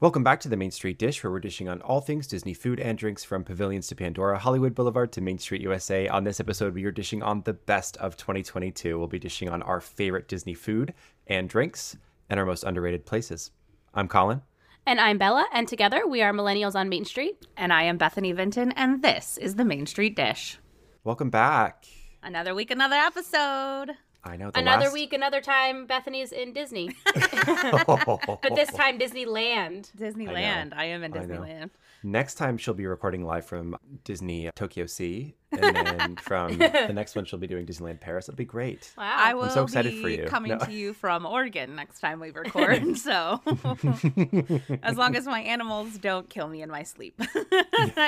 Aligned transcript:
Welcome 0.00 0.22
back 0.22 0.38
to 0.40 0.48
the 0.48 0.56
Main 0.56 0.70
Street 0.70 0.96
Dish, 0.96 1.24
where 1.24 1.32
we're 1.32 1.40
dishing 1.40 1.68
on 1.68 1.82
all 1.82 2.00
things 2.00 2.28
Disney 2.28 2.54
food 2.54 2.78
and 2.78 2.96
drinks 2.96 3.24
from 3.24 3.42
pavilions 3.42 3.88
to 3.88 3.96
Pandora, 3.96 4.38
Hollywood 4.38 4.72
Boulevard 4.72 5.10
to 5.10 5.20
Main 5.20 5.38
Street 5.38 5.60
USA. 5.60 6.06
On 6.06 6.22
this 6.22 6.38
episode, 6.38 6.72
we 6.72 6.84
are 6.84 6.92
dishing 6.92 7.20
on 7.20 7.42
the 7.42 7.54
best 7.54 7.96
of 7.96 8.16
2022. 8.16 8.96
We'll 8.96 9.08
be 9.08 9.18
dishing 9.18 9.48
on 9.48 9.60
our 9.62 9.80
favorite 9.80 10.28
Disney 10.28 10.54
food 10.54 10.94
and 11.26 11.48
drinks 11.48 11.96
and 12.30 12.38
our 12.38 12.46
most 12.46 12.62
underrated 12.62 13.06
places. 13.06 13.50
I'm 13.92 14.06
Colin. 14.06 14.42
And 14.86 15.00
I'm 15.00 15.18
Bella, 15.18 15.48
and 15.52 15.66
together 15.66 16.06
we 16.06 16.22
are 16.22 16.32
Millennials 16.32 16.76
on 16.76 16.88
Main 16.88 17.04
Street. 17.04 17.44
And 17.56 17.72
I 17.72 17.82
am 17.82 17.96
Bethany 17.96 18.30
Vinton, 18.30 18.70
and 18.76 19.02
this 19.02 19.36
is 19.36 19.56
the 19.56 19.64
Main 19.64 19.86
Street 19.86 20.14
Dish. 20.14 20.60
Welcome 21.02 21.30
back. 21.30 21.86
Another 22.22 22.54
week, 22.54 22.70
another 22.70 22.94
episode. 22.94 23.96
I 24.24 24.36
know. 24.36 24.50
The 24.50 24.58
Another 24.58 24.84
last... 24.86 24.92
week, 24.92 25.12
another 25.12 25.40
time, 25.40 25.86
Bethany's 25.86 26.32
in 26.32 26.52
Disney. 26.52 26.90
but 27.14 28.54
this 28.54 28.70
time, 28.72 28.98
Disneyland. 28.98 29.90
Disneyland. 29.96 30.74
I, 30.76 30.86
am 30.86 31.04
in 31.04 31.12
Disneyland. 31.12 31.70
Next 32.02 32.34
time 32.34 32.58
she'll 32.58 32.74
be 32.74 32.86
recording 32.86 33.24
live 33.24 33.44
from 33.44 33.76
Disney 34.04 34.50
Tokyo 34.54 34.86
Sea, 34.86 35.34
and 35.52 35.74
then 35.74 36.16
from 36.16 36.58
the 36.58 36.92
next 36.92 37.16
one 37.16 37.24
she'll 37.24 37.38
be 37.38 37.46
doing 37.46 37.64
Disneyland 37.64 38.00
Paris. 38.00 38.28
It'll 38.28 38.36
be 38.36 38.44
great. 38.44 38.92
Wow. 38.98 39.14
I 39.16 39.34
will 39.34 39.44
I'm 39.44 39.50
so 39.50 39.62
excited 39.64 39.92
be 39.92 40.02
for 40.02 40.08
you. 40.08 40.26
coming 40.26 40.50
No. 40.50 40.58
to 40.58 40.72
you 40.72 40.92
from 40.94 41.24
Oregon 41.24 41.74
next 41.76 42.00
time 42.00 42.20
we 42.20 42.30
record. 42.30 42.96
so, 42.98 43.40
as 44.82 44.96
long 44.96 45.16
as 45.16 45.26
my 45.26 45.40
animals 45.40 45.96
don't 45.98 46.28
kill 46.28 46.48
me 46.48 46.62
in 46.62 46.70
my 46.70 46.82
sleep, 46.82 47.20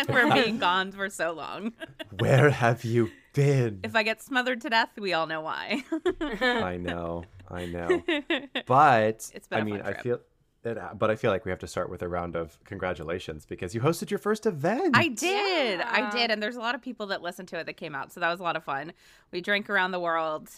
we're 0.08 0.32
being 0.34 0.58
gone 0.58 0.92
for 0.92 1.08
so 1.08 1.32
long. 1.32 1.72
Where 2.18 2.50
have 2.50 2.84
you 2.84 3.10
been? 3.32 3.80
If 3.84 3.94
I 3.96 4.02
get 4.02 4.22
smothered 4.22 4.60
to 4.62 4.70
death, 4.70 4.90
we 4.98 5.12
all 5.12 5.26
know 5.26 5.40
why. 5.40 5.84
I 6.40 6.76
know, 6.76 7.24
I 7.50 7.66
know. 7.66 8.02
But 8.66 9.30
It's 9.34 9.48
been 9.48 9.58
I 9.58 9.60
a 9.60 9.64
mean, 9.64 9.78
fun 9.82 9.94
I 9.94 10.00
feel. 10.00 10.20
It, 10.62 10.76
uh, 10.76 10.90
but 10.92 11.10
I 11.10 11.16
feel 11.16 11.30
like 11.30 11.46
we 11.46 11.50
have 11.50 11.58
to 11.60 11.66
start 11.66 11.88
with 11.88 12.02
a 12.02 12.08
round 12.08 12.36
of 12.36 12.58
congratulations 12.64 13.46
because 13.46 13.74
you 13.74 13.80
hosted 13.80 14.10
your 14.10 14.18
first 14.18 14.44
event. 14.44 14.94
I 14.94 15.08
did. 15.08 15.80
I 15.80 16.10
did. 16.10 16.30
And 16.30 16.42
there's 16.42 16.56
a 16.56 16.60
lot 16.60 16.74
of 16.74 16.82
people 16.82 17.06
that 17.06 17.22
listened 17.22 17.48
to 17.48 17.58
it 17.58 17.64
that 17.64 17.78
came 17.78 17.94
out. 17.94 18.12
So 18.12 18.20
that 18.20 18.28
was 18.30 18.40
a 18.40 18.42
lot 18.42 18.56
of 18.56 18.64
fun. 18.64 18.92
We 19.32 19.40
drank 19.40 19.70
around 19.70 19.92
the 19.92 20.00
world. 20.00 20.50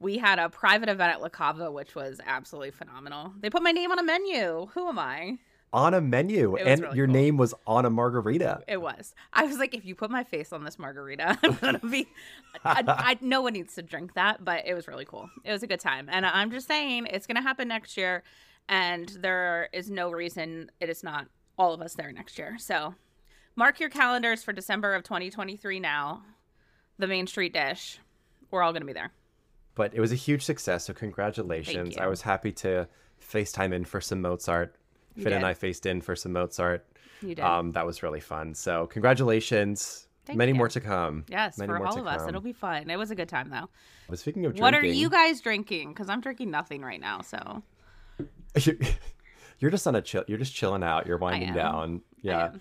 We 0.00 0.18
had 0.18 0.40
a 0.40 0.48
private 0.48 0.88
event 0.88 1.12
at 1.12 1.22
La 1.22 1.28
Cava, 1.28 1.70
which 1.70 1.94
was 1.94 2.20
absolutely 2.26 2.72
phenomenal. 2.72 3.34
They 3.38 3.48
put 3.48 3.62
my 3.62 3.70
name 3.70 3.92
on 3.92 4.00
a 4.00 4.02
menu. 4.02 4.66
Who 4.74 4.88
am 4.88 4.98
I? 4.98 5.38
On 5.76 5.92
a 5.92 6.00
menu, 6.00 6.56
and 6.56 6.80
really 6.80 6.96
your 6.96 7.06
cool. 7.06 7.12
name 7.12 7.36
was 7.36 7.52
on 7.66 7.84
a 7.84 7.90
margarita. 7.90 8.62
It 8.66 8.80
was. 8.80 9.14
I 9.34 9.44
was 9.44 9.58
like, 9.58 9.74
if 9.74 9.84
you 9.84 9.94
put 9.94 10.10
my 10.10 10.24
face 10.24 10.50
on 10.50 10.64
this 10.64 10.78
margarita, 10.78 11.38
I'm 11.42 11.54
gonna 11.56 11.78
be. 11.80 12.08
I, 12.64 12.82
I, 12.86 13.18
no 13.20 13.42
one 13.42 13.52
needs 13.52 13.74
to 13.74 13.82
drink 13.82 14.14
that, 14.14 14.42
but 14.42 14.66
it 14.66 14.72
was 14.72 14.88
really 14.88 15.04
cool. 15.04 15.28
It 15.44 15.52
was 15.52 15.62
a 15.62 15.66
good 15.66 15.78
time, 15.78 16.08
and 16.10 16.24
I'm 16.24 16.50
just 16.50 16.66
saying 16.66 17.08
it's 17.10 17.26
gonna 17.26 17.42
happen 17.42 17.68
next 17.68 17.98
year, 17.98 18.22
and 18.70 19.06
there 19.20 19.68
is 19.74 19.90
no 19.90 20.10
reason 20.10 20.70
it 20.80 20.88
is 20.88 21.04
not 21.04 21.26
all 21.58 21.74
of 21.74 21.82
us 21.82 21.94
there 21.94 22.10
next 22.10 22.38
year. 22.38 22.56
So, 22.58 22.94
mark 23.54 23.78
your 23.78 23.90
calendars 23.90 24.42
for 24.42 24.54
December 24.54 24.94
of 24.94 25.02
2023. 25.02 25.78
Now, 25.78 26.22
the 26.98 27.06
Main 27.06 27.26
Street 27.26 27.52
Dish. 27.52 27.98
We're 28.50 28.62
all 28.62 28.72
gonna 28.72 28.86
be 28.86 28.94
there. 28.94 29.12
But 29.74 29.92
it 29.92 30.00
was 30.00 30.10
a 30.10 30.16
huge 30.16 30.42
success, 30.42 30.86
so 30.86 30.94
congratulations. 30.94 31.96
you. 31.96 32.02
I 32.02 32.06
was 32.06 32.22
happy 32.22 32.50
to 32.52 32.88
FaceTime 33.20 33.74
in 33.74 33.84
for 33.84 34.00
some 34.00 34.22
Mozart. 34.22 34.74
You 35.16 35.24
Finn 35.24 35.32
and. 35.32 35.46
I 35.46 35.54
faced 35.54 35.86
in 35.86 36.00
for 36.00 36.14
some 36.16 36.32
Mozart. 36.32 36.86
You 37.22 37.34
did. 37.34 37.40
Um, 37.44 37.72
that 37.72 37.86
was 37.86 38.02
really 38.02 38.20
fun. 38.20 38.54
So 38.54 38.86
congratulations. 38.86 40.06
Thank 40.26 40.38
Many 40.38 40.52
you. 40.52 40.56
more 40.56 40.68
to 40.68 40.80
come. 40.80 41.24
yes, 41.28 41.56
Many 41.56 41.68
for 41.68 41.78
more 41.78 41.86
all 41.86 41.94
to 41.94 42.00
of 42.00 42.06
us, 42.08 42.20
come. 42.20 42.30
it'll 42.30 42.40
be 42.40 42.52
fun. 42.52 42.90
It 42.90 42.96
was 42.96 43.10
a 43.10 43.14
good 43.14 43.28
time 43.28 43.48
though. 43.48 43.68
But 44.08 44.18
speaking 44.18 44.44
of 44.44 44.52
drinking, 44.52 44.62
What 44.62 44.74
are 44.74 44.84
you 44.84 45.08
guys 45.08 45.40
drinking? 45.40 45.90
Because 45.90 46.08
I'm 46.08 46.20
drinking 46.20 46.50
nothing 46.50 46.82
right 46.82 47.00
now. 47.00 47.20
So 47.22 47.62
You're 49.58 49.70
just 49.70 49.86
on 49.86 49.94
a 49.94 50.02
chill. 50.02 50.24
You're 50.28 50.38
just 50.38 50.54
chilling 50.54 50.82
out. 50.82 51.06
You're 51.06 51.18
winding 51.18 51.54
down. 51.54 52.02
Yeah, 52.20 52.46
am. 52.46 52.60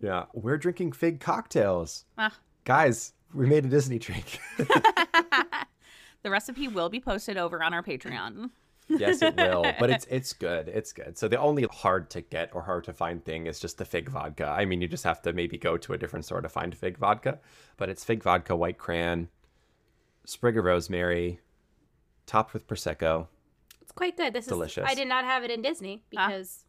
yeah. 0.00 0.24
We're 0.32 0.56
drinking 0.56 0.92
fig 0.92 1.20
cocktails, 1.20 2.04
ah, 2.16 2.34
guys. 2.64 3.12
We 3.34 3.46
made 3.46 3.64
a 3.64 3.68
Disney 3.68 3.98
drink. 3.98 4.38
the 4.58 6.30
recipe 6.30 6.66
will 6.68 6.88
be 6.88 6.98
posted 7.00 7.36
over 7.36 7.62
on 7.62 7.74
our 7.74 7.82
Patreon. 7.82 8.50
Yes, 8.90 9.22
it 9.22 9.36
will. 9.36 9.64
But 9.78 9.90
it's 9.90 10.06
it's 10.10 10.32
good. 10.32 10.68
It's 10.68 10.92
good. 10.92 11.16
So 11.16 11.28
the 11.28 11.38
only 11.38 11.64
hard 11.70 12.10
to 12.10 12.20
get 12.20 12.50
or 12.54 12.62
hard 12.62 12.84
to 12.84 12.92
find 12.92 13.24
thing 13.24 13.46
is 13.46 13.60
just 13.60 13.78
the 13.78 13.84
fig 13.84 14.08
vodka. 14.08 14.46
I 14.46 14.64
mean, 14.64 14.80
you 14.80 14.88
just 14.88 15.04
have 15.04 15.22
to 15.22 15.32
maybe 15.32 15.56
go 15.58 15.76
to 15.76 15.92
a 15.92 15.98
different 15.98 16.24
store 16.24 16.40
to 16.40 16.48
find 16.48 16.76
fig 16.76 16.98
vodka. 16.98 17.38
But 17.76 17.88
it's 17.88 18.04
fig 18.04 18.22
vodka, 18.22 18.54
white 18.56 18.78
cran, 18.78 19.28
sprig 20.24 20.58
of 20.58 20.64
rosemary, 20.64 21.40
topped 22.26 22.52
with 22.52 22.66
prosecco. 22.66 23.26
It's 23.80 23.92
quite 23.92 24.16
good. 24.16 24.32
This 24.32 24.44
is 24.44 24.50
Delicious. 24.50 24.84
is. 24.84 24.90
I 24.90 24.94
did 24.94 25.08
not 25.08 25.24
have 25.24 25.42
it 25.44 25.50
in 25.50 25.62
Disney 25.62 26.02
Ah. 26.16 26.28
because, 26.28 26.64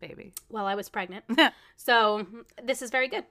Baby. 0.00 0.32
well, 0.50 0.66
I 0.66 0.74
was 0.74 0.88
pregnant. 0.88 1.24
so 1.76 2.26
this 2.62 2.82
is 2.82 2.90
very 2.90 3.08
good. 3.08 3.24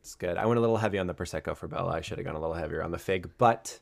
It's 0.00 0.14
good. 0.14 0.36
I 0.36 0.46
went 0.46 0.58
a 0.58 0.60
little 0.60 0.76
heavy 0.76 0.98
on 0.98 1.06
the 1.06 1.14
prosecco 1.14 1.56
for 1.56 1.68
Bella. 1.68 1.92
I 1.92 2.00
should 2.00 2.18
have 2.18 2.24
gone 2.26 2.34
a 2.34 2.40
little 2.40 2.54
heavier 2.54 2.82
on 2.82 2.90
the 2.90 2.98
fig, 2.98 3.30
but 3.38 3.78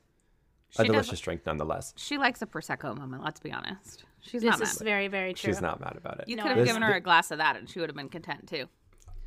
a 0.78 0.82
She 0.82 0.88
does- 0.88 0.92
delicious 1.06 1.20
drink 1.20 1.42
nonetheless. 1.46 1.92
She 1.96 2.16
likes 2.18 2.42
a 2.42 2.46
prosecco 2.46 2.96
moment. 2.96 3.22
Let's 3.24 3.40
be 3.40 3.52
honest. 3.52 4.04
She's 4.22 4.42
This 4.42 4.50
not 4.58 4.60
is 4.62 4.80
mad. 4.80 4.84
very, 4.84 5.08
very 5.08 5.34
true. 5.34 5.52
She's 5.52 5.60
not 5.60 5.80
mad 5.80 5.96
about 5.96 6.20
it. 6.20 6.28
You 6.28 6.36
No, 6.36 6.42
could 6.42 6.48
have 6.50 6.58
This- 6.58 6.66
given 6.68 6.82
her 6.82 6.94
a 6.94 7.00
glass 7.00 7.30
of 7.30 7.38
that, 7.38 7.56
and 7.56 7.68
she 7.68 7.80
would 7.80 7.88
have 7.88 7.96
been 7.96 8.08
content 8.08 8.46
too. 8.48 8.66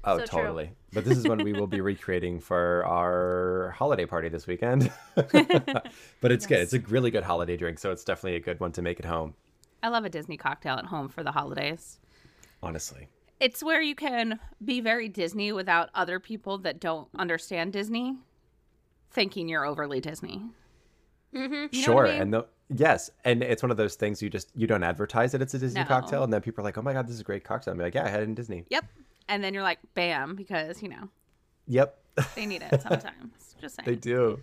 Oh, 0.05 0.17
So 0.19 0.25
totally. 0.25 0.71
But 0.91 1.05
this 1.05 1.17
is 1.17 1.25
one 1.27 1.41
we 1.43 1.53
will 1.53 1.67
be 1.67 1.79
recreating 1.91 2.39
for 2.41 2.85
our 2.85 3.71
holiday 3.77 4.05
party 4.05 4.27
this 4.29 4.45
weekend. 4.47 4.91
but 5.15 6.31
it's 6.31 6.45
good. 6.45 6.59
It's 6.59 6.73
a 6.73 6.79
really 6.81 7.09
good 7.11 7.23
holiday 7.23 7.55
drink, 7.57 7.79
so 7.79 7.91
it's 7.91 8.03
definitely 8.03 8.35
a 8.35 8.41
good 8.41 8.59
one 8.59 8.71
to 8.73 8.81
make 8.81 8.99
at 8.99 9.05
home, 9.05 9.33
I 9.81 9.87
love 9.89 10.05
a 10.05 10.09
Disney 10.09 10.37
cocktail 10.37 10.75
at 10.75 10.85
home 10.85 11.09
for 11.09 11.23
the 11.23 11.31
holidays. 11.31 11.99
honestly. 12.61 13.07
It's 13.41 13.61
where 13.61 13.81
you 13.81 13.95
can 13.95 14.39
be 14.63 14.79
very 14.79 15.09
Disney 15.09 15.51
without 15.51 15.89
other 15.93 16.19
people 16.19 16.57
that 16.59 16.79
don't 16.79 17.09
understand 17.17 17.73
Disney 17.73 18.17
thinking 19.11 19.49
you're 19.49 19.65
overly 19.65 19.99
Disney. 19.99 20.43
Mm-hmm. 21.33 21.53
You 21.53 21.81
know 21.81 21.85
sure. 21.85 22.07
I 22.07 22.11
mean? 22.13 22.21
And 22.21 22.33
the 22.33 22.45
yes, 22.75 23.09
and 23.25 23.41
it's 23.43 23.61
one 23.63 23.71
of 23.71 23.77
those 23.77 23.95
things 23.95 24.21
you 24.21 24.29
just 24.29 24.49
you 24.55 24.67
don't 24.67 24.83
advertise 24.83 25.31
that 25.33 25.41
it's 25.41 25.53
a 25.53 25.59
Disney 25.59 25.81
No. 25.81 25.87
cocktail, 25.87 26.23
and 26.23 26.31
then 26.31 26.41
people 26.41 26.61
are 26.61 26.65
like, 26.65 26.77
"Oh 26.77 26.81
my 26.81 26.93
god, 26.93 27.07
this 27.07 27.15
is 27.15 27.21
a 27.21 27.23
great 27.23 27.43
cocktail." 27.43 27.73
I'm 27.73 27.79
like, 27.79 27.95
"Yeah, 27.95 28.05
I 28.05 28.09
had 28.09 28.21
it 28.21 28.23
in 28.23 28.35
Disney." 28.35 28.65
Yep. 28.69 28.85
And 29.29 29.43
then 29.43 29.53
you're 29.53 29.63
like, 29.63 29.79
bam, 29.93 30.35
because 30.35 30.81
you 30.83 30.89
know 30.89 31.09
Yep. 31.67 31.97
they 32.35 32.45
need 32.45 32.61
it 32.61 32.81
sometimes. 32.81 33.55
Just 33.61 33.75
saying. 33.77 33.85
they 33.85 33.95
do. 33.95 34.39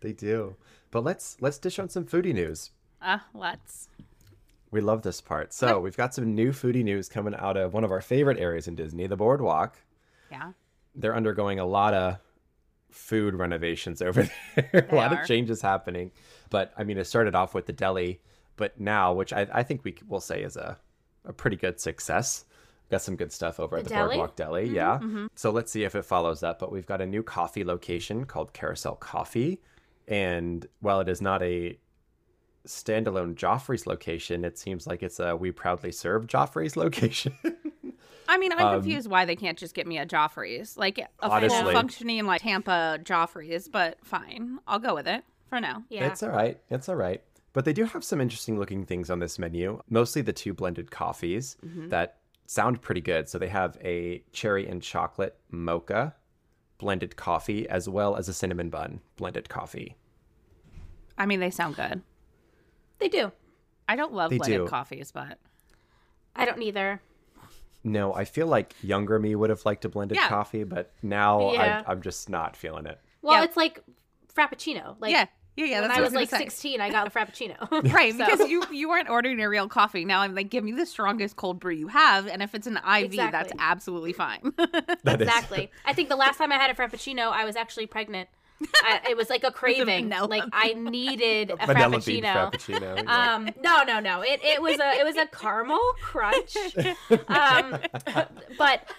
They 0.00 0.12
do. 0.12 0.56
But 0.90 1.04
let's 1.04 1.36
let's 1.40 1.58
dish 1.58 1.78
on 1.78 1.88
some 1.88 2.04
foodie 2.04 2.32
news. 2.34 2.70
Uh, 3.00 3.18
let's. 3.34 3.88
We 4.70 4.80
love 4.80 5.02
this 5.02 5.20
part. 5.20 5.52
So 5.52 5.78
we've 5.80 5.96
got 5.98 6.14
some 6.14 6.34
new 6.34 6.50
foodie 6.52 6.82
news 6.82 7.08
coming 7.10 7.34
out 7.34 7.58
of 7.58 7.74
one 7.74 7.84
of 7.84 7.90
our 7.92 8.00
favorite 8.00 8.38
areas 8.38 8.66
in 8.68 8.74
Disney, 8.74 9.06
the 9.06 9.16
Boardwalk. 9.16 9.76
Yeah. 10.30 10.52
they're 10.94 11.14
undergoing 11.14 11.58
a 11.58 11.66
lot 11.66 11.92
of 11.92 12.16
food 12.92 13.34
renovations 13.34 14.00
over 14.02 14.28
there. 14.54 14.86
a 14.90 14.94
lot 14.94 15.12
are. 15.12 15.20
of 15.22 15.26
changes 15.26 15.60
happening. 15.62 16.12
But 16.50 16.72
I 16.76 16.84
mean, 16.84 16.98
it 16.98 17.04
started 17.06 17.34
off 17.34 17.54
with 17.54 17.66
the 17.66 17.72
deli, 17.72 18.20
but 18.56 18.78
now, 18.78 19.12
which 19.12 19.32
I, 19.32 19.46
I 19.52 19.62
think 19.62 19.84
we 19.84 19.96
will 20.06 20.20
say 20.20 20.42
is 20.42 20.56
a, 20.56 20.78
a 21.24 21.32
pretty 21.32 21.56
good 21.56 21.80
success. 21.80 22.44
Got 22.90 23.00
some 23.02 23.16
good 23.16 23.32
stuff 23.32 23.58
over 23.58 23.78
at 23.78 23.84
The 23.84 23.88
the 23.88 23.94
deli? 23.94 24.08
Boardwalk 24.16 24.36
Deli. 24.36 24.66
Mm-hmm, 24.66 24.74
yeah. 24.74 24.98
Mm-hmm. 24.98 25.26
So 25.34 25.50
let's 25.50 25.72
see 25.72 25.84
if 25.84 25.94
it 25.94 26.04
follows 26.04 26.42
up. 26.42 26.58
But 26.58 26.70
we've 26.70 26.84
got 26.86 27.00
a 27.00 27.06
new 27.06 27.22
coffee 27.22 27.64
location 27.64 28.26
called 28.26 28.52
Carousel 28.52 28.96
Coffee. 28.96 29.62
And 30.06 30.66
while 30.80 31.00
it 31.00 31.08
is 31.08 31.22
not 31.22 31.42
a 31.42 31.78
standalone 32.66 33.34
Joffrey's 33.34 33.86
location, 33.86 34.44
it 34.44 34.58
seems 34.58 34.86
like 34.86 35.02
it's 35.02 35.20
a 35.20 35.34
We 35.34 35.52
Proudly 35.52 35.90
Serve 35.90 36.26
Joffrey's 36.26 36.76
location. 36.76 37.34
I 38.28 38.38
mean, 38.38 38.52
I'm 38.52 38.58
Um, 38.60 38.74
confused 38.80 39.08
why 39.10 39.24
they 39.24 39.36
can't 39.36 39.58
just 39.58 39.74
get 39.74 39.86
me 39.86 39.98
a 39.98 40.06
Joffrey's, 40.06 40.76
like 40.76 40.98
a 40.98 41.08
Honestly. 41.20 41.62
full 41.62 41.72
functioning 41.72 42.24
like 42.26 42.40
Tampa 42.42 42.98
Joffrey's. 43.02 43.68
But 43.68 43.98
fine, 44.04 44.58
I'll 44.66 44.78
go 44.78 44.94
with 44.94 45.06
it 45.08 45.24
for 45.48 45.60
now. 45.60 45.84
Yeah. 45.88 46.06
It's 46.06 46.22
all 46.22 46.30
right. 46.30 46.58
It's 46.70 46.88
all 46.88 46.96
right. 46.96 47.22
But 47.52 47.64
they 47.66 47.72
do 47.72 47.84
have 47.84 48.02
some 48.04 48.20
interesting 48.20 48.58
looking 48.58 48.86
things 48.86 49.10
on 49.10 49.18
this 49.18 49.38
menu. 49.38 49.82
Mostly 49.90 50.22
the 50.22 50.32
two 50.32 50.54
blended 50.54 50.90
coffees 50.90 51.56
that 51.62 52.16
sound 52.46 52.80
pretty 52.80 53.00
good. 53.02 53.28
So 53.28 53.38
they 53.38 53.48
have 53.48 53.76
a 53.82 54.22
cherry 54.32 54.66
and 54.66 54.82
chocolate 54.82 55.36
mocha 55.50 56.14
blended 56.78 57.16
coffee 57.16 57.68
as 57.68 57.88
well 57.88 58.16
as 58.16 58.28
a 58.28 58.32
cinnamon 58.32 58.70
bun 58.70 59.00
blended 59.16 59.48
coffee. 59.48 59.96
I 61.18 61.26
mean, 61.26 61.40
they 61.40 61.50
sound 61.50 61.76
good. 61.76 62.02
They 62.98 63.08
do. 63.08 63.32
I 63.88 63.96
don't 63.96 64.14
love 64.14 64.30
They 64.30 64.38
blended 64.38 64.60
do. 64.62 64.66
coffees, 64.68 65.12
but 65.12 65.38
I 66.34 66.44
don't 66.46 66.62
either. 66.62 67.02
No, 67.84 68.14
I 68.14 68.24
feel 68.24 68.46
like 68.46 68.74
younger 68.82 69.18
me 69.18 69.34
would 69.34 69.50
have 69.50 69.64
liked 69.64 69.84
a 69.84 69.88
blended 69.88 70.16
Yeah. 70.16 70.28
coffee, 70.28 70.64
but 70.64 70.92
now 71.02 71.52
Yeah. 71.52 71.82
I, 71.86 71.90
I'm 71.92 72.00
just 72.02 72.28
not 72.30 72.56
feeling 72.56 72.86
it. 72.86 73.00
Well, 73.22 73.38
Yeah. 73.38 73.44
it's 73.44 73.56
like 73.56 73.82
Frappuccino. 74.34 74.96
Like 75.00 75.12
yeah, 75.12 75.26
yeah, 75.56 75.64
yeah. 75.66 75.80
when 75.80 75.88
That's 75.88 75.98
I 75.98 76.00
what 76.00 76.04
was 76.04 76.12
gonna 76.12 76.20
like 76.22 76.30
say. 76.30 76.38
16, 76.38 76.80
I 76.80 76.90
got 76.90 77.06
a 77.06 77.10
Frappuccino. 77.10 77.68
Right, 77.92 78.14
So- 78.14 78.24
because 78.24 78.48
you 78.48 78.64
you 78.72 78.88
weren't 78.88 79.08
ordering 79.10 79.40
a 79.40 79.48
real 79.48 79.68
coffee. 79.68 80.04
Now 80.04 80.20
I'm 80.20 80.34
like, 80.34 80.48
give 80.50 80.64
me 80.64 80.72
the 80.72 80.86
strongest 80.86 81.36
cold 81.36 81.60
brew 81.60 81.74
you 81.74 81.88
have, 81.88 82.26
and 82.26 82.42
if 82.42 82.54
it's 82.54 82.66
an 82.66 82.76
IV, 82.78 82.82
that's 82.84 83.14
Exactly. 83.14 83.56
absolutely 83.58 84.12
fine. 84.12 84.52
That 85.04 85.20
is- 85.20 85.26
exactly. 85.28 85.70
I 85.84 85.92
think 85.92 86.08
the 86.08 86.16
last 86.16 86.38
time 86.38 86.52
I 86.52 86.56
had 86.56 86.70
a 86.70 86.74
Frappuccino, 86.74 87.30
I 87.32 87.44
was 87.44 87.56
actually 87.56 87.86
pregnant. 87.86 88.28
I, 88.84 89.00
it 89.10 89.16
was 89.16 89.28
like 89.30 89.44
a 89.44 89.50
craving. 89.50 90.08
vanilla 90.08 90.26
like 90.26 90.44
I 90.52 90.72
needed 90.74 91.50
a 91.50 91.66
Vanilla 91.66 92.00
bean 92.00 92.24
frappuccino. 92.24 92.50
frappuccino. 92.52 93.02
yeah. 93.04 93.34
Um, 93.34 93.50
no, 93.62 93.82
no, 93.84 94.00
no. 94.00 94.22
It 94.22 94.40
it 94.42 94.60
was 94.62 94.78
a 94.78 94.92
it 94.98 95.04
was 95.04 95.16
a 95.16 95.26
caramel 95.26 95.80
crunch. 96.02 96.56
Um, 97.28 97.76
but 98.58 98.90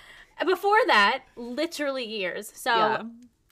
before 0.45 0.77
that, 0.87 1.23
literally 1.35 2.05
years. 2.05 2.51
So 2.55 2.71
Yeah. 2.71 3.03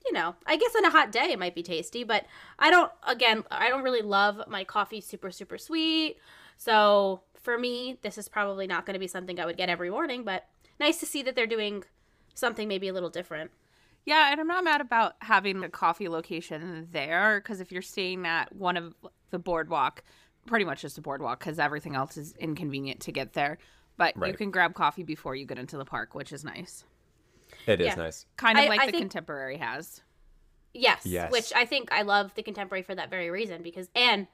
you 0.06 0.14
know, 0.14 0.36
I 0.46 0.58
guess 0.58 0.76
on 0.76 0.86
a 0.86 0.90
hot 0.90 1.12
day 1.12 1.32
it 1.32 1.40
might 1.40 1.56
be 1.56 1.64
tasty, 1.64 2.04
but 2.04 2.26
I 2.60 2.70
don't. 2.72 2.92
Again, 3.08 3.44
I 3.52 3.70
don't 3.70 3.84
really 3.84 4.02
love 4.02 4.42
my 4.48 4.64
coffee 4.64 5.02
super 5.02 5.32
super 5.32 5.58
sweet. 5.58 6.18
So 6.58 7.22
for 7.42 7.58
me, 7.58 7.98
this 8.02 8.18
is 8.18 8.28
probably 8.28 8.68
not 8.68 8.86
going 8.86 8.94
to 8.94 9.00
be 9.00 9.08
something 9.08 9.40
I 9.40 9.46
would 9.46 9.58
get 9.58 9.70
every 9.70 9.90
morning. 9.90 10.24
But 10.24 10.46
nice 10.80 11.00
to 11.00 11.06
see 11.06 11.22
that 11.24 11.36
they're 11.36 11.48
doing 11.48 11.84
something 12.34 12.68
maybe 12.68 12.88
a 12.88 12.94
little 12.94 13.10
different. 13.10 13.52
Yeah, 14.06 14.32
and 14.32 14.40
I'm 14.42 14.48
not 14.48 14.64
mad 14.64 14.82
about 14.82 15.14
having 15.20 15.64
a 15.64 15.70
coffee 15.70 16.10
location 16.10 16.88
there 16.92 17.40
because 17.40 17.62
if 17.62 17.72
you're 17.72 17.82
staying 17.84 18.26
at 18.26 18.54
one 18.56 18.76
of 18.78 18.96
the 19.30 19.40
boardwalk, 19.40 20.04
pretty 20.48 20.66
much 20.66 20.82
just 20.82 20.98
a 20.98 21.02
boardwalk 21.02 21.40
because 21.40 21.60
everything 21.60 21.96
else 21.96 22.18
is 22.18 22.34
inconvenient 22.40 23.02
to 23.02 23.12
get 23.12 23.34
there. 23.34 23.58
But 23.98 24.16
you 24.26 24.34
can 24.34 24.50
grab 24.50 24.74
coffee 24.74 25.04
before 25.04 25.36
you 25.36 25.46
get 25.46 25.60
into 25.60 25.78
the 25.78 25.86
park, 25.86 26.16
which 26.16 26.32
is 26.34 26.44
nice. 26.44 26.84
it 27.68 27.80
is 27.80 27.88
yeah. 27.88 27.96
nice. 27.96 28.26
Kind 28.38 28.58
of 28.58 28.66
I- 28.66 28.68
like 28.70 28.80
I 28.82 28.86
the 28.88 28.92
think- 28.94 29.02
contemporary 29.04 29.58
has. 29.58 30.02
Yes, 30.74 31.06
Yes. 31.06 31.32
which 31.34 31.52
I 31.54 31.66
think 31.66 31.92
I 31.92 32.04
love 32.04 32.34
the 32.34 32.44
contemporary 32.44 32.82
for 32.82 32.96
that 32.96 33.10
very 33.10 33.30
reason 33.30 33.62
because 33.62 33.90
and 33.94 34.28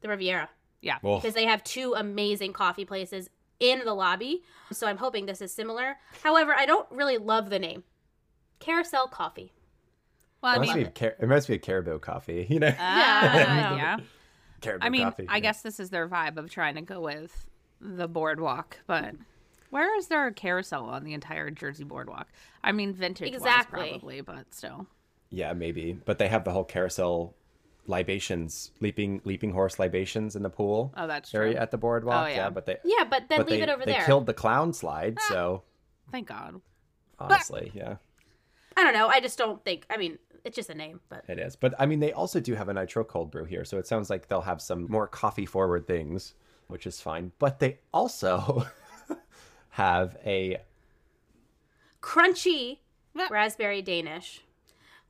the 0.00 0.08
Riviera 0.08 0.50
Yeah. 0.82 0.96
Oh. 1.04 1.08
Well, 1.08 1.20
because 1.20 1.34
they 1.34 1.46
have 1.46 1.62
two 1.64 1.94
amazing 1.94 2.52
coffee 2.52 2.84
places 2.84 3.30
in 3.60 3.84
the 3.84 3.94
lobby. 3.94 4.42
So 4.72 4.88
I'm 4.88 4.96
hoping 4.98 5.26
this 5.26 5.40
is 5.40 5.54
similar. 5.54 5.96
However, 6.24 6.52
I 6.52 6.66
don't 6.66 6.90
really 6.90 7.16
love 7.16 7.48
the 7.48 7.60
name. 7.60 7.84
Carousel 8.64 9.08
Coffee. 9.08 9.52
Well, 10.42 10.52
I 10.52 10.56
it 10.56 10.60
reminds, 10.60 10.74
me 10.74 10.80
mean, 10.80 10.86
of 10.88 10.94
Car- 10.94 11.08
it 11.08 11.16
reminds 11.20 11.48
me 11.48 11.54
of 11.56 11.62
Caribou 11.62 11.98
coffee. 11.98 12.46
You 12.48 12.60
know, 12.60 12.74
ah, 12.78 13.36
Yeah. 13.36 13.76
yeah. 13.76 13.96
Caribou 14.60 14.86
I 14.86 14.90
mean, 14.90 15.02
coffee. 15.04 15.26
I 15.28 15.36
yeah. 15.36 15.40
guess 15.40 15.62
this 15.62 15.78
is 15.80 15.90
their 15.90 16.08
vibe 16.08 16.36
of 16.36 16.50
trying 16.50 16.74
to 16.76 16.82
go 16.82 17.00
with 17.00 17.46
the 17.80 18.08
boardwalk, 18.08 18.78
but 18.86 19.14
where 19.70 19.96
is 19.98 20.06
there 20.08 20.26
a 20.26 20.32
carousel 20.32 20.84
on 20.86 21.04
the 21.04 21.12
entire 21.12 21.50
Jersey 21.50 21.84
boardwalk? 21.84 22.28
I 22.62 22.72
mean, 22.72 22.92
vintage 22.94 23.34
Exactly. 23.34 23.90
probably, 23.90 24.20
but 24.22 24.54
still. 24.54 24.86
Yeah, 25.30 25.52
maybe. 25.52 25.92
But 26.04 26.18
they 26.18 26.28
have 26.28 26.44
the 26.44 26.52
whole 26.52 26.64
carousel 26.64 27.34
libations, 27.86 28.70
leaping 28.80 29.20
leaping 29.24 29.52
horse 29.52 29.78
libations 29.78 30.36
in 30.36 30.42
the 30.42 30.48
pool 30.50 30.92
Oh, 30.96 31.06
that's 31.06 31.34
area 31.34 31.52
true. 31.54 31.60
at 31.60 31.70
the 31.70 31.76
boardwalk. 31.78 32.26
Oh, 32.26 32.28
yeah. 32.28 32.48
but 32.50 32.64
they 32.66 32.78
Yeah, 32.84 33.04
but 33.04 33.28
then 33.28 33.40
but 33.40 33.50
leave 33.50 33.58
they, 33.58 33.62
it 33.64 33.68
over 33.68 33.84
they 33.84 33.92
there. 33.92 34.04
killed 34.06 34.24
the 34.26 34.32
clown 34.34 34.72
slide, 34.72 35.18
so 35.28 35.62
Thank 36.10 36.28
God. 36.28 36.60
honestly, 37.18 37.70
yeah, 37.74 37.96
I 38.76 38.82
don't 38.84 38.94
know. 38.94 39.08
I 39.08 39.20
just 39.20 39.38
don't 39.38 39.64
think. 39.64 39.86
I 39.90 39.96
mean, 39.96 40.18
it's 40.44 40.56
just 40.56 40.70
a 40.70 40.74
name, 40.74 41.00
but 41.08 41.24
it 41.28 41.38
is. 41.38 41.56
But 41.56 41.74
I 41.78 41.86
mean, 41.86 42.00
they 42.00 42.12
also 42.12 42.40
do 42.40 42.54
have 42.54 42.68
a 42.68 42.74
nitro 42.74 43.04
cold 43.04 43.30
brew 43.30 43.44
here, 43.44 43.64
so 43.64 43.78
it 43.78 43.86
sounds 43.86 44.10
like 44.10 44.28
they'll 44.28 44.40
have 44.42 44.60
some 44.60 44.86
more 44.90 45.06
coffee 45.06 45.46
forward 45.46 45.86
things, 45.86 46.34
which 46.68 46.86
is 46.86 47.00
fine. 47.00 47.32
But 47.38 47.60
they 47.60 47.78
also 47.92 48.66
have 49.70 50.16
a 50.24 50.58
crunchy 52.02 52.78
Yeah. 53.14 53.28
raspberry 53.30 53.82
Danish. 53.82 54.42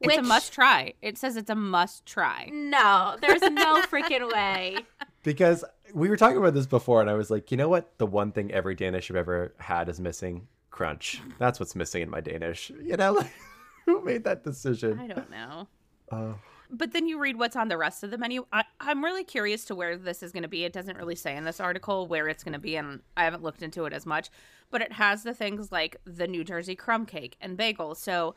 It's 0.00 0.16
a 0.18 0.22
must 0.22 0.52
try. 0.52 0.94
It 1.00 1.16
says 1.16 1.36
it's 1.36 1.48
a 1.50 1.54
must 1.54 2.04
try. 2.04 2.50
No, 2.52 3.16
there's 3.20 3.40
no 3.40 3.80
freaking 3.82 4.30
way. 4.30 4.78
because 5.22 5.64
we 5.94 6.10
were 6.10 6.16
talking 6.16 6.36
about 6.36 6.52
this 6.52 6.66
before, 6.66 7.00
and 7.00 7.08
I 7.08 7.14
was 7.14 7.30
like, 7.30 7.50
you 7.50 7.56
know 7.56 7.68
what? 7.68 7.96
The 7.98 8.06
one 8.06 8.30
thing 8.32 8.52
every 8.52 8.74
Danish 8.74 9.10
I've 9.10 9.16
ever 9.16 9.54
had 9.58 9.88
is 9.88 10.00
missing 10.00 10.46
crunch. 10.70 11.22
That's 11.38 11.58
what's 11.58 11.74
missing 11.74 12.02
in 12.02 12.10
my 12.10 12.20
Danish. 12.20 12.70
You 12.82 12.96
know, 12.96 13.12
like, 13.12 13.30
who 13.86 14.04
made 14.04 14.24
that 14.24 14.44
decision? 14.44 14.98
I 14.98 15.06
don't 15.06 15.30
know. 15.30 15.68
Uh, 16.10 16.32
But 16.70 16.92
then 16.92 17.06
you 17.06 17.18
read 17.18 17.38
what's 17.38 17.56
on 17.56 17.68
the 17.68 17.76
rest 17.78 18.02
of 18.02 18.10
the 18.10 18.18
menu. 18.18 18.46
I, 18.52 18.64
I'm 18.80 19.04
really 19.04 19.24
curious 19.24 19.64
to 19.66 19.74
where 19.74 19.96
this 19.96 20.22
is 20.22 20.32
going 20.32 20.42
to 20.42 20.48
be. 20.48 20.64
It 20.64 20.72
doesn't 20.72 20.96
really 20.96 21.14
say 21.14 21.36
in 21.36 21.44
this 21.44 21.60
article 21.60 22.06
where 22.06 22.28
it's 22.28 22.42
going 22.44 22.54
to 22.54 22.58
be, 22.58 22.76
and 22.76 23.00
I 23.16 23.24
haven't 23.24 23.42
looked 23.42 23.62
into 23.62 23.84
it 23.84 23.92
as 23.92 24.06
much. 24.06 24.30
But 24.70 24.80
it 24.82 24.92
has 24.92 25.22
the 25.22 25.34
things 25.34 25.70
like 25.70 25.96
the 26.04 26.26
New 26.26 26.44
Jersey 26.44 26.74
crumb 26.74 27.06
cake 27.06 27.36
and 27.40 27.56
bagel. 27.56 27.94
So 27.94 28.34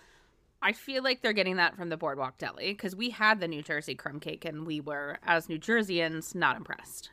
I 0.61 0.73
feel 0.73 1.03
like 1.03 1.21
they're 1.21 1.33
getting 1.33 1.55
that 1.57 1.75
from 1.75 1.89
the 1.89 1.97
Boardwalk 1.97 2.38
Deli 2.38 2.73
because 2.73 2.95
we 2.95 3.09
had 3.11 3.39
the 3.39 3.47
New 3.47 3.61
Jersey 3.61 3.95
crumb 3.95 4.19
cake 4.19 4.45
and 4.45 4.65
we 4.67 4.79
were, 4.81 5.17
as 5.23 5.49
New 5.49 5.59
Jerseyans, 5.59 6.35
not 6.35 6.57
impressed. 6.57 7.11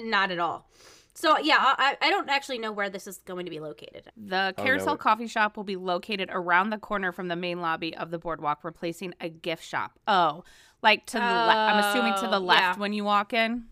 Not 0.00 0.30
at 0.30 0.38
all. 0.38 0.68
So 1.14 1.38
yeah, 1.38 1.56
I, 1.60 1.96
I 2.00 2.10
don't 2.10 2.30
actually 2.30 2.58
know 2.58 2.72
where 2.72 2.88
this 2.88 3.06
is 3.06 3.18
going 3.18 3.44
to 3.44 3.50
be 3.50 3.60
located. 3.60 4.10
The 4.16 4.54
Oh, 4.56 4.62
no, 4.62 4.64
Carousel 4.64 4.96
Coffee 4.96 5.26
Shop 5.26 5.56
will 5.56 5.64
be 5.64 5.76
located 5.76 6.30
around 6.32 6.70
the 6.70 6.78
corner 6.78 7.12
from 7.12 7.28
the 7.28 7.36
main 7.36 7.60
lobby 7.60 7.94
of 7.96 8.10
the 8.10 8.18
boardwalk, 8.18 8.64
replacing 8.64 9.14
a 9.20 9.28
gift 9.28 9.62
shop. 9.64 9.98
Oh, 10.08 10.44
like 10.82 11.04
to 11.06 11.18
the 11.18 11.20
left. 11.20 11.58
I'm 11.58 11.84
assuming 11.84 12.14
to 12.14 12.28
the 12.28 12.36
Oh, 12.36 12.40
left 12.40 12.60
yeah. 12.76 12.80
when 12.80 12.92
you 12.94 13.04
walk 13.04 13.32
in. 13.34 13.64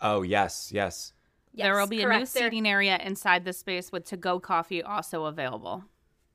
oh 0.00 0.22
yes, 0.22 0.70
yes. 0.72 1.12
there 1.54 1.74
will 1.74 1.80
Yes, 1.80 1.88
be 1.90 1.96
a 1.96 2.00
new 2.00 2.04
correct. 2.06 2.34
There- 2.34 2.44
seating 2.44 2.66
area 2.66 2.98
inside 3.02 3.44
the 3.44 3.52
space 3.52 3.92
with 3.92 4.04
to 4.06 4.16
go 4.16 4.40
coffee 4.40 4.82
also 4.82 5.24
available. 5.26 5.84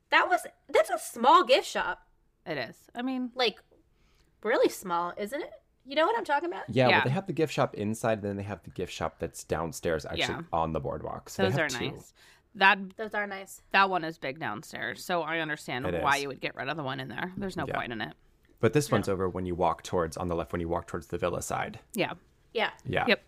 That 0.09 0.27
was 0.29 0.41
that's 0.69 0.89
a 0.89 0.99
small 0.99 1.43
gift 1.43 1.67
shop. 1.67 2.05
It 2.45 2.57
is. 2.57 2.75
I 2.93 3.01
mean, 3.01 3.31
Like 3.35 3.61
really 4.43 4.69
small, 4.69 5.13
isn't 5.17 5.41
it? 5.41 5.51
You 5.85 5.95
know 5.95 6.05
what 6.05 6.17
I'm 6.17 6.25
talking 6.25 6.49
about? 6.49 6.63
Yeah, 6.69 6.87
Yeah. 6.87 6.95
well, 6.97 7.03
they 7.05 7.09
have 7.11 7.27
the 7.27 7.33
gift 7.33 7.53
shop 7.53 7.73
inside, 7.75 8.19
and 8.19 8.23
then 8.23 8.35
they 8.37 8.43
have 8.43 8.61
the 8.63 8.69
gift 8.69 8.93
shop 8.93 9.17
that's 9.19 9.43
downstairs, 9.43 10.05
actually 10.05 10.19
Yeah. 10.35 10.41
on 10.53 10.73
the 10.73 10.79
boardwalk. 10.79 11.29
So 11.29 11.43
those 11.43 11.57
are 11.57 11.67
two. 11.69 11.91
nice. 11.91 12.13
That 12.55 12.97
Those 12.97 13.13
are 13.13 13.25
nice. 13.25 13.61
that 13.71 13.89
one 13.89 14.03
is 14.03 14.17
big 14.17 14.39
downstairs, 14.39 15.03
so 15.03 15.21
I 15.21 15.39
understand 15.39 15.85
It 15.87 16.03
why 16.03 16.17
is. 16.17 16.21
you 16.23 16.27
would 16.27 16.41
get 16.41 16.55
rid 16.55 16.67
of 16.69 16.77
the 16.77 16.83
one 16.83 16.99
in 16.99 17.07
there. 17.07 17.31
There's 17.37 17.55
no 17.57 17.65
Yeah. 17.67 17.75
point 17.75 17.93
in 17.93 18.01
it. 18.01 18.13
But 18.59 18.73
this 18.73 18.91
one's 18.91 19.09
over 19.09 19.27
when 19.29 19.45
you 19.45 19.55
walk 19.55 19.81
towards 19.83 20.17
on 20.17 20.27
the 20.27 20.35
left 20.35 20.51
when 20.51 20.61
you 20.61 20.67
walk 20.69 20.85
towards 20.85 21.07
the 21.07 21.17
villa 21.17 21.41
side. 21.41 21.79
Yeah. 21.93 22.13
Yeah. 22.53 22.71
Yeah. 22.85 23.05
Yep. 23.07 23.23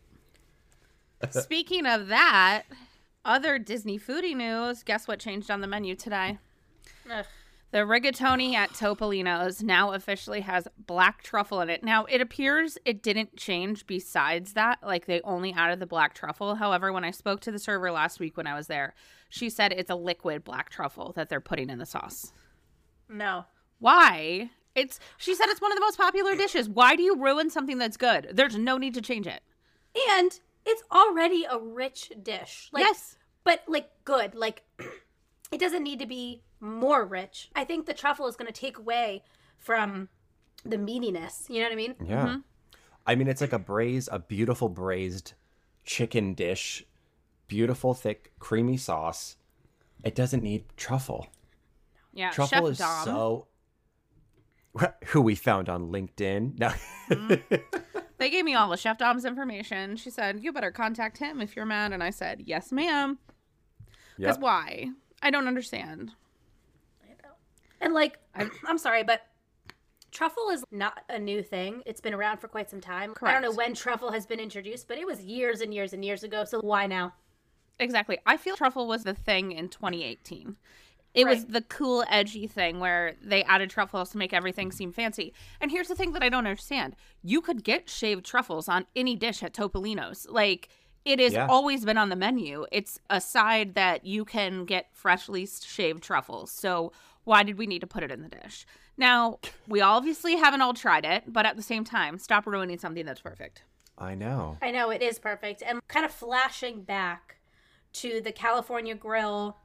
Speaking 1.32 1.86
of 1.88 2.08
that, 2.08 2.64
other 3.26 3.58
Disney 3.58 3.98
foodie 3.98 4.36
news. 4.36 4.84
Guess 4.84 5.08
what 5.08 5.20
changed 5.20 5.50
on 5.50 5.62
the 5.62 5.68
menu 5.68 5.96
today? 5.96 6.38
Ugh. 7.10 7.26
The 7.74 7.80
rigatoni 7.80 8.54
at 8.54 8.70
Topolino's 8.74 9.64
now 9.64 9.94
officially 9.94 10.42
has 10.42 10.68
black 10.78 11.24
truffle 11.24 11.60
in 11.60 11.72
it. 11.72 11.84
Now, 11.84 12.06
it 12.06 12.22
appears 12.22 12.78
it 12.86 13.02
didn't 13.02 13.36
change 13.36 13.88
besides 13.88 14.54
that. 14.54 14.78
Like, 14.84 15.08
they 15.08 15.22
only 15.22 15.54
added 15.54 15.80
the 15.80 15.88
black 15.88 16.14
truffle. 16.14 16.54
However, 16.54 16.94
when 16.94 17.04
I 17.04 17.10
spoke 17.10 17.40
to 17.42 17.52
the 17.52 17.58
server 17.58 17.92
last 17.92 18.20
week 18.20 18.38
when 18.38 18.46
I 18.46 18.54
was 18.54 18.68
there, 18.68 18.94
she 19.28 19.50
said 19.50 19.74
it's 19.74 19.90
a 19.90 19.96
liquid 19.96 20.44
black 20.44 20.70
truffle 20.70 21.14
that 21.14 21.30
they're 21.30 21.42
putting 21.42 21.72
in 21.72 21.80
the 21.80 21.88
sauce. 21.88 22.32
No. 23.10 23.46
Why? 23.80 24.52
It's 24.76 25.00
she 25.18 25.34
said 25.34 25.48
it's 25.50 25.60
one 25.60 25.72
of 25.72 25.76
the 25.76 25.84
most 25.84 25.98
popular 25.98 26.36
dishes. 26.36 26.70
Why 26.70 26.96
do 26.96 27.02
you 27.02 27.16
ruin 27.20 27.50
something 27.50 27.80
that's 27.80 27.98
good? 27.98 28.30
There's 28.34 28.56
no 28.56 28.78
need 28.78 28.94
to 28.94 29.02
change 29.02 29.26
it. 29.26 29.42
And 30.12 30.40
it's 30.64 30.84
already 30.92 31.48
a 31.50 31.58
rich 31.58 32.12
dish. 32.22 32.70
Like, 32.72 32.84
yes. 32.84 33.18
But 33.44 33.64
like 33.68 33.90
good. 34.06 34.36
Like 34.36 34.62
it 35.52 35.60
doesn't 35.60 35.84
need 35.84 35.98
to 35.98 36.06
be 36.06 36.44
more 36.64 37.06
rich. 37.06 37.50
I 37.56 37.64
think 37.64 37.86
the 37.86 37.94
truffle 37.94 38.28
is 38.28 38.36
going 38.36 38.52
to 38.52 38.60
take 38.60 38.78
away 38.78 39.24
from 39.58 40.10
the 40.66 40.78
meatiness. 40.78 41.50
You 41.50 41.60
know 41.60 41.66
what 41.66 41.74
I 41.74 41.76
mean? 41.76 41.96
Yeah. 42.04 42.26
Mm-hmm. 42.26 42.40
I 43.06 43.16
mean, 43.16 43.28
it's 43.28 43.42
like 43.42 43.54
a 43.54 43.60
braised, 43.60 44.10
a 44.12 44.20
beautiful 44.20 44.70
braised 44.70 45.34
chicken 45.84 46.34
dish, 46.34 46.86
beautiful, 47.48 47.94
thick, 47.94 48.32
creamy 48.40 48.78
sauce. 48.78 49.36
It 50.04 50.16
doesn't 50.16 50.42
need 50.42 50.64
truffle. 50.78 51.28
Yeah. 52.14 52.32
Truffle 52.32 52.60
Chef 52.68 52.72
is 52.72 52.78
Dom. 52.78 53.06
so. 53.06 53.48
Who 55.08 55.22
we 55.22 55.36
found 55.36 55.70
on 55.70 55.92
LinkedIn. 55.92 56.60
No. 56.60 56.72
They 58.20 58.30
gave 58.30 58.46
me 58.46 58.54
all 58.56 58.72
of 58.72 58.80
Chef 58.80 58.98
Dom's 58.98 59.26
information. 59.26 59.98
She 59.98 60.10
said, 60.10 60.40
You 60.42 60.54
better 60.54 60.72
contact 60.72 61.18
him 61.18 61.42
if 61.42 61.58
you're 61.58 61.66
mad. 61.66 61.92
And 61.92 62.02
I 62.02 62.10
said, 62.10 62.44
Yes, 62.46 62.72
ma'am. 62.72 63.18
Because 64.16 64.36
Yep. 64.38 64.40
why? 64.40 64.92
I 65.22 65.30
don't 65.30 65.48
understand. 65.48 66.12
And 67.84 67.94
like 67.94 68.18
I'm, 68.34 68.52
I'm 68.66 68.78
sorry, 68.78 69.04
but 69.04 69.22
truffle 70.12 70.50
is 70.50 70.64
not 70.72 71.02
a 71.10 71.20
new 71.20 71.44
thing. 71.44 71.84
It's 71.86 72.02
been 72.02 72.14
around 72.14 72.38
for 72.38 72.48
quite 72.48 72.70
some 72.70 72.82
time. 72.82 73.14
Correct. 73.14 73.38
I 73.38 73.40
don't 73.42 73.50
know 73.50 73.56
when 73.56 73.74
truffle 73.74 74.12
has 74.12 74.26
been 74.26 74.40
introduced, 74.40 74.88
but 74.88 74.98
it 74.98 75.06
was 75.06 75.22
years 75.22 75.62
and 75.62 75.74
years 75.74 75.94
and 75.94 76.04
years 76.04 76.24
ago. 76.24 76.46
So 76.46 76.62
why 76.62 76.88
now? 76.88 77.14
Exactly. 77.80 78.18
I 78.26 78.38
feel 78.38 78.56
truffle 78.56 78.88
was 78.88 79.04
the 79.04 79.14
thing 79.14 79.52
in 79.52 79.68
2018. 79.70 80.56
It 81.16 81.28
was 81.28 81.46
the 81.46 81.62
cool, 81.62 82.04
edgy 82.10 82.48
thing 82.48 82.80
where 82.80 83.14
they 83.22 83.44
added 83.44 83.70
truffles 83.70 84.10
to 84.12 84.18
make 84.18 84.34
everything 84.34 84.72
seem 84.72 84.92
fancy. 84.92 85.32
And 85.62 85.70
here's 85.70 85.88
the 85.88 85.96
thing 85.96 86.14
that 86.14 86.24
I 86.24 86.30
don't 86.30 86.48
understand 86.48 86.96
you 87.22 87.40
could 87.40 87.64
get 87.64 87.88
shaved 87.88 88.26
truffles 88.26 88.68
on 88.68 88.88
any 88.96 89.16
dish 89.16 89.44
at 89.44 89.54
Topolino's. 89.54 90.26
Like, 90.28 90.70
it 91.06 91.20
has 91.20 91.34
Yeah. 91.34 91.46
always 91.48 91.86
been 91.86 92.00
on 92.00 92.10
the 92.10 92.16
menu. 92.16 92.66
It's 92.72 93.00
a 93.12 93.22
side 93.22 93.76
that 93.76 94.06
you 94.06 94.26
can 94.26 94.66
get 94.66 94.88
freshly 94.92 95.46
shaved 95.46 96.02
truffles. 96.02 96.52
So, 96.52 96.92
why 97.24 97.44
did 97.44 97.58
we 97.58 97.68
need 97.68 97.80
to 97.80 97.88
put 97.88 98.04
it 98.04 98.12
in 98.12 98.22
the 98.22 98.30
dish? 98.30 98.66
Now, 98.98 99.40
we 99.68 99.82
obviously 99.82 100.36
haven't 100.36 100.62
all 100.62 100.74
tried 100.74 101.06
it, 101.06 101.24
but 101.28 101.46
at 101.46 101.56
the 101.56 101.64
same 101.64 101.84
time, 101.84 102.20
stop 102.20 102.46
ruining 102.46 102.78
something 102.80 103.06
that's 103.06 103.22
perfect. 103.22 103.64
I 103.98 104.16
know. 104.16 104.58
I 104.62 104.72
know 104.72 104.90
it 104.90 105.02
is 105.02 105.20
perfect. 105.20 105.64
And 105.66 105.86
kind 105.88 106.06
of 106.06 106.12
flashing 106.12 106.84
back 106.84 107.38
to 107.94 108.22
the 108.22 108.32
California 108.32 108.96
Grill 108.96 109.58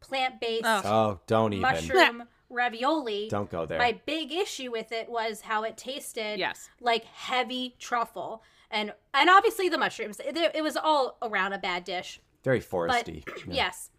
plant 0.00 0.40
based 0.40 0.64
Oh. 0.64 0.82
Oh, 0.84 1.20
don't 1.26 1.52
even. 1.52 1.62
mushroom 1.62 2.24
ravioli. 2.50 3.28
Don't 3.30 3.50
go 3.50 3.66
there. 3.66 3.78
My 3.78 4.00
big 4.06 4.32
issue 4.32 4.70
with 4.70 4.92
it 4.92 5.08
was 5.08 5.42
how 5.42 5.62
it 5.64 5.76
tasted 5.76 6.38
Yes. 6.38 6.68
like 6.80 7.04
heavy 7.04 7.76
truffle. 7.78 8.42
And 8.70 8.92
and 9.14 9.28
obviously 9.30 9.68
the 9.68 9.78
mushrooms. 9.78 10.20
It, 10.20 10.36
it 10.54 10.62
was 10.62 10.76
all 10.76 11.16
around 11.22 11.52
a 11.52 11.58
bad 11.58 11.84
dish. 11.84 12.20
Very 12.44 12.58
But 12.60 12.66
foresty. 12.70 13.24
Yeah. 13.46 13.54
yes. 13.54 13.90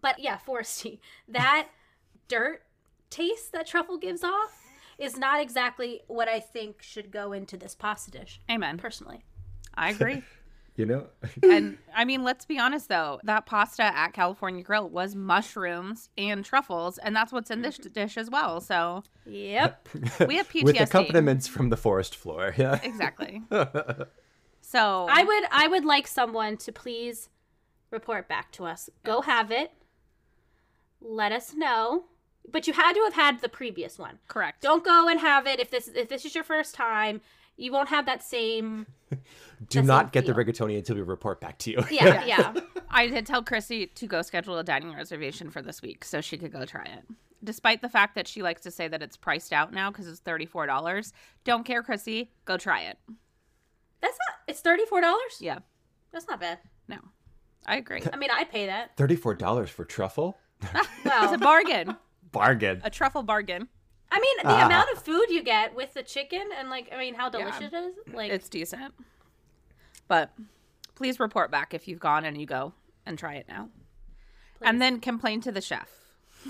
But 0.00 0.18
yeah, 0.18 0.38
foresty. 0.46 0.98
That 1.28 1.68
dirt 2.28 2.62
taste 3.10 3.52
that 3.52 3.66
truffle 3.66 3.98
gives 3.98 4.22
off 4.22 4.64
is 4.98 5.16
not 5.16 5.40
exactly 5.40 6.00
what 6.08 6.28
I 6.28 6.40
think 6.40 6.82
should 6.82 7.10
go 7.10 7.32
into 7.32 7.56
this 7.56 7.74
pasta 7.74 8.10
dish, 8.10 8.40
Amen. 8.50 8.78
personally. 8.78 9.24
I 9.74 9.90
agree. 9.90 10.22
You 10.76 10.86
know, 10.86 11.08
and 11.42 11.76
I 11.92 12.04
mean, 12.04 12.22
let's 12.22 12.44
be 12.44 12.56
honest 12.56 12.88
though, 12.88 13.18
that 13.24 13.46
pasta 13.46 13.82
at 13.82 14.12
California 14.12 14.62
Grill 14.62 14.88
was 14.88 15.16
mushrooms 15.16 16.08
and 16.16 16.44
truffles, 16.44 16.98
and 16.98 17.16
that's 17.16 17.32
what's 17.32 17.50
in 17.50 17.62
this 17.62 17.78
dish 17.78 18.16
as 18.16 18.30
well. 18.30 18.60
So 18.60 19.02
Yep. 19.26 19.88
we 20.28 20.36
have 20.36 20.48
PTSD. 20.48 20.62
with 20.62 20.80
accompaniments 20.80 21.48
from 21.48 21.70
the 21.70 21.76
forest 21.76 22.14
floor. 22.14 22.54
Yeah. 22.56 22.78
Exactly. 22.84 23.42
so 24.60 25.08
I 25.10 25.24
would 25.24 25.44
I 25.50 25.66
would 25.66 25.84
like 25.84 26.06
someone 26.06 26.56
to 26.58 26.70
please 26.70 27.28
report 27.90 28.28
back 28.28 28.52
to 28.52 28.64
us. 28.64 28.88
Go 29.02 29.22
have 29.22 29.50
it. 29.50 29.72
Let 31.00 31.32
us 31.32 31.54
know. 31.56 32.04
But 32.50 32.66
you 32.66 32.72
had 32.72 32.92
to 32.94 33.00
have 33.04 33.14
had 33.14 33.40
the 33.40 33.48
previous 33.48 33.98
one. 33.98 34.18
correct. 34.28 34.62
Don't 34.62 34.84
go 34.84 35.08
and 35.08 35.20
have 35.20 35.46
it 35.46 35.60
if 35.60 35.70
this 35.70 35.88
if 35.88 36.08
this 36.08 36.24
is 36.24 36.34
your 36.34 36.44
first 36.44 36.74
time. 36.74 37.20
You 37.56 37.72
won't 37.72 37.88
have 37.88 38.06
that 38.06 38.22
same 38.22 38.86
Do 39.10 39.18
That's 39.68 39.86
not 39.86 40.04
how 40.06 40.10
get 40.10 40.26
the 40.26 40.32
rigatoni 40.32 40.78
until 40.78 40.94
we 40.94 41.02
report 41.02 41.40
back 41.40 41.58
to 41.58 41.70
you. 41.72 41.82
Yeah, 41.90 42.24
yeah. 42.26 42.54
I 42.88 43.08
did 43.08 43.26
tell 43.26 43.42
Chrissy 43.42 43.86
to 43.86 44.06
go 44.06 44.22
schedule 44.22 44.56
a 44.58 44.62
dining 44.64 44.94
reservation 44.94 45.50
for 45.50 45.60
this 45.60 45.82
week 45.82 46.04
so 46.04 46.20
she 46.20 46.38
could 46.38 46.52
go 46.52 46.64
try 46.64 46.84
it. 46.84 47.04
Despite 47.42 47.82
the 47.82 47.88
fact 47.88 48.14
that 48.14 48.28
she 48.28 48.42
likes 48.42 48.62
to 48.62 48.70
say 48.70 48.86
that 48.86 49.02
it's 49.02 49.16
priced 49.16 49.52
out 49.52 49.72
now 49.72 49.90
because 49.90 50.06
it's 50.06 50.20
$34. 50.20 51.12
Don't 51.44 51.64
care, 51.64 51.82
Chrissy. 51.82 52.30
Go 52.44 52.56
try 52.56 52.82
it. 52.82 52.98
That's 54.00 54.16
not 54.28 54.38
it's 54.46 54.60
thirty 54.60 54.84
four 54.86 55.00
dollars? 55.00 55.38
Yeah. 55.40 55.58
That's 56.12 56.28
not 56.28 56.38
bad. 56.40 56.58
No. 56.86 56.98
I 57.66 57.76
agree. 57.76 58.02
I 58.12 58.16
mean 58.16 58.30
I'd 58.32 58.50
pay 58.50 58.66
that. 58.66 58.96
Thirty-four 58.96 59.34
dollars 59.34 59.70
for 59.70 59.84
truffle. 59.84 60.38
It's 61.04 61.32
a 61.32 61.38
bargain. 61.38 61.96
Bargain. 62.32 62.80
A 62.84 62.90
truffle 62.90 63.22
bargain. 63.22 63.68
I 64.10 64.20
mean 64.20 64.36
the 64.42 64.48
Ah. 64.50 64.66
amount 64.66 64.90
of 64.92 65.02
food 65.02 65.26
you 65.28 65.42
get 65.42 65.74
with 65.74 65.94
the 65.94 66.02
chicken 66.02 66.48
and 66.58 66.70
like 66.70 66.88
I 66.92 66.98
mean 66.98 67.14
how 67.14 67.24
Yeah. 67.26 67.30
delicious 67.40 67.72
it 67.72 67.74
is. 67.74 67.94
Like 68.14 68.30
It's 68.32 68.48
decent. 68.48 68.94
But 70.06 70.30
please 70.94 71.20
report 71.20 71.50
back 71.50 71.74
if 71.74 71.86
you've 71.86 72.00
gone 72.00 72.24
and 72.24 72.40
you 72.40 72.46
go 72.46 72.72
and 73.04 73.18
try 73.18 73.34
it 73.34 73.46
now. 73.48 73.68
And 74.62 74.80
then 74.80 75.00
complain 75.00 75.40
to 75.42 75.52
the 75.52 75.60
chef. 75.60 75.90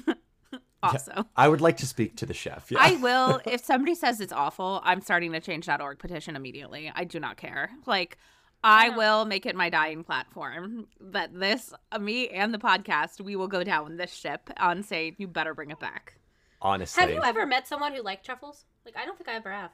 also. 0.82 1.26
I 1.36 1.48
would 1.48 1.60
like 1.60 1.76
to 1.78 1.86
speak 1.86 2.16
to 2.16 2.26
the 2.26 2.34
chef. 2.34 2.70
Yeah. 2.70 2.78
I 2.80 2.92
will. 2.96 3.40
If 3.46 3.64
somebody 3.64 3.94
says 3.94 4.20
it's 4.20 4.32
awful, 4.32 4.80
I'm 4.84 5.00
starting 5.00 5.32
to 5.32 5.40
change 5.40 5.66
that 5.66 5.80
org 5.80 5.98
petition 5.98 6.36
immediately. 6.36 6.90
I 6.94 7.04
do 7.04 7.18
not 7.18 7.36
care. 7.36 7.70
Like, 7.86 8.16
I 8.62 8.88
will 8.90 9.24
make 9.24 9.46
it 9.46 9.54
my 9.54 9.70
dying 9.70 10.02
platform 10.02 10.88
that 11.00 11.38
this, 11.38 11.72
uh, 11.92 11.98
me 11.98 12.28
and 12.28 12.52
the 12.52 12.58
podcast, 12.58 13.20
we 13.20 13.36
will 13.36 13.48
go 13.48 13.62
down 13.62 13.96
this 13.96 14.12
ship 14.12 14.50
on 14.58 14.82
say, 14.82 15.14
you 15.16 15.28
better 15.28 15.54
bring 15.54 15.70
it 15.70 15.78
back. 15.78 16.14
Honestly. 16.60 17.00
have 17.00 17.10
you 17.10 17.22
ever 17.22 17.46
met 17.46 17.68
someone 17.68 17.94
who 17.94 18.02
liked 18.02 18.26
truffles? 18.26 18.64
Like 18.84 18.96
I 18.96 19.04
don't 19.04 19.16
think 19.16 19.28
I 19.28 19.34
ever 19.34 19.52
have. 19.52 19.70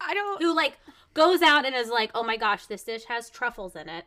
I 0.00 0.14
don't. 0.14 0.42
Who 0.42 0.54
like 0.54 0.78
goes 1.14 1.42
out 1.42 1.66
and 1.66 1.74
is 1.74 1.90
like, 1.90 2.10
"Oh 2.14 2.22
my 2.22 2.36
gosh, 2.36 2.66
this 2.66 2.82
dish 2.82 3.04
has 3.04 3.30
truffles 3.30 3.76
in 3.76 3.88
it. 3.88 4.04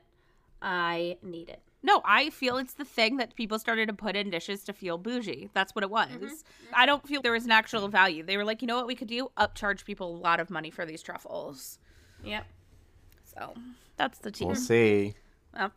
I 0.62 1.18
need 1.22 1.50
it." 1.50 1.62
No, 1.84 2.02
I 2.06 2.30
feel 2.30 2.58
it's 2.58 2.76
the 2.76 2.86
thing 2.86 3.18
that 3.18 3.36
people 3.36 3.58
started 3.58 3.88
to 3.88 3.94
put 3.94 4.16
in 4.16 4.30
dishes 4.30 4.64
to 4.66 4.74
feel 4.74 4.98
bougie. 4.98 5.50
That's 5.54 5.74
what 5.74 5.84
it 5.84 5.90
was. 5.90 6.44
I 6.74 6.86
don't 6.86 7.06
feel 7.08 7.22
there 7.22 7.32
was 7.32 7.46
an 7.46 7.52
actual 7.52 7.88
value. 7.88 8.24
They 8.24 8.38
were 8.38 8.46
like, 8.46 8.62
you 8.62 8.68
know 8.68 8.76
what 8.76 8.86
we 8.86 8.94
could 8.94 9.08
do? 9.08 9.32
Upcharge 9.36 9.84
people 9.84 10.16
a 10.16 10.20
lot 10.20 10.40
of 10.40 10.52
money 10.52 10.70
for 10.70 10.86
these 10.86 11.02
truffles. 11.02 11.80
Yep. 12.24 12.46
So 13.24 13.56
that's 14.02 14.20
the 14.20 14.32
tea. 14.32 14.46
We'll 14.46 14.56
see. 14.56 15.14
Well, 15.56 15.72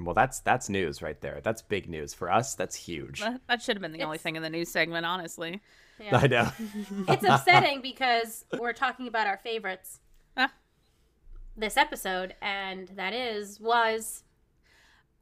Well, 0.00 0.14
that's 0.14 0.40
that's 0.40 0.68
news 0.70 1.02
right 1.02 1.20
there. 1.20 1.40
That's 1.42 1.60
big 1.62 1.88
news 1.88 2.14
for 2.14 2.30
us. 2.30 2.54
That's 2.54 2.74
huge. 2.76 3.20
that 3.20 3.40
that 3.48 3.60
should 3.62 3.76
have 3.76 3.82
been 3.82 3.92
the 3.92 4.02
only 4.02 4.18
thing 4.18 4.36
in 4.36 4.42
the 4.42 4.48
news 4.50 4.70
segment, 4.70 5.04
honestly. 5.04 5.60
Yeah. 6.00 6.16
I 6.22 6.26
know. 6.26 6.50
it's 7.08 7.24
upsetting 7.24 7.80
because 7.90 8.44
we're 8.58 8.72
talking 8.72 9.06
about 9.08 9.26
our 9.26 9.36
favorites 9.36 10.00
Ah. 10.36 10.50
this 11.56 11.76
episode, 11.76 12.34
and 12.40 12.88
that 12.96 13.12
is 13.12 13.60
was 13.60 14.24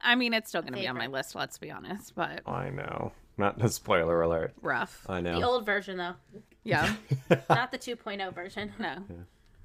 I 0.01 0.15
mean, 0.15 0.33
it's 0.33 0.47
still 0.47 0.61
going 0.61 0.73
to 0.73 0.79
be 0.79 0.87
on 0.87 0.95
my 0.97 1.07
list, 1.07 1.35
let's 1.35 1.57
be 1.57 1.69
honest, 1.71 2.15
but 2.15 2.41
I 2.47 2.69
know. 2.69 3.11
Not 3.37 3.61
a 3.61 3.67
spoiler 3.69 4.21
alert. 4.21 4.53
rough. 4.61 5.05
I 5.09 5.19
know. 5.19 5.39
the 5.39 5.45
old 5.45 5.65
version 5.65 5.97
though, 5.97 6.15
Yeah. 6.63 6.93
not 7.49 7.71
the 7.73 7.77
2.0 7.77 8.33
version. 8.33 8.71
no. 8.79 8.95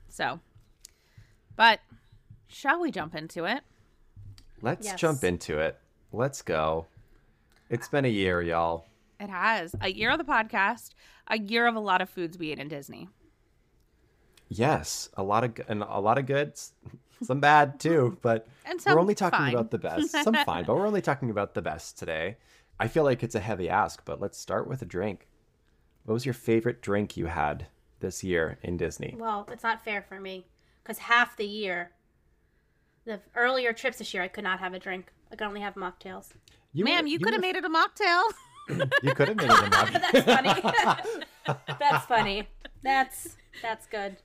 So, 0.08 0.40
but 1.56 1.78
shall 2.54 2.80
we 2.80 2.90
jump 2.90 3.14
into 3.14 3.44
it? 3.44 3.62
Let's 4.62 4.86
Yes. 4.86 5.00
jump 5.00 5.24
into 5.24 5.58
it. 5.58 5.78
Let's 6.12 6.40
go. 6.42 6.86
It's 7.68 7.88
been 7.88 8.04
a 8.04 8.08
year, 8.08 8.40
y'all. 8.40 8.86
It 9.18 9.28
has 9.30 9.74
a 9.80 9.90
year 9.92 10.10
of 10.10 10.18
the 10.18 10.24
podcast, 10.24 10.90
a 11.28 11.38
year 11.38 11.66
of 11.66 11.74
a 11.74 11.80
lot 11.80 12.00
of 12.00 12.08
foods 12.08 12.38
we 12.38 12.50
ate 12.52 12.58
in 12.58 12.68
Disney. 12.68 13.08
Yes, 14.48 15.08
a 15.16 15.22
lot 15.22 15.44
of 15.44 15.54
g- 15.54 15.62
and 15.68 15.82
a 15.82 15.98
lot 16.00 16.18
of 16.18 16.26
goods, 16.26 16.72
some 17.22 17.40
bad 17.40 17.80
too, 17.80 18.18
but 18.22 18.46
And 18.64 18.80
some 18.80 18.94
we're 18.94 19.00
only 19.00 19.14
talking 19.14 19.38
fine. 19.38 19.54
about 19.54 19.70
the 19.70 19.78
best. 19.78 20.10
Some 20.10 20.34
fine, 20.46 20.64
but 20.64 20.76
we're 20.76 20.86
only 20.86 21.02
talking 21.02 21.30
about 21.30 21.54
the 21.54 21.62
best 21.62 21.98
today. 21.98 22.36
I 22.78 22.88
feel 22.88 23.04
like 23.04 23.22
it's 23.22 23.34
a 23.34 23.40
heavy 23.40 23.68
ask, 23.68 24.04
but 24.04 24.20
let's 24.20 24.38
start 24.38 24.68
with 24.68 24.82
a 24.82 24.86
drink. 24.86 25.26
What 26.04 26.14
was 26.14 26.26
your 26.26 26.34
favorite 26.34 26.82
drink 26.82 27.16
you 27.16 27.26
had 27.26 27.66
this 28.00 28.22
year 28.22 28.58
in 28.62 28.76
Disney? 28.76 29.16
Well, 29.18 29.48
it's 29.50 29.62
not 29.62 29.84
fair 29.84 30.02
for 30.02 30.20
me 30.20 30.46
because 30.82 30.98
half 30.98 31.36
the 31.36 31.46
year, 31.46 31.92
the 33.04 33.20
earlier 33.34 33.72
trips 33.72 33.98
this 33.98 34.12
year, 34.14 34.22
I 34.22 34.28
could 34.28 34.44
not 34.44 34.60
have 34.60 34.74
a 34.74 34.78
drink. 34.78 35.12
I 35.32 35.36
could 35.36 35.46
only 35.46 35.60
have 35.60 35.74
mocktails. 35.74 36.30
You 36.72 36.84
Ma'am, 36.84 37.04
were- 37.04 37.08
you, 37.08 37.18
could 37.18 37.32
have 37.32 37.42
made 37.42 37.56
it 37.56 37.64
a 37.64 37.68
mocktail. 37.70 38.22
You 39.02 39.14
could 39.14 39.28
have 39.28 39.36
made 39.36 39.50
it 39.50 39.50
a 39.50 39.70
mock- 39.70 39.92
That's 40.12 40.24
funny. 40.24 40.62
that's 41.78 42.06
funny. 42.06 42.48
That's 42.82 43.36
that's 43.60 43.86
good. 43.86 44.16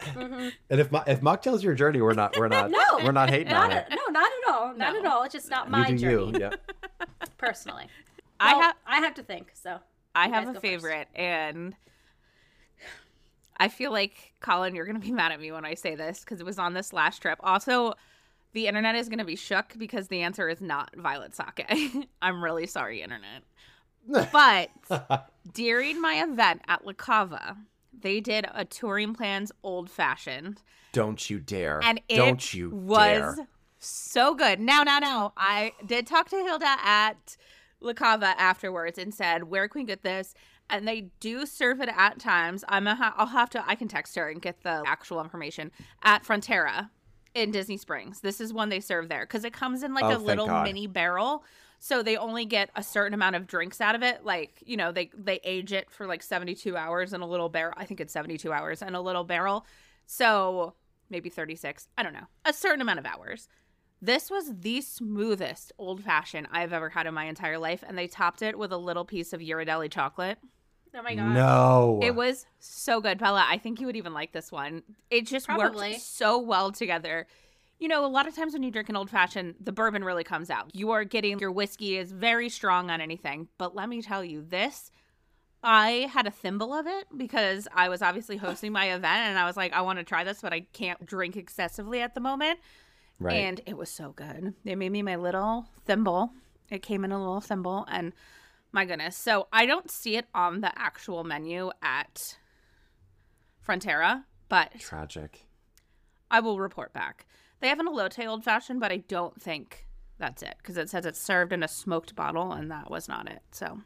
Mm-hmm. 0.00 0.48
And 0.68 0.80
if 0.80 0.90
mo- 0.90 1.04
if 1.06 1.20
mocktails 1.20 1.62
your 1.62 1.74
journey, 1.74 2.00
we're 2.00 2.12
not 2.14 2.36
we're 2.36 2.48
not 2.48 2.72
No, 2.72 2.82
we're 3.04 3.12
not 3.12 3.30
hating 3.30 3.52
Not 3.52 3.70
on 3.70 3.70
a, 3.70 3.76
it. 3.76 3.86
no, 3.90 3.96
not 4.10 4.26
at 4.42 4.52
all. 4.52 4.74
Not 4.74 4.94
No. 4.94 4.98
at 4.98 5.06
all. 5.06 5.22
It's 5.22 5.32
just 5.32 5.48
not 5.48 5.70
my 5.70 5.86
you 5.86 5.96
do 5.96 6.00
journey 6.32 6.38
you. 6.40 6.40
Yeah. 6.40 7.06
personally. 7.38 7.86
I 8.40 8.54
have 8.56 8.74
I 8.84 8.96
have 8.98 9.14
to 9.14 9.22
think. 9.22 9.52
So 9.54 9.78
I 10.12 10.26
have 10.28 10.42
a 10.42 10.46
go 10.46 10.52
first. 10.54 10.62
favorite, 10.62 11.06
and 11.14 11.76
I 13.56 13.68
feel 13.68 13.92
like 13.92 14.32
Colin, 14.40 14.74
you're 14.74 14.86
gonna 14.86 14.98
be 14.98 15.12
mad 15.12 15.30
at 15.30 15.40
me 15.40 15.52
when 15.52 15.64
I 15.64 15.74
say 15.74 15.94
this 15.94 16.20
because 16.20 16.40
it 16.40 16.44
was 16.46 16.58
on 16.58 16.74
this 16.74 16.92
last 16.92 17.22
trip. 17.22 17.38
Also, 17.44 17.94
the 18.54 18.66
internet 18.66 18.94
is 18.94 19.08
gonna 19.08 19.24
be 19.24 19.36
shook 19.36 19.74
because 19.78 20.08
the 20.08 20.22
answer 20.22 20.48
is 20.48 20.60
not 20.62 20.94
violet 20.96 21.34
sake. 21.36 22.08
I'm 22.22 22.42
really 22.42 22.66
sorry, 22.66 23.02
internet. 23.02 23.42
But 24.32 24.70
during 25.52 26.00
my 26.00 26.22
event 26.22 26.62
at 26.68 26.86
La 26.86 26.92
Cava, 26.92 27.56
they 27.98 28.20
did 28.20 28.46
a 28.54 28.64
touring 28.64 29.14
plans 29.14 29.50
old 29.62 29.90
fashioned, 29.90 30.62
Don't 30.92 31.28
you 31.30 31.40
dare. 31.40 31.80
and 31.82 32.00
it 32.08 32.16
Don't 32.16 32.54
you 32.54 32.70
was 32.70 33.36
dare. 33.36 33.48
so 33.78 34.34
good. 34.34 34.60
Now, 34.60 34.82
now, 34.82 34.98
now, 34.98 35.32
I 35.36 35.72
did 35.86 36.06
talk 36.06 36.28
to 36.30 36.36
Hilda 36.36 36.76
at 36.82 37.36
La 37.80 37.92
Cava 37.92 38.34
afterwards 38.38 38.98
and 38.98 39.12
said, 39.14 39.44
"Where 39.44 39.68
can 39.68 39.82
we 39.82 39.86
get 39.86 40.02
this?" 40.02 40.34
And 40.70 40.88
they 40.88 41.10
do 41.20 41.44
serve 41.44 41.80
it 41.80 41.90
at 41.94 42.18
times. 42.18 42.64
I'm 42.68 42.86
a 42.86 43.14
I'll 43.16 43.26
have 43.26 43.50
to. 43.50 43.68
I 43.68 43.74
can 43.74 43.88
text 43.88 44.16
her 44.16 44.28
and 44.28 44.40
get 44.40 44.62
the 44.62 44.82
actual 44.86 45.20
information 45.20 45.70
at 46.02 46.24
Frontera 46.24 46.90
in 47.34 47.50
Disney 47.50 47.76
Springs. 47.76 48.20
This 48.20 48.40
is 48.40 48.52
one 48.52 48.68
they 48.68 48.80
serve 48.80 49.08
there 49.08 49.22
because 49.24 49.44
it 49.44 49.52
comes 49.52 49.82
in 49.82 49.92
like 49.94 50.04
Oh, 50.04 50.16
a 50.16 50.18
little 50.18 50.46
God. 50.46 50.64
mini 50.64 50.86
barrel. 50.86 51.44
So 51.80 52.02
they 52.02 52.16
only 52.16 52.46
get 52.46 52.70
a 52.76 52.82
certain 52.82 53.12
amount 53.12 53.36
of 53.36 53.46
drinks 53.46 53.80
out 53.80 53.94
of 53.94 54.02
it. 54.02 54.24
Like, 54.24 54.62
you 54.64 54.76
know, 54.76 54.90
they 54.92 55.10
they 55.16 55.40
age 55.44 55.72
it 55.72 55.90
for 55.90 56.06
like 56.06 56.22
72 56.22 56.76
hours 56.76 57.12
in 57.12 57.20
a 57.20 57.26
little 57.26 57.48
barrel. 57.48 57.74
I 57.76 57.84
think 57.84 58.00
it's 58.00 58.12
72 58.12 58.50
hours 58.52 58.80
in 58.80 58.94
a 58.94 59.00
little 59.02 59.24
barrel. 59.24 59.66
So 60.06 60.74
maybe 61.10 61.28
36. 61.28 61.88
I 61.98 62.02
don't 62.02 62.14
know. 62.14 62.26
A 62.44 62.52
certain 62.52 62.80
amount 62.80 63.00
of 63.00 63.06
hours. 63.06 63.48
This 64.00 64.30
was 64.30 64.50
the 64.60 64.80
smoothest 64.80 65.72
old 65.78 66.02
fashioned 66.02 66.48
I've 66.52 66.72
ever 66.72 66.90
had 66.90 67.06
in 67.06 67.14
my 67.14 67.24
entire 67.24 67.58
life. 67.58 67.82
And 67.86 67.96
they 67.98 68.06
topped 68.06 68.42
it 68.42 68.58
with 68.58 68.72
a 68.72 68.76
little 68.78 69.04
piece 69.04 69.32
of 69.32 69.40
Ghirardelli 69.40 69.90
chocolate. 69.90 70.38
Oh 70.94 71.02
my 71.02 71.14
god. 71.14 71.32
No. 71.34 72.00
It 72.02 72.14
was 72.14 72.46
so 72.58 73.00
good, 73.00 73.18
Bella. 73.18 73.44
I 73.48 73.58
think 73.58 73.80
you 73.80 73.86
would 73.86 73.96
even 73.96 74.14
like 74.14 74.32
this 74.32 74.52
one. 74.52 74.82
It 75.10 75.26
just 75.26 75.46
Probably. 75.46 75.90
worked 75.92 76.02
so 76.02 76.38
well 76.38 76.72
together. 76.72 77.26
You 77.78 77.88
know, 77.88 78.04
a 78.04 78.08
lot 78.08 78.28
of 78.28 78.36
times 78.36 78.52
when 78.52 78.62
you 78.62 78.70
drink 78.70 78.88
an 78.88 78.96
old 78.96 79.10
fashioned, 79.10 79.56
the 79.60 79.72
bourbon 79.72 80.04
really 80.04 80.24
comes 80.24 80.48
out. 80.48 80.70
You 80.74 80.92
are 80.92 81.04
getting 81.04 81.38
your 81.38 81.50
whiskey 81.52 81.96
is 81.96 82.12
very 82.12 82.48
strong 82.48 82.90
on 82.90 83.00
anything. 83.00 83.48
But 83.58 83.74
let 83.74 83.88
me 83.88 84.00
tell 84.00 84.24
you, 84.24 84.42
this 84.42 84.90
I 85.64 86.10
had 86.12 86.26
a 86.26 86.30
thimble 86.30 86.74
of 86.74 86.86
it 86.86 87.06
because 87.16 87.66
I 87.74 87.88
was 87.88 88.02
obviously 88.02 88.36
hosting 88.36 88.70
my 88.70 88.92
event 88.92 89.04
and 89.30 89.38
I 89.38 89.46
was 89.46 89.56
like, 89.56 89.72
I 89.72 89.80
want 89.80 89.98
to 89.98 90.04
try 90.04 90.22
this, 90.22 90.42
but 90.42 90.52
I 90.52 90.60
can't 90.74 91.04
drink 91.06 91.36
excessively 91.36 92.02
at 92.02 92.14
the 92.14 92.20
moment. 92.20 92.60
right. 93.18 93.32
And 93.34 93.62
it 93.64 93.76
was 93.76 93.88
so 93.88 94.12
good. 94.12 94.52
They 94.64 94.74
made 94.74 94.92
me 94.92 95.00
my 95.00 95.16
little 95.16 95.66
thimble. 95.86 96.32
It 96.70 96.82
came 96.82 97.02
in 97.02 97.12
a 97.12 97.18
little 97.18 97.40
thimble 97.40 97.86
and 97.90 98.12
My 98.74 98.84
goodness. 98.84 99.16
So 99.16 99.46
I 99.52 99.66
don't 99.66 99.88
see 99.88 100.16
it 100.16 100.26
on 100.34 100.60
the 100.60 100.76
actual 100.76 101.22
menu 101.22 101.70
at 101.80 102.36
Frontera, 103.64 104.24
but 104.48 104.72
Tragic. 104.80 105.46
I 106.28 106.40
will 106.40 106.58
report 106.58 106.92
back. 106.92 107.24
They 107.60 107.68
have 107.68 107.78
an 107.78 107.86
elote 107.86 108.26
old 108.26 108.42
fashioned, 108.42 108.80
but 108.80 108.90
I 108.90 108.96
don't 108.96 109.40
think 109.40 109.86
that's 110.18 110.42
it 110.42 110.56
because 110.58 110.76
it 110.76 110.90
says 110.90 111.06
it's 111.06 111.20
served 111.20 111.52
in 111.52 111.62
a 111.62 111.68
smoked 111.68 112.16
bottle, 112.16 112.50
and 112.50 112.68
that 112.72 112.90
was 112.90 113.08
not 113.08 113.30
it. 113.30 113.42
So 113.52 113.80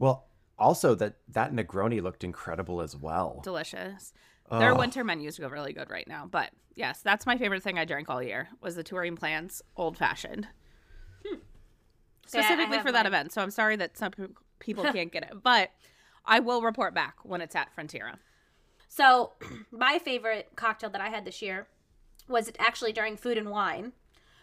Well, 0.00 0.26
also 0.58 0.96
that 0.96 1.18
that 1.28 1.52
Negroni 1.52 2.02
looked 2.02 2.24
incredible 2.24 2.82
as 2.82 2.96
well. 2.96 3.42
delicious. 3.44 4.12
Their 4.50 4.74
winter 4.74 5.04
menus 5.04 5.38
go 5.38 5.48
really 5.48 5.72
good 5.72 5.88
right 5.88 6.06
now. 6.08 6.26
But 6.26 6.50
yes, 6.74 7.00
that's 7.00 7.26
my 7.26 7.38
favorite 7.38 7.62
thing 7.62 7.78
I 7.78 7.84
drank 7.84 8.10
all 8.10 8.20
year 8.22 8.48
was 8.60 8.74
the 8.74 8.82
Touring 8.82 9.14
Plans 9.16 9.62
old 9.76 9.96
fashioned. 9.96 10.48
See, 12.32 12.38
I- 12.38 12.42
I 12.42 12.44
Specifically 12.44 12.76
have 12.76 12.86
for 12.86 12.92
that 12.92 13.04
mine. 13.04 13.06
event. 13.06 13.32
So 13.32 13.42
I'm 13.42 13.50
sorry 13.50 13.76
that 13.76 13.96
some 13.96 14.12
people 14.58 14.84
can't 14.92 15.12
get 15.12 15.24
it, 15.24 15.42
but 15.42 15.70
I 16.24 16.40
will 16.40 16.62
report 16.62 16.94
back 16.94 17.16
when 17.24 17.40
it's 17.40 17.54
at 17.54 17.74
Frontera. 17.76 18.14
So, 18.88 19.32
my 19.70 19.98
favorite 19.98 20.50
cocktail 20.56 20.90
that 20.90 21.00
I 21.00 21.08
had 21.08 21.24
this 21.24 21.42
year 21.42 21.66
was 22.28 22.50
actually 22.58 22.92
during 22.92 23.16
Food 23.16 23.38
and 23.38 23.50
Wine, 23.50 23.92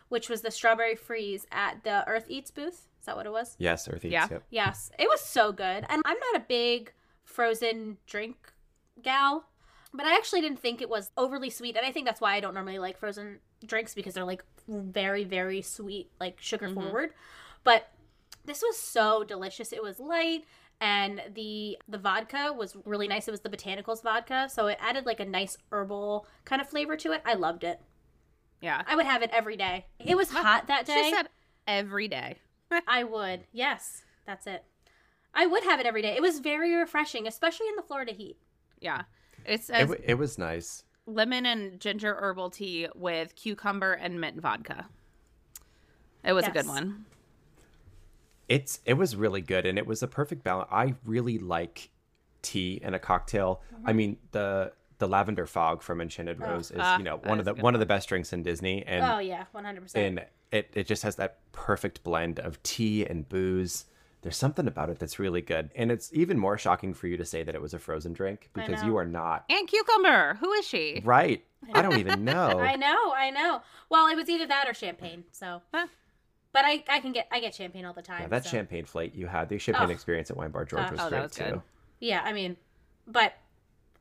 which 0.10 0.29
was 0.29 0.41
the 0.41 0.51
strawberry 0.51 0.96
freeze 0.96 1.46
at 1.51 1.84
the 1.84 2.08
Earth 2.08 2.25
Eats 2.29 2.51
booth. 2.51 2.88
Is 3.00 3.05
that 3.05 3.15
what 3.15 3.25
it 3.25 3.31
was? 3.31 3.55
Yes, 3.58 3.88
Earthy. 3.88 4.10
Yeah. 4.10 4.27
Yep. 4.29 4.43
Yes, 4.50 4.91
it 5.00 5.08
was 5.08 5.22
so 5.22 5.51
good. 5.51 5.86
And 5.88 6.01
I'm 6.05 6.17
not 6.19 6.36
a 6.36 6.46
big 6.48 6.91
frozen 7.24 7.98
drink 8.05 8.53
gal, 9.01 9.46
but 9.93 10.05
I 10.05 10.15
actually 10.15 10.41
didn't 10.41 10.60
think 10.60 10.81
it 10.81 10.89
was 10.89 11.12
overly 11.15 11.50
sweet. 11.50 11.77
And 11.77 11.86
I 11.86 11.91
think 11.91 12.05
that's 12.05 12.19
why 12.19 12.34
I 12.34 12.39
don't 12.39 12.53
normally 12.53 12.79
like 12.79 12.98
frozen 12.98 13.39
drinks 13.65 13.93
because 13.96 14.13
they're 14.13 14.25
like 14.25 14.43
very, 14.67 15.24
very 15.24 15.62
sweet, 15.62 16.12
like 16.19 16.41
sugar 16.41 16.67
mm-hmm. 16.67 16.81
forward. 16.81 17.12
But 17.70 17.88
this 18.46 18.64
was 18.64 18.80
so 18.80 19.24
delicious. 19.24 19.72
It 19.72 19.84
was 19.84 20.00
light 20.00 20.46
and 20.82 21.22
the 21.36 21.78
the 21.88 22.00
vodka 22.00 22.52
was 22.52 22.76
really 22.84 23.08
nice. 23.08 23.28
It 23.28 23.32
was 23.32 23.42
the 23.42 23.50
botanicals 23.50 24.02
vodka, 24.02 24.50
so 24.52 24.66
it 24.66 24.80
added 24.82 25.06
like 25.06 25.20
a 25.20 25.26
nice 25.26 25.56
herbal 25.72 26.26
kind 26.46 26.64
of 26.64 26.68
flavor 26.68 26.98
to 26.98 27.12
it. 27.12 27.22
I 27.26 27.36
loved 27.36 27.64
it. 27.64 27.80
Yeah. 28.60 28.82
I 28.88 28.96
would 28.96 29.06
have 29.06 29.22
it 29.22 29.30
every 29.32 29.56
day. 29.56 29.86
It 30.00 30.18
was 30.18 30.32
hot 30.32 30.66
that 30.66 30.88
day. 30.88 31.04
She 31.04 31.16
said 31.16 31.30
every 31.68 32.08
day. 32.08 32.38
I 32.88 33.04
would. 33.04 33.44
Yes, 33.52 34.02
that's 34.26 34.48
it. 34.48 34.64
I 35.36 35.46
would 35.46 35.64
have 35.64 35.80
it 35.80 35.86
every 35.86 36.02
day. 36.02 36.16
It 36.16 36.24
was 36.24 36.40
very 36.40 36.74
refreshing, 36.74 37.28
especially 37.28 37.68
in 37.68 37.76
the 37.76 37.84
Florida 37.84 38.14
heat. 38.14 38.38
Yeah. 38.80 39.04
It 39.46 39.62
It, 39.70 39.82
w- 39.82 40.02
it 40.04 40.16
was 40.16 40.40
nice. 40.40 40.86
lemon 41.06 41.46
and 41.46 41.80
ginger 41.80 42.16
herbal 42.20 42.50
tea 42.50 42.88
with 42.96 43.36
cucumber 43.36 43.94
and 43.94 44.20
mint 44.20 44.42
vodka. 44.42 44.88
It 46.24 46.34
was 46.34 46.48
a 46.48 46.52
good 46.52 46.66
one. 46.68 47.06
It's 48.50 48.79
it 48.86 48.96
was 48.96 49.15
really 49.15 49.41
good 49.41 49.65
and 49.65 49.77
it 49.77 49.86
was 49.88 50.03
a 50.03 50.08
perfect 50.08 50.44
balance. 50.44 50.68
I 50.72 50.96
really 51.06 51.38
like 51.38 51.89
tea 52.41 52.82
and 52.84 52.96
a 52.96 53.00
cocktail. 53.00 53.62
I 53.86 53.94
mean 53.94 54.18
the 54.32 54.74
the 54.98 55.08
lavender 55.08 55.46
fog 55.46 55.82
from 55.82 56.01
Enchanted 56.01 56.39
Rose 56.41 56.72
is 56.72 56.77
ah, 56.82 56.98
you 56.98 57.03
know 57.03 57.18
that 57.18 57.29
one 57.29 57.39
of 57.39 57.46
the 57.46 57.51
a 57.51 57.56
one 57.56 57.74
of 57.74 57.79
the 57.79 57.86
best 57.86 58.10
drinks 58.10 58.34
in 58.34 58.44
Disney 58.44 58.84
and 58.86 59.06
oh 59.06 59.20
yeah, 59.20 59.46
one 59.53 59.63
hundred 59.63 59.82
percent. 59.84 60.06
and 60.20 60.25
it 60.51 60.70
it 60.74 60.88
just 60.88 61.03
has 61.03 61.15
that 61.15 61.38
perfect 61.53 62.03
blend 62.03 62.39
of 62.39 62.62
tea 62.63 63.06
and 63.06 63.27
booze. 63.29 63.86
There's 64.22 64.36
something 64.36 64.68
about 64.68 64.89
it 64.89 65.00
that's 65.00 65.18
really 65.18 65.41
good, 65.41 65.70
and 65.75 65.89
it's 65.89 66.12
even 66.13 66.38
more 66.38 66.58
shocking 66.58 66.94
for 66.94 67.08
you 67.08 67.15
to 67.15 67.24
say 67.24 67.41
that 67.44 67.56
it 67.56 67.62
was 67.62 67.74
a 67.74 67.79
frozen 67.79 68.12
drink 68.12 68.50
because 68.53 68.84
you 68.84 68.98
are 68.98 69.06
not 69.06 69.46
And 69.50 69.65
cucumber. 69.65 70.34
Who 70.41 70.51
is 70.53 70.68
she? 70.68 71.01
right. 71.06 71.41
I 71.74 71.82
don't 71.82 71.98
even 72.00 72.25
know. 72.25 72.60
I 72.60 72.75
know, 72.75 73.13
I 73.15 73.29
know. 73.29 73.62
Well, 73.89 74.08
it 74.08 74.15
was 74.15 74.29
either 74.29 74.48
that 74.48 74.68
or 74.68 74.74
champagne. 74.74 75.24
So, 75.32 75.62
Huh. 75.74 75.88
But 76.53 76.65
I 76.65 76.84
I 76.89 77.00
can 77.00 77.12
get 77.12 77.27
I 77.32 77.39
get 77.39 77.53
champagne 77.56 77.86
all 77.86 77.94
the 77.94 78.01
time. 78.01 78.22
Yeah, 78.22 78.27
that 78.27 78.44
so. 78.46 78.50
champagne 78.51 78.86
flight 78.86 79.13
you 79.15 79.27
had, 79.27 79.50
the 79.50 79.58
champagne 79.58 79.89
Oh. 79.89 79.91
experience 79.91 80.29
at 80.32 80.38
Wine 80.38 80.51
Bar 80.51 80.65
George 80.65 80.84
Gosh. 80.84 80.91
was 80.91 81.00
Oh, 81.01 81.03
that 81.06 81.10
great 81.12 81.22
was 81.24 81.32
too. 81.32 81.44
good. 81.44 81.62
Yeah, 82.00 82.22
I 82.24 82.34
mean, 82.34 82.56
but 83.08 83.34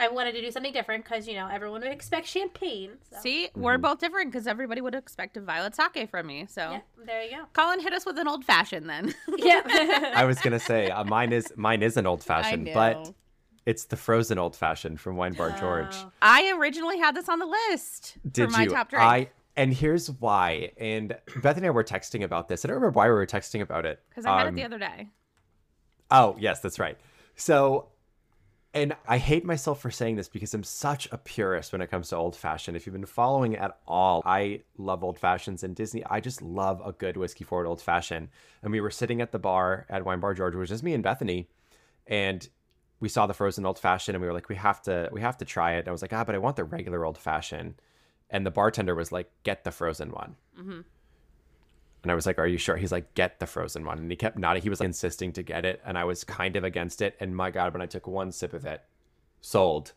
I 0.00 0.06
wanted 0.08 0.32
to 0.36 0.40
do 0.40 0.50
something 0.52 0.72
different 0.72 1.02
because 1.04 1.26
you 1.26 1.34
know 1.34 1.48
everyone 1.48 1.80
would 1.80 1.90
expect 1.90 2.26
champagne. 2.28 2.92
So. 3.10 3.18
See, 3.20 3.48
we're 3.56 3.78
both 3.78 3.98
different 3.98 4.30
because 4.30 4.46
everybody 4.46 4.80
would 4.80 4.94
expect 4.94 5.36
a 5.36 5.40
violet 5.40 5.74
sake 5.74 6.08
from 6.08 6.26
me. 6.28 6.46
So, 6.48 6.70
Yeah, 6.70 6.80
there 7.04 7.24
you 7.24 7.30
go. 7.38 7.44
Colin 7.52 7.80
hit 7.80 7.92
us 7.92 8.06
with 8.06 8.16
an 8.18 8.28
old 8.28 8.44
fashioned 8.44 8.88
then. 8.88 9.12
Yeah. 9.36 9.62
I 10.14 10.24
was 10.24 10.38
gonna 10.38 10.60
say 10.60 10.88
uh, 10.90 11.02
mine 11.04 11.32
is 11.32 11.52
mine 11.56 11.82
is 11.82 11.96
an 11.96 12.06
old 12.06 12.22
fashioned, 12.22 12.70
but 12.72 13.12
it's 13.66 13.86
the 13.86 13.96
frozen 13.96 14.38
old 14.38 14.54
fashioned 14.54 15.00
from 15.00 15.16
Wine 15.16 15.32
Bar 15.34 15.56
George. 15.58 15.94
Oh. 15.94 16.12
I 16.22 16.52
originally 16.52 16.98
had 16.98 17.16
this 17.16 17.28
on 17.28 17.40
the 17.40 17.46
list 17.70 18.16
Did 18.30 18.46
for 18.52 18.56
my 18.56 18.62
you? 18.62 18.70
top 18.70 18.90
drink. 18.90 19.04
I 19.04 19.28
and 19.58 19.74
here's 19.74 20.08
why. 20.08 20.70
And 20.78 21.18
Beth 21.42 21.56
and 21.56 21.66
I 21.66 21.70
were 21.70 21.82
texting 21.84 22.22
about 22.22 22.46
this. 22.46 22.64
I 22.64 22.68
don't 22.68 22.76
remember 22.76 22.96
why 22.96 23.06
we 23.06 23.14
were 23.14 23.26
texting 23.26 23.60
about 23.60 23.84
it. 23.84 24.00
Because 24.08 24.24
I 24.24 24.38
had 24.38 24.46
it 24.46 24.50
Um, 24.50 24.54
the 24.54 24.64
other 24.64 24.78
day. 24.78 25.08
Oh, 26.12 26.36
yes, 26.38 26.60
that's 26.60 26.78
right. 26.78 26.96
So, 27.34 27.88
and 28.72 28.94
I 29.08 29.18
hate 29.18 29.44
myself 29.44 29.82
for 29.82 29.90
saying 29.90 30.14
this 30.14 30.28
because 30.28 30.54
I'm 30.54 30.62
such 30.62 31.08
a 31.10 31.18
purist 31.18 31.72
when 31.72 31.82
it 31.82 31.90
comes 31.90 32.10
to 32.10 32.16
old 32.16 32.36
fashioned. 32.36 32.76
If 32.76 32.86
you've 32.86 32.92
been 32.92 33.04
following 33.04 33.56
at 33.56 33.78
all, 33.84 34.22
I 34.24 34.62
love 34.76 35.02
old 35.02 35.18
fashions 35.18 35.64
and 35.64 35.74
Disney. 35.74 36.04
I 36.06 36.20
just 36.20 36.40
love 36.40 36.80
a 36.84 36.92
good 36.92 37.16
whiskey 37.16 37.42
forward 37.42 37.66
old 37.66 37.82
fashioned. 37.82 38.28
And 38.62 38.70
we 38.70 38.80
were 38.80 38.90
sitting 38.90 39.20
at 39.20 39.32
the 39.32 39.40
bar 39.40 39.86
at 39.88 40.04
Wine 40.04 40.20
Bar 40.20 40.34
George, 40.34 40.54
which 40.54 40.66
is 40.66 40.70
just 40.70 40.84
me 40.84 40.94
and 40.94 41.02
Bethany, 41.02 41.48
and 42.06 42.48
we 43.00 43.08
saw 43.08 43.26
the 43.26 43.34
frozen 43.34 43.66
old 43.66 43.78
fashioned, 43.78 44.14
and 44.14 44.22
we 44.22 44.28
were 44.28 44.34
like, 44.34 44.48
we 44.48 44.56
have 44.56 44.80
to, 44.82 45.08
we 45.12 45.20
have 45.20 45.36
to 45.38 45.44
try 45.44 45.74
it. 45.74 45.80
And 45.80 45.88
I 45.88 45.92
was 45.92 46.02
like, 46.02 46.12
ah, 46.12 46.24
but 46.24 46.34
I 46.34 46.38
want 46.38 46.56
the 46.56 46.64
regular 46.64 47.04
old 47.04 47.18
fashioned. 47.18 47.74
And 48.30 48.44
the 48.44 48.50
bartender 48.50 48.94
was 48.94 49.10
like, 49.10 49.30
get 49.42 49.64
the 49.64 49.70
frozen 49.70 50.10
one. 50.10 50.36
Mm-hmm. 50.58 50.80
And 52.02 52.12
I 52.12 52.14
was 52.14 52.26
like, 52.26 52.38
Are 52.38 52.46
you 52.46 52.58
sure? 52.58 52.76
He's 52.76 52.92
like, 52.92 53.14
Get 53.14 53.40
the 53.40 53.46
frozen 53.46 53.84
one. 53.84 53.98
And 53.98 54.10
he 54.10 54.16
kept 54.16 54.38
nodding. 54.38 54.62
He 54.62 54.70
was 54.70 54.80
like, 54.80 54.86
insisting 54.86 55.32
to 55.32 55.42
get 55.42 55.64
it. 55.64 55.80
And 55.84 55.98
I 55.98 56.04
was 56.04 56.24
kind 56.24 56.56
of 56.56 56.64
against 56.64 57.02
it. 57.02 57.16
And 57.20 57.36
my 57.36 57.50
God, 57.50 57.72
when 57.72 57.82
I 57.82 57.86
took 57.86 58.06
one 58.06 58.32
sip 58.32 58.52
of 58.52 58.66
it, 58.66 58.82
sold. 59.40 59.92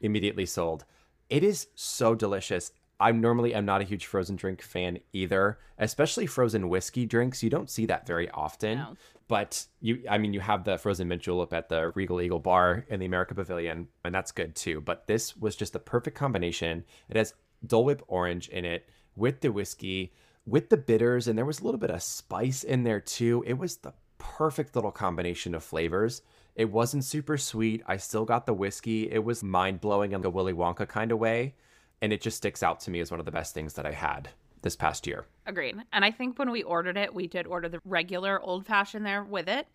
Immediately 0.00 0.46
sold. 0.46 0.84
It 1.28 1.44
is 1.44 1.68
so 1.74 2.14
delicious. 2.14 2.72
I'm 2.98 3.20
normally 3.20 3.54
am 3.54 3.64
not 3.64 3.80
a 3.80 3.84
huge 3.84 4.06
frozen 4.06 4.36
drink 4.36 4.60
fan 4.60 4.98
either, 5.14 5.58
especially 5.78 6.26
frozen 6.26 6.68
whiskey 6.68 7.06
drinks. 7.06 7.42
You 7.42 7.48
don't 7.48 7.70
see 7.70 7.86
that 7.86 8.06
very 8.06 8.28
often. 8.30 8.78
No. 8.78 8.96
But 9.26 9.64
you 9.80 10.02
I 10.10 10.18
mean 10.18 10.34
you 10.34 10.40
have 10.40 10.64
the 10.64 10.76
frozen 10.76 11.08
mint 11.08 11.22
julep 11.22 11.52
at 11.52 11.68
the 11.68 11.92
Regal 11.94 12.20
Eagle 12.20 12.40
bar 12.40 12.84
in 12.88 13.00
the 13.00 13.06
America 13.06 13.34
Pavilion, 13.34 13.88
and 14.04 14.14
that's 14.14 14.32
good 14.32 14.54
too. 14.54 14.82
But 14.82 15.06
this 15.06 15.36
was 15.36 15.56
just 15.56 15.72
the 15.72 15.78
perfect 15.78 16.16
combination. 16.16 16.84
It 17.08 17.16
has 17.16 17.32
Dole 17.66 17.84
Whip 17.84 18.02
orange 18.08 18.48
in 18.48 18.64
it 18.64 18.88
with 19.16 19.40
the 19.40 19.52
whiskey, 19.52 20.12
with 20.46 20.70
the 20.70 20.76
bitters, 20.76 21.28
and 21.28 21.36
there 21.36 21.44
was 21.44 21.60
a 21.60 21.64
little 21.64 21.80
bit 21.80 21.90
of 21.90 22.02
spice 22.02 22.64
in 22.64 22.84
there 22.84 23.00
too. 23.00 23.44
It 23.46 23.58
was 23.58 23.76
the 23.76 23.92
perfect 24.18 24.74
little 24.74 24.90
combination 24.90 25.54
of 25.54 25.62
flavors. 25.62 26.22
It 26.54 26.70
wasn't 26.70 27.04
super 27.04 27.36
sweet. 27.36 27.82
I 27.86 27.96
still 27.96 28.24
got 28.24 28.46
the 28.46 28.54
whiskey. 28.54 29.10
It 29.10 29.24
was 29.24 29.42
mind 29.42 29.80
blowing 29.80 30.12
in 30.12 30.24
a 30.24 30.30
Willy 30.30 30.52
Wonka 30.52 30.86
kind 30.88 31.12
of 31.12 31.18
way. 31.18 31.54
And 32.02 32.12
it 32.12 32.20
just 32.20 32.38
sticks 32.38 32.62
out 32.62 32.80
to 32.80 32.90
me 32.90 33.00
as 33.00 33.10
one 33.10 33.20
of 33.20 33.26
the 33.26 33.32
best 33.32 33.54
things 33.54 33.74
that 33.74 33.86
I 33.86 33.92
had 33.92 34.30
this 34.62 34.76
past 34.76 35.06
year. 35.06 35.26
Agreed. 35.46 35.76
And 35.92 36.04
I 36.04 36.10
think 36.10 36.38
when 36.38 36.50
we 36.50 36.62
ordered 36.62 36.96
it, 36.96 37.14
we 37.14 37.26
did 37.26 37.46
order 37.46 37.68
the 37.68 37.80
regular 37.84 38.40
old 38.40 38.66
fashioned 38.66 39.06
there 39.06 39.24
with 39.24 39.48
it. 39.48 39.66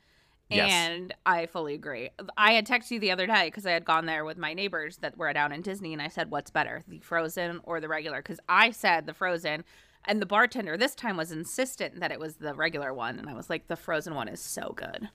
Yes. 0.50 0.72
And 0.72 1.14
I 1.26 1.48
fully 1.48 1.74
agree. 1.74 2.12
I 2.38 2.54
had 2.54 2.68
texted 2.68 2.92
you 2.92 3.00
the 3.00 3.12
other 3.12 3.26
day 3.26 3.46
because 3.46 3.66
I 3.66 3.72
had 3.72 3.84
gone 3.84 4.06
there 4.06 4.24
with 4.24 4.38
my 4.38 4.54
neighbors 4.54 4.98
that 4.98 5.18
were 5.18 5.34
down 5.34 5.52
in 5.52 5.62
Disney, 5.62 5.92
and 5.92 6.02
I 6.02 6.08
said, 6.08 6.30
"What's 6.30 6.52
better, 6.52 6.84
the 6.88 7.00
frozen 7.00 7.62
or 7.64 7.80
the 7.80 7.88
regular?" 7.88 8.20
Because 8.20 8.40
I 8.48 8.70
said 8.72 9.08
the 9.08 9.14
frozen, 9.14 9.64
and 10.06 10.22
the 10.22 10.28
bartender 10.28 10.78
this 10.78 10.94
time 10.94 11.18
was 11.18 11.32
insistent 11.32 12.00
that 12.00 12.12
it 12.12 12.20
was 12.20 12.36
the 12.36 12.54
regular 12.54 12.94
one, 12.94 13.18
and 13.18 13.28
I 13.28 13.34
was 13.34 13.50
like, 13.50 13.68
"The 13.68 13.76
frozen 13.76 14.14
one 14.14 14.28
is 14.28 14.40
so 14.40 14.74
good." 14.76 15.10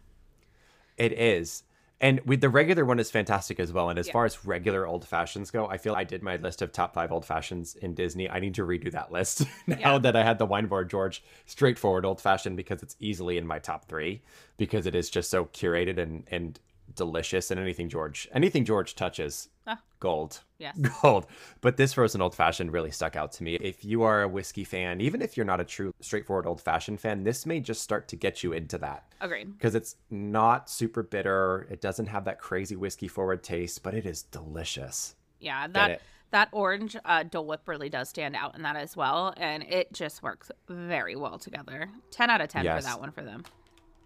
It 0.96 1.12
is. 1.12 1.62
And 2.02 2.20
with 2.20 2.40
the 2.40 2.48
regular 2.48 2.84
one 2.86 2.98
is 2.98 3.10
fantastic 3.10 3.60
as 3.60 3.72
well. 3.72 3.90
And 3.90 3.98
as 3.98 4.08
far 4.08 4.24
as 4.24 4.46
regular 4.46 4.86
old 4.86 5.04
fashions 5.06 5.50
go, 5.50 5.66
I 5.66 5.76
feel 5.76 5.94
I 5.94 6.04
did 6.04 6.22
my 6.22 6.36
list 6.36 6.62
of 6.62 6.72
top 6.72 6.94
five 6.94 7.12
old 7.12 7.26
fashions 7.26 7.74
in 7.76 7.94
Disney. 7.94 8.28
I 8.30 8.40
need 8.40 8.54
to 8.54 8.62
redo 8.62 8.90
that 8.92 9.12
list 9.12 9.42
now 9.66 9.76
Yeah. 9.78 9.98
that 9.98 10.16
I 10.16 10.24
had 10.24 10.38
the 10.38 10.46
Wine 10.46 10.66
Bar 10.66 10.84
George 10.86 11.22
straightforward 11.44 12.06
old 12.06 12.20
fashioned 12.20 12.56
because 12.56 12.82
it's 12.82 12.96
easily 13.00 13.36
in 13.36 13.46
my 13.46 13.58
top 13.58 13.84
three 13.86 14.22
because 14.56 14.86
it 14.86 14.94
is 14.94 15.10
just 15.10 15.30
so 15.30 15.44
curated 15.46 15.98
and 15.98 16.24
and 16.30 16.58
delicious. 16.96 17.50
And 17.50 17.60
anything 17.60 17.88
George, 17.88 18.28
anything 18.32 18.64
George 18.64 18.94
touches, 18.94 19.48
Ah. 19.72 19.80
gold. 20.00 20.40
Yes. 20.58 20.76
Gold. 21.02 21.26
But 21.62 21.76
this 21.76 21.92
frozen 21.94 22.20
old 22.20 22.34
fashioned 22.34 22.72
really 22.72 22.90
stuck 22.90 23.16
out 23.16 23.32
to 23.32 23.42
me. 23.42 23.54
If 23.54 23.84
you 23.84 24.02
are 24.02 24.22
a 24.22 24.28
whiskey 24.28 24.64
fan, 24.64 25.00
even 25.00 25.22
if 25.22 25.36
you're 25.36 25.46
not 25.46 25.60
a 25.60 25.64
true 25.64 25.92
straightforward 26.00 26.46
old 26.46 26.60
fashioned 26.60 27.00
fan, 27.00 27.22
this 27.24 27.46
may 27.46 27.60
just 27.60 27.82
start 27.82 28.08
to 28.08 28.16
get 28.16 28.42
you 28.42 28.52
into 28.52 28.76
that 28.78 29.04
Agreed. 29.20 29.52
because 29.56 29.74
it's 29.74 29.96
not 30.10 30.68
super 30.68 31.02
bitter. 31.02 31.66
It 31.70 31.80
doesn't 31.80 32.06
have 32.06 32.24
that 32.26 32.40
crazy 32.40 32.76
whiskey 32.76 33.08
forward 33.08 33.42
taste, 33.42 33.82
but 33.82 33.94
it 33.94 34.04
is 34.04 34.22
delicious. 34.22 35.14
Yeah, 35.38 35.66
that 35.68 36.02
that 36.30 36.48
orange 36.52 36.96
uh, 37.04 37.22
Dole 37.24 37.46
Whip 37.46 37.62
really 37.66 37.88
does 37.88 38.08
stand 38.10 38.36
out 38.36 38.54
in 38.54 38.62
that 38.62 38.76
as 38.76 38.96
well, 38.96 39.32
and 39.38 39.62
it 39.62 39.92
just 39.92 40.22
works 40.22 40.50
very 40.68 41.16
well 41.16 41.38
together. 41.38 41.88
Ten 42.10 42.28
out 42.30 42.40
of 42.40 42.48
ten 42.48 42.64
Yes. 42.64 42.82
for 42.84 42.90
that 42.90 43.00
one 43.00 43.10
for 43.12 43.22
them. 43.22 43.44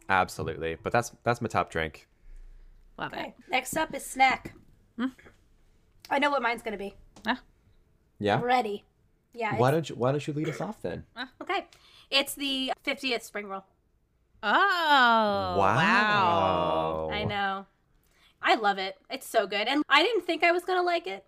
Absolutely. 0.08 0.76
But 0.82 0.92
that's 0.92 1.10
that's 1.24 1.40
my 1.40 1.48
top 1.48 1.70
drink. 1.70 2.06
Love 2.98 3.12
it. 3.12 3.18
Okay. 3.18 3.34
Next 3.50 3.76
up 3.76 3.92
is 3.94 4.04
snack. 4.06 4.54
I 6.10 6.18
know 6.18 6.30
what 6.30 6.42
mine's 6.42 6.62
gonna 6.62 6.76
be. 6.76 6.94
Yeah. 7.26 7.36
yeah. 8.18 8.40
Ready. 8.42 8.84
Yeah. 9.32 9.56
Why 9.56 9.70
don't 9.70 9.88
you 9.88 9.96
Why 9.96 10.10
don't 10.10 10.26
you 10.26 10.32
lead 10.32 10.48
us 10.48 10.60
off 10.60 10.82
then? 10.82 11.04
Ah. 11.16 11.30
Okay. 11.42 11.66
It's 12.10 12.34
the 12.34 12.72
50th 12.84 13.22
spring 13.22 13.46
roll. 13.46 13.64
Oh 14.42 14.50
wow! 14.50 15.56
Wow! 15.56 17.10
I 17.10 17.24
know. 17.24 17.66
I 18.42 18.56
love 18.56 18.76
it. 18.76 18.96
It's 19.08 19.26
so 19.26 19.46
good. 19.46 19.66
And 19.66 19.82
I 19.88 20.02
didn't 20.02 20.26
think 20.26 20.44
I 20.44 20.52
was 20.52 20.64
going 20.64 20.78
to 20.78 20.84
like 20.84 21.06
it. 21.06 21.24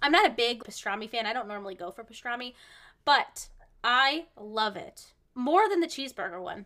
I'm 0.00 0.12
not 0.12 0.26
a 0.26 0.30
big 0.30 0.64
pastrami 0.64 1.08
fan. 1.08 1.26
I 1.26 1.34
don't 1.34 1.46
normally 1.46 1.74
go 1.74 1.90
for 1.90 2.02
pastrami, 2.02 2.54
but 3.04 3.48
I 3.84 4.26
love 4.40 4.76
it 4.76 5.12
more 5.34 5.68
than 5.68 5.80
the 5.80 5.86
cheeseburger 5.86 6.42
one. 6.42 6.64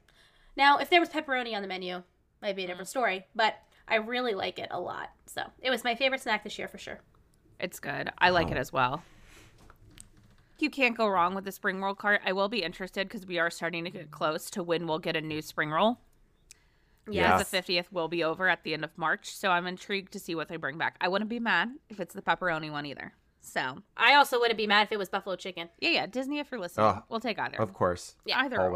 Now, 0.57 0.79
if 0.79 0.89
there 0.89 1.01
was 1.01 1.09
pepperoni 1.09 1.55
on 1.55 1.63
the 1.63 1.69
menu, 1.69 2.03
might 2.41 2.57
be 2.57 2.65
a 2.65 2.67
different 2.69 2.87
mm. 2.87 2.91
story, 2.91 3.27
but 3.35 3.57
I 3.89 3.97
really 3.97 4.35
like 4.35 4.59
it 4.59 4.69
a 4.71 4.81
lot. 4.81 5.11
So 5.27 5.43
it 5.61 5.71
was 5.71 5.85
my 5.85 5.97
favorite 5.97 6.21
snack 6.21 6.45
this 6.45 6.59
year 6.59 6.69
for 6.69 6.79
sure. 6.79 7.01
It's 7.61 7.81
good. 7.81 8.11
I 8.19 8.31
like 8.31 8.51
it 8.51 8.57
as 8.57 8.73
well. 8.73 9.03
You 10.59 10.71
can't 10.71 10.97
go 10.97 11.07
wrong 11.07 11.35
with 11.35 11.45
the 11.45 11.53
spring 11.53 11.81
roll 11.81 11.95
cart. 11.95 12.21
I 12.25 12.33
will 12.33 12.49
be 12.49 12.63
interested 12.63 13.09
because 13.09 13.27
we 13.27 13.39
are 13.39 13.51
starting 13.51 13.85
to 13.85 13.91
get 13.91 14.11
close 14.11 14.51
to 14.51 14.63
when 14.63 14.87
we'll 14.87 14.99
get 14.99 15.15
a 15.17 15.21
new 15.21 15.41
spring 15.41 15.71
roll. 15.71 15.99
Yeah. 17.11 17.39
The 17.39 17.45
50th 17.45 17.91
will 17.93 18.09
be 18.09 18.23
over 18.25 18.49
at 18.49 18.65
the 18.65 18.75
end 18.75 18.85
of 18.85 18.91
March, 18.99 19.31
so 19.35 19.51
I'm 19.51 19.67
intrigued 19.67 20.13
to 20.13 20.19
see 20.19 20.35
what 20.35 20.49
they 20.49 20.57
bring 20.57 20.77
back. 20.77 20.97
I 21.01 21.09
wouldn't 21.09 21.31
be 21.31 21.41
mad 21.41 21.71
if 21.89 22.01
it's 22.01 22.15
the 22.15 22.23
pepperoni 22.23 22.71
one 22.71 22.85
either. 22.87 23.13
So, 23.41 23.79
I 23.97 24.15
also 24.15 24.39
wouldn't 24.41 24.59
be 24.59 24.67
mad 24.67 24.83
if 24.89 24.93
it 24.93 24.99
was 24.99 25.09
buffalo 25.09 25.37
chicken. 25.37 25.69
yeah, 25.81 25.91
yeah, 25.91 26.07
Disney, 26.07 26.39
if 26.39 26.51
you're 26.51 26.61
listening, 26.61 26.87
Oh, 26.87 27.03
we'll 27.09 27.21
take 27.21 27.39
either. 27.39 27.57
Of 27.59 27.73
course. 27.73 28.17
Yeah. 28.27 28.41
either 28.41 28.61
or. 28.61 28.71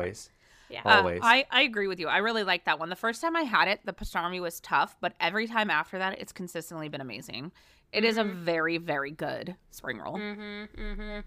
Always. 0.84 1.20
Uh, 1.20 1.24
I, 1.26 1.46
I 1.50 1.62
agree 1.62 1.86
with 1.86 1.98
you. 2.00 2.08
I 2.08 2.18
really 2.18 2.44
like 2.44 2.64
that 2.64 2.78
one. 2.78 2.88
The 2.88 2.96
first 2.96 3.20
time 3.20 3.36
I 3.36 3.42
had 3.42 3.68
it, 3.68 3.80
the 3.84 3.92
pastrami 3.92 4.40
was 4.40 4.60
tough, 4.60 4.96
but 5.00 5.14
every 5.20 5.46
time 5.46 5.70
after 5.70 5.98
that, 5.98 6.18
it's 6.20 6.32
consistently 6.32 6.88
been 6.88 7.00
amazing. 7.00 7.52
It 7.92 8.04
is 8.04 8.16
a 8.16 8.24
very, 8.24 8.78
very 8.78 9.10
good 9.10 9.56
spring 9.70 9.98
roll. 9.98 10.16
Mm-hmm. 10.16 10.80
Mm-hmm. 10.80 11.20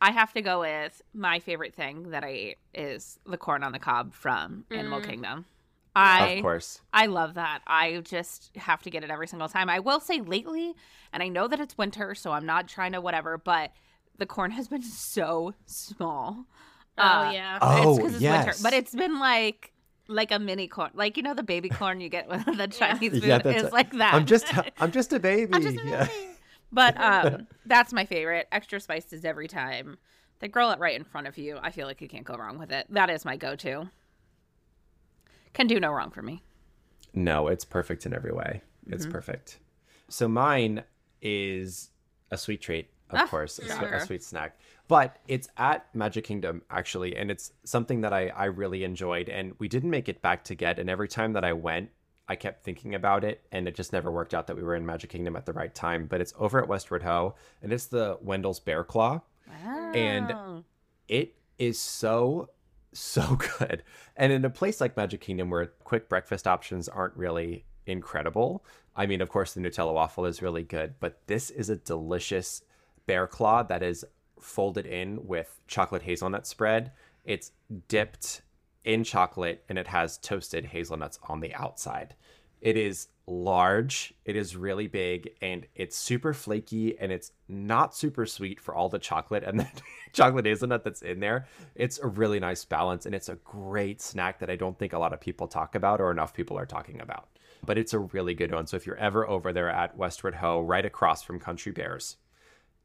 I 0.00 0.12
have 0.12 0.32
to 0.34 0.42
go 0.42 0.60
with 0.60 1.02
my 1.12 1.40
favorite 1.40 1.74
thing 1.74 2.10
that 2.10 2.24
I 2.24 2.28
ate 2.28 2.58
is 2.72 3.18
the 3.26 3.36
corn 3.36 3.64
on 3.64 3.72
the 3.72 3.78
cob 3.78 4.14
from 4.14 4.64
Animal 4.70 5.00
Mm. 5.00 5.04
Kingdom. 5.04 5.44
I 5.96 6.26
of 6.28 6.42
course. 6.42 6.80
I 6.92 7.06
love 7.06 7.34
that. 7.34 7.60
I 7.66 8.00
just 8.04 8.54
have 8.56 8.82
to 8.82 8.90
get 8.90 9.02
it 9.02 9.10
every 9.10 9.26
single 9.26 9.48
time. 9.48 9.68
I 9.68 9.80
will 9.80 9.98
say 9.98 10.20
lately, 10.20 10.74
and 11.12 11.22
I 11.22 11.28
know 11.28 11.48
that 11.48 11.58
it's 11.58 11.76
winter, 11.76 12.14
so 12.14 12.30
I'm 12.30 12.46
not 12.46 12.68
trying 12.68 12.92
to 12.92 13.00
whatever, 13.00 13.36
but 13.36 13.72
the 14.16 14.26
corn 14.26 14.52
has 14.52 14.68
been 14.68 14.82
so 14.84 15.54
small. 15.66 16.46
Oh 16.98 17.02
Uh, 17.02 17.30
yeah. 17.32 17.58
Oh, 17.62 17.90
it's 17.92 17.98
'cause 18.00 18.12
it's 18.14 18.22
winter, 18.22 18.46
yes. 18.46 18.62
but 18.62 18.72
it's 18.72 18.94
been 18.94 19.18
like 19.20 19.72
like 20.08 20.30
a 20.32 20.38
mini 20.38 20.68
corn, 20.68 20.90
like 20.94 21.16
you 21.16 21.22
know 21.22 21.34
the 21.34 21.42
baby 21.42 21.68
corn 21.68 22.00
you 22.00 22.08
get 22.08 22.28
with 22.28 22.44
the 22.56 22.66
Chinese 22.68 23.12
food 23.12 23.24
Yeah, 23.24 23.38
that's 23.38 23.62
is 23.64 23.68
a- 23.70 23.74
like 23.74 23.92
that. 23.92 24.14
I'm 24.14 24.26
just 24.26 24.46
I'm 24.80 24.90
just 24.92 25.12
a 25.12 25.18
baby. 25.20 25.50
I'm 25.54 25.62
just 25.62 25.78
a 25.78 25.86
yeah. 25.86 26.04
baby. 26.06 26.28
But 26.72 27.00
um, 27.00 27.46
that's 27.66 27.92
my 27.92 28.04
favorite. 28.04 28.48
Extra 28.52 28.80
spices 28.80 29.24
every 29.24 29.48
time. 29.48 29.98
They 30.40 30.48
grill 30.48 30.70
it 30.70 30.78
right 30.78 30.94
in 30.94 31.02
front 31.04 31.26
of 31.26 31.36
you. 31.36 31.58
I 31.60 31.70
feel 31.72 31.86
like 31.86 32.00
you 32.00 32.08
can't 32.08 32.24
go 32.24 32.34
wrong 32.36 32.58
with 32.58 32.70
it. 32.70 32.86
That 32.90 33.10
is 33.10 33.24
my 33.24 33.36
go-to. 33.36 33.90
Can 35.52 35.66
do 35.66 35.80
no 35.80 35.90
wrong 35.90 36.10
for 36.10 36.22
me. 36.22 36.42
No, 37.14 37.48
it's 37.48 37.64
perfect 37.64 38.06
in 38.06 38.14
every 38.14 38.32
way. 38.32 38.62
It's 38.86 39.04
Mm-hmm. 39.04 39.12
perfect. 39.12 39.58
So 40.08 40.28
mine 40.28 40.84
is 41.20 41.90
a 42.30 42.38
sweet 42.38 42.60
treat, 42.60 42.88
of 43.10 43.18
Ah, 43.20 43.26
course, 43.26 43.58
a, 43.58 43.66
sure. 43.66 43.94
a 43.94 44.00
sweet 44.06 44.22
snack. 44.22 44.58
But 44.88 45.18
it's 45.28 45.48
at 45.56 45.86
Magic 45.94 46.24
Kingdom 46.24 46.62
actually, 46.70 47.16
and 47.16 47.30
it's 47.30 47.52
something 47.64 48.00
that 48.02 48.12
I 48.12 48.28
I 48.28 48.44
really 48.46 48.84
enjoyed. 48.84 49.28
And 49.28 49.54
we 49.58 49.68
didn't 49.68 49.90
make 49.90 50.08
it 50.08 50.22
back 50.22 50.44
to 50.44 50.54
get. 50.54 50.78
And 50.78 50.88
every 50.90 51.08
time 51.08 51.32
that 51.34 51.44
I 51.44 51.52
went, 51.52 51.90
I 52.28 52.36
kept 52.36 52.62
thinking 52.64 52.94
about 52.94 53.24
it, 53.24 53.42
and 53.52 53.66
it 53.66 53.74
just 53.74 53.92
never 53.92 54.10
worked 54.10 54.34
out 54.34 54.46
that 54.48 54.56
we 54.56 54.62
were 54.62 54.74
in 54.74 54.84
Magic 54.84 55.10
Kingdom 55.10 55.36
at 55.36 55.46
the 55.46 55.52
right 55.52 55.74
time. 55.74 56.06
But 56.06 56.20
it's 56.20 56.34
over 56.38 56.60
at 56.60 56.68
Westward 56.68 57.02
Ho, 57.02 57.34
and 57.62 57.72
it's 57.72 57.86
the 57.86 58.18
Wendell's 58.20 58.60
Bear 58.60 58.84
Claw. 58.84 59.20
And- 59.94 60.32
Oh. 60.32 60.64
It 61.08 61.36
is 61.58 61.78
so 61.78 62.50
so 62.92 63.36
good. 63.58 63.82
And 64.16 64.30
in 64.32 64.44
a 64.44 64.50
place 64.50 64.78
like 64.80 64.96
Magic 64.96 65.20
Kingdom 65.22 65.48
where 65.50 65.66
quick 65.84 66.08
breakfast 66.10 66.46
options 66.46 66.86
aren't 66.88 67.16
really 67.16 67.64
incredible. 67.86 68.64
I 68.94 69.06
mean, 69.06 69.20
of 69.22 69.28
course 69.30 69.54
the 69.54 69.60
Nutella 69.60 69.94
waffle 69.94 70.26
is 70.26 70.42
really 70.42 70.62
good, 70.64 70.94
but 71.00 71.20
this 71.26 71.48
is 71.50 71.70
a 71.70 71.76
delicious 71.76 72.62
bear 73.08 73.26
claw 73.26 73.64
that 73.64 73.82
is 73.82 74.04
folded 74.38 74.86
in 74.86 75.26
with 75.26 75.58
chocolate 75.66 76.02
hazelnut 76.02 76.46
spread. 76.46 76.92
It's 77.24 77.50
dipped 77.88 78.42
in 78.84 79.02
chocolate 79.02 79.64
and 79.68 79.78
it 79.78 79.88
has 79.88 80.18
toasted 80.18 80.66
hazelnuts 80.66 81.18
on 81.26 81.40
the 81.40 81.52
outside. 81.54 82.14
It 82.60 82.76
is 82.76 83.08
large, 83.26 84.14
it 84.24 84.36
is 84.36 84.56
really 84.56 84.88
big, 84.88 85.30
and 85.40 85.66
it's 85.74 85.96
super 85.96 86.34
flaky 86.34 86.98
and 86.98 87.10
it's 87.10 87.32
not 87.48 87.94
super 87.94 88.26
sweet 88.26 88.60
for 88.60 88.74
all 88.74 88.88
the 88.88 88.98
chocolate 88.98 89.42
and 89.42 89.60
the 89.60 89.68
chocolate 90.12 90.46
hazelnut 90.46 90.84
that's 90.84 91.02
in 91.02 91.20
there. 91.20 91.46
It's 91.74 91.98
a 91.98 92.06
really 92.06 92.40
nice 92.40 92.64
balance 92.64 93.06
and 93.06 93.14
it's 93.14 93.30
a 93.30 93.36
great 93.36 94.02
snack 94.02 94.38
that 94.40 94.50
I 94.50 94.56
don't 94.56 94.78
think 94.78 94.92
a 94.92 94.98
lot 94.98 95.14
of 95.14 95.20
people 95.20 95.48
talk 95.48 95.74
about 95.74 96.00
or 96.00 96.10
enough 96.10 96.34
people 96.34 96.58
are 96.58 96.66
talking 96.66 97.00
about. 97.00 97.28
But 97.64 97.78
it's 97.78 97.94
a 97.94 97.98
really 97.98 98.34
good 98.34 98.52
one. 98.52 98.66
So 98.66 98.76
if 98.76 98.86
you're 98.86 98.96
ever 98.96 99.26
over 99.26 99.52
there 99.52 99.70
at 99.70 99.96
Westward 99.96 100.36
Ho, 100.36 100.60
right 100.60 100.84
across 100.84 101.22
from 101.22 101.40
Country 101.40 101.72
Bears, 101.72 102.16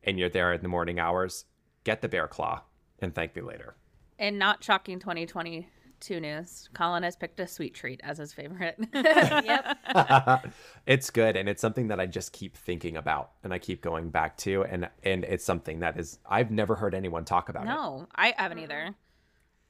and 0.04 0.20
you're 0.20 0.30
there 0.30 0.54
in 0.54 0.62
the 0.62 0.68
morning 0.68 1.00
hours, 1.00 1.46
get 1.84 2.02
the 2.02 2.10
bear 2.10 2.28
claw 2.28 2.62
and 3.00 3.14
thank 3.14 3.36
me 3.36 3.42
later. 3.42 3.76
And 4.20 4.40
not 4.40 4.64
shocking 4.64 5.00
2022 5.00 6.20
news. 6.20 6.70
Colin 6.74 7.04
has 7.04 7.16
picked 7.16 7.40
a 7.40 7.48
sweet 7.48 7.74
treat 7.74 8.00
as 8.04 8.18
his 8.18 8.34
favorite. 8.34 8.78
yep. 8.94 9.78
it's 10.86 11.10
good 11.10 11.36
and 11.36 11.50
it's 11.50 11.62
something 11.62 11.88
that 11.88 12.00
I 12.00 12.06
just 12.06 12.32
keep 12.32 12.56
thinking 12.56 12.98
about 12.98 13.32
and 13.44 13.54
I 13.54 13.60
keep 13.60 13.82
going 13.82 14.10
back 14.10 14.38
to 14.40 14.64
and 14.64 14.90
and 15.04 15.24
it's 15.26 15.46
something 15.46 15.80
that 15.80 16.00
is 16.00 16.20
I've 16.26 16.52
never 16.52 16.76
heard 16.76 16.94
anyone 16.94 17.26
talk 17.26 17.50
about 17.50 17.64
it. 17.64 17.70
no, 17.70 18.08
I 18.16 18.34
haven't 18.38 18.60
either. 18.60 18.96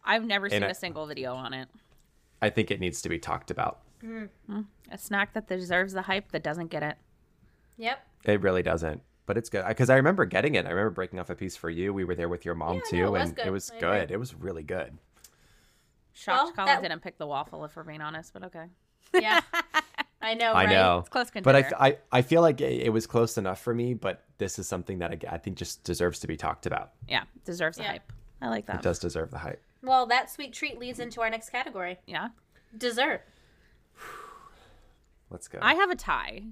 I've 0.03 0.25
never 0.25 0.49
seen 0.49 0.63
I- 0.63 0.69
a 0.69 0.75
single 0.75 1.05
video 1.05 1.33
on 1.33 1.53
it. 1.53 1.69
I 2.41 2.49
think 2.49 2.71
it 2.71 2.81
needs 2.81 3.01
to 3.03 3.09
be 3.09 3.19
talked 3.19 3.51
about. 3.51 3.79
Mm. 4.03 4.27
A 4.91 4.97
snack 4.97 5.33
that 5.33 5.47
deserves 5.47 5.93
the 5.93 6.01
hype 6.01 6.33
that 6.33 6.43
doesn't 6.43 6.67
get 6.67 6.83
it. 6.83 6.97
Yep. 7.77 8.05
It 8.25 8.41
really 8.41 8.61
doesn't. 8.61 9.01
But 9.25 9.37
it's 9.37 9.49
good 9.49 9.65
because 9.67 9.89
I 9.89 9.95
remember 9.95 10.25
getting 10.25 10.55
it. 10.55 10.65
I 10.65 10.69
remember 10.69 10.89
breaking 10.89 11.19
off 11.19 11.29
a 11.29 11.35
piece 11.35 11.55
for 11.55 11.69
you. 11.69 11.93
We 11.93 12.03
were 12.03 12.15
there 12.15 12.27
with 12.29 12.43
your 12.45 12.55
mom 12.55 12.75
Yeah, 12.75 12.81
too, 12.89 12.97
no, 13.03 13.15
it 13.15 13.21
and 13.21 13.35
good. 13.35 13.47
it 13.47 13.51
was 13.51 13.71
I 13.71 13.75
agree. 13.77 13.89
good. 13.99 14.11
It 14.11 14.17
was 14.19 14.33
really 14.35 14.63
good. 14.63 14.97
Shocked 16.13 16.37
Well, 16.43 16.51
Colin 16.53 16.67
that- 16.67 16.81
didn't 16.81 17.01
pick 17.01 17.17
the 17.17 17.25
waffle, 17.27 17.63
if 17.65 17.75
we're 17.75 17.83
being 17.83 18.01
honest, 18.01 18.33
but 18.33 18.43
okay. 18.43 18.65
Yeah. 19.13 19.41
I 20.21 20.35
know. 20.35 20.51
I 20.53 20.65
right? 20.65 20.69
know, 20.69 20.99
It's 20.99 21.09
close 21.09 21.29
but 21.31 21.55
I, 21.55 21.61
contender. 21.63 21.75
f- 21.85 21.97
I 22.11 22.17
I 22.19 22.21
feel 22.21 22.41
like 22.41 22.61
it, 22.61 22.83
it 22.83 22.89
was 22.91 23.05
close 23.07 23.37
enough 23.37 23.61
for 23.61 23.73
me. 23.73 23.93
But 23.93 24.23
this 24.37 24.57
is 24.57 24.67
something 24.69 24.99
that 24.99 25.11
I, 25.11 25.35
I 25.35 25.37
think 25.37 25.57
just 25.57 25.83
deserves 25.83 26.19
to 26.19 26.27
be 26.27 26.37
talked 26.37 26.65
about. 26.65 26.91
Yeah, 27.09 27.23
deserves 27.43 27.75
the 27.77 27.83
Yeah. 27.83 27.91
hype. 27.93 28.13
I 28.41 28.47
like 28.49 28.65
that. 28.67 28.77
It 28.77 28.81
does 28.83 28.99
deserve 28.99 29.31
the 29.31 29.37
hype. 29.39 29.61
Well, 29.81 30.05
that 30.07 30.29
sweet 30.31 30.53
treat 30.53 30.79
leads 30.79 30.99
into 30.99 31.19
our 31.21 31.29
next 31.29 31.49
category: 31.49 31.97
Yeah. 32.07 32.29
dessert. 32.77 33.23
Let's 35.29 35.47
go. 35.49 35.59
I 35.61 35.73
have 35.75 35.89
a 35.89 35.95
tie 35.95 36.43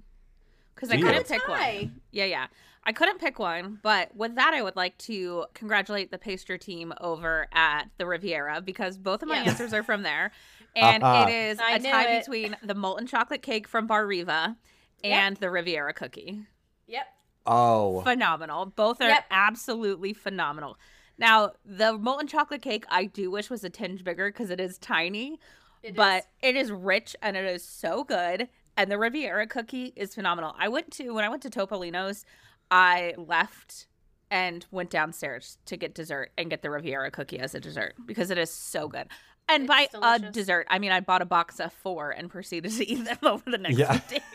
because 0.81 0.91
I 0.91 0.97
Do 0.97 1.03
couldn't 1.05 1.27
pick 1.27 1.47
one. 1.47 2.01
Yeah, 2.11 2.25
yeah. 2.25 2.47
I 2.83 2.91
couldn't 2.91 3.19
pick 3.19 3.37
one, 3.37 3.77
but 3.83 4.15
with 4.15 4.33
that, 4.35 4.55
I 4.55 4.63
would 4.63 4.75
like 4.75 4.97
to 4.99 5.45
congratulate 5.53 6.09
the 6.09 6.17
pastry 6.17 6.57
team 6.57 6.91
over 6.99 7.47
at 7.53 7.83
the 7.99 8.07
Riviera 8.07 8.59
because 8.59 8.97
both 8.97 9.21
of 9.21 9.29
my 9.29 9.35
Yes. 9.35 9.49
answers 9.49 9.73
are 9.73 9.83
from 9.83 10.01
there, 10.01 10.31
and 10.75 11.03
Uh-huh. 11.03 11.27
it 11.27 11.31
is 11.31 11.59
I 11.59 11.73
a 11.73 11.79
tie 11.79 12.05
it. 12.15 12.25
between 12.25 12.57
the 12.63 12.73
molten 12.73 13.05
chocolate 13.05 13.43
cake 13.43 13.67
from 13.67 13.85
Bar 13.85 14.07
Riva 14.07 14.57
and 15.03 15.37
the 15.37 15.51
Riviera 15.51 15.93
cookie. 15.93 16.41
Yep. 16.87 17.05
oh, 17.45 18.01
Phenomenal. 18.01 18.65
Both 18.65 18.99
are 19.01 19.09
Yep. 19.09 19.25
absolutely 19.29 20.13
phenomenal. 20.13 20.77
Now, 21.19 21.51
the 21.63 21.93
molten 21.93 22.25
chocolate 22.27 22.63
cake, 22.63 22.85
I 22.89 23.05
do 23.05 23.29
wish 23.29 23.51
was 23.51 23.63
a 23.63 23.69
tinge 23.69 24.03
bigger 24.03 24.29
because 24.31 24.49
it 24.49 24.59
is 24.59 24.79
tiny, 24.79 25.39
It 25.83 25.95
but 25.95 26.23
is. 26.23 26.23
it 26.41 26.55
is 26.55 26.71
rich 26.71 27.15
and 27.21 27.37
it 27.37 27.45
is 27.45 27.63
so 27.63 28.03
good. 28.03 28.49
And 28.81 28.91
the 28.91 28.97
Riviera 28.97 29.45
cookie 29.45 29.93
is 29.95 30.15
phenomenal. 30.15 30.55
I 30.57 30.67
went 30.67 30.89
to 30.93 31.11
when 31.11 31.23
I 31.23 31.29
went 31.29 31.43
to 31.43 31.51
Topolino's, 31.51 32.25
I 32.71 33.13
left 33.15 33.85
and 34.31 34.65
went 34.71 34.89
downstairs 34.89 35.59
to 35.67 35.77
get 35.77 35.93
dessert 35.93 36.31
and 36.35 36.49
get 36.49 36.63
the 36.63 36.71
Riviera 36.71 37.11
cookie 37.11 37.37
as 37.37 37.53
a 37.53 37.59
dessert 37.59 37.93
because 38.07 38.31
it 38.31 38.39
is 38.39 38.49
so 38.49 38.87
good. 38.87 39.07
And 39.47 39.63
It's 39.65 39.67
by 39.67 39.87
uh, 39.93 40.17
a 40.23 40.31
dessert, 40.31 40.65
I 40.67 40.79
mean 40.79 40.91
I 40.91 40.99
bought 40.99 41.21
a 41.21 41.25
box 41.25 41.59
of 41.59 41.71
four 41.73 42.09
and 42.09 42.27
proceeded 42.27 42.71
to 42.71 42.87
eat 42.91 43.05
them 43.05 43.19
over 43.21 43.51
the 43.51 43.59
next 43.59 43.77
Yeah. 43.77 43.99
few 43.99 44.17
days. 44.17 44.25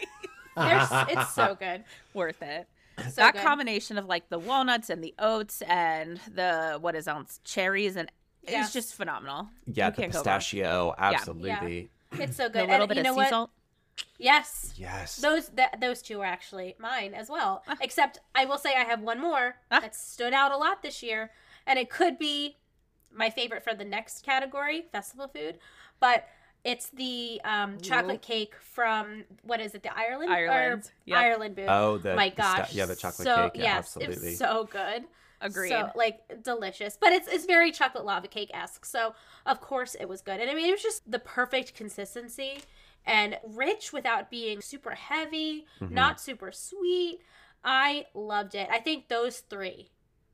It's 1.10 1.34
so 1.34 1.56
good. 1.58 1.82
Worth 2.14 2.40
it. 2.40 2.68
So 2.98 3.16
that 3.16 3.34
good. 3.34 3.42
combination 3.42 3.98
of 3.98 4.06
like 4.06 4.28
the 4.28 4.38
walnuts 4.38 4.90
and 4.90 5.02
the 5.02 5.12
oats 5.18 5.60
and 5.62 6.20
the 6.32 6.78
what 6.80 6.94
is 6.94 7.08
else 7.08 7.40
cherries 7.42 7.96
and 7.96 8.08
Yeah. 8.44 8.60
it's 8.62 8.72
just 8.72 8.94
phenomenal. 8.94 9.48
yeah, 9.66 9.86
You 9.88 9.90
the 9.90 9.96
can't 10.02 10.12
go 10.12 10.18
wrong. 10.18 10.24
pistachio, 10.24 10.94
absolutely. 10.98 11.90
It's 12.12 12.36
so 12.36 12.48
good. 12.48 12.62
A 12.68 12.70
little 12.70 12.82
and 12.82 12.88
bit 12.88 12.96
you 12.98 13.02
of 13.02 13.06
sea 13.08 13.16
what? 13.16 13.28
salt. 13.28 13.50
Yes. 14.18 14.74
Yes. 14.76 15.16
Those 15.16 15.48
that 15.50 15.80
those 15.80 16.02
two 16.02 16.20
are 16.20 16.26
actually 16.26 16.74
mine 16.78 17.14
as 17.14 17.28
well. 17.28 17.62
Except 17.80 18.18
I 18.34 18.44
will 18.44 18.58
say 18.58 18.70
I 18.74 18.84
have 18.84 19.00
one 19.00 19.20
more 19.20 19.56
Ah. 19.70 19.80
that 19.80 19.94
stood 19.94 20.32
out 20.32 20.52
a 20.52 20.56
lot 20.56 20.82
this 20.82 21.02
year, 21.02 21.30
and 21.66 21.78
it 21.78 21.90
could 21.90 22.18
be 22.18 22.56
my 23.12 23.30
favorite 23.30 23.62
for 23.64 23.74
the 23.74 23.84
next 23.84 24.24
category, 24.24 24.86
festival 24.92 25.28
food, 25.28 25.58
but 26.00 26.26
it's 26.64 26.90
the 26.90 27.40
um, 27.44 27.78
chocolate 27.80 28.22
cake 28.22 28.54
from 28.60 29.24
what 29.42 29.60
is 29.60 29.74
it, 29.74 29.82
the 29.82 29.96
Ireland 29.96 30.32
Ireland, 30.32 30.90
yep. 31.04 31.18
Ireland 31.18 31.54
booth. 31.56 31.66
Oh, 31.68 31.98
the 31.98 32.16
my 32.16 32.28
the 32.30 32.42
sta- 32.42 32.56
gosh, 32.58 32.74
yeah, 32.74 32.86
the 32.86 32.96
chocolate 32.96 33.26
so, 33.26 33.50
cake. 33.50 33.52
Yeah, 33.62 33.62
yes, 33.76 33.96
absolutely. 33.96 34.28
it's 34.30 34.38
so 34.38 34.68
good. 34.70 35.04
Agreed. 35.40 35.68
So 35.68 35.90
like 35.94 36.42
delicious, 36.42 36.96
but 37.00 37.12
it's 37.12 37.28
it's 37.28 37.44
very 37.44 37.70
chocolate 37.70 38.04
lava 38.04 38.26
cake 38.26 38.50
esque. 38.54 38.84
So 38.84 39.14
of 39.44 39.60
course 39.60 39.94
it 39.94 40.08
was 40.08 40.22
good, 40.22 40.40
and 40.40 40.50
I 40.50 40.54
mean 40.54 40.66
it 40.68 40.72
was 40.72 40.82
just 40.82 41.08
the 41.10 41.18
perfect 41.18 41.74
consistency, 41.74 42.62
and 43.06 43.38
rich 43.44 43.92
without 43.92 44.30
being 44.30 44.60
super 44.60 44.90
heavy, 44.90 45.66
Mhm. 45.80 45.90
not 45.90 46.20
super 46.20 46.50
sweet. 46.52 47.20
I 47.64 48.06
loved 48.14 48.54
it. 48.54 48.68
I 48.70 48.78
think 48.80 49.08
those 49.08 49.40
three 49.40 49.90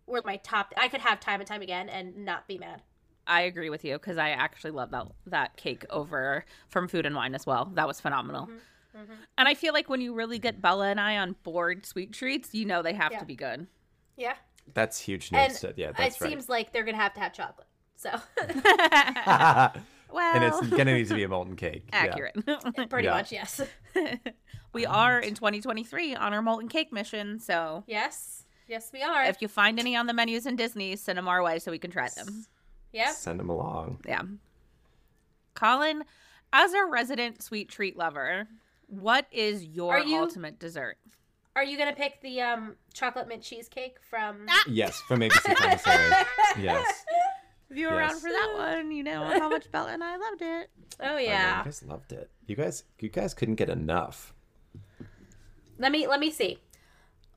were 0.07 0.23
my 0.25 0.37
top. 0.37 0.73
I 0.77 0.89
could 0.89 1.01
have 1.01 1.21
time 1.21 1.41
and 1.41 1.47
time 1.47 1.63
again 1.63 1.89
and 1.89 2.25
not 2.25 2.47
be 2.49 2.59
mad. 2.59 2.83
I 3.27 3.43
agree 3.43 3.71
with 3.71 3.85
you 3.85 3.95
because 3.95 4.19
I 4.19 4.31
actually 4.31 4.73
love 4.73 4.91
that 4.91 5.07
that 5.27 5.57
cake 5.57 5.85
over 5.91 6.45
from 6.69 6.89
Food 6.89 7.07
and 7.07 7.15
Wine 7.15 7.35
as 7.35 7.47
well. 7.47 7.67
That 7.75 7.87
was 7.87 8.01
phenomenal. 8.01 8.49
Mhm. 8.95 9.17
And 9.39 9.49
I 9.49 9.55
feel 9.55 9.73
like 9.73 9.89
when 9.89 10.01
you 10.01 10.13
really 10.13 10.39
get 10.39 10.61
Bella 10.61 10.89
and 10.89 11.01
I 11.01 11.17
on 11.19 11.33
board 11.45 11.87
sweet 11.87 12.13
treats, 12.13 12.53
you 12.53 12.65
know 12.67 12.83
they 12.83 12.93
have 12.95 13.13
Yeah. 13.13 13.21
to 13.21 13.25
be 13.25 13.37
good. 13.37 13.67
Yeah. 14.17 14.37
That's 14.75 14.99
huge 15.01 15.31
And 15.33 15.49
news. 15.51 15.61
to- 15.61 15.73
yeah, 15.77 15.91
it 15.91 15.97
that's 15.97 16.21
right. 16.21 16.31
seems 16.31 16.49
like 16.49 16.73
they're 16.73 16.85
going 16.85 16.97
to 16.97 17.01
have 17.01 17.15
to 17.15 17.21
have 17.21 17.33
chocolate. 17.33 17.67
So, 17.97 18.11
well, 20.13 20.35
and 20.35 20.45
it's 20.45 20.61
gonna 20.71 20.95
need 20.95 21.09
to 21.09 21.15
be 21.15 21.23
a 21.23 21.29
molten 21.37 21.57
cake. 21.57 21.85
Yeah. 21.93 21.99
accurate. 21.99 22.35
pretty 22.91 23.07
Yeah. 23.07 23.15
much, 23.15 23.33
yes. 23.33 23.61
we 24.73 24.87
are 24.87 25.19
in 25.19 25.35
2023 25.35 26.15
on 26.15 26.33
our 26.35 26.43
molten 26.43 26.69
cake 26.69 26.93
mission, 26.93 27.39
so 27.39 27.85
Yes. 27.87 28.45
Yes, 28.69 28.91
we 28.93 29.03
are. 29.03 29.25
if 29.25 29.43
you 29.43 29.49
find 29.49 29.79
any 29.79 29.97
on 29.97 30.07
the 30.07 30.15
menus 30.15 30.47
in 30.47 30.57
Disney, 30.57 30.97
send 30.97 31.19
them 31.19 31.29
our 31.29 31.43
way 31.43 31.59
so 31.59 31.71
we 31.71 31.79
can 31.79 31.91
try 31.91 32.09
them. 32.17 32.47
yep. 32.93 33.11
Send 33.11 33.39
them 33.41 33.51
along. 33.51 34.01
Yeah. 34.07 34.23
Colin, 35.55 36.05
as 36.53 36.73
a 36.73 36.85
resident 36.85 37.43
sweet 37.43 37.69
treat 37.69 37.97
lover, 37.97 38.49
what 38.87 39.27
is 39.33 39.65
your 39.65 39.99
you- 39.99 40.19
ultimate 40.19 40.59
dessert? 40.59 40.97
Are 41.55 41.65
you 41.65 41.77
going 41.77 41.91
to 41.91 41.95
pick 41.95 42.23
the 42.23 42.41
um, 42.41 42.77
chocolate 42.95 43.29
mint 43.29 43.43
cheesecake 43.43 43.99
from. 44.09 44.47
Yes, 44.67 44.99
from 45.03 45.21
ABC 45.21 45.55
Commissary. 45.55 46.11
yes. 46.59 47.05
If 47.73 47.79
you 47.79 47.89
were 47.89 47.95
Yes. 47.99 48.11
around 48.13 48.21
for 48.21 48.29
that 48.29 48.55
one, 48.77 48.93
you 48.93 49.03
know 49.03 49.25
how 49.25 49.49
much 49.49 49.71
Bella 49.73 49.93
and 49.93 50.05
I 50.05 50.17
loved 50.19 50.43
it. 50.43 50.71
Oh, 51.01 51.05
I 51.05 51.11
know, 51.13 51.17
yeah. 51.19 51.59
you 51.61 51.65
guys 51.65 51.83
loved 51.83 52.13
it. 52.13 52.31
You 52.47 52.55
guys, 52.55 52.85
you 53.01 53.09
guys 53.09 53.33
couldn't 53.33 53.55
get 53.55 53.71
enough. 53.71 54.35
Let 55.79 55.91
me 55.91 56.07
let 56.07 56.21
me 56.21 56.31
see. 56.31 56.59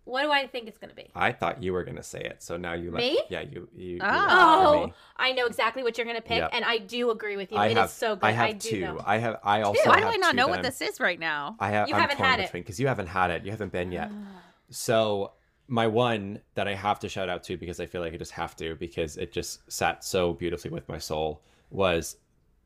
What 0.04 0.22
do 0.24 0.32
I 0.32 0.46
think 0.46 0.68
it's 0.68 0.78
going 0.78 0.90
to 0.92 0.96
be? 0.96 1.10
I 1.16 1.32
thought 1.32 1.64
you 1.64 1.74
were 1.74 1.84
gonna 1.84 2.04
say 2.04 2.20
it, 2.20 2.44
so 2.44 2.58
now 2.58 2.74
you 2.74 2.92
let 2.92 3.00
Me? 3.00 3.20
Yeah, 3.30 3.42
you. 3.42 3.68
you 3.76 3.96
you 3.96 4.00
Oh. 4.04 4.06
left 4.08 4.32
Oh, 4.34 4.86
me. 4.88 4.94
I 5.18 5.32
know 5.32 5.46
exactly 5.48 5.82
what 5.82 5.98
you're 5.98 6.06
going 6.06 6.18
to 6.18 6.22
pick, 6.22 6.38
Yep. 6.40 6.50
and 6.54 6.64
I 6.64 6.78
do 6.78 7.10
agree 7.10 7.38
with 7.38 7.52
you. 7.52 7.58
I 7.58 7.68
It 7.68 7.72
is 7.72 7.78
have. 7.78 7.90
so 7.90 8.16
good. 8.16 8.26
I 8.28 8.32
have 8.32 8.60
do 8.60 8.70
two. 8.70 8.82
know. 8.82 9.02
I 9.04 9.18
have. 9.18 9.40
I 9.44 9.62
also. 9.62 9.82
Why 9.90 10.02
do 10.02 10.06
I 10.08 10.18
not 10.18 10.36
know 10.36 10.48
what 10.48 10.58
I'm- 10.58 10.64
this 10.64 10.80
is 10.82 11.00
right 11.00 11.20
now? 11.20 11.56
I 11.60 11.70
have. 11.70 11.88
You 11.88 11.96
I'm 11.96 12.02
haven't 12.02 12.18
torn 12.18 12.30
had 12.30 12.40
it. 12.42 12.44
between 12.48 12.62
because 12.64 12.80
you 12.80 12.88
haven't 12.88 13.08
had 13.08 13.32
it. 13.32 13.46
You 13.46 13.52
haven't 13.52 13.72
been 13.72 13.92
yet. 13.92 14.12
So 14.70 15.32
my 15.68 15.88
one 15.88 16.40
that 16.54 16.68
I 16.68 16.76
have 16.76 17.00
to 17.00 17.10
shout 17.10 17.30
out 17.30 17.44
to 17.44 17.58
because 17.58 17.80
I 17.80 17.86
feel 17.86 18.02
like 18.02 18.14
I 18.14 18.18
just 18.18 18.32
have 18.34 18.56
to 18.58 18.76
because 18.76 19.18
it 19.18 19.32
just 19.32 19.72
sat 19.72 20.04
so 20.04 20.34
beautifully 20.34 20.70
with 20.72 20.88
my 20.88 20.98
soul 21.00 21.42
was 21.72 22.18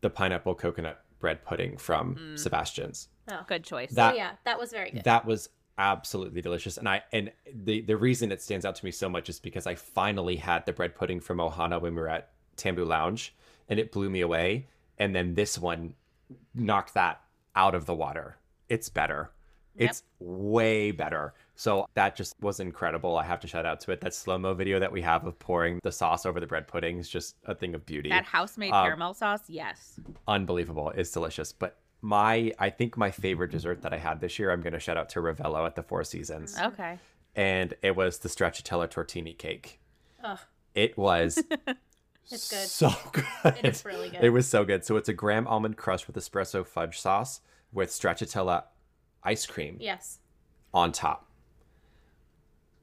the 0.02 0.10
pineapple 0.10 0.56
coconut 0.56 1.02
bread 1.20 1.44
pudding 1.46 1.78
from 1.78 2.16
Mm. 2.16 2.40
Sebastian's. 2.40 3.08
Oh. 3.30 3.44
Good 3.48 3.64
choice. 3.64 3.92
That- 3.92 4.14
oh, 4.14 4.18
yeah, 4.18 4.32
that 4.46 4.58
was 4.60 4.72
very 4.72 4.92
good. 4.92 5.04
That 5.04 5.26
was 5.26 5.50
absolutely 5.78 6.42
delicious, 6.42 6.78
and 6.78 6.90
I 6.90 7.04
and 7.14 7.32
the 7.54 7.82
the 7.82 7.96
reason 7.96 8.32
it 8.34 8.42
stands 8.42 8.66
out 8.66 8.76
to 8.76 8.84
me 8.86 8.92
so 8.92 9.08
much 9.08 9.30
is 9.30 9.40
because 9.40 9.66
I 9.66 9.76
finally 9.76 10.36
had 10.36 10.66
the 10.66 10.74
bread 10.74 10.94
pudding 10.96 11.22
from 11.22 11.38
Ohana 11.38 11.80
when 11.82 11.96
we 11.96 12.02
were 12.02 12.10
at 12.10 12.32
Tambu 12.58 12.86
Lounge, 12.86 13.34
and 13.70 13.80
it 13.80 13.92
blew 13.92 14.10
me 14.10 14.20
away. 14.22 14.68
And 14.98 15.16
then 15.16 15.36
this 15.36 15.58
one 15.58 15.94
knocked 16.54 16.94
that 16.96 17.22
out 17.56 17.76
of 17.76 17.86
the 17.86 17.96
water. 17.96 18.38
It's 18.68 18.90
better. 18.90 19.32
Yep. 19.76 19.90
It's 19.90 20.04
way 20.20 20.92
better. 20.92 21.34
So 21.60 21.86
that 21.94 22.16
just 22.16 22.36
was 22.40 22.62
incredible. 22.62 23.18
I 23.18 23.26
have 23.26 23.42
to 23.42 23.48
shout 23.48 23.66
out 23.66 23.82
to 23.82 23.92
it. 23.92 24.00
That 24.00 24.14
slow 24.14 24.38
mo 24.38 24.54
video 24.54 24.80
that 24.80 24.94
we 24.94 25.02
have 25.02 25.26
of 25.28 25.38
pouring 25.40 25.82
the 25.84 25.92
sauce 25.92 26.26
over 26.26 26.40
the 26.40 26.48
bread 26.48 26.70
pudding 26.70 27.00
is 27.00 27.10
just 27.10 27.36
a 27.48 27.54
thing 27.54 27.76
of 27.76 27.86
beauty 27.86 28.08
that 28.08 28.24
house 28.24 28.58
made 28.58 28.72
Um, 28.72 28.86
caramel 28.86 29.14
sauce, 29.14 29.42
yes. 29.50 30.00
unbelievable. 30.26 30.92
It's 30.96 31.12
delicious. 31.12 31.52
But 31.52 31.78
my, 32.02 32.54
I 32.60 32.70
think 32.70 32.96
my 32.96 33.12
favorite 33.12 33.52
dessert 33.52 33.82
that 33.82 33.92
I 33.94 33.98
had 33.98 34.22
this 34.22 34.40
year, 34.40 34.52
I'm 34.52 34.62
going 34.62 34.72
to 34.72 34.80
shout 34.80 34.96
out 34.96 35.10
to 35.10 35.20
Ravello 35.20 35.66
at 35.66 35.76
the 35.76 35.84
Four 35.84 36.06
Seasons, 36.06 36.58
Okay. 36.58 36.98
and 37.36 37.74
it 37.82 37.94
was 37.94 38.20
the 38.20 38.30
stracciatella 38.30 38.90
tortini 38.90 39.38
cake. 39.38 39.82
Ugh. 40.24 40.40
It 40.76 40.98
was 40.98 41.44
It's 42.32 42.50
good. 42.50 42.68
so 42.70 42.92
good. 43.12 43.26
It 43.58 43.66
is 43.66 43.84
really 43.84 44.10
good. 44.12 44.24
It 44.24 44.30
was 44.30 44.48
so 44.48 44.64
good. 44.64 44.86
So 44.86 44.96
it's 44.96 45.10
a 45.10 45.14
graham 45.14 45.46
almond 45.46 45.76
crust 45.76 46.08
with 46.08 46.16
espresso 46.16 46.66
fudge 46.66 47.02
sauce 47.02 47.42
with 47.74 47.90
stracciatella 47.90 48.64
ice 49.24 49.46
cream 49.46 49.76
yes. 49.82 50.20
on 50.74 50.94
top. 50.94 51.26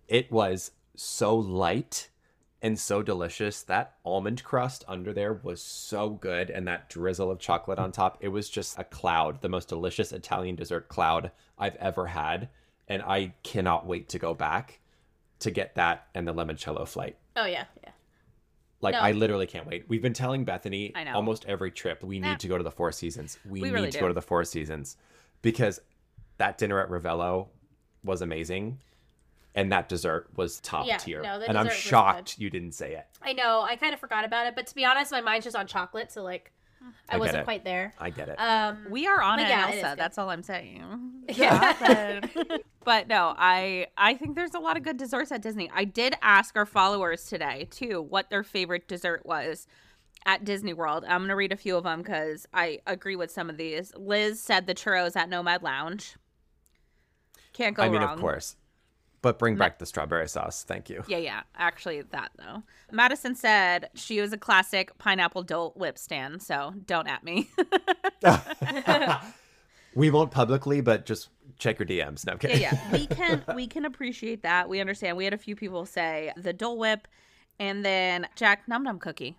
It 0.09 0.31
was 0.31 0.73
so 0.95 1.35
light 1.37 2.09
and 2.63 2.79
so 2.79 3.03
delicious. 3.03 3.63
That 3.63 3.95
almond 4.05 4.43
crust 4.45 4.85
under 4.89 5.13
there 5.13 5.35
was 5.35 5.63
so 5.63 6.11
good, 6.11 6.51
and 6.51 6.67
that 6.67 6.89
drizzle 6.89 7.31
of 7.31 7.39
chocolate 7.39 7.79
on 7.79 7.93
top. 7.93 8.19
It 8.21 8.29
was 8.29 8.49
just 8.49 8.79
a 8.79 8.85
cloud, 8.85 9.41
the 9.43 9.49
most 9.49 9.69
delicious 9.69 10.13
Italian 10.13 10.57
dessert 10.57 10.89
cloud 10.89 11.31
I've 11.59 11.77
ever 11.77 12.07
had. 12.07 12.49
And 12.89 13.03
I 13.03 13.35
cannot 13.43 13.87
wait 13.87 14.09
to 14.11 14.19
go 14.19 14.33
back 14.33 14.81
to 15.41 15.51
get 15.51 15.75
that 15.75 16.07
and 16.15 16.27
the 16.27 16.33
limoncello 16.33 16.87
flight. 16.87 17.17
Oh 17.35 17.45
yeah, 17.47 17.65
yeah. 17.85 17.91
Like 18.81 18.93
No. 18.95 19.01
I 19.01 19.13
literally 19.13 19.47
can't 19.47 19.67
wait. 19.67 19.89
We've 19.89 20.03
been 20.03 20.13
telling 20.13 20.45
Bethany 20.45 20.93
almost 21.15 21.45
every 21.47 21.71
trip 21.71 22.03
we 22.05 22.21
need 22.21 22.39
to 22.41 22.49
go 22.49 22.57
to 22.57 22.65
the 22.65 22.71
Four 22.71 22.93
Seasons. 22.93 23.39
We, 23.45 23.61
We 23.61 23.69
need 23.69 23.75
really 23.75 23.91
to 23.91 23.99
do. 23.99 24.01
go 24.01 24.09
to 24.09 24.15
the 24.15 24.23
Four 24.23 24.45
Seasons 24.45 24.97
because 25.43 25.81
that 26.39 26.59
dinner 26.59 26.81
at 26.81 26.89
Ravello 26.91 27.49
was 28.05 28.23
amazing, 28.23 28.79
and 29.57 29.73
that 29.73 29.89
dessert 29.89 30.29
was 30.37 30.61
top 30.61 30.87
Yeah, 30.87 30.99
tier. 30.99 31.21
no, 31.23 31.39
the 31.41 31.49
and 31.49 31.59
I'm 31.59 31.65
dessert 31.65 31.77
was 31.77 31.83
shocked 31.83 32.39
you 32.39 32.51
didn't 32.51 32.73
say 32.73 32.95
it. 32.95 33.07
I 33.23 33.33
know. 33.33 33.63
I 33.63 33.75
kind 33.77 33.93
of 33.95 33.99
forgot 34.01 34.25
about 34.25 34.47
it, 34.47 34.55
but 34.55 34.67
to 34.69 34.75
be 34.75 34.85
honest, 34.85 35.11
my 35.11 35.21
mind's 35.21 35.45
just 35.45 35.57
on 35.57 35.67
chocolate, 35.67 36.13
so 36.13 36.23
like, 36.23 36.53
I, 37.09 37.17
I 37.17 37.19
wasn't 37.19 37.39
it. 37.39 37.45
quite 37.45 37.65
there. 37.65 37.93
I 37.99 38.11
get 38.11 38.29
it. 38.29 38.37
Um, 38.39 38.87
We 38.91 39.09
are 39.09 39.21
on 39.21 39.39
But 39.39 39.47
it, 39.47 39.49
yeah, 39.49 39.67
Elsa. 39.67 39.81
good. 39.91 39.99
That's 39.99 40.19
all 40.19 40.31
I'm 40.31 40.43
saying. 40.45 40.85
Yeah. 41.29 42.21
but 42.85 43.09
no, 43.09 43.35
I 43.37 43.89
I 43.97 44.15
think 44.15 44.37
there's 44.37 44.55
a 44.55 44.61
lot 44.61 44.77
of 44.77 44.85
good 44.85 44.97
desserts 44.97 45.33
at 45.33 45.43
Disney. 45.43 45.69
I 45.75 45.83
did 45.85 46.15
ask 46.23 46.57
our 46.57 46.67
followers 46.67 47.25
today 47.27 47.67
too 47.71 48.01
what 48.03 48.31
their 48.31 48.45
favorite 48.45 48.87
dessert 48.87 49.27
was 49.27 49.67
at 50.25 50.45
Disney 50.45 50.73
World. 50.73 51.05
I'm 51.09 51.23
gonna 51.23 51.35
read 51.35 51.51
a 51.51 51.57
few 51.57 51.77
of 51.77 51.83
them 51.83 52.03
because 52.03 52.47
I 52.55 52.79
agree 52.87 53.17
with 53.17 53.33
some 53.33 53.51
of 53.51 53.57
these. 53.57 53.93
Liz 53.97 54.41
said 54.41 54.69
the 54.69 54.75
churros 54.75 55.17
at 55.17 55.29
Nomad 55.29 55.65
Lounge. 55.65 56.15
Can't 57.53 57.75
go 57.75 57.83
wrong. 57.83 57.89
I 57.91 57.93
mean, 57.93 58.03
wrong. 58.03 58.15
of 58.15 58.21
course, 58.21 58.55
but 59.27 59.41
bring 59.41 59.57
back 59.57 59.79
the 59.81 59.87
strawberry 59.87 60.29
sauce. 60.29 60.63
Thank 60.63 60.89
you. 60.89 61.03
Yeah, 61.09 61.19
yeah. 61.19 61.43
Actually, 61.57 62.03
that 62.03 62.31
though. 62.39 62.63
Madison 62.93 63.35
said 63.35 63.91
she 63.95 64.21
was 64.21 64.33
a 64.33 64.37
classic 64.39 64.97
pineapple 64.99 65.43
Dole 65.43 65.73
whip 65.75 65.99
stand. 65.99 66.43
So 66.43 66.75
don't 66.87 67.09
at 67.09 67.25
me. 67.25 67.51
we 69.95 70.11
won't 70.11 70.31
publicly, 70.31 70.81
but 70.81 71.07
just 71.07 71.29
check 71.59 71.79
your 71.79 71.87
DMs. 71.87 72.25
No, 72.27 72.33
I'm 72.35 72.39
kidding. 72.39 72.61
yeah, 72.61 72.75
yeah. 72.75 72.93
We 72.93 73.07
can 73.09 73.45
we 73.55 73.67
can 73.67 73.85
appreciate 73.85 74.43
that. 74.43 74.69
We 74.69 74.81
understand. 74.81 75.17
We 75.17 75.25
had 75.25 75.35
a 75.35 75.39
few 75.39 75.57
people 75.57 75.87
say 75.87 76.33
the 76.37 76.53
Dole 76.53 76.79
Whip, 76.79 77.09
and 77.59 77.85
then 77.85 78.29
Jack 78.37 78.69
Num 78.69 78.83
Num 78.85 78.99
Cookie. 78.99 79.37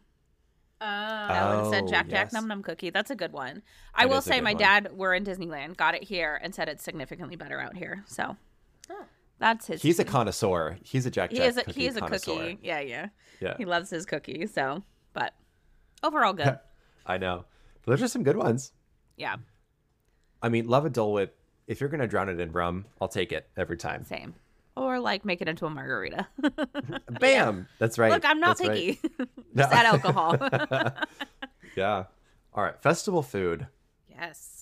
uh, 0.82 1.28
Ellen 1.32 1.72
said 1.72 1.84
Oh, 1.86 1.88
Jack 1.88 2.08
Jack 2.10 2.26
yes. 2.28 2.34
Num 2.34 2.48
Num 2.48 2.62
Cookie. 2.64 2.90
That's 2.90 3.12
a 3.12 3.16
good 3.16 3.32
one. 3.32 3.62
I 3.96 4.04
That 4.06 4.10
will 4.14 4.22
say 4.22 4.42
my 4.42 4.52
one. 4.54 4.60
dad 4.62 4.92
were 4.98 5.14
in 5.14 5.24
Disneyland, 5.24 5.78
got 5.78 5.96
it 5.96 6.04
here, 6.04 6.40
and 6.44 6.54
said 6.54 6.68
it's 6.70 6.84
significantly 6.84 7.36
better 7.36 7.60
out 7.62 7.76
here. 7.78 8.04
So 8.08 8.36
Oh. 8.90 9.06
That's 9.40 9.68
his. 9.68 9.82
He's 9.82 10.00
a 10.00 10.06
connoisseur. 10.06 10.78
He's 10.84 11.06
a 11.06 11.12
Jack 11.12 11.32
he 11.32 11.40
is 11.42 11.58
a 11.58 11.64
cookie 11.64 11.82
he 11.82 11.88
is 11.88 11.98
a 11.98 12.02
cookie. 12.02 12.58
Yeah, 12.62 12.80
yeah. 12.80 13.08
Yeah, 13.40 13.56
He 13.58 13.66
loves 13.66 13.90
his 13.92 14.06
cookie. 14.06 14.48
So, 14.48 14.84
but 15.14 15.34
overall 16.04 16.34
good. 16.34 16.58
I 17.06 17.18
know. 17.18 17.46
But 17.86 17.92
those 17.92 18.02
are 18.04 18.08
some 18.08 18.24
good 18.24 18.36
ones. 18.38 18.72
yeah, 19.16 19.36
I 20.42 20.50
mean, 20.50 20.68
love 20.68 20.86
a 20.86 20.90
Dole 20.90 21.14
Whip. 21.14 21.38
If 21.68 21.80
you're 21.80 21.90
gonna 21.90 22.08
drown 22.08 22.30
it 22.30 22.40
in 22.40 22.52
rum, 22.52 22.86
I'll 23.00 23.08
take 23.08 23.32
it 23.32 23.48
every 23.56 23.78
time. 23.78 24.04
same. 24.06 24.34
Or 24.76 25.00
like 25.00 25.26
make 25.26 25.42
it 25.42 25.48
into 25.48 25.66
a 25.66 25.70
margarita. 25.70 26.28
Bam! 27.20 27.68
That's 27.80 27.98
right. 27.98 28.12
Look, 28.12 28.26
I'm 28.26 28.40
not 28.40 28.58
That's 28.58 28.70
right. 28.70 28.98
picky. 29.02 29.28
Just 29.56 29.72
add 29.74 29.86
alcohol. 29.88 30.38
yeah. 31.76 32.04
All 32.54 32.64
right. 32.64 32.80
Festival 32.82 33.22
food. 33.24 33.68
yes. 34.10 34.57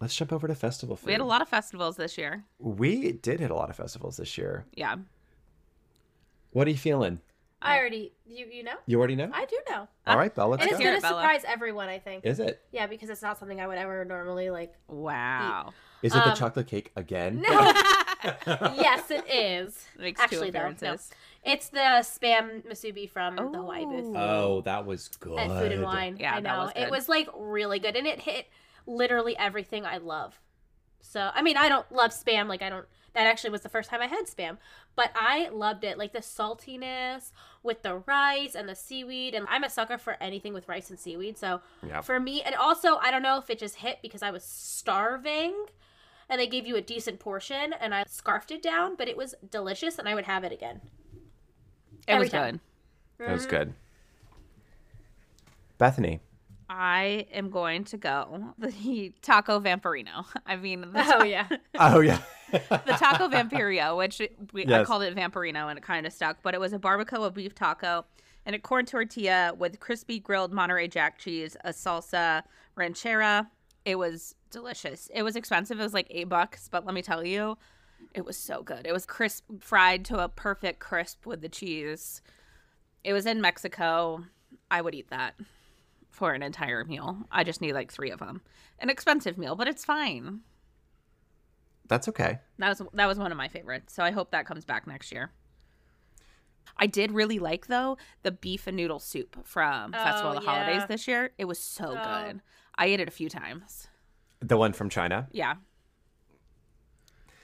Let's 0.00 0.14
jump 0.14 0.32
over 0.32 0.46
to 0.46 0.54
festival 0.54 0.96
food. 0.96 1.06
We 1.06 1.12
had 1.12 1.20
a 1.22 1.24
lot 1.24 1.40
of 1.42 1.48
festivals 1.48 1.96
this 1.96 2.18
year. 2.18 2.44
We 2.58 3.12
did 3.12 3.40
hit 3.40 3.50
a 3.50 3.54
lot 3.54 3.70
of 3.70 3.76
festivals 3.76 4.16
this 4.18 4.36
year. 4.36 4.66
Yeah. 4.74 4.96
What 6.50 6.66
are 6.66 6.70
you 6.70 6.76
feeling? 6.76 7.20
I 7.62 7.78
already, 7.78 8.12
you 8.26 8.46
you 8.46 8.62
know, 8.62 8.74
You 8.86 8.98
already 8.98 9.16
know. 9.16 9.30
I 9.32 9.46
do 9.46 9.58
know, 9.70 9.88
All 10.06 10.18
right, 10.18 10.32
Bella. 10.34 10.58
And 10.58 10.70
it's 10.70 10.78
hear 10.78 10.90
gonna 10.90 11.00
surprise 11.00 11.42
everyone. 11.46 11.88
I 11.88 11.98
think. 11.98 12.24
Is 12.26 12.38
it? 12.38 12.62
Yeah, 12.70 12.86
because 12.86 13.08
it's 13.08 13.22
not 13.22 13.38
something 13.38 13.60
I 13.60 13.66
would 13.66 13.78
ever 13.78 14.04
normally 14.04 14.50
like. 14.50 14.74
Wow. 14.88 15.72
Is 16.02 16.14
it 16.14 16.18
the 16.18 16.30
Um, 16.30 16.36
chocolate 16.36 16.66
cake 16.66 16.92
again? 16.96 17.40
No. 17.40 17.50
yes, 18.76 19.10
it 19.10 19.24
is. 19.32 19.86
Makes 19.98 20.20
Actually, 20.20 20.48
two 20.48 20.52
though, 20.52 20.58
no. 20.68 20.70
appearances. 20.72 21.10
It's 21.42 21.68
the 21.70 21.78
spam 22.02 22.62
musubi 22.66 23.08
from 23.10 23.36
the 23.36 23.42
Hawaii 23.58 23.84
booth 23.86 24.14
Oh, 24.14 24.60
that 24.60 24.84
was 24.84 25.08
good. 25.08 25.38
at 25.38 25.48
Food 25.48 25.72
and 25.72 25.82
Wine. 25.82 26.18
Yeah, 26.20 26.32
I 26.36 26.40
that 26.40 26.42
know 26.42 26.58
was 26.64 26.72
it 26.76 26.90
was 26.90 27.08
like 27.08 27.28
really 27.34 27.78
good, 27.78 27.96
and 27.96 28.06
it 28.06 28.20
hit 28.20 28.46
literally 28.86 29.36
everything 29.36 29.84
I 29.84 29.98
love. 29.98 30.40
So 31.00 31.30
I 31.34 31.42
mean, 31.42 31.56
I 31.56 31.68
don't 31.68 31.90
love 31.92 32.10
spam. 32.10 32.48
Like 32.48 32.62
I 32.62 32.70
don't. 32.70 32.86
that 33.14 33.26
actually 33.26 33.50
was 33.50 33.60
the 33.62 33.68
first 33.68 33.90
time 33.90 34.00
I 34.00 34.06
had 34.06 34.26
spam. 34.26 34.58
But 34.94 35.10
I 35.14 35.48
loved 35.50 35.84
it. 35.84 35.98
Like 35.98 36.12
the 36.12 36.20
saltiness 36.20 37.32
with 37.62 37.82
the 37.82 37.96
rice 38.06 38.54
and 38.54 38.68
the 38.68 38.74
seaweed. 38.74 39.34
And 39.34 39.46
I'm 39.48 39.64
a 39.64 39.70
sucker 39.70 39.98
for 39.98 40.16
anything 40.20 40.52
with 40.54 40.68
rice 40.68 40.90
and 40.90 40.98
seaweed. 40.98 41.38
So 41.38 41.60
Yeah. 41.86 42.00
for 42.00 42.18
me, 42.18 42.42
and 42.42 42.54
also, 42.54 42.96
I 42.96 43.10
don't 43.10 43.22
know 43.22 43.38
if 43.38 43.50
it 43.50 43.58
just 43.58 43.76
hit 43.76 43.98
because 44.02 44.22
I 44.22 44.30
was 44.30 44.42
starving 44.44 45.66
and 46.28 46.40
they 46.40 46.46
gave 46.46 46.66
you 46.66 46.76
a 46.76 46.80
decent 46.80 47.20
portion 47.20 47.72
and 47.72 47.94
I 47.94 48.04
scarfed 48.08 48.50
it 48.50 48.62
down, 48.62 48.96
but 48.96 49.08
it 49.08 49.16
was 49.16 49.34
delicious 49.48 49.98
and 49.98 50.08
I 50.08 50.14
would 50.14 50.24
have 50.24 50.42
it 50.44 50.52
again. 50.52 50.80
It 52.08 52.12
Every 52.12 52.24
was 52.24 52.32
time. 52.32 52.60
good. 53.18 53.28
It 53.28 53.32
was 53.32 53.42
mm-hmm. 53.42 53.50
good. 53.50 53.74
Bethany. 55.78 56.20
I 56.68 57.26
am 57.32 57.50
going 57.50 57.84
to 57.84 57.96
go 57.96 58.54
the 58.58 59.12
taco 59.22 59.60
vampirino. 59.60 60.26
I 60.46 60.56
mean, 60.56 60.80
the, 60.80 61.16
Oh, 61.16 61.22
yeah. 61.24 61.48
Oh 61.78 62.00
yeah. 62.00 62.20
the 62.50 62.96
taco 62.98 63.28
vampirio, 63.28 63.96
which 63.96 64.20
we, 64.52 64.66
I 64.66 64.84
called 64.84 65.02
it 65.02 65.14
vampirino 65.14 65.68
and 65.68 65.78
it 65.78 65.82
kind 65.82 66.06
of 66.06 66.12
stuck, 66.12 66.38
but 66.42 66.54
it 66.54 66.60
was 66.60 66.72
a 66.72 66.78
barbacoa 66.78 67.32
beef 67.32 67.54
taco 67.54 68.04
and 68.44 68.54
a 68.54 68.58
corn 68.58 68.86
tortilla 68.86 69.52
with 69.56 69.80
crispy 69.80 70.20
grilled 70.20 70.52
Monterey 70.52 70.88
Jack 70.88 71.18
cheese, 71.18 71.56
a 71.64 71.70
salsa 71.70 72.42
ranchera. 72.76 73.48
It 73.84 73.96
was 73.96 74.34
delicious. 74.50 75.10
It 75.12 75.22
was 75.22 75.36
expensive. 75.36 75.78
It 75.80 75.82
was 75.82 75.94
like 75.94 76.06
eight 76.10 76.28
bucks, 76.28 76.68
but 76.68 76.84
let 76.84 76.94
me 76.94 77.02
tell 77.02 77.24
you, 77.24 77.58
it 78.14 78.24
was 78.24 78.36
so 78.36 78.62
good. 78.62 78.86
It 78.86 78.92
was 78.92 79.06
crisp, 79.06 79.44
fried 79.60 80.04
to 80.06 80.22
a 80.22 80.28
perfect 80.28 80.78
crisp 80.80 81.26
with 81.26 81.40
the 81.42 81.48
cheese. 81.48 82.22
It 83.04 83.12
was 83.12 83.26
in 83.26 83.40
Mexico. 83.40 84.24
I 84.70 84.80
would 84.80 84.94
eat 84.94 85.10
that 85.10 85.34
for 86.16 86.32
an 86.32 86.42
entire 86.42 86.82
meal. 86.84 87.18
I 87.30 87.44
just 87.44 87.60
need 87.60 87.74
like 87.74 87.92
three 87.92 88.10
of 88.10 88.18
them. 88.20 88.40
An 88.78 88.88
expensive 88.90 89.36
meal, 89.36 89.54
but 89.54 89.68
it's 89.68 89.84
fine. 89.84 90.40
That's 91.88 92.08
okay. 92.08 92.38
That 92.58 92.70
was 92.70 92.82
that 92.94 93.06
was 93.06 93.18
one 93.18 93.30
of 93.30 93.38
my 93.38 93.48
favorites. 93.48 93.94
So 93.94 94.02
I 94.02 94.10
hope 94.10 94.30
that 94.30 94.46
comes 94.46 94.64
back 94.64 94.86
next 94.86 95.12
year. 95.12 95.30
I 96.78 96.86
did 96.86 97.12
really 97.12 97.38
like 97.38 97.66
though 97.68 97.96
the 98.22 98.32
beef 98.32 98.66
and 98.66 98.76
noodle 98.76 98.98
soup 98.98 99.36
from 99.44 99.92
Festival 99.92 100.32
Oh, 100.32 100.36
of 100.36 100.42
the 100.42 100.48
oh, 100.50 100.52
Holidays 100.52 100.82
this 100.88 101.06
year. 101.06 101.30
It 101.38 101.44
was 101.44 101.58
so 101.58 101.94
Oh. 101.96 102.24
good. 102.26 102.40
I 102.76 102.86
ate 102.86 103.00
it 103.00 103.08
a 103.08 103.12
few 103.12 103.28
times. 103.28 103.88
The 104.40 104.56
one 104.56 104.72
from 104.72 104.88
China. 104.90 105.28
Yeah. 105.32 105.54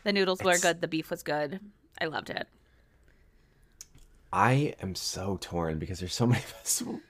The 0.04 0.12
noodles 0.12 0.42
were 0.42 0.58
good. 0.58 0.80
The 0.80 0.88
beef 0.88 1.10
was 1.10 1.22
good. 1.22 1.60
I 2.00 2.06
loved 2.06 2.30
it. 2.30 2.48
I 4.32 4.74
am 4.80 4.94
so 4.94 5.38
torn 5.40 5.78
because 5.78 6.00
there's 6.00 6.14
so 6.14 6.26
many 6.26 6.40
festival 6.42 7.00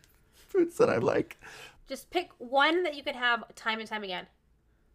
foods 0.52 0.76
that 0.78 0.90
I 0.90 0.98
like. 0.98 1.40
Just 1.88 2.10
pick 2.10 2.30
one 2.38 2.82
that 2.84 2.94
you 2.94 3.02
could 3.02 3.16
have 3.16 3.54
time 3.54 3.80
and 3.80 3.88
time 3.88 4.04
again. 4.04 4.26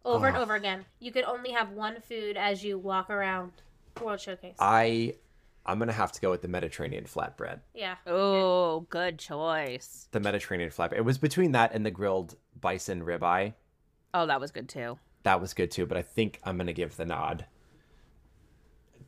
Over 0.04 0.28
and 0.28 0.36
over 0.36 0.54
again. 0.54 0.84
You 1.00 1.12
could 1.12 1.24
only 1.24 1.50
have 1.50 1.70
one 1.70 2.00
food 2.00 2.36
as 2.36 2.64
you 2.64 2.78
walk 2.78 3.10
around 3.10 3.52
World 4.00 4.20
Showcase. 4.20 4.56
I 4.58 5.14
I'm 5.66 5.78
gonna 5.78 5.92
have 5.92 6.12
to 6.12 6.20
go 6.20 6.30
with 6.30 6.40
the 6.40 6.48
Mediterranean 6.48 7.04
flatbread. 7.04 7.60
yeah. 7.74 7.96
Oh, 8.06 8.86
good 8.88 9.18
choice. 9.18 10.08
The 10.12 10.20
Mediterranean 10.20 10.70
flatbread. 10.70 10.98
It 10.98 11.04
was 11.04 11.18
between 11.18 11.52
that 11.52 11.74
and 11.74 11.84
the 11.84 11.90
grilled 11.90 12.36
bison 12.58 13.02
ribeye. 13.04 13.52
Oh, 14.14 14.26
that 14.26 14.40
was 14.40 14.50
good 14.50 14.68
too. 14.68 14.98
That 15.24 15.40
was 15.40 15.52
good 15.52 15.70
too, 15.70 15.84
but 15.84 15.98
I 15.98 16.02
think 16.02 16.40
I'm 16.44 16.56
gonna 16.56 16.72
give 16.72 16.96
the 16.96 17.04
nod 17.04 17.44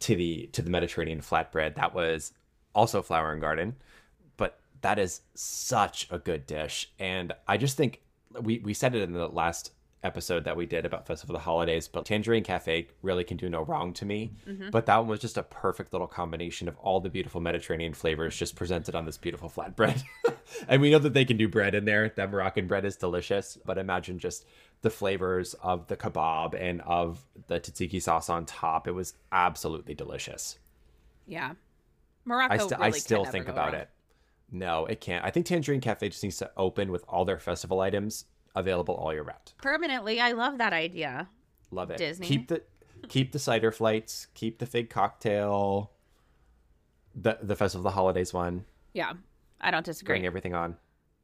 to 0.00 0.14
the 0.16 0.48
to 0.52 0.60
the 0.62 0.70
Mediterranean 0.70 1.20
flatbread. 1.20 1.76
That 1.76 1.94
was 1.94 2.32
also 2.74 3.00
flower 3.00 3.32
and 3.32 3.40
garden, 3.40 3.76
but 3.76 3.80
that 4.82 4.98
is 4.98 5.22
such 5.34 6.08
a 6.10 6.18
good 6.18 6.46
dish. 6.46 6.90
And 6.98 7.32
I 7.46 7.56
just 7.56 7.76
think 7.76 8.00
we 8.40 8.58
we 8.60 8.74
said 8.74 8.94
it 8.94 9.02
in 9.02 9.12
the 9.12 9.28
last 9.28 9.72
episode 10.02 10.44
that 10.44 10.56
we 10.56 10.66
did 10.66 10.86
about 10.86 11.06
Festival 11.06 11.36
of 11.36 11.42
the 11.42 11.44
Holidays, 11.44 11.86
but 11.88 12.06
Tangerine 12.06 12.42
Cafe 12.42 12.88
really 13.02 13.24
can 13.24 13.36
do 13.36 13.48
no 13.48 13.62
wrong 13.62 13.92
to 13.94 14.04
me. 14.04 14.32
Mm-hmm. 14.48 14.70
But 14.70 14.86
that 14.86 14.98
one 14.98 15.08
was 15.08 15.20
just 15.20 15.36
a 15.36 15.42
perfect 15.42 15.92
little 15.92 16.06
combination 16.06 16.68
of 16.68 16.76
all 16.78 17.00
the 17.00 17.10
beautiful 17.10 17.40
Mediterranean 17.40 17.92
flavors 17.92 18.36
just 18.36 18.56
presented 18.56 18.94
on 18.94 19.04
this 19.04 19.18
beautiful 19.18 19.50
flatbread. 19.50 20.02
and 20.68 20.80
we 20.80 20.90
know 20.90 20.98
that 20.98 21.12
they 21.12 21.24
can 21.24 21.36
do 21.36 21.48
bread 21.48 21.74
in 21.74 21.84
there. 21.84 22.12
That 22.16 22.30
Moroccan 22.30 22.66
bread 22.66 22.84
is 22.84 22.96
delicious, 22.96 23.58
but 23.64 23.78
imagine 23.78 24.18
just 24.18 24.46
the 24.82 24.90
flavors 24.90 25.54
of 25.62 25.86
the 25.88 25.96
kebab 25.96 26.58
and 26.58 26.80
of 26.82 27.22
the 27.48 27.60
tzatziki 27.60 28.00
sauce 28.00 28.30
on 28.30 28.46
top. 28.46 28.88
It 28.88 28.92
was 28.92 29.14
absolutely 29.30 29.94
delicious. 29.94 30.58
Yeah. 31.26 31.52
Morocco. 32.24 32.54
I, 32.54 32.58
st- 32.58 32.70
really 32.72 32.84
I 32.84 32.90
still 32.90 33.24
think 33.24 33.48
about 33.48 33.72
wrong. 33.72 33.82
it. 33.82 33.90
No, 34.52 34.86
it 34.86 35.00
can't. 35.00 35.24
I 35.24 35.30
think 35.30 35.46
Tangerine 35.46 35.80
Cafe 35.80 36.08
just 36.08 36.22
needs 36.22 36.38
to 36.38 36.50
open 36.56 36.90
with 36.90 37.04
all 37.08 37.24
their 37.24 37.38
festival 37.38 37.80
items 37.80 38.24
available 38.56 38.94
all 38.94 39.12
year 39.12 39.22
round. 39.22 39.52
Permanently, 39.58 40.20
I 40.20 40.32
love 40.32 40.58
that 40.58 40.72
idea. 40.72 41.28
Love 41.70 41.90
it. 41.90 41.98
Disney. 41.98 42.26
Keep 42.26 42.48
the 42.48 42.62
keep 43.08 43.32
the 43.32 43.38
cider 43.38 43.70
flights. 43.70 44.26
Keep 44.34 44.58
the 44.58 44.66
fig 44.66 44.90
cocktail. 44.90 45.92
The 47.14 47.38
the 47.42 47.54
festival 47.56 47.86
of 47.86 47.92
the 47.92 47.94
holidays 47.94 48.32
one. 48.34 48.64
Yeah, 48.92 49.12
I 49.60 49.70
don't 49.70 49.86
disagree. 49.86 50.14
Bring 50.14 50.26
everything 50.26 50.54
on. 50.54 50.76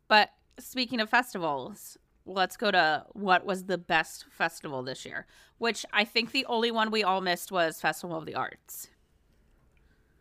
But 0.09 0.31
speaking 0.59 1.01
of 1.01 1.11
festivals, 1.11 1.97
let's 2.27 2.57
go 2.57 2.71
to 2.71 3.05
what 3.13 3.45
was 3.45 3.65
the 3.65 3.79
best 3.79 4.27
festival 4.31 4.83
this 4.85 5.05
year, 5.05 5.27
which 5.59 5.85
I 5.93 6.05
think 6.05 6.31
the 6.31 6.47
only 6.47 6.71
one 6.71 6.93
we 6.93 7.03
all 7.03 7.21
missed 7.21 7.51
was 7.51 7.81
Festival 7.81 8.17
of 8.17 8.25
the 8.27 8.37
Arts, 8.37 8.89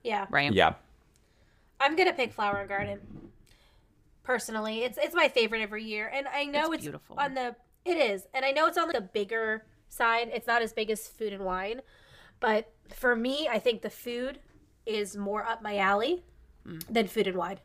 Yeah. 0.04 0.26
right? 0.32 0.52
Yeah. 0.52 0.74
I'm 1.80 1.96
gonna 1.96 2.14
pick 2.14 2.34
Flower 2.34 2.60
and 2.60 2.70
Garden. 2.70 3.00
Personally, 4.24 4.84
it's 4.84 4.98
it's 4.98 5.14
my 5.16 5.28
favorite 5.28 5.62
every 5.62 5.84
year, 5.84 6.10
and 6.14 6.28
I 6.28 6.46
know 6.46 6.66
It's 6.66 6.76
it's, 6.76 6.84
beautiful. 6.84 7.16
on 7.20 7.34
the 7.36 7.56
it 7.86 7.98
is, 7.98 8.26
and 8.34 8.44
I 8.44 8.52
know 8.52 8.66
it's 8.66 8.78
on 8.78 8.88
the 8.90 9.02
bigger 9.02 9.66
side. 9.90 10.30
It's 10.34 10.48
not 10.48 10.62
as 10.64 10.74
big 10.74 10.90
as 10.90 11.08
Food 11.08 11.32
and 11.34 11.46
Wine, 11.46 11.82
but 12.40 12.74
for 12.94 13.16
me, 13.16 13.48
I 13.48 13.60
think 13.60 13.82
the 13.84 13.90
food 13.92 14.40
is 14.86 15.16
more 15.16 15.44
up 15.46 15.62
my 15.62 15.78
alley 15.78 16.24
Mm. 16.66 16.84
than 16.92 17.06
Food 17.08 17.28
and 17.28 17.38
Wine. 17.38 17.60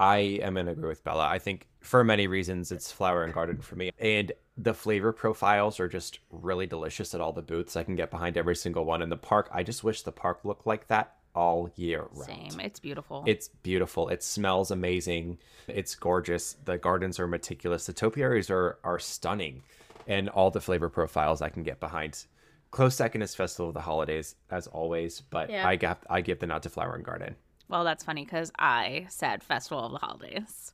I 0.00 0.16
am 0.42 0.56
in 0.56 0.66
agree 0.66 0.88
with 0.88 1.04
Bella. 1.04 1.28
I 1.28 1.38
think 1.38 1.68
for 1.80 2.02
many 2.02 2.26
reasons 2.26 2.72
it's 2.72 2.90
flower 2.90 3.22
and 3.22 3.32
garden 3.32 3.58
for 3.58 3.76
me. 3.76 3.92
And 4.00 4.32
the 4.56 4.74
flavor 4.74 5.12
profiles 5.12 5.78
are 5.78 5.86
just 5.86 6.18
really 6.30 6.66
delicious 6.66 7.14
at 7.14 7.20
all 7.20 7.32
the 7.32 7.42
booths. 7.42 7.76
I 7.76 7.84
can 7.84 7.94
get 7.94 8.10
behind 8.10 8.36
every 8.36 8.56
single 8.56 8.84
one 8.84 9.00
in 9.02 9.10
the 9.10 9.16
park. 9.16 9.48
I 9.52 9.62
just 9.62 9.84
wish 9.84 10.02
the 10.02 10.10
park 10.10 10.40
looked 10.44 10.66
like 10.66 10.88
that 10.88 11.18
all 11.34 11.70
year 11.76 12.06
round. 12.12 12.52
Same. 12.52 12.60
It's 12.60 12.80
beautiful. 12.80 13.24
It's 13.26 13.48
beautiful. 13.48 14.08
It 14.08 14.22
smells 14.22 14.70
amazing. 14.70 15.38
It's 15.66 15.94
gorgeous. 15.94 16.56
The 16.64 16.78
gardens 16.78 17.18
are 17.18 17.26
meticulous. 17.26 17.86
The 17.86 17.92
topiaries 17.92 18.50
are 18.50 18.78
are 18.84 18.98
stunning, 18.98 19.62
and 20.06 20.28
all 20.28 20.50
the 20.50 20.60
flavor 20.60 20.88
profiles 20.88 21.42
I 21.42 21.48
can 21.48 21.62
get 21.62 21.80
behind. 21.80 22.26
Close 22.70 22.96
second 22.96 23.22
is 23.22 23.34
Festival 23.34 23.68
of 23.68 23.74
the 23.74 23.80
Holidays, 23.80 24.34
as 24.50 24.66
always, 24.66 25.20
but 25.20 25.48
Yeah. 25.50 25.66
I 25.66 25.76
got 25.76 25.98
I 26.10 26.20
give 26.20 26.38
the 26.40 26.46
nod 26.46 26.62
to 26.64 26.70
Flower 26.70 26.94
and 26.94 27.04
Garden. 27.04 27.36
well, 27.68 27.84
that's 27.84 28.04
funny 28.04 28.24
because 28.24 28.52
I 28.58 29.06
said 29.08 29.42
Festival 29.42 29.86
of 29.86 29.92
the 29.92 29.98
Holidays. 29.98 30.72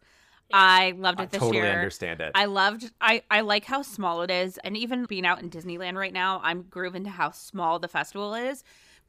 I 0.53 0.95
loved 0.97 1.21
it 1.21 1.23
I 1.23 1.27
this 1.27 1.39
totally 1.39 1.59
year. 1.59 1.65
Totally 1.67 1.79
understand 1.79 2.21
it. 2.21 2.33
I 2.35 2.47
loved 2.47 2.91
I 3.01 3.23
I 3.31 3.43
like 3.43 3.65
how 3.65 3.83
small 3.83 4.23
it 4.23 4.31
is 4.31 4.59
and 4.65 4.77
even 4.77 5.05
being 5.05 5.25
out 5.25 5.41
in 5.43 5.49
Disneyland 5.51 5.95
right 5.95 6.13
now, 6.13 6.41
I'm 6.43 6.63
grooving 6.63 7.05
to 7.05 7.11
how 7.11 7.31
small 7.31 7.79
the 7.79 7.87
festival 7.89 8.35
is 8.35 8.65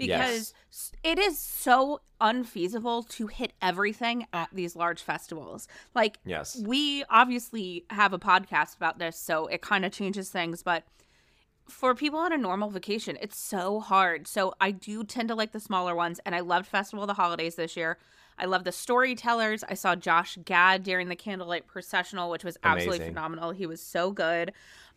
because 0.08 0.54
s 0.72 0.92
it 1.04 1.18
is 1.20 1.38
so 1.38 2.02
unfeasible 2.20 3.04
to 3.04 3.28
hit 3.28 3.54
everything 3.62 4.28
at 4.32 4.50
these 4.54 4.76
large 4.76 5.02
festivals. 5.02 5.68
Like 5.96 6.20
yes. 6.26 6.62
we 6.64 7.04
obviously 7.10 7.86
have 7.90 8.14
a 8.14 8.20
podcast 8.20 8.76
about 8.76 9.00
this, 9.00 9.18
so 9.18 9.48
it 9.48 9.62
kind 9.62 9.86
of 9.86 9.92
changes 9.92 10.30
things, 10.30 10.64
but 10.64 10.84
for 11.68 11.96
people 11.96 12.20
on 12.20 12.34
a 12.34 12.38
normal 12.38 12.70
vacation, 12.70 13.18
it's 13.22 13.38
so 13.38 13.80
hard. 13.80 14.28
So 14.28 14.54
I 14.60 14.72
do 14.72 15.04
tend 15.04 15.30
to 15.30 15.36
like 15.36 15.52
the 15.52 15.60
smaller 15.60 15.96
ones, 15.96 16.20
and 16.26 16.36
I 16.36 16.42
loved 16.42 16.68
Festival 16.68 17.04
of 17.04 17.08
the 17.08 17.14
Holidays 17.14 17.56
this 17.56 17.76
year. 17.78 17.98
I 18.38 18.46
love 18.46 18.64
the 18.64 18.72
storytellers. 18.72 19.64
I 19.64 19.76
saw 19.76 19.96
Josh 19.96 20.38
Gad 20.44 20.84
during 20.84 21.10
the 21.10 21.16
candlelight 21.16 21.68
processional, 21.68 22.30
which 22.30 22.44
was 22.44 22.58
absolutely 22.64 22.98
Amazing. 22.98 23.14
phenomenal. 23.14 23.52
He 23.52 23.66
was 23.66 23.82
so 23.82 24.12
good. 24.12 24.52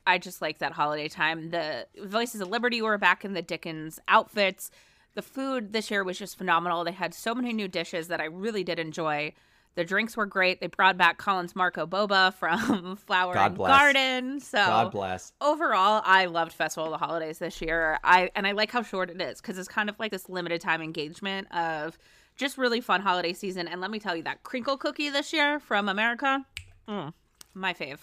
I 0.06 0.18
just 0.18 0.42
like 0.42 0.58
that 0.58 0.72
holiday 0.72 1.08
time. 1.08 1.50
The 1.50 1.86
Voices 2.02 2.40
of 2.40 2.48
Liberty 2.48 2.82
were 2.82 2.98
back 2.98 3.24
in 3.24 3.34
the 3.34 3.42
Dickens 3.42 3.98
outfits. 4.08 4.70
The 5.14 5.22
food 5.22 5.72
this 5.72 5.90
year 5.90 6.02
was 6.04 6.18
just 6.18 6.36
phenomenal. 6.36 6.82
They 6.84 6.92
had 6.92 7.14
so 7.14 7.34
many 7.34 7.52
new 7.52 7.68
dishes 7.68 8.08
that 8.08 8.20
I 8.20 8.24
really 8.24 8.64
did 8.64 8.78
enjoy. 8.78 9.32
The 9.76 9.84
drinks 9.84 10.16
were 10.16 10.26
great. 10.26 10.60
They 10.60 10.68
brought 10.68 10.96
back 10.96 11.18
Collins 11.18 11.56
Marco 11.56 11.84
Boba 11.86 12.32
from 12.34 12.96
Flower 13.06 13.34
God 13.34 13.46
and 13.46 13.54
bless. 13.56 13.78
Garden. 13.78 14.40
So 14.40 14.58
God 14.58 14.90
bless. 14.92 15.32
overall, 15.40 16.00
I 16.04 16.26
loved 16.26 16.52
Festival 16.52 16.92
of 16.92 16.98
the 16.98 17.04
Holidays 17.04 17.38
this 17.38 17.60
year. 17.60 17.98
I 18.04 18.30
and 18.36 18.46
I 18.46 18.52
like 18.52 18.70
how 18.70 18.82
short 18.82 19.10
it 19.10 19.20
is 19.20 19.40
because 19.40 19.58
it's 19.58 19.68
kind 19.68 19.88
of 19.88 19.98
like 19.98 20.12
this 20.12 20.28
limited 20.28 20.60
time 20.60 20.80
engagement 20.82 21.52
of 21.52 21.98
just 22.36 22.56
really 22.58 22.80
fun 22.80 23.00
holiday 23.00 23.32
season. 23.32 23.66
And 23.68 23.80
let 23.80 23.90
me 23.90 23.98
tell 24.00 24.14
you, 24.16 24.22
that 24.24 24.42
crinkle 24.44 24.76
cookie 24.76 25.10
this 25.10 25.32
year 25.32 25.58
from 25.60 25.88
America, 25.88 26.44
mm, 26.88 27.12
my 27.54 27.72
fave, 27.74 27.98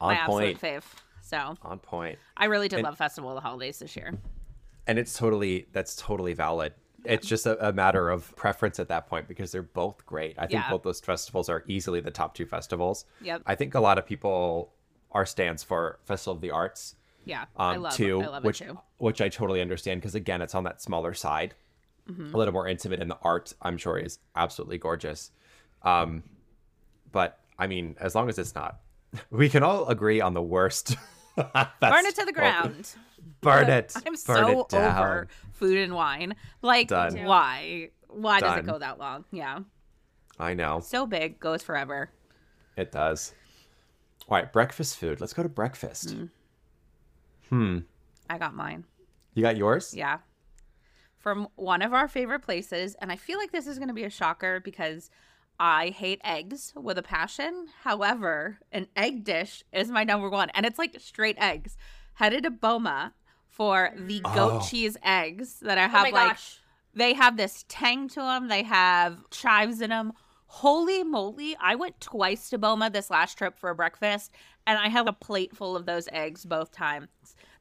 On 0.00 0.14
my 0.14 0.26
point. 0.26 0.56
absolute 0.56 0.60
fave. 0.60 0.84
So 1.22 1.56
On 1.62 1.78
point. 1.80 2.18
I 2.36 2.44
really 2.46 2.68
did 2.68 2.76
And- 2.78 2.84
love 2.84 2.96
Festival 2.96 3.30
of 3.30 3.34
the 3.36 3.40
Holidays 3.40 3.78
this 3.80 3.96
year. 3.96 4.12
And 4.86 4.98
it's 4.98 5.16
totally 5.16 5.66
that's 5.72 5.96
totally 5.96 6.32
valid. 6.34 6.72
It's 7.04 7.26
just 7.28 7.46
a, 7.46 7.68
a 7.68 7.72
matter 7.72 8.10
of 8.10 8.34
preference 8.34 8.80
at 8.80 8.88
that 8.88 9.06
point 9.08 9.28
because 9.28 9.52
they're 9.52 9.62
both 9.62 10.04
great. 10.06 10.34
I 10.38 10.42
think 10.46 10.54
Yeah. 10.64 10.70
both 10.70 10.82
those 10.82 11.00
festivals 11.00 11.48
are 11.48 11.62
easily 11.68 12.00
the 12.00 12.10
top 12.10 12.34
two 12.34 12.46
festivals. 12.46 13.04
Yep. 13.20 13.42
I 13.46 13.54
think 13.54 13.74
a 13.76 13.80
lot 13.80 13.96
of 13.98 14.06
people 14.06 14.72
are 15.12 15.24
stands 15.24 15.62
for 15.62 16.00
Festival 16.04 16.34
of 16.34 16.40
the 16.40 16.50
Arts 16.50 16.96
Yeah, 17.24 17.44
I 17.56 17.74
um, 17.76 17.82
love, 17.82 17.94
too, 17.94 18.20
I 18.22 18.26
love 18.26 18.44
which 18.44 18.60
it 18.60 18.66
too. 18.68 18.78
which 18.98 19.20
I 19.20 19.28
totally 19.28 19.60
understand 19.60 20.00
because 20.00 20.16
again, 20.16 20.42
it's 20.42 20.54
on 20.54 20.64
that 20.64 20.82
smaller 20.82 21.14
side, 21.14 21.54
Mm-hmm. 22.10 22.34
a 22.34 22.38
little 22.38 22.54
more 22.54 22.68
intimate, 22.68 23.00
and 23.00 23.10
the 23.10 23.18
art 23.22 23.52
I'm 23.62 23.76
sure 23.78 23.98
is 23.98 24.20
absolutely 24.36 24.78
gorgeous. 24.78 25.32
Um, 25.82 26.22
but 27.10 27.40
I 27.58 27.66
mean, 27.66 27.96
as 28.00 28.14
long 28.14 28.28
as 28.28 28.38
it's 28.38 28.54
not, 28.54 28.78
we 29.30 29.48
can 29.48 29.62
all 29.64 29.86
agree 29.88 30.20
on 30.20 30.34
the 30.34 30.42
worst. 30.42 30.96
Burn 31.80 32.06
it 32.06 32.14
to 32.16 32.24
the 32.24 32.26
all- 32.28 32.32
ground. 32.32 32.94
Burn 33.40 33.68
it. 33.68 33.92
I'm 33.96 34.02
Burn 34.02 34.16
so 34.16 34.60
it 34.60 34.68
down. 34.70 34.98
over 34.98 35.28
food 35.52 35.76
and 35.78 35.94
wine. 35.94 36.34
Like, 36.62 36.88
Done. 36.88 37.24
why? 37.24 37.90
Why 38.08 38.40
does 38.40 38.58
it 38.58 38.66
go 38.66 38.78
that 38.78 38.98
long? 38.98 39.24
Yeah, 39.30 39.60
I 40.38 40.54
know 40.54 40.80
so 40.80 41.06
big, 41.06 41.38
goes 41.38 41.62
forever. 41.62 42.10
it 42.76 42.90
does. 42.92 43.34
All 44.28 44.36
right, 44.38 44.50
breakfast 44.52 44.96
food. 44.98 45.20
Let's 45.20 45.32
go 45.32 45.42
to 45.42 45.48
breakfast. 45.48 46.16
Mm. 46.16 46.30
Hmm. 47.50 47.78
I 48.28 48.38
got 48.38 48.54
mine. 48.54 48.84
You 49.34 49.42
got 49.42 49.56
yours? 49.56 49.94
Yeah. 49.94 50.18
From 51.18 51.48
one 51.56 51.82
of 51.82 51.92
our 51.92 52.08
favorite 52.08 52.40
places. 52.40 52.96
And 53.00 53.12
I 53.12 53.16
feel 53.16 53.38
like 53.38 53.52
this 53.52 53.66
is 53.66 53.78
going 53.78 53.88
to 53.88 53.94
be 53.94 54.04
a 54.04 54.10
shocker 54.10 54.60
because 54.60 55.10
I 55.58 55.88
hate 55.88 56.20
eggs 56.24 56.72
with 56.74 56.98
a 56.98 57.02
passion. 57.02 57.68
However, 57.82 58.58
an 58.72 58.88
egg 58.96 59.24
dish 59.24 59.62
is 59.72 59.90
my 59.90 60.04
number 60.04 60.28
one. 60.28 60.50
And 60.50 60.66
it's 60.66 60.78
like 60.78 61.00
straight 61.00 61.36
eggs. 61.38 61.76
Headed 62.14 62.44
to 62.44 62.50
Boma 62.50 63.14
for 63.48 63.92
the 63.96 64.20
mm. 64.20 64.34
goat 64.34 64.60
Oh. 64.62 64.66
cheese 64.68 64.96
eggs 65.02 65.60
that 65.60 65.78
I 65.78 65.84
Oh 65.84 65.88
have 65.88 66.02
my 66.04 66.10
like 66.10 66.28
gosh. 66.30 66.60
they 66.94 67.14
have 67.14 67.36
this 67.36 67.64
tang 67.68 68.08
to 68.08 68.20
them. 68.20 68.48
They 68.48 68.62
have 68.62 69.28
chives 69.30 69.80
in 69.80 69.90
them. 69.90 70.12
Holy 70.46 71.02
moly. 71.02 71.56
I 71.60 71.74
went 71.74 72.00
twice 72.00 72.50
to 72.50 72.58
Boma 72.58 72.90
this 72.90 73.10
last 73.10 73.36
trip 73.36 73.58
for 73.58 73.72
breakfast 73.74 74.30
and 74.66 74.78
I 74.78 74.88
had 74.88 75.08
a 75.08 75.12
plate 75.12 75.56
full 75.56 75.76
of 75.76 75.86
those 75.86 76.08
eggs 76.12 76.44
both 76.44 76.72
times. 76.72 77.08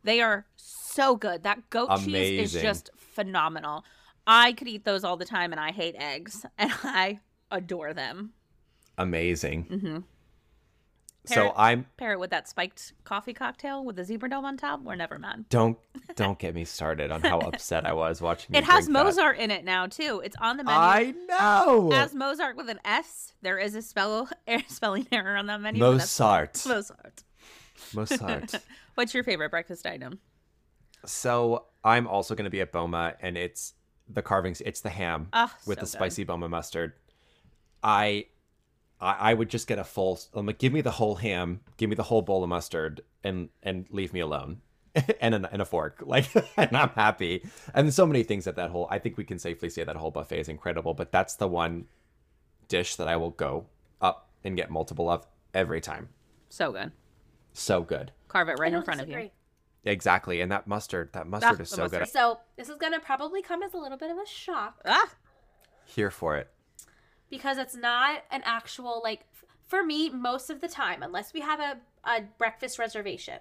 They 0.04 0.22
are 0.22 0.46
so 0.56 1.16
good. 1.16 1.44
That 1.44 1.70
goat 1.70 2.00
cheese 2.04 2.54
is 2.54 2.62
just 2.62 2.90
phenomenal. 2.96 3.84
I 4.28 4.54
could 4.54 4.68
eat 4.68 4.86
those 4.86 5.04
all 5.04 5.18
the 5.18 5.26
time 5.26 5.52
and 5.52 5.60
I 5.60 5.72
hate 5.72 5.96
eggs 5.98 6.46
and 6.58 6.72
I 6.84 7.20
adore 7.56 7.94
them. 7.94 8.32
Amazing. 8.98 9.66
Mm-hmm. 9.66 9.98
So 11.28 11.34
Parrot- 11.36 11.54
I'm 11.58 11.86
Pair 11.98 12.14
it 12.14 12.20
with 12.20 12.30
that 12.30 12.48
spiked 12.48 12.94
coffee 13.04 13.34
cocktail 13.34 13.84
with 13.84 13.96
the 13.96 14.04
zebra 14.04 14.30
dome 14.30 14.46
on 14.46 14.58
top. 14.58 14.84
We're 14.84 14.94
never 14.96 15.18
mad. 15.18 15.46
don't 15.50 15.76
don't 16.16 16.38
get 16.38 16.54
me 16.54 16.66
started 16.66 17.10
on 17.10 17.22
how 17.22 17.40
upset 17.40 17.84
I 17.86 17.94
was 17.94 18.22
watching. 18.22 18.56
It 18.56 18.64
has 18.64 18.86
drink 18.86 18.98
that. 18.98 19.04
Mozart 19.06 19.38
in 19.40 19.50
it 19.50 19.66
now 19.66 19.88
too. 19.88 20.22
It's 20.24 20.36
on 20.40 20.58
the 20.58 20.64
menu. 20.64 20.80
I 20.80 21.14
know. 21.28 21.90
as 21.92 22.14
Mozart 22.14 22.56
with 22.58 22.70
an 22.70 22.80
S. 22.86 23.34
There 23.42 23.58
is 23.58 23.74
a 23.74 23.82
spell 23.82 24.30
er, 24.48 24.60
spelling 24.68 25.08
error 25.12 25.36
on 25.36 25.48
that 25.48 25.62
menu. 25.62 25.80
Mozart. 25.80 26.62
Mozart. 26.68 27.24
Mozart. 27.94 28.54
What's 28.94 29.14
your 29.16 29.24
favorite 29.24 29.50
breakfast 29.50 29.88
item? 29.88 30.20
So 31.08 31.66
I'm 31.84 32.08
also 32.08 32.36
going 32.36 32.46
to 32.46 32.52
be 32.52 32.62
at 32.62 32.72
Boma, 32.72 33.16
and 33.20 33.36
it's 33.38 33.74
the 34.08 34.22
carvings. 34.22 34.62
It's 34.62 34.82
the 34.82 34.90
ham 34.90 35.28
Ah, 35.34 35.54
with 35.66 35.78
so 35.80 35.82
the 35.82 35.86
good. 35.86 35.88
spicy 35.90 36.24
Boma 36.24 36.48
mustard. 36.50 36.94
I, 37.86 38.26
I, 39.00 39.14
I 39.32 39.34
would 39.36 39.50
just 39.50 39.68
get 39.68 39.78
a 39.80 39.84
full. 39.84 40.20
I'm 40.34 40.46
like, 40.48 40.58
give 40.58 40.74
me 40.74 40.82
the 40.82 40.92
whole 40.92 41.16
ham, 41.16 41.62
give 41.78 41.90
me 41.90 41.96
the 41.96 42.04
whole 42.04 42.22
bowl 42.24 42.44
of 42.44 42.50
mustard, 42.50 43.02
and 43.24 43.50
and 43.62 43.86
leave 43.92 44.12
me 44.12 44.20
alone, 44.22 44.62
and 45.22 45.36
a, 45.36 45.50
and 45.54 45.62
a 45.62 45.66
fork. 45.66 46.02
Like, 46.06 46.28
and 46.58 46.76
I'm 46.76 46.90
happy. 46.90 47.46
And 47.74 47.94
so 47.94 48.06
many 48.06 48.24
things 48.24 48.48
at 48.48 48.56
that 48.56 48.72
whole. 48.72 48.88
I 48.90 48.98
think 49.00 49.18
we 49.18 49.24
can 49.24 49.38
safely 49.40 49.70
say 49.70 49.84
that 49.84 49.96
whole 49.96 50.12
buffet 50.12 50.40
is 50.40 50.50
incredible. 50.50 50.94
But 50.96 51.12
that's 51.12 51.36
the 51.36 51.48
one 51.48 51.86
dish 52.68 52.96
that 52.96 53.08
I 53.08 53.16
will 53.18 53.30
go 53.30 53.68
up 54.02 54.30
and 54.44 54.58
get 54.58 54.72
multiple 54.72 55.08
of 55.10 55.28
every 55.54 55.80
time. 55.80 56.10
So 56.50 56.72
good. 56.72 56.92
So 57.54 57.84
good. 57.84 58.12
Carve 58.28 58.50
it 58.50 58.58
right 58.60 58.66
I 58.66 58.68
in 58.68 58.74
don't 58.74 58.84
front 58.86 59.02
of 59.02 59.10
you. 59.10 59.30
Exactly. 59.84 60.42
And 60.42 60.52
that 60.52 60.66
mustard, 60.66 61.14
that 61.14 61.28
mustard 61.28 61.60
Ah, 61.60 61.62
is 61.62 61.70
the 61.70 61.76
so 61.76 61.88
good. 61.88 62.08
So 62.08 62.40
this 62.58 62.70
is 62.70 62.78
gonna 62.78 63.00
probably 63.00 63.44
come 63.44 63.62
as 63.62 63.76
a 63.76 63.78
little 63.78 63.98
bit 64.00 64.10
of 64.10 64.18
a 64.18 64.26
shock 64.26 64.82
Ah, 64.86 65.10
Here 65.86 66.10
for 66.10 66.36
it. 66.38 66.50
Because 67.30 67.58
it's 67.58 67.76
not 67.76 68.24
an 68.32 68.42
actual 68.46 69.02
like 69.04 69.22
for 69.68 69.84
me 69.84 70.10
most 70.10 70.50
of 70.50 70.62
the 70.62 70.68
time 70.68 71.02
unless 71.04 71.34
we 71.34 71.42
have 71.42 71.60
a, 71.60 71.78
a 72.04 72.22
breakfast 72.38 72.78
reservation 72.80 73.40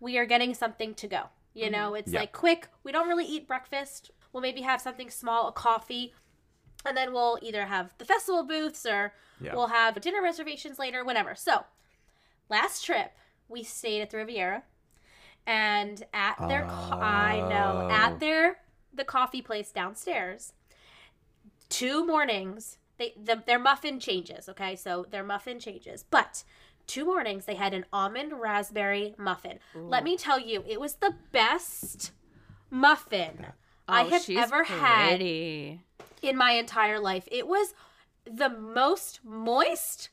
we 0.00 0.18
are 0.18 0.26
getting 0.26 0.54
something 0.54 0.94
to 0.94 1.06
go 1.08 1.22
you 1.54 1.64
mm-hmm. 1.64 1.72
know 1.72 1.94
it's 1.94 2.12
Yeah. 2.12 2.20
like 2.20 2.32
quick 2.32 2.68
we 2.82 2.92
don't 2.92 3.08
really 3.08 3.24
eat 3.24 3.46
breakfast 3.48 4.10
we'll 4.32 4.42
maybe 4.42 4.62
have 4.62 4.80
something 4.80 5.10
small 5.10 5.48
a 5.48 5.52
coffee 5.52 6.12
and 6.86 6.96
then 6.96 7.12
we'll 7.12 7.38
either 7.40 7.64
have 7.66 7.94
the 7.98 8.04
festival 8.04 8.44
booths 8.44 8.84
or 8.84 9.14
Yeah. 9.40 9.54
we'll 9.54 9.68
have 9.68 10.00
dinner 10.00 10.22
reservations 10.22 10.78
later 10.78 11.04
whatever 11.04 11.34
so 11.34 11.64
last 12.50 12.84
trip 12.84 13.12
we 13.48 13.62
stayed 13.62 14.02
at 14.02 14.10
the 14.10 14.18
riviera 14.18 14.64
and 15.46 16.04
at 16.12 16.36
their 16.48 16.62
co- 16.62 16.98
i 17.00 17.38
know 17.48 17.88
Oh. 17.88 17.90
at 17.90 18.20
their 18.20 18.58
the 18.92 19.04
coffee 19.04 19.42
place 19.42 19.70
downstairs 19.72 20.52
two 21.68 22.06
mornings 22.06 22.78
they 22.98 23.14
the, 23.22 23.42
their 23.46 23.58
muffin 23.58 23.98
changes 24.00 24.48
okay? 24.48 24.76
So 24.76 25.06
their 25.10 25.24
muffin 25.24 25.58
changes. 25.60 26.04
But 26.08 26.44
two 26.86 27.04
mornings 27.04 27.44
they 27.46 27.54
had 27.54 27.72
an 27.74 27.84
almond 27.92 28.34
raspberry 28.40 29.14
muffin. 29.18 29.58
Let 29.74 30.04
me 30.04 30.16
tell 30.16 30.38
you 30.38 30.62
it 30.66 30.80
was 30.80 30.94
the 30.96 31.14
best 31.32 32.12
muffin 32.70 33.46
i 33.86 34.02
Oh, 34.02 34.08
have 34.08 34.22
she's 34.22 34.38
ever 34.38 34.64
had 34.64 35.20
in 35.20 36.36
my 36.36 36.52
entire 36.52 36.98
life. 36.98 37.28
It 37.30 37.46
was 37.46 37.74
the 38.24 38.48
most 38.48 39.20
moist 39.22 40.08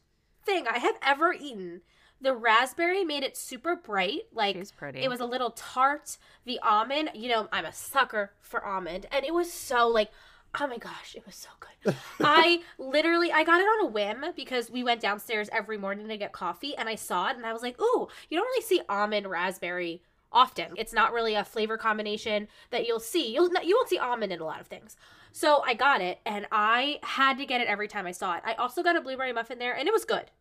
thing 0.46 0.66
i 0.68 0.78
have 0.78 0.96
ever 1.02 1.34
eaten. 1.34 1.82
The 2.20 2.36
raspberry 2.36 3.04
made 3.04 3.24
it 3.24 3.36
super 3.36 3.76
bright 3.76 4.22
like 4.32 4.56
pretty. 4.78 5.00
it 5.00 5.10
was 5.10 5.20
a 5.22 5.26
little 5.26 5.52
tart. 5.52 6.18
The 6.46 6.60
almond, 6.60 7.12
you 7.16 7.30
know, 7.30 7.48
I'm 7.52 7.66
a 7.66 7.74
sucker 7.74 8.34
for 8.42 8.64
almond, 8.64 9.08
and 9.12 9.26
it 9.26 9.34
was 9.34 9.52
so 9.52 9.88
like, 9.88 10.12
oh 10.60 10.68
my 10.68 10.78
gosh, 10.78 11.16
it 11.16 11.26
was 11.26 11.36
so 11.36 11.50
good. 11.60 11.96
I 12.20 12.62
literally, 12.78 13.32
I 13.32 13.44
got 13.44 13.62
it 13.62 13.66
on 13.66 13.86
a 13.86 13.90
whim 13.90 14.26
because 14.36 14.70
we 14.70 14.84
went 14.84 15.02
downstairs 15.02 15.50
every 15.52 15.78
morning 15.78 16.08
to 16.08 16.18
get 16.18 16.32
coffee, 16.32 16.76
and 16.76 16.90
I 16.90 16.96
saw 16.96 17.30
it, 17.30 17.38
and 17.38 17.46
I 17.46 17.54
was 17.54 17.62
like, 17.62 17.80
ooh, 17.82 18.08
you 18.30 18.38
don't 18.38 18.46
really 18.46 18.64
see 18.64 18.82
almond 18.90 19.28
raspberry 19.28 20.02
often. 20.32 20.74
It's 20.78 20.94
not 20.94 21.14
really 21.14 21.36
a 21.36 21.44
flavor 21.44 21.78
combination 21.78 22.48
that 22.70 22.86
you'll 22.88 23.00
see. 23.00 23.34
You'll 23.34 23.50
you 23.64 23.76
won't 23.76 23.90
see 23.90 23.98
almond 23.98 24.32
in 24.32 24.40
a 24.40 24.46
lot 24.46 24.62
of 24.62 24.68
things. 24.68 24.96
So 25.32 25.64
I 25.66 25.74
got 25.74 26.02
it, 26.02 26.20
and 26.26 26.48
I 26.52 27.00
had 27.04 27.38
to 27.38 27.46
get 27.46 27.62
it 27.62 27.68
every 27.68 27.88
time 27.88 28.06
I 28.06 28.12
saw 28.12 28.36
it. 28.36 28.44
I 28.46 28.54
also 28.54 28.84
got 28.84 28.96
a 28.96 29.02
blueberry 29.02 29.34
muffin 29.34 29.60
there, 29.60 29.76
and 29.76 29.88
it 29.88 29.94
was 29.94 30.06
good 30.06 30.32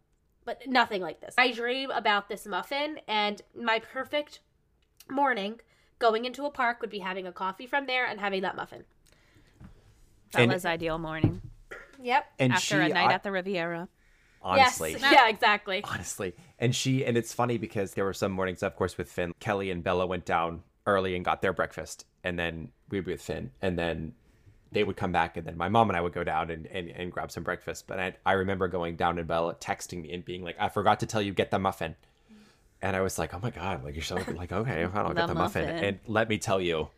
but 0.44 0.66
nothing 0.66 1.02
like 1.02 1.20
this. 1.20 1.34
I 1.38 1.52
dream 1.52 1.90
about 1.90 2.28
this 2.28 2.46
muffin, 2.46 2.98
and 3.06 3.42
my 3.54 3.78
perfect 3.78 4.40
morning 5.08 5.60
going 5.98 6.24
into 6.24 6.46
a 6.46 6.50
park 6.50 6.80
would 6.80 6.90
be 6.90 7.00
having 7.00 7.26
a 7.26 7.32
coffee 7.32 7.66
from 7.66 7.86
there 7.86 8.06
and 8.06 8.20
having 8.20 8.42
that 8.42 8.56
muffin. 8.56 8.84
That 10.32 10.42
And- 10.42 10.52
was 10.52 10.64
ideal 10.64 10.98
morning 10.98 11.42
Yep. 12.02 12.26
And 12.38 12.52
after 12.54 12.82
she, 12.84 12.90
a 12.90 12.94
night 12.94 13.10
I- 13.10 13.14
at 13.14 13.22
the 13.22 13.30
Riviera. 13.30 13.88
honestly, 14.42 14.92
Yes. 14.92 15.02
Yeah, 15.12 15.28
exactly. 15.28 15.82
honestly, 15.84 16.34
and 16.58 16.74
she, 16.74 17.04
and 17.04 17.16
it's 17.18 17.32
funny 17.34 17.58
because 17.58 17.92
there 17.94 18.04
were 18.04 18.14
some 18.14 18.32
mornings, 18.32 18.62
of 18.62 18.74
course, 18.74 18.96
with 18.96 19.10
Finn, 19.10 19.34
Kelly 19.38 19.70
and 19.70 19.82
Bella 19.84 20.06
went 20.06 20.24
down 20.24 20.62
early 20.86 21.14
and 21.14 21.24
got 21.24 21.42
their 21.42 21.52
breakfast, 21.52 22.06
and 22.24 22.38
then 22.38 22.70
we'd 22.88 23.04
be 23.04 23.12
with 23.12 23.20
Finn, 23.22 23.50
and 23.60 23.78
then 23.78 24.14
they 24.72 24.82
would 24.82 24.96
come 24.96 25.12
back, 25.12 25.36
and 25.36 25.46
then 25.46 25.58
my 25.58 25.68
mom 25.68 25.90
and 25.90 25.96
I 25.96 26.00
would 26.00 26.14
go 26.14 26.24
down 26.24 26.50
and, 26.50 26.66
and, 26.68 26.88
and 26.88 27.12
grab 27.12 27.30
some 27.30 27.42
breakfast. 27.42 27.86
But 27.86 28.00
I, 28.00 28.14
I 28.24 28.32
remember 28.32 28.66
going 28.68 28.96
down 28.96 29.18
and 29.18 29.28
Bella 29.28 29.54
texting 29.56 30.00
me 30.02 30.12
and 30.12 30.24
being 30.24 30.42
like, 30.42 30.56
"I 30.58 30.68
forgot 30.70 31.00
to 31.00 31.06
tell 31.06 31.20
you, 31.20 31.34
get 31.34 31.50
the 31.50 31.58
muffin." 31.58 31.96
And 32.80 32.96
I 32.96 33.00
was 33.02 33.18
like, 33.18 33.34
"Oh 33.34 33.40
my 33.42 33.50
god!" 33.50 33.84
Like 33.84 33.94
you're 33.94 34.02
so 34.04 34.14
like, 34.14 34.52
"Okay, 34.52 34.84
I'll 34.84 35.08
The 35.08 35.14
get 35.14 35.26
the 35.26 35.34
muffin." 35.34 35.66
muffin. 35.66 35.84
And 35.84 35.98
let 36.06 36.28
me 36.30 36.38
tell 36.38 36.60
you, 36.62 36.88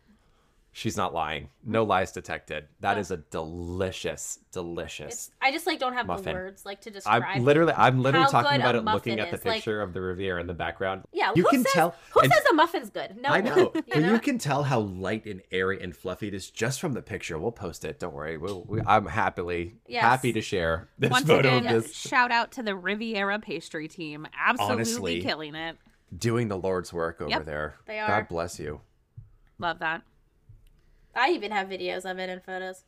she's 0.73 0.97
not 0.97 1.13
lying. 1.13 1.49
No 1.63 1.85
mm. 1.85 1.89
lies 1.89 2.11
detected. 2.11 2.65
That 2.81 2.97
is 2.97 3.11
a 3.11 3.17
delicious, 3.17 4.39
delicious. 4.51 5.13
It's, 5.13 5.31
I 5.41 5.51
just 5.51 5.65
like 5.65 5.79
don't 5.79 5.93
have 5.93 6.07
the 6.07 6.31
words 6.31 6.65
like 6.65 6.81
to 6.81 6.91
describe. 6.91 7.23
I'm 7.25 7.45
literally, 7.45 7.73
I'm 7.77 8.01
literally 8.01 8.27
talking 8.29 8.59
about 8.59 8.75
it, 8.75 8.83
looking 8.83 9.19
at 9.19 9.29
the 9.31 9.37
is, 9.37 9.45
like- 9.45 9.55
picture 9.55 9.81
of 9.81 9.93
the 9.93 10.01
Riviera 10.01 10.41
in 10.41 10.47
the 10.47 10.53
background. 10.53 11.03
yeah, 11.13 11.31
you 11.35 11.45
can 11.45 11.63
says, 11.63 11.71
tell. 11.71 11.95
Who 12.11 12.21
and- 12.21 12.33
says 12.33 12.43
a 12.51 12.53
muffin's 12.53 12.89
good? 12.89 13.15
No, 13.17 13.29
I 13.29 13.41
know, 13.41 13.55
you 13.75 13.83
but 13.87 13.99
know? 13.99 14.13
you 14.13 14.19
can 14.19 14.37
tell 14.37 14.63
how 14.63 14.79
light 14.79 15.25
and 15.25 15.41
airy 15.51 15.81
and 15.81 15.95
fluffy 15.95 16.27
it 16.27 16.33
is 16.33 16.49
just 16.49 16.81
from 16.81 16.93
the 16.93 17.01
picture. 17.01 17.37
We'll 17.37 17.51
post 17.51 17.85
it. 17.85 17.99
Don't 17.99 18.13
worry. 18.13 18.37
We'll, 18.37 18.63
we, 18.67 18.81
I'm 18.81 19.05
happily 19.05 19.75
Yes. 19.87 20.01
happy 20.03 20.33
to 20.33 20.41
share 20.41 20.89
this 20.97 21.11
Once 21.11 21.27
photo 21.27 21.57
again, 21.57 21.71
this 21.71 21.95
shout 21.95 22.31
out 22.31 22.51
to 22.53 22.63
the 22.63 22.75
Riviera 22.75 23.39
pastry 23.39 23.87
team. 23.87 24.27
Absolutely 24.37 24.73
Honestly. 24.73 25.21
killing 25.21 25.55
it. 25.55 25.77
doing 26.17 26.47
the 26.47 26.57
Lord's 26.57 26.91
work 26.91 27.21
over 27.21 27.29
Yep, 27.29 27.45
there. 27.45 27.75
they 27.85 27.99
are. 27.99 28.07
God 28.07 28.27
bless 28.27 28.59
you. 28.59 28.81
Love 29.59 29.79
that. 29.79 30.01
I 31.15 31.29
even 31.31 31.51
have 31.51 31.67
videos 31.67 32.09
of 32.09 32.17
it 32.17 32.29
and 32.29 32.41
photos. 32.43 32.83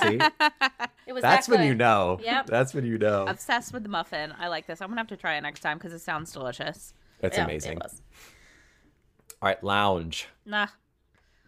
See, 0.00 0.18
It 1.06 1.12
was 1.12 1.22
that's 1.22 1.46
that 1.46 1.58
when 1.58 1.66
you 1.66 1.74
know. 1.74 2.18
Yep. 2.22 2.46
That's 2.46 2.72
when 2.74 2.84
you 2.86 2.96
know. 2.98 3.26
Obsessed 3.26 3.72
with 3.72 3.82
the 3.82 3.88
muffin. 3.88 4.32
I 4.38 4.48
like 4.48 4.66
this. 4.66 4.80
I'm 4.80 4.88
gonna 4.88 5.00
have 5.00 5.08
to 5.08 5.16
try 5.16 5.36
it 5.36 5.40
next 5.42 5.60
time 5.60 5.76
because 5.78 5.92
it 5.92 6.00
sounds 6.00 6.32
delicious. 6.32 6.94
It's 7.20 7.36
Yeah, 7.36 7.44
amazing. 7.44 7.78
was. 7.78 8.00
All 9.42 9.48
right, 9.48 9.62
lounge. 9.62 10.28
Nah, 10.46 10.66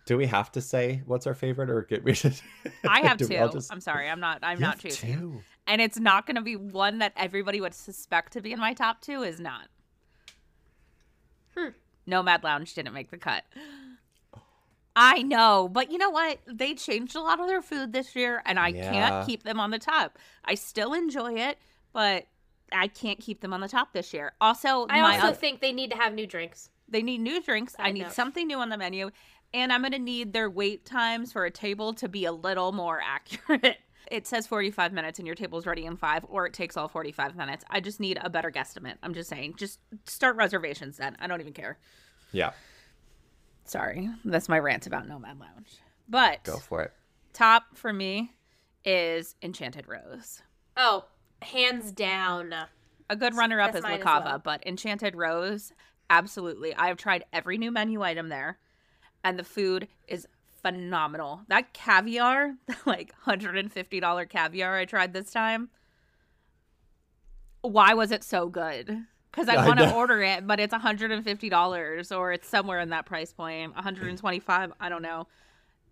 Do 0.07 0.17
we 0.17 0.27
have 0.27 0.53
to 0.53 0.61
say 0.61 1.03
what's 1.07 1.27
our 1.27 1.35
favorite, 1.35 1.71
or 1.71 1.83
get 1.83 2.05
we 2.05 2.15
should? 2.15 2.39
I 2.89 3.01
have 3.01 3.19
two. 3.19 3.29
just- 3.29 3.73
I'm 3.73 3.81
sorry. 3.81 4.09
I'm 4.09 4.21
not. 4.21 4.39
I'm 4.43 4.59
You 4.59 4.63
not 4.63 4.75
have 4.75 4.83
choosing. 4.83 5.15
two. 5.19 5.41
And 5.67 5.81
it's 5.81 5.99
not 5.99 6.27
gonna 6.27 6.43
be 6.43 6.57
one 6.57 6.99
that 6.99 7.13
everybody 7.17 7.61
would 7.61 7.75
suspect 7.75 8.33
to 8.35 8.41
be 8.41 8.53
in 8.53 8.59
my 8.61 8.75
top 8.75 9.01
two. 9.01 9.23
Is 9.23 9.41
not. 9.41 9.69
Hmm. 11.57 11.69
Nomad 12.07 12.43
Lounge 12.45 12.75
didn't 12.75 12.93
make 12.95 13.11
the 13.11 13.19
cut. 13.19 13.45
I 14.97 15.23
know, 15.23 15.69
but 15.73 15.91
you 15.91 15.99
know 15.99 16.11
what? 16.11 16.39
They 16.47 16.75
changed 16.75 17.15
a 17.17 17.21
lot 17.21 17.41
of 17.41 17.47
their 17.47 17.63
food 17.63 17.93
this 17.93 18.15
year, 18.17 18.43
and 18.45 18.59
I 18.59 18.69
Yeah. 18.69 18.91
can't 18.91 19.27
keep 19.27 19.43
them 19.45 19.61
on 19.61 19.71
the 19.71 19.79
top. 19.79 20.19
I 20.45 20.55
still 20.55 20.93
enjoy 20.95 21.35
it, 21.35 21.59
but 21.93 22.27
I 22.73 22.89
can't 22.89 23.19
keep 23.21 23.41
them 23.41 23.53
on 23.53 23.61
the 23.61 23.69
top 23.69 23.93
this 23.93 24.13
year. 24.13 24.33
Also, 24.41 24.87
I 24.89 25.01
my 25.01 25.15
also 25.17 25.29
oth- 25.31 25.39
think 25.41 25.61
they 25.61 25.73
need 25.73 25.91
to 25.93 25.97
have 25.97 26.13
new 26.15 26.27
drinks. 26.27 26.71
they 26.89 27.03
need 27.03 27.21
new 27.21 27.41
drinks. 27.41 27.77
I 27.79 27.93
need 27.93 28.03
note. 28.03 28.13
something 28.13 28.47
new 28.49 28.59
on 28.59 28.69
the 28.69 28.77
menu, 28.77 29.11
and 29.55 29.73
I'm 29.73 29.81
going 29.83 29.93
to 29.93 29.99
need 29.99 30.33
their 30.33 30.51
wait 30.51 30.85
times 30.85 31.33
for 31.33 31.45
a 31.45 31.51
table 31.51 31.93
to 31.95 32.09
be 32.09 32.25
a 32.25 32.33
little 32.33 32.73
more 32.73 33.01
accurate. 33.05 33.79
It 34.11 34.27
says 34.27 34.45
45 34.49 34.93
minutes 34.93 35.21
and 35.21 35.27
your 35.27 35.37
table's 35.37 35.67
ready 35.67 35.87
in 35.87 35.97
5 35.97 36.27
or 36.29 36.45
it 36.47 36.53
takes 36.53 36.77
all 36.77 36.89
45 36.89 37.37
minutes. 37.37 37.65
I 37.71 37.79
just 37.79 38.01
need 38.01 38.19
a 38.21 38.29
better 38.29 38.51
guesstimate. 38.51 38.97
I'm 39.05 39.15
just 39.15 39.29
saying. 39.31 39.55
Just 39.57 39.79
start 40.05 40.35
reservations 40.35 40.97
then. 40.97 41.17
I 41.21 41.29
don't 41.29 41.41
even 41.41 41.53
care. 41.53 41.79
Yeah, 42.33 42.51
Sorry. 43.71 44.11
That's 44.25 44.49
my 44.49 44.59
rant 44.59 44.89
about 44.89 45.07
Nomad 45.07 45.39
Lounge. 45.39 45.79
But 46.09 46.43
go 46.43 46.57
for 46.57 46.83
it. 46.83 46.93
top 47.33 47.77
for 47.77 47.93
me 47.93 48.33
is 48.85 49.37
Enchanted 49.43 49.87
Rose. 49.87 50.43
Oh, 50.77 51.05
hands 51.41 51.93
down. 51.93 52.53
A 53.09 53.15
good 53.15 53.37
runner 53.37 53.61
up 53.61 53.69
That's 53.69 53.79
is 53.79 53.85
La 53.85 53.91
mine 53.91 53.99
as 54.01 54.05
Cava, 54.05 54.25
well. 54.25 54.39
but 54.41 54.67
Enchanted 54.67 55.15
Rose, 55.15 55.73
absolutely. 56.09 56.75
I 56.75 56.89
have 56.89 56.97
tried 56.97 57.25
every 57.33 57.59
new 57.59 57.71
menu 57.71 58.03
item 58.03 58.29
there, 58.29 58.59
and 59.23 59.39
the 59.39 59.45
food 59.45 59.87
is 60.09 60.27
phenomenal. 60.61 61.43
That 61.47 61.73
caviar, 61.73 62.57
the, 62.67 62.77
like 62.87 63.15
$150 63.25 64.29
caviar 64.29 64.79
I 64.79 64.85
tried 64.85 65.13
this 65.13 65.31
time, 65.31 65.71
why 67.63 67.95
was 67.95 68.11
it 68.11 68.25
so 68.25 68.49
good? 68.49 69.05
Because 69.31 69.49
I 69.49 69.55
I 69.55 69.67
want 69.67 69.79
to 69.79 69.95
order 69.95 70.21
it, 70.23 70.47
but 70.47 70.59
it's 70.59 70.75
$150 70.75 72.17
or 72.17 72.33
it's 72.33 72.49
somewhere 72.49 72.81
in 72.81 72.91
that 72.91 73.07
price 73.07 73.33
point, 73.33 73.75
125 73.75 74.73
I 74.81 74.89
don't 74.89 75.03
know. 75.03 75.27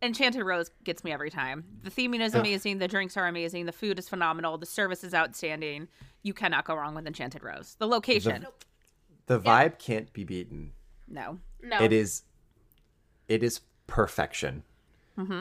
Enchanted 0.01 0.43
Rose 0.45 0.71
gets 0.85 1.03
me 1.03 1.13
every 1.13 1.31
time. 1.31 1.65
The 1.83 1.91
theming 1.91 2.21
is 2.21 2.35
amazing. 2.35 2.79
The 2.79 2.87
drinks 2.89 3.17
are 3.17 3.27
amazing. 3.27 3.67
The 3.67 3.73
food 3.73 3.99
is 3.99 4.09
phenomenal. 4.09 4.57
The 4.57 4.67
service 4.67 5.03
is 5.03 5.13
outstanding. 5.13 5.89
You 6.23 6.35
cannot 6.35 6.65
go 6.65 6.75
wrong 6.75 6.95
with 6.95 7.07
Enchanted 7.07 7.43
Rose. 7.43 7.75
The 7.79 7.87
location, 7.87 8.47
The 9.27 9.41
vibe 9.41 9.79
can't 9.79 10.13
be 10.13 10.25
beaten. 10.25 10.73
no. 11.09 11.39
No. 11.61 11.83
It 11.83 11.93
is, 11.93 12.23
it 13.27 13.43
is 13.43 13.61
perfection. 13.89 14.63
Mm-hmm. 15.19 15.41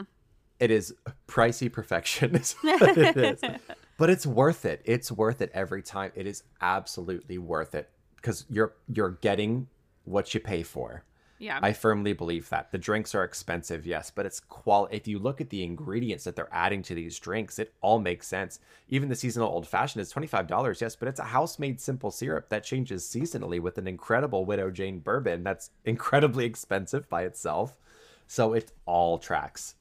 It 0.58 0.70
is 0.72 0.92
pricey 1.28 1.72
perfection. 1.72 2.34
Is 2.34 2.54
what 2.60 2.98
it 2.98 3.16
is. 3.16 3.40
But 3.98 4.08
it's 4.10 4.24
worth 4.26 4.64
it. 4.64 4.80
It's 4.86 5.12
worth 5.12 5.42
it 5.42 5.50
every 5.52 5.82
time. 5.82 6.12
It 6.14 6.26
is 6.26 6.44
absolutely 6.62 7.36
worth 7.36 7.74
it 7.74 7.90
because 8.16 8.46
you're 8.48 8.74
you're 8.92 9.18
getting 9.20 9.68
what 10.04 10.32
you 10.32 10.40
pay 10.40 10.62
for. 10.62 11.04
Yeah. 11.40 11.60
I 11.62 11.72
firmly 11.72 12.14
believe 12.14 12.48
that. 12.48 12.72
The 12.72 12.78
drinks 12.78 13.14
are 13.14 13.22
expensive, 13.22 13.86
yes, 13.86 14.10
but 14.10 14.26
it's 14.26 14.40
qual 14.40 14.88
if 14.90 15.06
you 15.06 15.20
look 15.20 15.40
at 15.40 15.50
the 15.50 15.62
ingredients 15.62 16.24
that 16.24 16.34
they're 16.34 16.48
adding 16.52 16.82
to 16.82 16.96
these 16.96 17.16
drinks, 17.20 17.60
it 17.60 17.72
all 17.80 18.00
makes 18.00 18.26
sense. 18.26 18.58
Even 18.88 19.08
the 19.08 19.14
seasonal 19.14 19.48
old 19.48 19.64
fashioned 19.68 20.02
is 20.02 20.12
$25, 20.12 20.80
yes, 20.80 20.96
but 20.96 21.06
it's 21.06 21.20
a 21.20 21.24
house-made 21.24 21.80
simple 21.80 22.10
syrup 22.10 22.48
that 22.48 22.64
changes 22.64 23.04
seasonally 23.04 23.60
with 23.60 23.78
an 23.78 23.86
incredible 23.86 24.46
Widow 24.46 24.72
Jane 24.72 24.98
bourbon 24.98 25.44
that's 25.44 25.70
incredibly 25.84 26.44
expensive 26.44 27.08
by 27.08 27.22
itself. 27.22 27.78
So 28.26 28.52
it 28.54 28.72
all 28.84 29.18
tracks. 29.18 29.76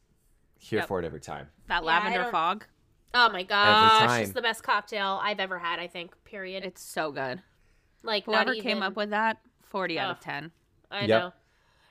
Here 0.59 0.79
Yep. 0.79 0.87
for 0.87 0.99
it 0.99 1.05
every 1.05 1.21
time. 1.21 1.47
that 1.69 1.81
Yeah, 1.81 1.87
lavender 1.87 2.21
don't- 2.23 2.31
fog, 2.31 2.65
oh 3.17 3.29
my 3.31 3.43
gosh, 3.43 3.99
time. 3.99 4.23
it's 4.23 4.31
the 4.33 4.41
best 4.41 4.63
cocktail 4.63 5.19
I've 5.21 5.39
ever 5.39 5.57
had. 5.59 5.79
I 5.79 5.87
think. 5.87 6.11
Period. 6.23 6.63
it's 6.63 6.81
so 6.81 7.11
good. 7.11 7.41
like 8.03 8.25
Whoever 8.25 8.53
not 8.53 8.63
came 8.63 8.81
up 8.81 8.95
with 8.95 9.09
that, 9.09 9.37
40 9.63 9.99
out 9.99 10.11
of 10.11 10.19
10. 10.19 10.51
I 10.91 11.01
Yep. 11.01 11.09
know. 11.09 11.33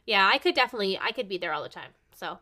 Yeah, 0.06 0.28
I 0.32 0.38
could 0.38 0.54
definitely. 0.54 0.98
I 0.98 1.12
could 1.12 1.28
be 1.28 1.38
there 1.38 1.52
all 1.52 1.62
the 1.62 1.68
time. 1.68 1.90
So 2.14 2.38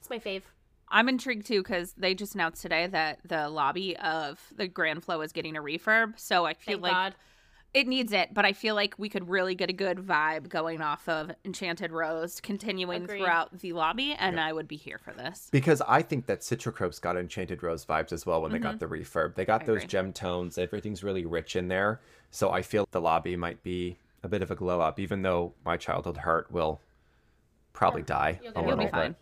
it's 0.00 0.10
my 0.10 0.18
fave. 0.18 0.42
I'm 0.88 1.08
intrigued 1.08 1.46
too 1.46 1.62
because 1.62 1.94
they 1.94 2.14
just 2.14 2.34
announced 2.34 2.60
today 2.60 2.86
that 2.86 3.20
the 3.24 3.48
lobby 3.48 3.96
of 3.96 4.38
the 4.54 4.68
Grand 4.68 5.02
Flo 5.02 5.20
is 5.22 5.32
getting 5.32 5.56
a 5.56 5.62
refurb. 5.62 6.18
So 6.18 6.44
I 6.44 6.54
feel 6.54 6.74
Thank 6.74 6.82
like 6.82 6.92
God. 6.92 7.14
It 7.74 7.88
needs 7.88 8.12
it, 8.12 8.34
but 8.34 8.44
I 8.44 8.52
feel 8.52 8.74
like 8.74 8.94
we 8.98 9.08
could 9.08 9.30
really 9.30 9.54
get 9.54 9.70
a 9.70 9.72
good 9.72 9.96
vibe 9.98 10.50
going 10.50 10.82
off 10.82 11.08
of 11.08 11.30
Enchanted 11.42 11.90
Rose 11.90 12.38
continuing 12.38 13.04
Agreed. 13.04 13.18
throughout 13.20 13.58
the 13.60 13.72
lobby, 13.72 14.14
and 14.18 14.38
I 14.38 14.52
would 14.52 14.68
be 14.68 14.76
here 14.76 14.98
for 14.98 15.14
this. 15.14 15.48
Because 15.50 15.80
I 15.88 16.02
think 16.02 16.26
that 16.26 16.42
Citrico's 16.44 16.98
got 16.98 17.16
Enchanted 17.16 17.62
Rose 17.62 17.86
vibes 17.86 18.12
as 18.12 18.26
well 18.26 18.42
when 18.42 18.52
they 18.52 18.58
got 18.58 18.78
the 18.78 18.86
refurb. 18.86 19.36
They 19.36 19.46
got 19.46 19.62
Mm-hmm. 19.62 19.70
I 19.70 19.74
those 19.74 19.76
agree. 19.84 19.88
gem 19.88 20.12
tones. 20.12 20.58
Everything's 20.58 21.02
really 21.02 21.24
rich 21.24 21.56
in 21.56 21.68
there. 21.68 22.00
So 22.30 22.50
I 22.50 22.60
feel 22.60 22.86
the 22.90 23.00
lobby 23.00 23.36
might 23.36 23.62
be 23.62 23.96
a 24.22 24.28
bit 24.28 24.42
of 24.42 24.50
a 24.50 24.54
glow 24.54 24.80
up, 24.80 25.00
even 25.00 25.22
though 25.22 25.54
my 25.64 25.76
childhood 25.78 26.18
heart 26.18 26.52
will 26.52 26.80
probably 27.72 28.02
die 28.02 28.38
You'll 28.42 28.52
a 28.54 28.60
little 28.60 28.84
be 28.84 28.90
fine. 28.90 29.16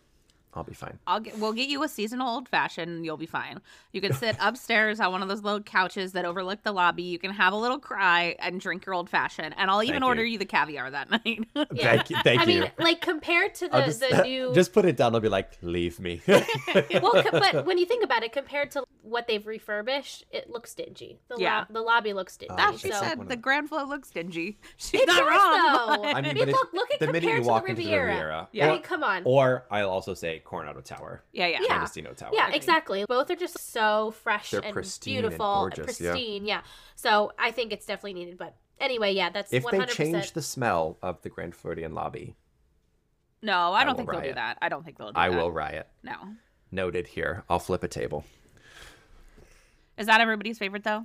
Bit. 0.53 0.59
I'll 0.59 0.65
be 0.65 0.75
fine. 0.75 0.99
I'll 1.07 1.21
get, 1.21 1.39
we'll 1.39 1.53
get 1.53 1.69
you 1.69 1.83
a 1.85 1.89
seasonal 1.89 2.29
old 2.29 2.49
fashioned 2.49 3.05
you'll 3.05 3.17
be 3.17 3.27
fine. 3.27 3.61
You 3.93 4.01
can 4.01 4.13
sit 4.13 4.37
upstairs 4.41 4.99
on 5.01 5.13
one 5.13 5.23
of 5.23 5.29
those 5.29 5.43
little 5.43 5.61
couches 5.61 6.13
that 6.13 6.25
overlook 6.25 6.63
the 6.65 6.73
lobby. 6.73 7.03
You 7.05 7.19
can 7.19 7.31
have 7.33 7.53
a 7.53 7.57
little 7.57 7.79
cry 7.79 8.35
and 8.41 8.61
drink 8.61 8.85
your 8.87 8.95
old 8.95 9.09
fashioned. 9.09 9.55
And 9.57 9.71
I'll 9.71 9.83
even 9.83 10.01
Thank 10.01 10.05
order 10.05 10.25
you. 10.25 10.33
you 10.33 10.39
the 10.39 10.45
caviar 10.47 10.91
that 10.91 11.11
night. 11.25 11.47
Yeah. 11.55 11.65
Thank 11.97 12.11
you. 12.11 12.17
Thank 12.25 12.41
I 12.41 12.45
you. 12.45 12.61
mean, 12.63 12.73
like 12.79 13.01
compared 13.01 13.55
to 13.57 13.69
the, 13.69 13.83
just, 13.85 14.01
the 14.01 14.23
new. 14.25 14.53
just 14.55 14.73
put 14.73 14.85
it 14.85 14.97
down. 14.97 15.15
I'll 15.15 15.21
be 15.21 15.29
like, 15.29 15.57
leave 15.63 16.01
me. 16.01 16.21
well, 16.27 17.23
but 17.33 17.65
when 17.67 17.79
you 17.79 17.87
think 17.87 18.05
about 18.05 18.23
it, 18.23 18.33
compared 18.33 18.71
to 18.73 18.85
what 19.03 19.27
they've 19.27 19.47
refurbished, 19.47 20.25
it 20.31 20.51
looks 20.51 20.75
dingy. 20.75 21.19
The 21.29 21.37
Yeah. 21.39 21.61
lo- 21.61 21.65
the 21.71 21.81
lobby 21.81 22.13
looks 22.13 22.37
dingy. 22.37 22.55
Oh, 22.59 22.71
uh, 22.71 22.77
She 22.77 22.91
so 22.91 23.01
said 23.01 23.21
the 23.21 23.25
the- 23.25 23.37
Grand 23.37 23.69
Flo 23.69 23.85
looks 23.85 24.11
dingy. 24.11 24.59
She's 24.77 25.01
it 25.03 25.07
not 25.07 25.19
does, 25.21 25.29
wrong. 25.31 26.03
though. 26.03 26.09
I 26.09 26.21
mean, 26.21 26.35
mean, 26.35 26.39
but 26.39 26.49
if- 26.49 26.55
look, 26.55 26.73
look 26.73 26.91
at 26.93 27.01
the 27.01 27.07
minute 27.07 27.23
you 27.25 27.37
to 27.37 27.43
walk 27.43 27.65
the 27.65 27.71
into 27.71 27.83
the 27.83 27.89
Riviera. 27.89 28.47
Riviera, 28.53 28.69
I 28.71 28.73
mean, 28.73 28.83
come 28.83 29.03
on. 29.03 29.23
or 29.25 29.65
I'll 29.71 29.89
also 29.91 30.15
say 30.15 30.40
Coronado 30.45 30.81
Tower, 30.81 31.23
Yeah, 31.33 31.47
yeah. 31.47 31.59
Yeah. 31.63 31.69
Mendocino 31.75 32.13
Tower. 32.13 32.31
Yeah, 32.33 32.51
exactly. 32.53 33.05
Both 33.09 33.31
are 33.31 33.37
just 33.37 33.59
so 33.73 34.11
fresh 34.23 34.51
They're 34.51 34.61
and 34.61 34.73
pristine 34.73 35.17
and 35.19 35.23
beautiful, 35.25 35.47
gorgeous, 35.55 36.01
yeah. 36.01 36.13
pristine. 36.13 36.45
Yeah. 36.47 36.63
So 36.97 37.33
I 37.39 37.51
think 37.51 37.73
it's 37.73 37.87
definitely 37.87 38.15
needed. 38.15 38.39
But 38.39 38.57
anyway, 38.79 39.13
yeah, 39.13 39.31
that's 39.31 39.53
If 39.53 39.65
one 39.65 39.79
they 39.79 39.87
change 39.87 40.33
the 40.33 40.43
smell 40.43 40.99
of 41.03 41.23
the 41.23 41.29
Grand 41.29 41.55
Floridian 41.55 41.95
lobby, 41.95 42.37
No, 43.43 43.73
I 43.73 43.85
don't 43.85 43.93
will 43.97 43.99
think 44.05 44.11
they'll 44.11 44.31
do 44.31 44.35
that. 44.35 44.59
I 44.61 44.69
don't 44.69 44.85
think 44.85 44.99
they'll 44.99 45.09
do 45.09 45.13
that. 45.15 45.19
I 45.21 45.29
that. 45.31 45.37
will 45.37 45.51
riot. 45.53 45.89
No. 46.03 46.15
Noted 46.71 47.07
here. 47.07 47.45
I'll 47.49 47.59
flip 47.59 47.83
a 47.83 47.89
table. 47.89 48.25
Is 49.99 50.07
that 50.07 50.21
everybody's 50.21 50.59
favorite 50.59 50.85
though? 50.85 51.05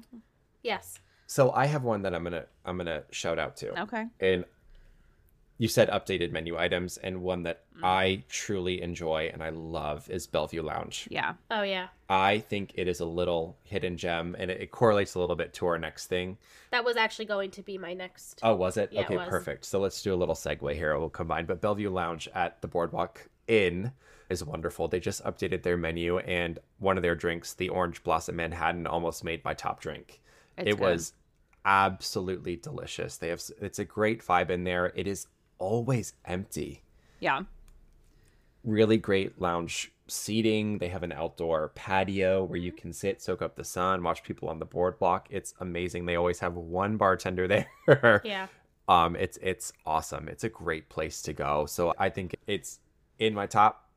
Yes. 0.63 0.99
So 1.27 1.51
I 1.51 1.65
have 1.65 1.83
one 1.83 2.03
that 2.03 2.13
I'm 2.13 2.23
gonna 2.23 2.45
I'm 2.65 2.77
gonna 2.77 3.03
shout 3.11 3.39
out 3.39 3.57
to. 3.57 3.81
Okay. 3.81 4.05
And 4.19 4.45
you 5.57 5.67
said 5.67 5.89
updated 5.89 6.31
menu 6.31 6.57
items, 6.57 6.97
and 6.97 7.21
one 7.21 7.43
that 7.43 7.65
Mm. 7.75 7.83
I 7.83 8.23
truly 8.29 8.81
enjoy 8.81 9.29
and 9.33 9.43
I 9.43 9.49
love 9.49 10.09
is 10.09 10.27
Bellevue 10.27 10.61
Lounge. 10.61 11.07
Yeah. 11.11 11.33
Oh 11.51 11.63
yeah. 11.63 11.87
I 12.09 12.39
think 12.39 12.71
it 12.75 12.87
is 12.87 12.99
a 12.99 13.05
little 13.05 13.57
hidden 13.63 13.97
gem, 13.97 14.35
and 14.39 14.49
it, 14.49 14.61
it 14.61 14.71
correlates 14.71 15.15
a 15.15 15.19
little 15.19 15.35
bit 15.35 15.53
to 15.55 15.65
our 15.67 15.77
next 15.77 16.07
thing. 16.07 16.37
That 16.71 16.85
was 16.85 16.95
actually 16.95 17.25
going 17.25 17.51
to 17.51 17.61
be 17.63 17.77
my 17.77 17.93
next. 17.93 18.39
Oh, 18.43 18.55
was 18.55 18.77
it? 18.77 18.93
Yeah, 18.93 19.01
it 19.01 19.05
okay, 19.05 19.17
was. 19.17 19.27
perfect. 19.27 19.65
So 19.65 19.79
let's 19.79 20.01
do 20.01 20.13
a 20.13 20.15
little 20.15 20.35
segue 20.35 20.73
here. 20.73 20.97
We'll 20.97 21.09
combine. 21.09 21.45
But 21.45 21.61
Bellevue 21.61 21.89
Lounge 21.89 22.29
at 22.33 22.61
the 22.61 22.67
Boardwalk 22.67 23.27
Inn 23.47 23.91
is 24.29 24.43
wonderful. 24.43 24.87
They 24.87 24.99
just 24.99 25.23
updated 25.23 25.63
their 25.63 25.77
menu, 25.77 26.19
and 26.19 26.59
one 26.79 26.97
of 26.97 27.03
their 27.03 27.15
drinks, 27.15 27.53
the 27.53 27.69
Orange 27.69 28.03
Blossom 28.03 28.35
Manhattan, 28.37 28.87
almost 28.87 29.23
made 29.23 29.43
my 29.43 29.53
top 29.53 29.81
drink. 29.81 30.21
It's 30.57 30.69
it 30.69 30.77
good. 30.77 30.79
was 30.79 31.13
absolutely 31.65 32.55
delicious. 32.55 33.17
They 33.17 33.29
have 33.29 33.41
it's 33.59 33.79
a 33.79 33.85
great 33.85 34.23
vibe 34.23 34.49
in 34.49 34.63
there. 34.63 34.93
It 34.95 35.07
is 35.07 35.27
always 35.57 36.13
empty. 36.25 36.83
Yeah. 37.19 37.43
Really 38.63 38.97
great 38.97 39.39
lounge 39.39 39.91
seating. 40.07 40.77
They 40.77 40.89
have 40.89 41.03
an 41.03 41.11
outdoor 41.11 41.69
patio 41.69 42.43
where 42.43 42.59
you 42.59 42.71
can 42.71 42.93
sit, 42.93 43.21
soak 43.21 43.41
up 43.41 43.55
the 43.55 43.63
sun, 43.63 44.03
watch 44.03 44.23
people 44.23 44.49
on 44.49 44.59
the 44.59 44.65
boardwalk. 44.65 45.27
It's 45.29 45.53
amazing. 45.59 46.05
They 46.05 46.15
always 46.15 46.39
have 46.39 46.55
one 46.55 46.97
bartender 46.97 47.47
there. 47.87 48.21
Yeah. 48.23 48.47
Um, 48.87 49.15
it's 49.15 49.37
it's 49.41 49.73
awesome. 49.85 50.27
It's 50.27 50.43
a 50.43 50.49
great 50.49 50.89
place 50.89 51.21
to 51.23 51.33
go. 51.33 51.65
So 51.65 51.93
I 51.97 52.09
think 52.09 52.35
it's 52.45 52.79
in 53.17 53.33
my 53.33 53.47
top, 53.47 53.89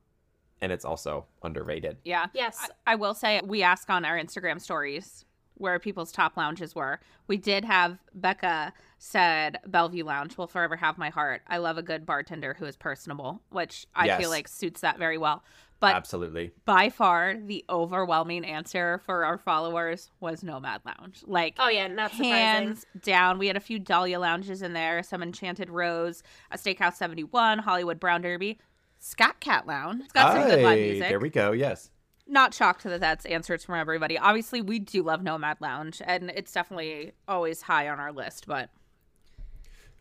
and 0.61 0.73
it's 0.73 0.85
also 0.85 1.27
underrated. 1.43 1.99
Yeah. 2.05 2.27
Yes. 2.33 2.71
I, 2.87 2.93
I 2.93 2.95
will 2.95 3.15
say 3.15 3.41
we 3.45 3.63
ask 3.63 3.91
on 3.91 4.05
our 4.05 4.19
Instagram 4.19 4.61
stories 4.61 5.27
where 5.55 5.79
people's 5.79 6.13
top 6.13 6.37
lounges 6.37 6.75
were. 6.75 7.01
We 7.27 7.37
did 7.37 7.65
have 7.65 7.99
Becca 8.15 8.73
said 8.99 9.59
Bellevue 9.67 10.05
Lounge 10.05 10.37
will 10.37 10.47
forever 10.49 10.77
have 10.77 10.99
my 10.99 11.09
heart. 11.11 11.43
I 11.47 11.59
love 11.59 11.79
a 11.79 11.83
good 11.83 12.05
bartender 12.05 12.55
who 12.59 12.65
is 12.67 12.77
personable, 12.77 13.41
which 13.51 13.87
I 13.95 14.07
Yes. 14.07 14.21
feel 14.21 14.31
like 14.31 14.49
suits 14.49 14.81
that 14.81 14.99
very 14.99 15.17
well. 15.19 15.45
But 15.81 15.95
Absolutely. 15.95 16.51
by 16.65 16.91
far 16.91 17.37
the 17.37 17.65
overwhelming 17.71 18.45
answer 18.45 18.99
for 19.07 19.25
our 19.25 19.39
followers 19.39 20.11
was 20.19 20.43
Nomad 20.43 20.81
Lounge. 20.85 21.23
Like 21.25 21.55
Oh 21.61 21.69
yeah. 21.69 21.87
Not 21.87 22.11
surprising. 22.11 22.33
hands 22.33 22.87
down. 23.01 23.39
We 23.39 23.47
had 23.47 23.57
a 23.57 23.61
few 23.61 23.79
Dahlia 23.79 24.19
lounges 24.19 24.61
in 24.63 24.73
there, 24.73 25.05
some 25.05 25.23
Enchanted 25.23 25.71
Rose, 25.71 26.25
a 26.51 26.57
Steakhouse 26.59 26.95
71, 26.95 27.61
Hollywood 27.61 28.01
Brown 28.01 28.23
Derby, 28.23 28.59
Scat 28.99 29.39
Cat 29.39 29.69
Lounge. 29.69 30.03
It's 30.03 30.13
got 30.13 30.33
some 30.33 30.49
good 30.49 30.65
live 30.65 30.79
music. 30.81 31.09
There 31.09 31.21
we 31.21 31.31
go. 31.31 31.53
Yes. 31.53 31.93
Not 32.27 32.53
shocked 32.53 32.83
that 32.83 33.01
that's 33.01 33.25
answers 33.27 33.65
from 33.65 33.77
everybody. 33.77 34.19
Obviously, 34.19 34.61
we 34.61 34.81
do 34.81 35.03
love 35.05 35.23
Nomad 35.23 35.59
Lounge, 35.61 36.03
and 36.05 36.31
it's 36.35 36.53
definitely 36.53 37.13
always 37.29 37.63
high 37.63 37.89
on 37.89 38.01
our 38.01 38.13
list. 38.13 38.47
But 38.47 38.69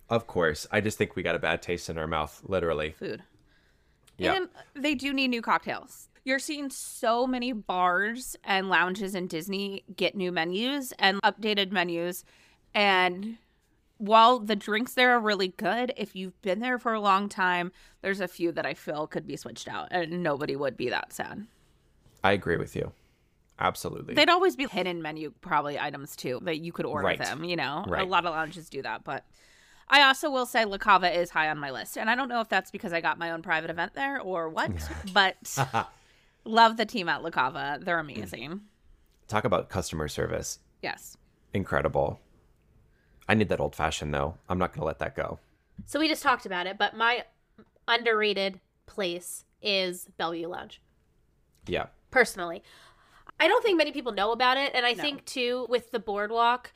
Of 0.09 0.27
course. 0.27 0.65
I 0.71 0.81
just 0.81 0.97
think 0.97 1.15
we 1.15 1.23
got 1.23 1.35
a 1.35 1.39
bad 1.39 1.61
taste 1.61 1.89
in 1.89 1.97
our 1.97 2.07
mouth, 2.07 2.41
literally. 2.45 2.91
Food. 2.91 3.23
Yeah. 4.17 4.33
And 4.33 4.49
they 4.73 4.95
do 4.95 5.13
need 5.13 5.27
new 5.29 5.41
cocktails. 5.41 6.09
You're 6.23 6.39
seeing 6.39 6.69
so 6.69 7.27
many 7.27 7.51
bars 7.53 8.35
and 8.43 8.69
lounges 8.69 9.15
in 9.15 9.27
Disney 9.27 9.83
get 9.95 10.15
new 10.15 10.31
menus 10.31 10.93
and 10.99 11.21
updated 11.21 11.71
menus. 11.71 12.25
And 12.73 13.37
while 13.97 14.39
the 14.39 14.55
drinks 14.55 14.93
there 14.93 15.11
are 15.11 15.19
really 15.19 15.49
good, 15.49 15.93
if 15.97 16.15
you've 16.15 16.41
been 16.41 16.59
there 16.59 16.79
for 16.79 16.93
a 16.93 16.99
long 16.99 17.29
time, 17.29 17.71
there's 18.01 18.19
a 18.19 18.27
few 18.27 18.51
that 18.53 18.65
I 18.65 18.73
feel 18.73 19.07
could 19.07 19.25
be 19.27 19.37
switched 19.37 19.67
out 19.67 19.87
and 19.91 20.23
nobody 20.23 20.55
would 20.55 20.75
be 20.77 20.89
that 20.89 21.13
sad. 21.13 21.47
I 22.23 22.31
agree 22.33 22.57
with 22.57 22.75
you. 22.75 22.91
Absolutely. 23.59 24.13
They'd 24.13 24.29
always 24.29 24.55
be 24.55 24.67
hidden 24.67 25.01
menu 25.01 25.33
probably 25.41 25.79
items 25.79 26.15
too 26.15 26.39
that 26.43 26.59
you 26.59 26.71
could 26.71 26.85
order 26.85 27.07
Right. 27.07 27.19
them, 27.19 27.43
you 27.43 27.55
know. 27.55 27.85
A 27.87 28.03
lot 28.03 28.25
of 28.25 28.33
lounges 28.33 28.69
do 28.69 28.81
that, 28.81 29.03
but 29.03 29.25
I 29.89 30.01
also 30.03 30.29
will 30.29 30.45
say 30.45 30.65
La 30.65 30.77
Cava 30.77 31.17
is 31.17 31.29
high 31.29 31.49
on 31.49 31.57
my 31.57 31.71
list. 31.71 31.97
And 31.97 32.09
I 32.09 32.15
don't 32.15 32.27
know 32.27 32.41
if 32.41 32.49
that's 32.49 32.71
because 32.71 32.91
I 32.93 32.99
got 33.01 33.17
my 33.17 33.31
own 33.31 33.41
private 33.41 33.69
event 33.69 33.93
there 33.93 34.19
or 34.19 34.49
what, 34.49 34.71
but 35.13 35.57
love 36.45 36.77
the 36.77 36.85
team 36.85 37.07
at 37.09 37.23
La 37.23 37.29
Cava. 37.29 37.79
They're 37.81 37.99
amazing. 37.99 38.61
Talk 39.27 39.45
about 39.45 39.69
customer 39.69 40.07
service. 40.07 40.59
Yes. 40.81 41.17
Incredible. 41.53 42.19
I 43.29 43.33
need 43.33 43.49
that 43.49 43.59
old 43.59 43.75
fashioned 43.75 44.13
though. 44.13 44.35
I'm 44.49 44.57
not 44.57 44.71
going 44.71 44.81
to 44.81 44.85
let 44.85 44.99
that 44.99 45.15
go. 45.15 45.39
So 45.85 45.99
we 45.99 46.07
just 46.07 46.23
talked 46.23 46.45
about 46.45 46.67
it, 46.67 46.77
but 46.77 46.95
my 46.95 47.23
underrated 47.87 48.59
place 48.85 49.45
is 49.61 50.07
Bellevue 50.17 50.47
Lounge. 50.47 50.81
Yeah. 51.65 51.87
personally. 52.11 52.63
I 53.39 53.47
don't 53.47 53.61
think 53.63 53.77
many 53.77 53.91
people 53.91 54.13
know 54.13 54.31
about 54.31 54.57
it, 54.57 54.71
and 54.73 54.85
I 54.85 54.93
No. 54.93 55.03
think 55.03 55.25
too 55.25 55.67
with 55.69 55.91
the 55.91 55.99
boardwalk, 55.99 56.71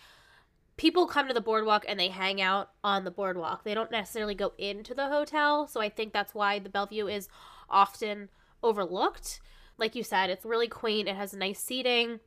people 0.78 1.05
come 1.05 1.28
to 1.28 1.34
the 1.34 1.41
boardwalk 1.41 1.86
and 1.88 1.99
they 1.99 2.09
hang 2.09 2.41
out 2.41 2.72
on 2.84 3.03
the 3.03 3.11
boardwalk. 3.11 3.63
They 3.63 3.74
don't 3.74 3.91
necessarily 3.91 4.36
go 4.36 4.53
into 4.57 4.93
the 4.93 5.09
hotel, 5.09 5.67
so 5.67 5.80
I 5.80 5.89
think 5.89 6.13
that's 6.13 6.34
why 6.34 6.59
the 6.59 6.69
Bellevue 6.69 7.07
is 7.07 7.28
often 7.69 8.30
overlooked. 8.63 9.41
Like 9.78 9.95
you 9.95 10.03
said, 10.03 10.30
it's 10.30 10.45
really 10.45 10.67
quaint. 10.67 11.07
It 11.07 11.15
has 11.15 11.34
nice 11.34 11.59
seating. 11.59 12.19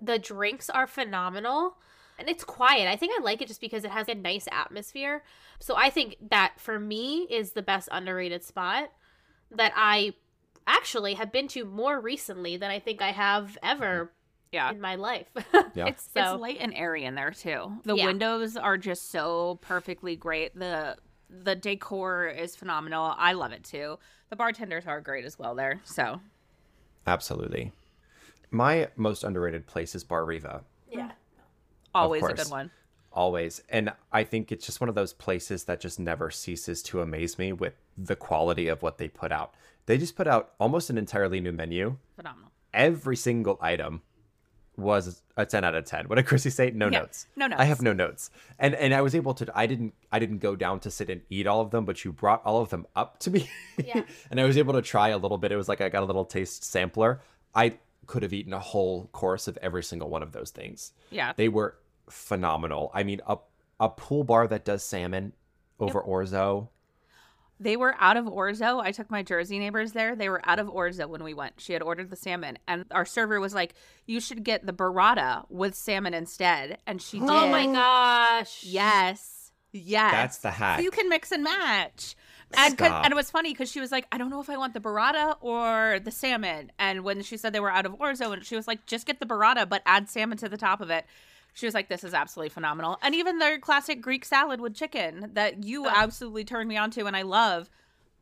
The 0.00 0.18
drinks 0.18 0.70
are 0.70 0.86
phenomenal. 0.86 1.76
And 2.18 2.28
it's 2.28 2.44
quiet. 2.44 2.86
I 2.86 2.96
think 2.96 3.12
I 3.18 3.22
like 3.22 3.40
it 3.40 3.48
just 3.48 3.62
because 3.62 3.84
it 3.84 3.92
has 3.92 4.08
a 4.08 4.14
nice 4.14 4.46
atmosphere. 4.52 5.22
So 5.58 5.74
I 5.74 5.88
think 5.88 6.16
that 6.30 6.54
for 6.58 6.78
me 6.78 7.26
is 7.30 7.52
the 7.52 7.62
best 7.62 7.88
underrated 7.90 8.44
spot 8.44 8.90
that 9.50 9.72
I 9.74 10.14
actually 10.66 11.14
have 11.14 11.32
been 11.32 11.48
to 11.48 11.64
more 11.64 11.98
recently 11.98 12.56
than 12.56 12.70
I 12.70 12.78
think 12.78 13.00
I 13.00 13.12
have 13.12 13.56
ever 13.62 14.12
Yeah. 14.52 14.70
in 14.70 14.80
my 14.80 14.96
life. 14.96 15.26
Yeah. 15.74 15.86
It's 15.86 16.08
So- 16.12 16.20
it's 16.34 16.40
light 16.40 16.58
and 16.60 16.74
airy 16.74 17.04
in 17.04 17.14
there 17.14 17.30
too. 17.30 17.72
The 17.84 17.94
Yeah. 17.96 18.06
windows 18.06 18.56
are 18.56 18.76
just 18.76 19.10
so 19.10 19.58
perfectly 19.62 20.16
great. 20.16 20.58
The 20.58 20.96
the 21.28 21.54
decor 21.54 22.26
is 22.26 22.56
phenomenal. 22.56 23.14
I 23.16 23.34
love 23.34 23.52
it 23.52 23.62
too. 23.62 24.00
The 24.30 24.36
bartenders 24.36 24.84
are 24.86 25.00
great 25.00 25.24
as 25.24 25.38
well 25.38 25.54
there. 25.54 25.80
So 25.84 26.20
Absolutely. 27.06 27.70
My 28.50 28.88
most 28.96 29.22
underrated 29.22 29.66
place 29.68 29.94
is 29.94 30.02
Bar 30.02 30.24
Riva. 30.24 30.64
yeah. 30.90 31.12
always 31.94 32.24
a 32.24 32.34
good 32.34 32.50
one. 32.50 32.70
Always. 33.12 33.62
And 33.68 33.92
I 34.12 34.24
think 34.24 34.50
it's 34.52 34.66
just 34.66 34.80
one 34.80 34.88
of 34.88 34.94
those 34.96 35.12
places 35.12 35.64
that 35.64 35.80
just 35.80 35.98
never 36.00 36.30
ceases 36.30 36.82
to 36.84 37.00
amaze 37.00 37.38
me 37.38 37.52
with 37.52 37.74
the 37.96 38.16
quality 38.16 38.66
of 38.68 38.82
what 38.82 38.98
they 38.98 39.08
put 39.08 39.30
out. 39.32 39.54
They 39.86 39.98
just 39.98 40.14
put 40.16 40.26
out 40.28 40.52
almost 40.60 40.90
an 40.90 40.98
entirely 40.98 41.40
new 41.40 41.52
menu. 41.52 41.96
Phenomenal. 42.16 42.50
Every 42.74 43.16
single 43.16 43.58
item 43.60 44.02
was 44.80 45.22
a 45.36 45.46
10 45.46 45.64
out 45.64 45.74
of 45.74 45.84
10. 45.84 46.06
What 46.06 46.16
did 46.16 46.26
Chrissy 46.26 46.50
say? 46.50 46.70
No 46.70 46.86
Yeah, 46.86 47.00
notes. 47.00 47.26
no 47.36 47.46
notes. 47.46 47.60
I 47.60 47.64
have 47.64 47.82
no 47.82 47.92
notes. 47.92 48.30
And 48.58 48.74
and 48.74 48.94
I 48.94 49.00
was 49.00 49.14
able 49.14 49.34
to 49.34 49.50
I 49.54 49.66
didn't 49.66 49.94
I 50.12 50.18
didn't 50.18 50.38
go 50.38 50.56
down 50.56 50.80
to 50.80 50.90
sit 50.90 51.08
and 51.10 51.22
eat 51.30 51.46
all 51.46 51.60
of 51.60 51.70
them, 51.70 51.84
but 51.84 52.04
you 52.04 52.12
brought 52.12 52.42
all 52.44 52.60
of 52.60 52.70
them 52.70 52.86
up 52.96 53.18
to 53.20 53.30
me. 53.30 53.48
Yeah. 53.78 54.02
and 54.30 54.40
I 54.40 54.44
was 54.44 54.56
able 54.58 54.74
to 54.74 54.82
try 54.82 55.08
a 55.08 55.18
little 55.18 55.38
bit. 55.38 55.52
It 55.52 55.56
was 55.56 55.68
like 55.68 55.80
I 55.80 55.88
got 55.88 56.02
a 56.02 56.06
little 56.06 56.24
taste 56.24 56.64
sampler. 56.64 57.20
I 57.54 57.74
could 58.06 58.22
have 58.22 58.32
eaten 58.32 58.52
a 58.52 58.58
whole 58.58 59.06
course 59.12 59.46
of 59.48 59.56
every 59.62 59.82
single 59.84 60.08
one 60.10 60.22
of 60.22 60.32
those 60.32 60.50
things. 60.50 60.92
Yeah. 61.10 61.32
They 61.36 61.48
were 61.48 61.76
phenomenal. 62.08 62.90
I 62.94 63.02
mean, 63.02 63.20
a 63.26 63.38
a 63.78 63.88
pool 63.88 64.24
bar 64.24 64.46
that 64.48 64.64
does 64.64 64.82
salmon 64.82 65.32
over 65.78 66.02
orzo. 66.02 66.68
They 67.62 67.76
were 67.76 67.94
out 68.00 68.16
of 68.16 68.24
orzo. 68.24 68.80
I 68.82 68.90
took 68.90 69.10
my 69.10 69.22
Jersey 69.22 69.58
neighbors 69.58 69.92
there. 69.92 70.16
They 70.16 70.30
were 70.30 70.40
out 70.48 70.58
of 70.58 70.66
orzo 70.68 71.06
when 71.08 71.22
we 71.22 71.34
went. 71.34 71.54
She 71.60 71.74
had 71.74 71.82
ordered 71.82 72.08
the 72.08 72.16
salmon, 72.16 72.58
and 72.66 72.86
our 72.90 73.04
server 73.04 73.38
was 73.38 73.52
like, 73.54 73.74
"You 74.06 74.18
should 74.18 74.42
get 74.44 74.64
the 74.66 74.72
burrata 74.72 75.44
with 75.50 75.74
salmon 75.74 76.14
instead." 76.14 76.78
And 76.86 77.02
she 77.02 77.18
did. 77.20 77.28
Oh 77.30 77.48
my 77.50 77.66
gosh. 77.66 78.64
Yes, 78.64 79.52
yes. 79.72 80.10
That's 80.12 80.38
the 80.38 80.50
hack. 80.50 80.78
So 80.78 80.82
you 80.84 80.90
can 80.90 81.08
mix 81.10 81.30
and 81.32 81.44
match. 81.44 82.16
And, 82.56 82.76
'cause- 82.76 82.88
Stop. 82.88 83.04
and 83.04 83.12
it 83.12 83.14
was 83.14 83.30
funny 83.30 83.52
because 83.52 83.70
she 83.70 83.78
was 83.78 83.92
like, 83.92 84.06
I 84.10 84.18
don't 84.18 84.28
know 84.30 84.40
if 84.40 84.50
I 84.50 84.56
want 84.56 84.74
the 84.74 84.80
burrata 84.80 85.36
or 85.40 86.00
the 86.02 86.10
salmon. 86.10 86.72
And 86.80 87.04
when 87.04 87.22
she 87.22 87.36
said 87.36 87.52
they 87.52 87.60
were 87.60 87.70
out 87.70 87.86
of 87.86 87.92
orzo, 87.92 88.32
and 88.32 88.44
she 88.44 88.56
was 88.56 88.66
like, 88.66 88.86
just 88.86 89.06
get 89.06 89.20
the 89.20 89.26
burrata, 89.26 89.68
but 89.68 89.82
add 89.86 90.08
salmon 90.08 90.36
to 90.38 90.48
the 90.48 90.56
top 90.56 90.80
of 90.80 90.90
it. 90.90 91.04
She 91.54 91.66
was 91.66 91.74
like, 91.74 91.88
this 91.88 92.04
is 92.04 92.14
absolutely 92.14 92.50
phenomenal. 92.50 92.98
And 93.02 93.14
even 93.14 93.38
their 93.38 93.58
classic 93.58 94.00
Greek 94.00 94.24
salad 94.24 94.60
with 94.60 94.74
chicken 94.74 95.30
that 95.34 95.64
you 95.64 95.86
absolutely 95.88 96.44
turned 96.44 96.68
me 96.68 96.76
on 96.76 96.90
to 96.92 97.06
and 97.06 97.16
I 97.16 97.22
love. 97.22 97.70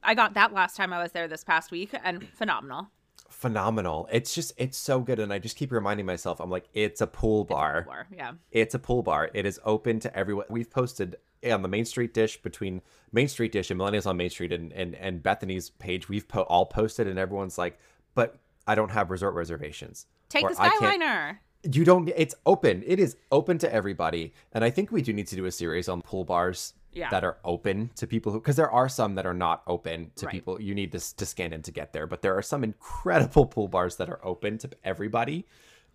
I 0.03 0.15
got 0.15 0.35
that 0.35 0.53
last 0.53 0.77
time 0.77 0.93
I 0.93 1.03
was 1.03 1.13
there 1.13 1.29
this 1.29 1.45
past 1.45 1.71
week 1.71 1.91
and 2.05 2.29
phenomenal. 2.31 2.89
Phenomenal. 3.29 4.09
It's 4.11 4.35
just 4.35 4.53
it's 4.57 4.79
so 4.79 5.01
good 5.01 5.19
and 5.19 5.33
I 5.33 5.39
just 5.39 5.57
keep 5.57 5.71
reminding 5.71 6.07
myself 6.07 6.41
I'm 6.41 6.51
like 6.51 6.69
it's 6.73 7.01
a 7.01 7.07
pool 7.07 7.45
bar. 7.45 7.87
Or, 7.89 8.07
yeah. 8.15 8.33
It's 8.51 8.75
a 8.75 8.79
pool 8.79 9.03
bar. 9.03 9.31
It 9.35 9.47
is 9.47 9.61
open 9.65 10.01
to 10.01 10.17
everyone. 10.17 10.47
We've 10.49 10.71
posted 10.71 11.17
on 11.45 11.63
the 11.63 11.69
Main 11.69 11.85
Street 11.85 12.15
Dish 12.15 12.41
between 12.43 12.83
Main 13.13 13.29
Street 13.29 13.53
Dish 13.53 13.71
and 13.71 13.79
Millennials 13.79 14.07
on 14.07 14.17
Main 14.17 14.31
Street 14.31 14.53
and 14.53 14.73
and, 14.73 14.95
and 14.97 15.23
Bethany's 15.23 15.71
page. 15.71 16.09
We've 16.09 16.27
po- 16.27 16.43
all 16.43 16.67
posted, 16.67 17.07
and 17.07 17.19
everyone's 17.19 17.59
like, 17.59 17.79
"But 18.15 18.39
I 18.67 18.75
don't 18.75 18.91
have 18.91 19.11
resort 19.11 19.35
reservations." 19.35 20.07
Take 20.29 20.49
the 20.49 20.55
Skyliner. 20.55 21.39
You 21.65 21.85
don't. 21.85 22.09
It's 22.17 22.35
open. 22.47 22.83
It 22.87 23.01
is 23.01 23.17
open 23.33 23.59
to 23.59 23.73
everybody, 23.73 24.33
and 24.53 24.65
I 24.65 24.71
think 24.71 24.93
we 24.93 25.03
do 25.03 25.13
need 25.13 25.27
to 25.29 25.37
do 25.37 25.45
a 25.47 25.51
series 25.53 25.89
on 25.89 26.03
pool 26.03 26.25
bars 26.25 26.75
Yeah. 26.93 27.11
that 27.11 27.25
are 27.25 27.39
open 27.45 27.91
to 27.97 28.07
people 28.07 28.33
who, 28.33 28.41
because 28.41 28.57
there 28.57 28.71
are 28.71 28.89
some 28.89 29.15
that 29.17 29.27
are 29.27 29.35
not 29.35 29.63
open 29.67 30.11
to 30.17 30.27
Right. 30.27 30.33
people. 30.33 30.61
You 30.61 30.75
need 30.75 30.93
to 30.93 31.17
to 31.17 31.27
scan 31.27 31.53
in 31.53 31.63
to 31.63 31.73
get 31.73 31.93
there, 31.93 32.07
but 32.07 32.23
there 32.23 32.37
are 32.37 32.43
some 32.43 32.63
incredible 32.65 33.45
pool 33.55 33.69
bars 33.69 33.97
that 33.97 34.09
are 34.09 34.25
open 34.25 34.59
to 34.59 34.71
everybody, 34.85 35.47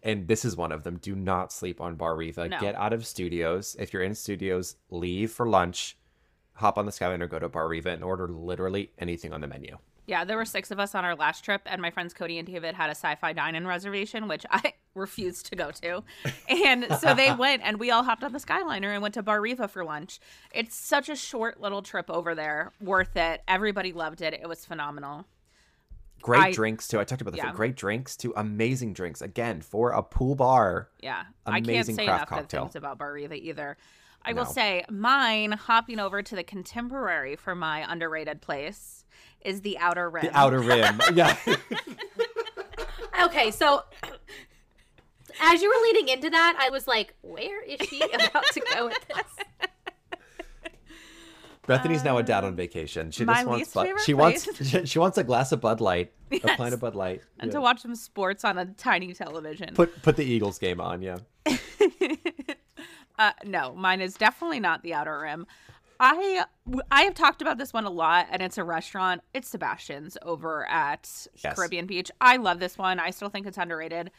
and 0.04 0.28
this 0.28 0.44
is 0.46 0.58
one 0.58 0.72
of 0.74 0.84
them. 0.84 0.98
Do 0.98 1.16
not 1.16 1.52
sleep 1.54 1.80
on 1.80 1.96
Bar 1.96 2.16
Riva. 2.18 2.50
No. 2.50 2.60
Get 2.60 2.76
out 2.76 2.92
of 2.94 3.06
studios. 3.08 3.76
If 3.80 3.94
you're 3.94 4.04
in 4.04 4.16
studios, 4.16 4.76
leave 4.90 5.32
for 5.32 5.48
lunch. 5.48 5.98
Hop 6.56 6.78
on 6.78 6.86
the 6.86 6.92
Skyliner, 6.92 7.28
go 7.30 7.40
to 7.40 7.50
Bar 7.50 7.68
Riva, 7.70 7.90
and 7.90 8.04
order 8.04 8.28
literally 8.28 8.92
anything 9.00 9.32
on 9.34 9.40
the 9.42 9.48
menu. 9.48 9.78
Yeah, 10.06 10.26
there 10.26 10.36
were 10.36 10.44
six 10.46 10.70
of 10.70 10.80
us 10.80 10.96
on 10.96 11.06
our 11.06 11.16
last 11.16 11.46
trip, 11.46 11.62
and 11.66 11.82
my 11.82 11.90
friends 11.90 12.14
Cody 12.14 12.38
and 12.38 12.46
David 12.46 12.76
had 12.76 12.88
a 12.90 12.96
sci-fi 12.96 13.32
dine-in 13.32 13.66
reservation, 13.66 14.28
which 14.28 14.46
I 14.52 14.74
refused 14.96 15.46
to 15.48 15.56
go 15.56 15.72
to, 15.72 16.04
and 16.50 16.88
so 17.00 17.14
they 17.14 17.34
went, 17.38 17.62
and 17.64 17.80
we 17.80 17.90
all 17.90 18.04
hopped 18.04 18.24
on 18.24 18.34
the 18.34 18.40
Skyliner 18.40 18.94
and 18.94 19.02
went 19.02 19.14
to 19.14 19.24
Bar 19.24 19.40
Riva 19.40 19.68
for 19.70 19.86
lunch. 19.86 20.20
It's 20.54 20.76
such 20.76 21.08
a 21.08 21.16
short 21.16 21.62
little 21.62 21.82
trip 21.82 22.10
over 22.10 22.36
there, 22.36 22.74
worth 22.82 23.16
it. 23.16 23.42
Everybody 23.48 23.94
loved 23.94 24.22
it. 24.22 24.34
It 24.34 24.48
was 24.50 24.66
phenomenal. 24.66 25.26
Great 26.22 26.42
I- 26.44 26.52
drinks 26.52 26.88
too. 26.88 27.00
I 27.00 27.04
talked 27.06 27.22
about 27.22 27.32
the 27.32 27.38
Yeah. 27.38 27.52
great 27.54 27.76
drinks 27.76 28.16
too. 28.18 28.34
Amazing 28.36 28.94
drinks 28.94 29.22
again 29.22 29.62
for 29.62 29.92
a 29.92 30.02
pool 30.04 30.36
bar. 30.36 30.90
Yeah, 31.02 31.24
I 31.46 31.60
can't 31.62 31.86
say 31.86 31.94
craft 31.96 32.00
enough 32.02 32.20
good 32.30 32.36
cocktail. 32.36 32.62
things 32.66 32.76
about 32.76 32.98
Bar 32.98 33.14
Riva 33.14 33.36
either. 33.36 33.78
I 34.26 34.32
will 34.34 34.46
say 34.46 34.86
mine 34.90 35.52
hopping 35.52 36.00
over 36.00 36.22
to 36.22 36.36
the 36.36 36.44
contemporary 36.46 37.36
for 37.36 37.56
my 37.56 37.86
underrated 37.92 38.42
place 38.42 39.03
is 39.46 39.62
the 39.62 39.78
Outer 39.78 40.10
Rim. 40.10 40.26
The 40.26 40.38
outer 40.38 40.60
rim. 40.60 41.00
yeah. 41.14 41.36
Okay, 43.24 43.52
so 43.52 43.84
as 45.42 45.62
you 45.62 45.70
were 45.70 45.82
leading 45.84 46.10
into 46.10 46.30
that, 46.30 46.58
I 46.60 46.70
was 46.70 46.88
like, 46.88 47.14
where 47.22 47.62
is 47.64 47.80
she 47.88 48.02
about 48.02 48.44
to 48.54 48.62
go 48.74 48.86
with 48.88 49.08
this? 49.08 49.70
Bethany's 51.66 52.04
now 52.04 52.18
a 52.18 52.24
dad 52.24 52.44
on 52.44 52.56
vacation. 52.58 53.10
She 53.12 53.24
my 53.24 53.36
just 53.36 53.48
wants 53.48 53.60
least 53.60 53.74
Bud- 53.74 53.86
favorite 53.86 54.02
she 54.04 54.14
wants 54.14 54.46
place. 54.46 54.68
she, 54.70 54.86
she 54.86 55.00
wants 55.00 55.18
a 55.18 55.24
glass 55.24 55.54
of 55.54 55.62
Bud 55.62 55.80
Light, 55.80 56.12
a 56.32 56.40
pint 56.58 56.74
of 56.74 56.82
Bud 56.82 56.94
Light. 56.94 57.22
and 57.40 57.50
Yeah. 57.50 57.56
to 57.60 57.62
watch 57.62 57.82
some 57.82 57.96
sports 57.96 58.44
on 58.44 58.58
a 58.58 58.66
tiny 58.66 59.14
television. 59.14 59.70
put 59.74 60.02
put 60.02 60.18
the 60.18 60.26
Eagles 60.26 60.60
game 60.60 60.82
on, 60.82 61.02
yeah. 61.02 61.18
Uh, 63.20 63.32
no, 63.46 63.74
mine 63.76 64.02
is 64.02 64.16
definitely 64.16 64.60
not 64.60 64.82
the 64.82 64.94
Outer 64.96 65.20
Rim. 65.20 65.46
I 66.06 66.44
I 66.92 67.04
have 67.04 67.14
talked 67.14 67.42
about 67.42 67.58
this 67.58 67.72
one 67.72 67.86
a 67.86 67.90
lot, 67.90 68.28
and 68.30 68.42
it's 68.42 68.58
a 68.58 68.64
restaurant. 68.64 69.22
It's 69.34 69.48
Sebastian's 69.48 70.18
over 70.22 70.68
at 70.70 71.10
Yes. 71.42 71.56
Caribbean 71.56 71.86
Beach. 71.88 72.12
I 72.20 72.36
love 72.36 72.60
this 72.60 72.78
one. 72.78 73.00
I 73.00 73.12
still 73.12 73.30
think 73.30 73.48
it's 73.48 73.58
underrated. 73.58 74.12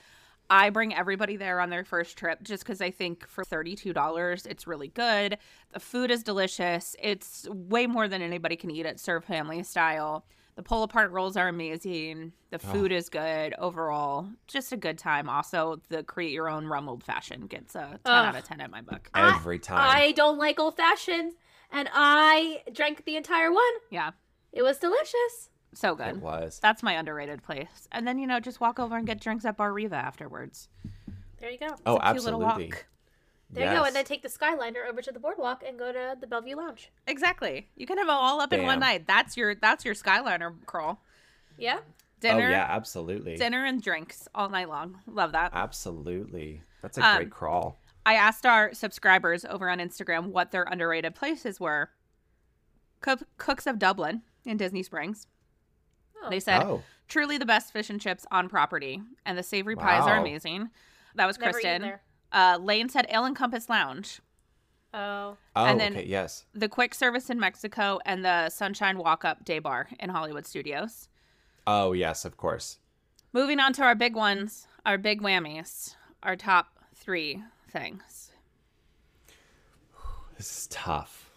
I 0.49 0.71
bring 0.71 0.95
everybody 0.95 1.37
there 1.37 1.61
on 1.61 1.69
their 1.69 1.85
first 1.85 2.17
trip 2.17 2.43
just 2.43 2.65
because 2.65 2.81
I 2.81 2.91
think 2.91 3.27
for 3.29 3.45
$32, 3.45 4.47
it's 4.47 4.67
really 4.67 4.89
good. 4.89 5.39
The 5.73 5.81
food 5.81 6.11
is 6.11 6.23
delicious. 6.23 6.97
It's 7.03 7.47
way 7.51 7.87
more 7.87 8.09
than 8.09 8.23
anybody 8.23 8.57
can 8.57 8.71
eat 8.71 8.87
at 8.87 9.01
Serve 9.01 9.25
Family 9.25 9.63
style. 9.63 10.25
The 10.57 10.63
pull 10.63 10.85
apart 10.85 11.11
rolls 11.11 11.37
are 11.37 11.49
amazing. 11.49 12.33
The 12.51 12.59
food 12.59 12.93
is 12.93 13.09
good 13.09 13.55
overall. 13.59 14.29
Just 14.47 14.73
a 14.73 14.77
good 14.77 14.99
time. 14.99 15.29
Also, 15.29 15.81
the 15.89 16.03
create 16.03 16.33
your 16.33 16.49
own 16.49 16.67
rum 16.67 16.89
old 16.89 17.03
fashioned 17.05 17.51
gets 17.51 17.75
a 17.75 17.99
10 18.05 18.15
out 18.15 18.37
of 18.37 18.45
10 18.45 18.61
at 18.61 18.71
my 18.71 18.81
book. 18.81 19.11
Every 19.15 19.59
time. 19.59 19.79
I 19.81 20.13
don't 20.13 20.39
like 20.39 20.61
old 20.61 20.77
fashioned. 20.77 21.33
And 21.71 21.89
I 21.93 22.63
drank 22.73 23.05
the 23.05 23.17
entire 23.17 23.53
one. 23.53 23.63
Yeah, 23.91 24.11
It 24.53 24.63
was 24.63 24.79
delicious. 24.79 25.51
so 25.75 25.95
good. 25.95 26.07
It 26.09 26.13
good. 26.15 26.23
was. 26.23 26.59
That's 26.63 26.83
my 26.83 26.93
underrated 26.93 27.43
place. 27.43 27.89
And 27.93 28.07
then 28.07 28.19
you 28.19 28.27
know, 28.27 28.41
just 28.41 28.61
walk 28.61 28.79
over 28.79 28.97
and 28.97 29.07
get 29.07 29.21
drinks 29.21 29.45
at 29.45 29.57
Bar 29.57 29.73
Riva 29.73 29.97
afterwards. 29.97 30.69
There 31.41 31.51
you 31.51 31.59
go. 31.59 31.69
Oh, 31.87 31.97
It's 31.97 32.05
a 32.07 32.13
cute 32.13 32.25
little 32.25 32.43
absolutely. 32.45 32.67
walk. 32.77 32.87
There 33.51 33.71
you 33.73 33.79
go, 33.79 33.85
and 33.85 33.95
then 33.95 34.05
take 34.05 34.23
the 34.23 34.29
Skyliner 34.29 34.89
over 34.89 35.01
to 35.03 35.13
the 35.13 35.21
boardwalk 35.21 35.63
and 35.65 35.79
go 35.79 35.93
to 35.93 36.17
the 36.21 36.27
Bellevue 36.27 36.57
Lounge. 36.57 36.91
Exactly. 37.07 37.69
You 37.77 37.87
can 37.87 37.99
have 37.99 38.09
it 38.09 38.13
all 38.13 38.41
up 38.41 38.53
in 38.53 38.65
one 38.65 38.81
night. 38.81 39.07
That's 39.07 39.37
your 39.37 39.55
that's 39.55 39.85
your 39.85 39.95
Skyliner 39.95 40.55
crawl. 40.67 41.01
Yeah. 41.59 41.79
Dinner, 42.21 42.47
Oh 42.47 42.51
yeah, 42.51 42.67
absolutely. 42.69 43.37
dinner 43.37 43.65
and 43.67 43.83
drinks 43.83 44.27
all 44.35 44.49
night 44.49 44.69
long. 44.69 44.99
Love 45.07 45.33
that. 45.33 45.53
Absolutely. 45.55 46.63
That's 46.83 46.97
a 46.99 47.07
Um, 47.07 47.17
great 47.17 47.31
crawl. 47.31 47.79
I 48.07 48.15
asked 48.15 48.45
our 48.45 48.73
subscribers 48.75 49.45
over 49.45 49.69
on 49.71 49.79
Instagram 49.79 50.27
what 50.27 50.51
their 50.51 50.65
underrated 50.65 51.15
places 51.15 51.59
were. 51.59 51.91
Cook- 53.01 53.27
Cooks 53.39 53.67
of 53.67 53.79
Dublin 53.79 54.23
in 54.45 54.57
Disney 54.57 54.83
Springs. 54.83 55.27
Oh. 56.23 56.31
They 56.31 56.41
said 56.41 56.63
oh, 56.63 56.83
truly 57.09 57.39
the 57.39 57.47
best 57.47 57.73
fish 57.73 57.91
and 57.91 58.01
chips 58.01 58.27
on 58.31 58.49
property, 58.49 59.01
and 59.25 59.37
the 59.37 59.43
savory 59.43 59.77
pies 59.77 60.07
are 60.07 60.19
amazing. 60.19 60.71
That 61.15 61.27
was 61.27 61.39
Never 61.39 61.53
Kristen. 61.53 61.93
Uh, 62.33 62.59
Lane 62.61 62.89
said 62.89 63.07
Ale 63.11 63.25
and 63.25 63.37
Compass 63.37 63.69
Lounge, 63.69 64.21
Oh. 64.93 65.37
oh, 65.57 65.65
and 65.65 65.79
then- 65.81 65.93
okay, 65.93 66.07
yes. 66.07 66.45
the 66.55 66.69
quick 66.69 66.95
service 66.95 67.31
in 67.31 67.39
Mexico, 67.39 68.01
and 68.05 68.25
the 68.25 68.49
Sunshine 68.49 68.99
Walk 68.99 69.25
Up 69.25 69.45
Day 69.45 69.59
Bar 69.59 69.89
in 70.01 70.11
Hollywood 70.11 70.47
Studios. 70.47 71.09
Oh, 71.67 71.93
yes, 71.93 72.25
of 72.25 72.37
course. 72.37 72.79
Moving 73.33 73.59
on 73.61 73.73
to 73.75 73.83
our 73.83 73.95
big 73.95 74.15
ones, 74.15 74.67
our 74.87 74.99
big 74.99 75.21
whammies, 75.21 75.95
our 76.23 76.37
top 76.37 76.79
three 76.95 77.43
things. 77.75 78.31
This 80.39 80.51
is 80.59 80.67
tough. 80.69 81.31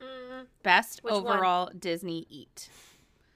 Mm, 0.00 0.46
Best 0.62 1.02
Which 1.02 1.12
one? 1.14 1.26
overall 1.26 1.70
Disney 1.78 2.26
eat. 2.30 2.68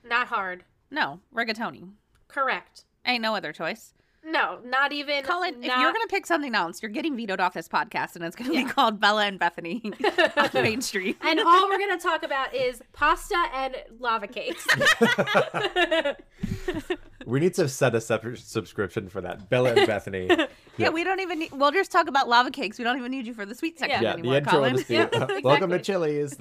not 0.04 0.28
hard. 0.28 0.64
No, 0.90 1.20
rigatoni. 1.34 1.90
Correct. 2.28 2.84
Ain't 3.06 3.22
no 3.22 3.34
other 3.34 3.52
choice. 3.52 3.94
No, 4.24 4.58
not 4.64 4.92
even. 4.92 5.24
Colin, 5.24 5.56
if 5.58 5.64
you're 5.64 5.92
gonna 5.92 6.06
pick 6.08 6.26
something 6.26 6.54
else, 6.54 6.80
you're 6.80 6.90
getting 6.90 7.16
vetoed 7.16 7.40
off 7.40 7.54
this 7.54 7.68
podcast, 7.68 8.14
and 8.14 8.24
it's 8.24 8.36
gonna 8.36 8.50
be 8.50 8.64
called 8.64 9.00
Bella 9.00 9.26
and 9.26 9.38
Bethany 9.38 9.82
on 10.36 10.50
Main 10.54 10.80
Street. 10.80 11.16
And 11.22 11.40
all 11.40 11.68
we're 11.68 11.78
gonna 11.78 11.98
talk 11.98 12.22
about 12.22 12.54
is 12.54 12.80
pasta 12.92 13.36
and 13.54 13.74
lava 13.98 14.28
cakes. 14.28 14.66
We 17.24 17.38
need 17.38 17.54
to 17.54 17.68
set 17.68 17.94
a 17.94 18.00
separate 18.00 18.40
subscription 18.40 19.08
for 19.08 19.20
that. 19.20 19.48
Bella 19.48 19.74
and 19.74 19.86
Bethany. 19.86 20.28
Yeah, 20.78 20.88
we 20.88 21.04
don't 21.04 21.20
even. 21.20 21.40
Need, 21.40 21.52
we'll 21.52 21.70
just 21.70 21.92
talk 21.92 22.08
about 22.08 22.30
lava 22.30 22.50
cakes. 22.50 22.78
We 22.78 22.84
don't 22.84 22.96
even 22.96 23.10
need 23.10 23.26
you 23.26 23.34
for 23.34 23.44
the 23.44 23.54
sweet 23.54 23.78
section 23.78 24.02
Yeah. 24.02 24.08
yeah, 24.08 24.12
the 24.14 24.18
anymore, 24.20 24.36
intro 24.38 24.52
Colin. 24.52 24.72
will 24.72 24.78
just 24.78 24.88
be, 24.88 24.94
Yeah, 24.94 25.08
Welcome 25.44 25.68
to 25.68 25.76
exactly. 25.76 25.82
Chili's. 25.82 26.34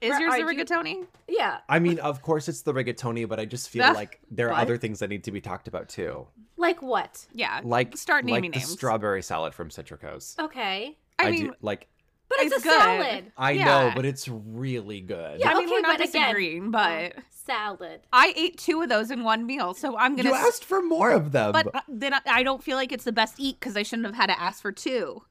That'll 0.00 0.18
be 0.18 0.24
the 0.24 0.24
intro. 0.24 0.28
Is 0.28 0.32
Are- 0.32 0.38
yours 0.38 0.56
the 0.56 0.64
rigatoni? 0.74 1.06
yeah, 1.28 1.58
I 1.68 1.78
mean, 1.78 1.98
of 2.00 2.22
course, 2.22 2.48
it's 2.48 2.62
the 2.62 2.72
rigatoni, 2.72 3.28
but 3.28 3.38
I 3.40 3.44
just 3.44 3.68
feel 3.70 3.92
like 3.94 4.20
there 4.30 4.48
are 4.48 4.52
what? 4.52 4.60
other 4.62 4.76
things 4.76 4.98
that 5.00 5.08
need 5.10 5.24
to 5.24 5.32
be 5.32 5.40
talked 5.40 5.68
about 5.68 5.88
too, 5.88 6.26
like 6.56 6.82
what? 6.82 7.26
Yeah. 7.32 7.60
like 7.64 7.96
start 7.96 8.24
naming 8.24 8.50
like 8.50 8.52
the 8.52 8.58
names. 8.60 8.70
strawberry 8.72 9.22
salad 9.22 9.54
from 9.54 9.70
Citrico's. 9.70 10.36
Okay, 10.38 10.96
I, 11.18 11.24
do- 11.30 11.30
mean, 11.44 11.52
like 11.62 11.88
but 12.28 12.40
it's, 12.40 12.54
It's 12.56 12.64
a 12.66 12.68
good. 12.68 12.78
salad. 12.80 13.32
I 13.38 13.52
Yeah. 13.52 13.64
know, 13.64 13.92
but 13.96 14.04
it's 14.04 14.28
really 14.28 15.00
good. 15.00 15.40
Yeah. 15.40 15.48
I 15.48 15.54
mean, 15.54 15.64
okay, 15.64 15.72
we're 15.72 15.80
not 15.80 15.96
but 15.98 16.08
again- 16.08 16.22
disagreeing, 16.24 16.70
but 16.70 17.14
Salad. 17.30 18.00
I 18.12 18.34
ate 18.36 18.58
two 18.58 18.82
of 18.82 18.90
those 18.90 19.10
in 19.10 19.24
one 19.24 19.46
meal, 19.46 19.72
so 19.72 19.96
I'm 19.96 20.14
gonna. 20.14 20.28
you 20.28 20.34
s- 20.34 20.46
asked 20.46 20.64
for 20.66 20.82
more 20.82 21.10
of 21.10 21.32
them. 21.32 21.52
but 21.52 21.74
uh, 21.74 21.80
then 21.88 22.12
I- 22.12 22.20
I 22.26 22.42
don't 22.42 22.62
feel 22.62 22.76
like 22.76 22.92
it's 22.92 23.04
the 23.04 23.12
best 23.12 23.36
eat 23.38 23.58
because 23.58 23.74
I 23.78 23.82
shouldn't 23.82 24.04
have 24.04 24.14
had 24.14 24.26
to 24.26 24.38
ask 24.38 24.60
for 24.60 24.70
two. 24.72 25.22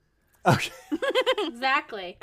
okay. 0.45 0.71
Exactly. 1.39 2.17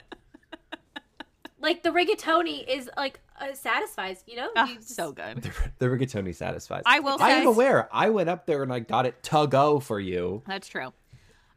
Like 1.65 1.83
the 1.83 1.91
rigatoni 1.91 2.65
is 2.69 2.89
like 2.97 3.19
uh, 3.41 3.53
satisfies. 3.55 4.23
You 4.27 4.37
know. 4.37 4.51
You 4.67 4.77
just- 4.77 4.95
so 4.95 5.11
good. 5.13 5.43
the, 5.43 5.51
the 5.79 5.87
rigatoni 5.87 6.35
satisfies. 6.35 6.83
I 6.87 7.01
will 7.01 7.17
I 7.21 7.31
say 7.31 7.41
am 7.41 7.47
aware. 7.49 7.89
I 7.93 8.11
went 8.11 8.29
up 8.29 8.47
there 8.47 8.63
and 8.63 8.73
I 8.73 8.79
got 8.81 9.07
it 9.07 9.21
to 9.25 9.47
go 9.49 9.81
for 9.81 9.99
you. 9.99 10.43
that's 10.47 10.69
true. 10.69 10.93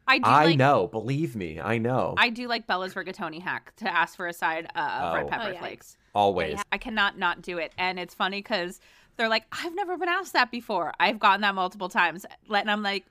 I 0.10 0.20
do 0.20 0.24
I 0.30 0.46
like. 0.46 0.58
know. 0.58 0.88
Believe 0.88 1.36
me, 1.36 1.60
I 1.60 1.78
know. 1.80 2.14
I 2.18 2.30
do 2.30 2.48
like 2.48 2.66
Bella's 2.66 2.94
rigatoni 2.94 3.42
hack 3.42 3.74
to 3.78 3.94
ask 3.94 4.16
for 4.16 4.26
a 4.28 4.34
side 4.34 4.68
uh, 4.74 4.80
of 4.80 5.14
red 5.16 5.26
Oh. 5.26 5.28
pepper 5.30 5.44
Oh, 5.50 5.52
yeah. 5.52 5.60
flakes. 5.60 5.98
Always. 6.16 6.60
I 6.72 6.78
cannot 6.78 7.18
not 7.18 7.42
do 7.42 7.58
it, 7.58 7.74
and 7.78 8.00
it's 8.00 8.14
funny 8.16 8.38
because 8.40 8.80
they're 9.18 9.28
like, 9.28 9.44
"I've 9.52 9.76
never 9.76 9.98
been 9.98 10.08
asked 10.08 10.32
that 10.34 10.50
before." 10.50 10.94
I've 11.00 11.20
gotten 11.20 11.42
that 11.42 11.56
multiple 11.56 11.90
times, 11.90 12.26
and 12.50 12.72
I'm 12.72 12.82
like, 12.84 13.06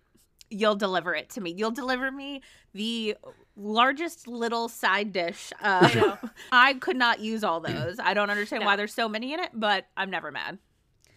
"You'll 0.51 0.75
deliver 0.75 1.15
it 1.15 1.29
to 1.31 1.41
me. 1.43 1.53
You'll 1.57 1.71
deliver 1.71 2.11
me 2.11 2.41
the 2.73 3.15
largest 3.57 4.29
little 4.29 4.69
side 4.69 5.13
dish." 5.13 5.53
Uh, 5.63 5.89
I 5.91 5.95
know. 5.95 6.19
I 6.53 6.75
could 6.75 6.97
not 6.97 7.21
use 7.21 7.43
all 7.43 7.61
those. 7.61 7.99
I 7.99 8.15
don't 8.15 8.31
understand 8.31 8.65
why 8.65 8.77
there's 8.77 8.95
so 8.95 9.09
many 9.09 9.33
in 9.33 9.41
it, 9.41 9.51
but 9.55 9.87
I'm 9.97 10.11
never 10.11 10.31
mad. 10.31 10.59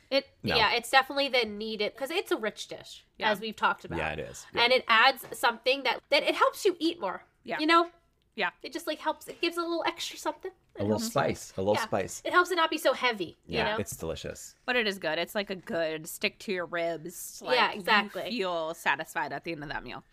It 0.09 0.25
No. 0.41 0.55
yeah, 0.55 0.71
it's 0.73 0.89
definitely 0.89 1.29
the 1.29 1.45
needed 1.45 1.93
because 1.93 2.09
it's 2.09 2.31
a 2.31 2.37
rich 2.37 2.67
dish 2.67 3.05
Yeah. 3.19 3.29
as 3.31 3.39
we've 3.39 3.55
talked 3.55 3.85
about. 3.85 3.99
Yeah, 3.99 4.13
it 4.13 4.19
is. 4.19 4.45
Yeah. 4.55 4.63
and 4.63 4.73
it 4.73 4.83
adds 4.87 5.23
something 5.33 5.83
that 5.83 5.99
that 6.09 6.23
it 6.23 6.33
helps 6.35 6.65
you 6.65 6.75
eat 6.79 6.99
more. 6.99 7.23
Yeah. 7.43 7.59
you 7.59 7.67
know. 7.67 7.89
Yeah. 8.35 8.49
it 8.63 8.71
just 8.73 8.87
like 8.87 8.99
helps. 8.99 9.27
It 9.27 9.39
gives 9.41 9.57
a 9.57 9.61
little 9.61 9.83
extra 9.85 10.17
something. 10.17 10.51
a 10.79 10.83
little 10.83 10.97
spice. 10.97 11.53
A 11.57 11.61
little 11.61 11.75
Yeah. 11.75 11.83
spice. 11.83 12.21
It 12.25 12.31
helps 12.31 12.49
it 12.51 12.55
not 12.55 12.69
be 12.71 12.77
so 12.79 12.93
heavy. 12.93 13.37
Yeah, 13.45 13.59
you 13.59 13.71
know. 13.73 13.77
it's 13.79 13.95
delicious. 13.97 14.55
But 14.65 14.77
it 14.77 14.87
is 14.87 14.97
good. 14.97 15.19
It's 15.19 15.35
like 15.35 15.49
a 15.51 15.55
good 15.55 16.07
stick 16.07 16.39
to 16.39 16.53
your 16.53 16.65
ribs. 16.65 17.41
Like, 17.45 17.57
Yeah, 17.57 17.73
you 17.73 17.79
exactly. 17.81 18.29
feel 18.31 18.73
satisfied 18.73 19.31
at 19.33 19.43
the 19.43 19.51
end 19.51 19.61
of 19.61 19.69
that 19.69 19.83
meal. 19.83 20.03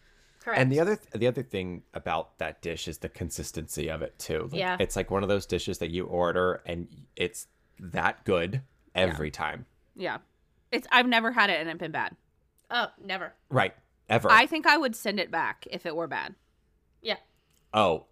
Correct. 0.47 0.61
And 0.63 0.71
the 0.71 0.79
other 0.79 0.97
the 1.13 1.27
other 1.27 1.43
thing 1.43 1.83
about 1.93 2.39
that 2.39 2.63
dish 2.63 2.87
is 2.87 2.99
the 2.99 3.09
consistency 3.09 3.89
of 3.91 4.01
it 4.01 4.17
too. 4.17 4.45
Like, 4.53 4.55
Yeah. 4.61 4.77
It's 4.79 4.95
like 4.95 5.11
one 5.11 5.25
of 5.25 5.29
those 5.29 5.45
dishes 5.45 5.79
that 5.79 5.91
you 5.91 6.07
order 6.07 6.63
and 6.65 6.87
it's 7.17 7.49
that 7.81 8.25
good 8.25 8.63
every 8.95 9.33
time. 9.33 9.67
Yeah, 9.97 10.19
it's. 10.71 10.87
I've 10.93 11.09
never 11.09 11.33
had 11.33 11.51
it 11.51 11.59
and 11.61 11.69
it's 11.69 11.79
been 11.81 11.91
bad. 11.91 12.15
oh, 12.71 12.87
never. 13.05 13.33
Right. 13.51 13.75
Ever. 14.09 14.31
I 14.31 14.47
think 14.47 14.69
I 14.69 14.77
would 14.77 14.95
send 14.95 15.19
it 15.19 15.33
back 15.33 15.67
if 15.69 15.85
it 15.85 15.97
were 15.97 16.07
bad. 16.07 16.37
Yeah. 17.03 17.17
oh. 17.75 18.05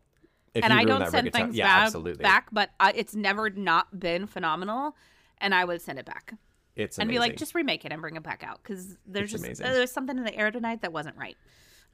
If 0.55 0.64
and 0.64 0.72
you 0.72 0.80
I 0.80 0.85
don't 0.85 1.01
that 1.01 1.11
send 1.12 1.28
rigatoni- 1.28 1.32
things 1.32 1.57
yeah, 1.57 1.66
bad 1.66 1.85
absolutely. 1.87 2.22
back, 2.22 2.49
but 2.53 2.70
uh, 2.80 2.91
it's 2.95 3.14
never 3.14 3.49
not 3.51 3.99
been 4.01 4.26
phenomenal, 4.26 4.97
and 5.39 5.53
I 5.55 5.64
would 5.64 5.82
send 5.82 5.99
it 5.99 6.05
back 6.07 6.35
It's 6.76 6.97
and 6.99 7.09
be 7.09 7.18
like, 7.18 7.37
just 7.37 7.55
remake 7.57 7.85
it 7.85 7.91
and 7.93 8.01
bring 8.01 8.14
it 8.16 8.22
back 8.22 8.43
out 8.45 8.61
because 8.62 8.97
there's 9.07 9.32
It's 9.35 9.43
just 9.43 9.45
amazing. 9.45 9.66
there's 9.66 9.91
something 9.93 10.16
in 10.16 10.22
the 10.24 10.35
air 10.37 10.51
tonight 10.53 10.82
that 10.82 10.93
wasn't 10.93 11.16
right. 11.16 11.37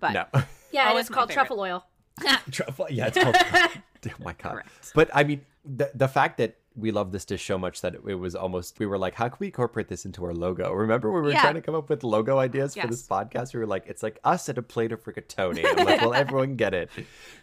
But 0.01 0.13
no. 0.13 0.25
Yeah, 0.73 0.91
Oh, 0.93 0.97
it's 0.99 1.09
called 1.09 1.29
favorite. 1.31 1.47
truffle 1.47 1.61
oil. 1.61 1.85
Truffle. 2.53 2.87
Yeah, 2.91 3.09
it's 3.09 3.19
called. 3.19 3.35
oh 3.45 4.11
my 4.25 4.33
god. 4.35 4.53
Correct. 4.53 4.69
But 4.95 5.11
I 5.13 5.25
mean, 5.25 5.41
the 5.65 5.91
the 5.95 6.07
fact 6.09 6.39
that 6.39 6.57
we 6.77 6.93
love 6.93 7.11
this 7.11 7.25
dish 7.25 7.45
so 7.45 7.59
much 7.59 7.81
that 7.81 7.95
it 7.97 8.15
was 8.15 8.37
almost 8.37 8.79
we 8.79 8.87
were 8.87 8.97
like, 8.97 9.15
how 9.15 9.29
can 9.29 9.37
we 9.41 9.47
incorporate 9.49 9.89
this 9.89 10.05
into 10.05 10.25
our 10.25 10.33
logo? 10.33 10.73
Remember 10.73 11.11
when 11.11 11.23
we 11.23 11.29
were 11.31 11.33
Yeah. 11.35 11.41
trying 11.43 11.55
to 11.55 11.61
come 11.61 11.75
up 11.75 11.89
with 11.89 12.05
logo 12.05 12.39
ideas 12.39 12.77
for 12.77 12.87
this 12.87 13.03
podcast? 13.07 13.53
We 13.53 13.59
were 13.61 13.67
like, 13.67 13.87
it's 13.89 14.03
like 14.05 14.21
us 14.23 14.49
at 14.49 14.59
a 14.59 14.63
plate 14.63 14.93
of 14.93 15.03
rigatoni. 15.03 15.65
I'm 15.67 15.85
like, 15.85 16.01
well, 16.01 16.15
everyone 16.15 16.55
get 16.55 16.73
it. 16.73 16.89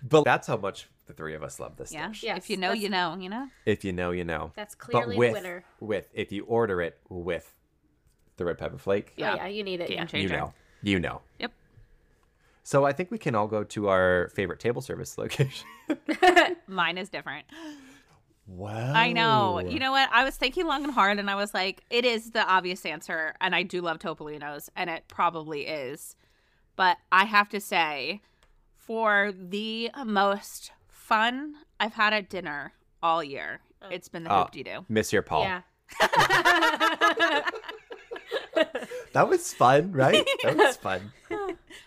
But 0.07 0.23
that's 0.23 0.47
how 0.47 0.55
much 0.57 0.87
the 1.07 1.13
three 1.13 1.35
of 1.35 1.43
us 1.43 1.59
love 1.59 1.75
this 1.75 1.91
yeah, 1.91 2.07
dish. 2.07 2.23
Yes, 2.23 2.37
if 2.37 2.49
you 2.49 2.55
know, 2.55 2.67
that's- 2.69 2.81
you 2.83 2.89
know, 2.89 3.17
you 3.19 3.27
know. 3.29 3.47
If 3.65 3.83
you 3.83 3.91
know, 3.91 4.11
you 4.11 4.23
know. 4.23 4.51
That's 4.55 4.75
But 4.75 4.85
clearly 4.91 5.17
with 5.17 5.29
a 5.31 5.33
winner. 5.33 5.65
with 5.81 6.07
if 6.13 6.31
you 6.31 6.45
order 6.45 6.81
it 6.81 6.97
with 7.09 7.53
the 8.37 8.45
red 8.45 8.57
pepper 8.57 8.77
flake, 8.77 9.11
Yeah. 9.17 9.33
Oh, 9.33 9.35
yeah, 9.35 9.47
you 9.47 9.63
need 9.65 9.81
it. 9.81 9.89
Game 9.89 9.97
Yeah. 9.97 10.05
changer. 10.05 10.33
you 10.33 10.39
know, 10.39 10.53
you 10.83 10.99
know. 11.01 11.21
Yep. 11.39 11.51
So 12.67 12.83
I 12.83 12.91
think 12.91 13.11
we 13.11 13.17
can 13.17 13.33
all 13.33 13.47
go 13.47 13.63
to 13.63 13.87
our 13.87 14.29
favorite 14.35 14.59
table 14.59 14.81
service 14.81 15.17
location. 15.23 15.65
Mine 16.67 16.97
is 16.97 17.07
different. 17.07 17.45
wow. 18.45 18.91
I 18.93 19.13
know. 19.13 19.59
You 19.59 19.79
know 19.79 19.93
what? 19.93 20.09
I 20.11 20.25
was 20.25 20.35
thinking 20.35 20.65
long 20.67 20.83
and 20.83 20.91
hard, 20.93 21.17
and 21.17 21.29
I 21.29 21.35
was 21.35 21.53
like, 21.53 21.85
it 21.89 22.03
is 22.03 22.31
the 22.31 22.45
obvious 22.45 22.85
answer, 22.85 23.35
and 23.39 23.55
I 23.55 23.63
do 23.63 23.79
love 23.79 23.99
Topolino's, 23.99 24.69
and 24.75 24.89
it 24.89 25.05
probably 25.07 25.61
is. 25.61 26.17
But 26.75 26.97
I 27.09 27.23
have 27.23 27.47
to 27.49 27.61
say, 27.61 28.21
for 28.75 29.31
the 29.31 29.89
most 30.05 30.71
fun 30.89 31.53
I've 31.79 31.93
had 31.93 32.11
at 32.11 32.29
dinner 32.29 32.73
all 33.01 33.23
year, 33.23 33.61
oh. 33.81 33.87
it's 33.89 34.09
been 34.09 34.25
the 34.25 34.33
Oh. 34.33 34.39
hoop 34.39 34.51
de 34.51 34.63
doo. 34.63 34.85
Monsieur 34.89 35.21
Paul. 35.21 35.43
Yeah. 35.43 35.61
That 39.13 39.29
was 39.29 39.53
fun, 39.53 39.91
right? 39.93 40.27
That 40.43 40.57
was 40.57 40.77
fun. 40.87 41.11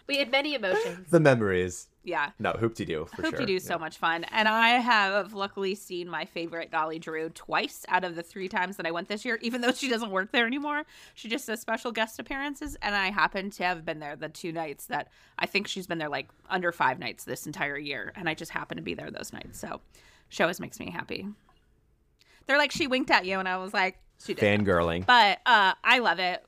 we 0.09 0.17
had 0.17 0.31
many 0.31 0.55
emotions. 0.55 1.09
The 1.11 1.21
memories. 1.21 1.87
Yeah. 2.03 2.31
No, 2.39 2.53
hoop 2.53 2.75
de 2.75 2.85
doo 2.87 3.07
for 3.15 3.23
Hoop 3.23 3.37
sure. 3.37 3.41
de 3.41 3.47
doo 3.47 3.59
so 3.61 3.79
much 3.79 3.99
fun. 3.99 4.25
And 4.25 4.49
I 4.49 4.71
have 4.71 5.35
luckily 5.35 5.75
seen 5.75 6.09
my 6.09 6.25
favorite 6.25 6.71
Dolly 6.71 6.99
Drew 6.99 7.29
twice 7.29 7.85
out 7.89 8.05
of 8.05 8.17
the 8.17 8.23
three 8.23 8.49
times 8.49 8.79
that 8.79 8.87
I 8.87 8.91
went 8.91 9.09
this 9.09 9.25
year, 9.25 9.39
even 9.43 9.61
though 9.61 9.73
she 9.73 9.89
doesn't 9.89 10.11
work 10.11 10.33
there 10.33 10.47
anymore. 10.47 10.85
She 11.15 11.29
just 11.29 11.47
does 11.47 11.61
special 11.61 11.93
guest 11.93 12.19
appearances. 12.19 12.77
And 12.81 12.95
I 12.97 13.11
happen 13.11 13.51
to 13.51 13.65
have 13.65 13.85
been 13.85 14.01
there 14.01 14.17
the 14.17 14.31
two 14.31 14.51
nights 14.51 14.87
that 14.87 15.09
I 15.39 15.47
think 15.47 15.69
she's 15.69 15.87
been 15.87 15.99
there 15.99 16.09
like 16.09 16.29
under 16.49 16.73
five 16.73 16.99
nights 16.99 17.25
this 17.25 17.47
entire 17.47 17.79
year. 17.79 18.13
And 18.17 18.29
I 18.29 18.35
just 18.35 18.51
happen 18.51 18.77
to 18.79 18.83
be 18.83 18.95
there 18.95 19.11
those 19.11 19.33
nights. 19.33 19.61
So 19.61 19.81
she 20.31 20.43
always 20.43 20.59
makes 20.59 20.81
me 20.81 20.91
happy. 20.91 21.29
They're 22.47 22.59
like, 22.59 22.73
she 22.73 22.87
winked 22.87 23.11
at 23.11 23.27
you. 23.27 23.39
And 23.39 23.47
I 23.47 23.59
was 23.59 23.75
like, 23.75 23.99
she 24.25 24.35
did. 24.35 24.43
Fangirling. 24.65 25.07
But 25.07 25.39
uh, 25.47 25.75
I 25.85 25.99
love 25.99 26.19
it. 26.19 26.43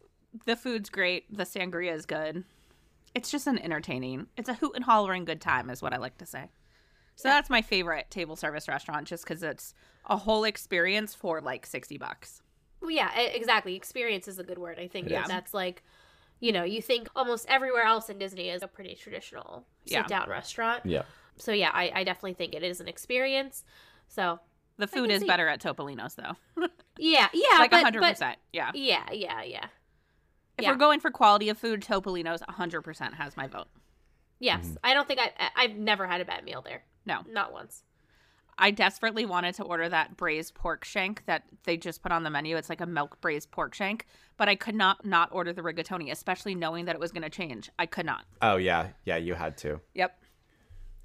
The 0.47 0.57
food's 0.57 0.91
great. 0.91 1.35
The 1.35 1.45
sangria 1.45 1.93
is 1.93 2.07
good. 2.07 2.45
It's 3.15 3.31
just 3.31 3.47
an 3.47 3.59
entertaining. 3.59 4.27
It's 4.37 4.49
a 4.49 4.55
hoot 4.55 4.73
and 4.75 4.85
hollering 4.85 5.25
good 5.25 5.41
time, 5.41 5.69
is 5.69 5.83
what 5.83 5.93
I 5.93 5.99
like 5.99 6.17
to 6.19 6.27
say. 6.27 6.49
So 7.15 7.29
that's 7.29 7.51
my 7.51 7.61
favorite 7.61 8.11
table 8.11 8.37
service 8.37 8.69
restaurant 8.69 9.07
just 9.07 9.25
because 9.25 9.43
it's 9.43 9.75
a 10.07 10.17
whole 10.17 10.45
experience 10.45 11.15
for 11.15 11.41
like 11.43 11.67
60 11.67 11.99
bucks. 11.99 12.41
Well, 12.81 12.91
yeah, 12.91 13.17
exactly. 13.19 13.75
Experience 13.77 14.27
is 14.27 14.39
a 14.39 14.43
good 14.43 14.59
word. 14.59 14.79
I 14.79 14.89
think 14.89 15.09
It 15.09 15.29
that 15.29 15.47
is. 15.49 15.55
like, 15.55 15.83
you 16.41 16.51
know, 16.53 16.65
you 16.65 16.81
think 16.81 17.09
almost 17.15 17.47
everywhere 17.49 17.85
else 17.85 18.09
in 18.09 18.19
Disney 18.19 18.49
is 18.49 18.63
a 18.63 18.67
pretty 18.67 18.95
traditional 18.95 19.65
Yeah. 19.85 20.01
sit 20.01 20.09
down 20.09 20.29
restaurant. 20.31 20.87
Yeah. 20.87 21.03
So 21.37 21.53
yeah, 21.53 21.71
I, 21.73 21.93
I 21.95 22.05
definitely 22.05 22.35
think 22.35 22.55
it 22.55 22.63
is 22.63 22.81
an 22.81 22.89
experience. 22.89 23.63
So 24.09 24.41
The 24.79 24.87
food 24.87 25.11
is 25.11 25.21
see- 25.21 25.27
better 25.29 25.47
at 25.49 25.61
Topolino's 25.61 26.15
though. 26.15 26.37
yeah, 26.99 27.29
yeah, 27.35 27.59
like 27.59 27.71
but, 27.71 27.85
100%. 27.93 28.01
but 28.19 28.37
yeah. 28.53 28.71
yeah, 28.75 29.05
yeah, 29.13 29.43
yeah. 29.43 29.67
If 30.63 30.67
yeah. 30.67 30.73
we're 30.73 30.79
going 30.79 31.01
for 31.01 31.11
quality 31.11 31.49
of 31.49 31.59
food, 31.59 31.81
Topolino's 31.81 32.41
100% 32.43 33.15
has 33.15 33.37
my 33.37 33.49
vote. 33.49 33.67
Yes, 34.39 34.65
Mm-hmm. 34.65 34.75
I 34.85 34.95
don't 34.95 35.09
think 35.09 35.19
I 35.19 35.33
I- 35.37 35.65
I've 35.65 35.75
never 35.75 36.07
had 36.07 36.21
a 36.21 36.25
bad 36.25 36.45
meal 36.45 36.63
there. 36.63 36.85
No. 37.05 37.23
Not 37.29 37.53
once. 37.53 37.83
I 38.57 38.71
desperately 38.71 39.27
wanted 39.27 39.57
to 39.57 39.65
order 39.65 39.89
that 39.89 40.17
braised 40.17 40.55
pork 40.55 40.85
shank 40.85 41.25
that 41.27 41.43
they 41.65 41.77
just 41.77 42.01
put 42.01 42.13
on 42.13 42.23
the 42.23 42.31
menu. 42.31 42.57
It's 42.57 42.69
like 42.69 42.81
a 42.81 42.87
milk 42.87 43.21
braised 43.21 43.51
pork 43.51 43.75
shank, 43.75 44.07
but 44.37 44.49
I 44.49 44.55
could 44.55 44.77
not 44.77 45.05
not 45.05 45.31
order 45.33 45.53
the 45.53 45.63
rigatoni, 45.63 46.13
especially 46.13 46.55
knowing 46.55 46.85
that 46.85 46.95
it 46.95 47.01
was 47.01 47.11
going 47.11 47.25
to 47.25 47.31
change. 47.31 47.71
I 47.77 47.87
could 47.87 48.07
not. 48.07 48.25
Oh 48.41 48.57
yeah, 48.57 48.91
yeah. 49.05 49.17
You 49.17 49.35
had 49.35 49.57
to. 49.59 49.81
Yep. 49.95 50.17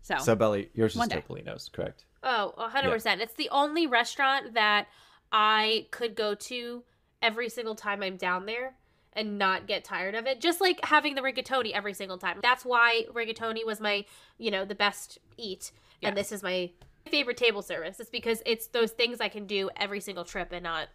So, 0.04 0.18
So 0.20 0.36
Belly, 0.36 0.70
yours 0.76 0.96
is 0.96 1.02
Topolino's, 1.02 1.68
correct? 1.70 2.06
Oh, 2.22 2.54
a 2.58 2.70
100%. 2.70 3.20
It's 3.22 3.34
the 3.34 3.50
only 3.50 3.88
restaurant 3.88 4.54
that 4.54 4.88
I 5.32 5.88
could 5.92 6.16
go 6.16 6.36
to 6.36 6.84
every 7.22 7.50
single 7.50 7.76
time 7.76 8.04
I'm 8.04 8.18
down 8.18 8.46
there 8.46 8.76
and 9.18 9.38
not 9.38 9.68
get 9.68 9.84
tired 9.84 10.16
of 10.16 10.26
it. 10.28 10.40
Just 10.40 10.62
like 10.62 10.80
having 10.86 11.16
the 11.16 11.22
rigatoni 11.22 11.72
every 11.74 11.94
single 11.94 12.18
time. 12.18 12.40
That's 12.42 12.64
why 12.64 13.04
rigatoni 13.14 13.66
was 13.66 13.82
my, 13.82 14.06
you 14.38 14.52
know, 14.52 14.64
the 14.64 14.76
best 14.76 15.18
eat. 15.38 15.72
Yeah. 16.02 16.10
And 16.10 16.18
this 16.18 16.32
is 16.32 16.42
my 16.44 16.72
favorite 17.10 17.36
table 17.38 17.62
service. 17.62 18.00
It's 18.00 18.10
because 18.10 18.42
it's 18.46 18.68
those 18.68 18.92
things 18.92 19.20
I 19.20 19.28
can 19.30 19.46
do 19.48 19.70
every 19.76 20.00
single 20.00 20.24
trip 20.24 20.52
and 20.54 20.64
not 20.64 20.88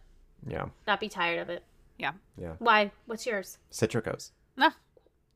Yeah. 0.47 0.67
not 0.87 0.99
be 0.99 1.09
tired 1.09 1.39
of 1.39 1.49
it. 1.49 1.63
yeah. 1.99 2.13
Yeah. 2.37 2.53
Why? 2.59 2.91
What's 3.05 3.25
yours? 3.25 3.59
Citricos. 3.71 4.31
Ah, 4.57 4.75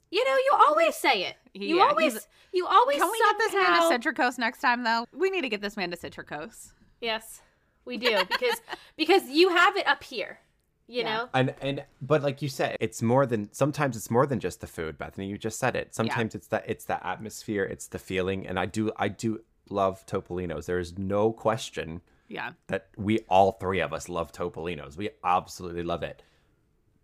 You 0.09 0.23
know, 0.25 0.35
you 0.35 0.51
always 0.67 0.95
say 0.95 1.23
it. 1.25 1.35
You 1.53 1.77
Yeah, 1.77 1.88
always 1.89 2.27
you 2.53 2.65
always 2.65 2.97
Can 2.99 3.11
we 3.11 3.19
get 3.19 3.38
this 3.38 3.53
man 3.53 3.91
to 3.91 3.97
Citricos 4.11 4.38
next 4.38 4.61
time, 4.61 4.83
though? 4.83 5.05
We 5.13 5.29
need 5.29 5.41
to 5.41 5.49
get 5.49 5.61
this 5.61 5.75
man 5.77 5.91
to 5.91 5.97
Citricos. 5.97 6.71
Yes. 7.01 7.41
We 7.85 7.97
do 7.97 8.17
because 8.29 8.61
because 8.97 9.29
you 9.29 9.49
have 9.49 9.75
it 9.77 9.88
up 9.88 10.03
here. 10.03 10.39
You 10.88 11.01
Yeah. 11.01 11.15
know? 11.17 11.29
And 11.33 11.53
and 11.61 11.83
but 12.01 12.23
like 12.23 12.41
you 12.41 12.49
said, 12.49 12.77
it's 12.79 13.01
more 13.01 13.25
than 13.25 13.51
sometimes 13.53 13.95
it's 13.97 14.09
more 14.09 14.25
than 14.25 14.39
just 14.39 14.61
the 14.61 14.67
food, 14.67 14.97
Bethany. 14.97 15.27
You 15.27 15.38
just 15.38 15.59
said 15.59 15.75
it. 15.75 15.93
Sometimes 15.93 16.33
it's 16.35 16.47
that 16.47 16.63
it's 16.67 16.85
the 16.85 17.05
atmosphere, 17.05 17.63
it's 17.63 17.88
the 17.88 17.99
feeling, 17.99 18.47
and 18.47 18.57
I 18.59 18.65
do 18.65 18.91
I 18.97 19.09
do 19.09 19.41
love 19.69 20.05
Topolino's. 20.05 20.65
There 20.65 20.79
is 20.79 20.97
no 20.97 21.31
question 21.33 22.01
Yeah. 22.29 22.53
that 22.67 22.88
we 22.97 23.19
all 23.27 23.51
three 23.53 23.81
of 23.81 23.91
us 23.91 24.07
love 24.07 24.31
Topolino's. 24.31 24.95
We 24.97 25.09
absolutely 25.23 25.83
love 25.83 26.03
it. 26.03 26.23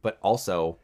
But 0.01 0.17
also 0.21 0.77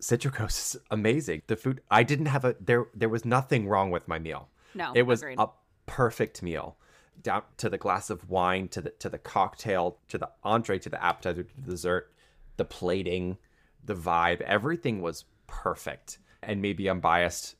Citricos 0.00 0.74
is 0.74 0.76
amazing. 0.90 1.42
The 1.46 1.56
food 1.56 1.80
I 1.90 2.02
didn't 2.02 2.26
have 2.26 2.44
a 2.44 2.56
there 2.60 2.86
there 2.94 3.08
was 3.08 3.24
nothing 3.24 3.68
wrong 3.68 3.90
with 3.90 4.08
my 4.08 4.18
meal. 4.18 4.48
No, 4.74 4.92
It 4.94 5.02
was 5.02 5.22
agreed. 5.22 5.38
a 5.38 5.48
perfect 5.86 6.42
meal. 6.42 6.76
Down 7.22 7.42
to 7.58 7.70
the 7.70 7.78
glass 7.78 8.10
of 8.10 8.28
wine, 8.28 8.68
to 8.68 8.80
the 8.80 8.90
to 8.90 9.08
the 9.08 9.18
cocktail, 9.18 9.98
to 10.08 10.18
the 10.18 10.30
entree, 10.42 10.78
to 10.80 10.90
the 10.90 11.02
appetizer, 11.02 11.42
to 11.42 11.56
the 11.56 11.70
dessert, 11.70 12.12
the 12.56 12.64
plating, 12.64 13.38
the 13.84 13.94
vibe, 13.94 14.40
everything 14.42 15.00
was 15.00 15.24
perfect. 15.46 16.18
And 16.42 16.60
maybe 16.60 16.88
I'm 16.88 17.00
biased 17.00 17.56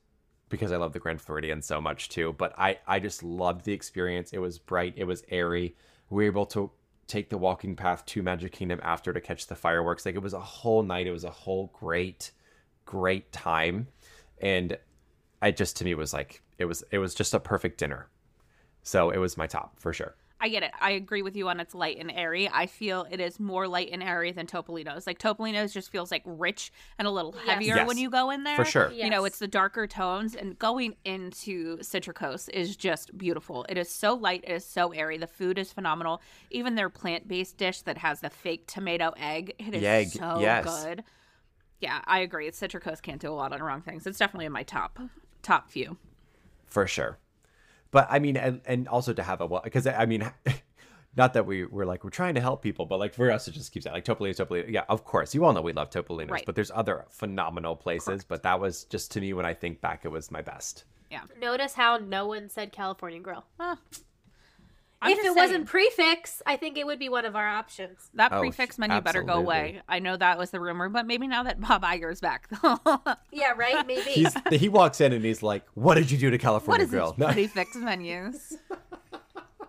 because 0.49 0.73
I 0.73 0.77
love 0.77 0.93
the 0.93 0.99
Grand 0.99 1.21
Floridian 1.21 1.63
so 1.63 1.81
much 1.81 2.09
too, 2.09 2.35
but 2.39 2.53
I 2.59 2.79
I 2.87 3.01
just 3.01 3.23
loved 3.23 3.65
the 3.65 3.73
experience. 3.73 4.33
It 4.33 4.39
was 4.39 4.59
bright, 4.59 4.95
it 4.97 5.05
was 5.05 5.25
airy. 5.31 5.77
We 6.11 6.25
were 6.25 6.31
able 6.31 6.47
to 6.47 6.71
take 7.07 7.29
the 7.29 7.39
walking 7.39 7.77
path 7.77 8.05
to 8.07 8.23
Magic 8.23 8.53
Kingdom 8.53 8.81
after 8.83 9.13
to 9.13 9.21
catch 9.21 9.47
the 9.47 9.55
fireworks. 9.55 10.07
Like 10.07 10.15
it 10.15 10.23
was 10.23 10.35
a 10.35 10.41
whole 10.41 10.83
night. 10.83 11.07
It 11.07 11.13
was 11.13 11.25
a 11.25 11.31
whole 11.31 11.71
great 11.73 12.31
great 12.85 13.33
time. 13.33 13.89
And 14.41 14.79
I 15.41 15.51
just 15.51 15.77
to 15.79 15.85
me 15.85 15.95
was 15.95 16.13
like 16.13 16.43
it 16.59 16.67
was 16.67 16.85
it 16.91 16.99
was 16.99 17.15
just 17.15 17.35
a 17.35 17.41
perfect 17.41 17.79
dinner. 17.79 18.09
So 18.85 19.11
it 19.11 19.19
was 19.19 19.37
my 19.37 19.49
top 19.49 19.81
for 19.81 19.93
sure. 19.93 20.15
I 20.41 20.49
get 20.49 20.63
it. 20.63 20.73
I 20.79 20.91
agree 20.91 21.23
with 21.23 21.37
you 21.37 21.49
on 21.49 21.59
it's 21.59 21.75
light 21.75 21.97
and 21.99 22.11
airy. 22.11 22.51
I 22.53 22.67
feel 22.67 23.07
it 23.11 23.19
is 23.19 23.41
more 23.41 23.67
light 23.67 23.89
and 23.93 24.03
airy 24.03 24.31
than 24.31 24.47
Topolino's. 24.47 25.07
Like 25.07 25.19
Topolino's 25.19 25.73
just 25.73 25.91
feels 25.91 26.11
like 26.11 26.23
rich 26.27 26.71
and 26.99 27.09
a 27.09 27.11
little 27.11 27.35
Yes. 27.35 27.47
heavier 27.49 27.77
Yes. 27.77 27.89
when 27.89 27.97
you 27.97 28.11
go 28.11 28.29
in 28.31 28.45
there. 28.45 28.57
For 28.57 28.65
sure. 28.67 28.93
You 28.93 29.09
know, 29.09 29.25
it's 29.25 29.39
the 29.39 29.49
darker 29.49 29.87
tones 29.87 30.35
and 30.35 30.59
going 30.59 30.97
into 31.05 31.79
Citricos 31.79 32.51
is 32.51 32.77
just 32.77 33.17
beautiful. 33.17 33.65
It 33.71 33.79
is 33.79 33.89
so 33.89 34.13
light, 34.15 34.45
it 34.47 34.53
is 34.53 34.67
so 34.67 34.93
airy. 34.93 35.17
The 35.17 35.27
food 35.27 35.57
is 35.59 35.73
phenomenal. 35.73 36.21
Even 36.51 36.75
their 36.75 36.91
plant-based 36.91 37.57
dish 37.57 37.81
that 37.83 37.97
has 37.99 38.21
the 38.21 38.29
fake 38.29 38.67
tomato 38.67 39.15
egg, 39.17 39.55
it 39.59 39.75
is 39.75 39.81
The 39.81 39.87
egg, 39.87 40.09
so 40.09 40.41
yes. 40.41 40.65
good. 40.65 41.05
Yeah, 41.81 42.03
I 42.05 42.19
agree. 42.19 42.51
Citricos 42.51 43.01
can't 43.01 43.21
do 43.21 43.31
a 43.31 43.35
lot 43.35 43.53
of 43.55 43.61
wrong 43.63 43.81
things. 43.81 44.07
It's 44.07 44.19
definitely 44.19 44.47
in 44.47 44.53
my 44.53 44.63
top 44.65 44.99
top 45.41 45.71
few. 45.71 45.97
For 46.67 46.87
sure. 46.87 47.19
But 47.95 48.09
I 48.11 48.19
mean 48.19 48.37
and, 48.37 48.61
and 48.67 48.89
also 48.89 49.13
to 49.15 49.23
have 49.23 49.41
a 49.41 49.47
well 49.47 49.61
because 49.65 49.87
I 49.87 50.05
mean 50.05 50.31
not 51.17 51.33
that 51.35 51.47
we 51.47 51.65
we're 51.65 51.87
like 51.87 52.03
we're 52.03 52.11
trying 52.11 52.35
to 52.35 52.41
help 52.41 52.61
people, 52.61 52.87
but 52.87 52.99
like 52.99 53.15
for 53.15 53.31
us 53.31 53.47
it 53.47 53.53
just 53.53 53.71
keeps 53.73 53.85
that 53.85 53.95
like 53.95 54.05
Topolino, 54.05 54.35
Topolino. 54.35 54.65
Yeah, 54.69 54.85
of 54.89 55.05
course. 55.05 55.35
You 55.35 55.45
all 55.45 55.53
know 55.53 55.63
we 55.63 55.73
love 55.73 55.91
Topolino's, 55.91 56.31
Right. 56.31 56.45
but 56.45 56.57
there's 56.57 56.73
other 56.75 57.07
phenomenal 57.09 57.77
places. 57.77 58.25
But 58.25 58.43
that 58.43 58.59
was 58.61 58.85
just 58.85 59.13
to 59.13 59.21
me 59.21 59.33
when 59.33 59.47
I 59.47 59.55
think 59.55 59.81
back, 59.81 60.05
it 60.05 60.09
was 60.09 60.31
my 60.33 60.43
best. 60.43 60.85
Yeah. 61.11 61.21
Notice 61.41 61.75
how 61.75 61.99
no 61.99 62.27
one 62.27 62.49
said 62.49 62.73
California 62.73 63.21
Grill. 63.21 63.45
Huh. 63.61 63.77
I'm 65.05 65.13
if 65.13 65.19
it 65.19 65.25
saying. 65.25 65.37
wasn't 65.37 65.67
prix 65.67 65.91
fixe, 65.91 66.43
I 66.47 66.57
think 66.57 66.77
it 66.79 66.87
would 66.87 66.99
be 66.99 67.09
one 67.09 67.25
of 67.25 67.37
our 67.37 67.47
options. 67.49 68.11
That 68.15 68.33
Oh, 68.33 68.41
prix 68.41 68.51
fixe 68.53 68.79
menu 68.79 69.01
better 69.01 69.23
go 69.23 69.35
away. 69.35 69.83
I 69.89 69.99
know 69.99 70.17
that 70.17 70.39
was 70.39 70.51
the 70.51 70.61
rumor, 70.61 70.89
but 70.89 71.07
maybe 71.07 71.27
now 71.27 71.43
that 71.45 71.61
Bob 71.61 71.83
Iger's 71.83 72.21
back, 72.21 72.49
Yeah, 73.33 73.53
right? 73.57 73.87
Maybe. 73.87 74.03
He's 74.11 74.35
he 74.51 74.69
walks 74.69 75.01
in 75.01 75.13
and 75.13 75.25
he's 75.25 75.43
like, 75.43 75.65
"What 75.75 75.95
did 75.95 76.11
you 76.11 76.19
do 76.19 76.31
to 76.31 76.39
California 76.39 76.85
is 76.85 76.91
Grill?" 76.91 77.13
these 77.13 77.19
No, 77.19 77.33
prix 77.33 77.47
fixe 77.49 77.77
menus? 77.77 78.57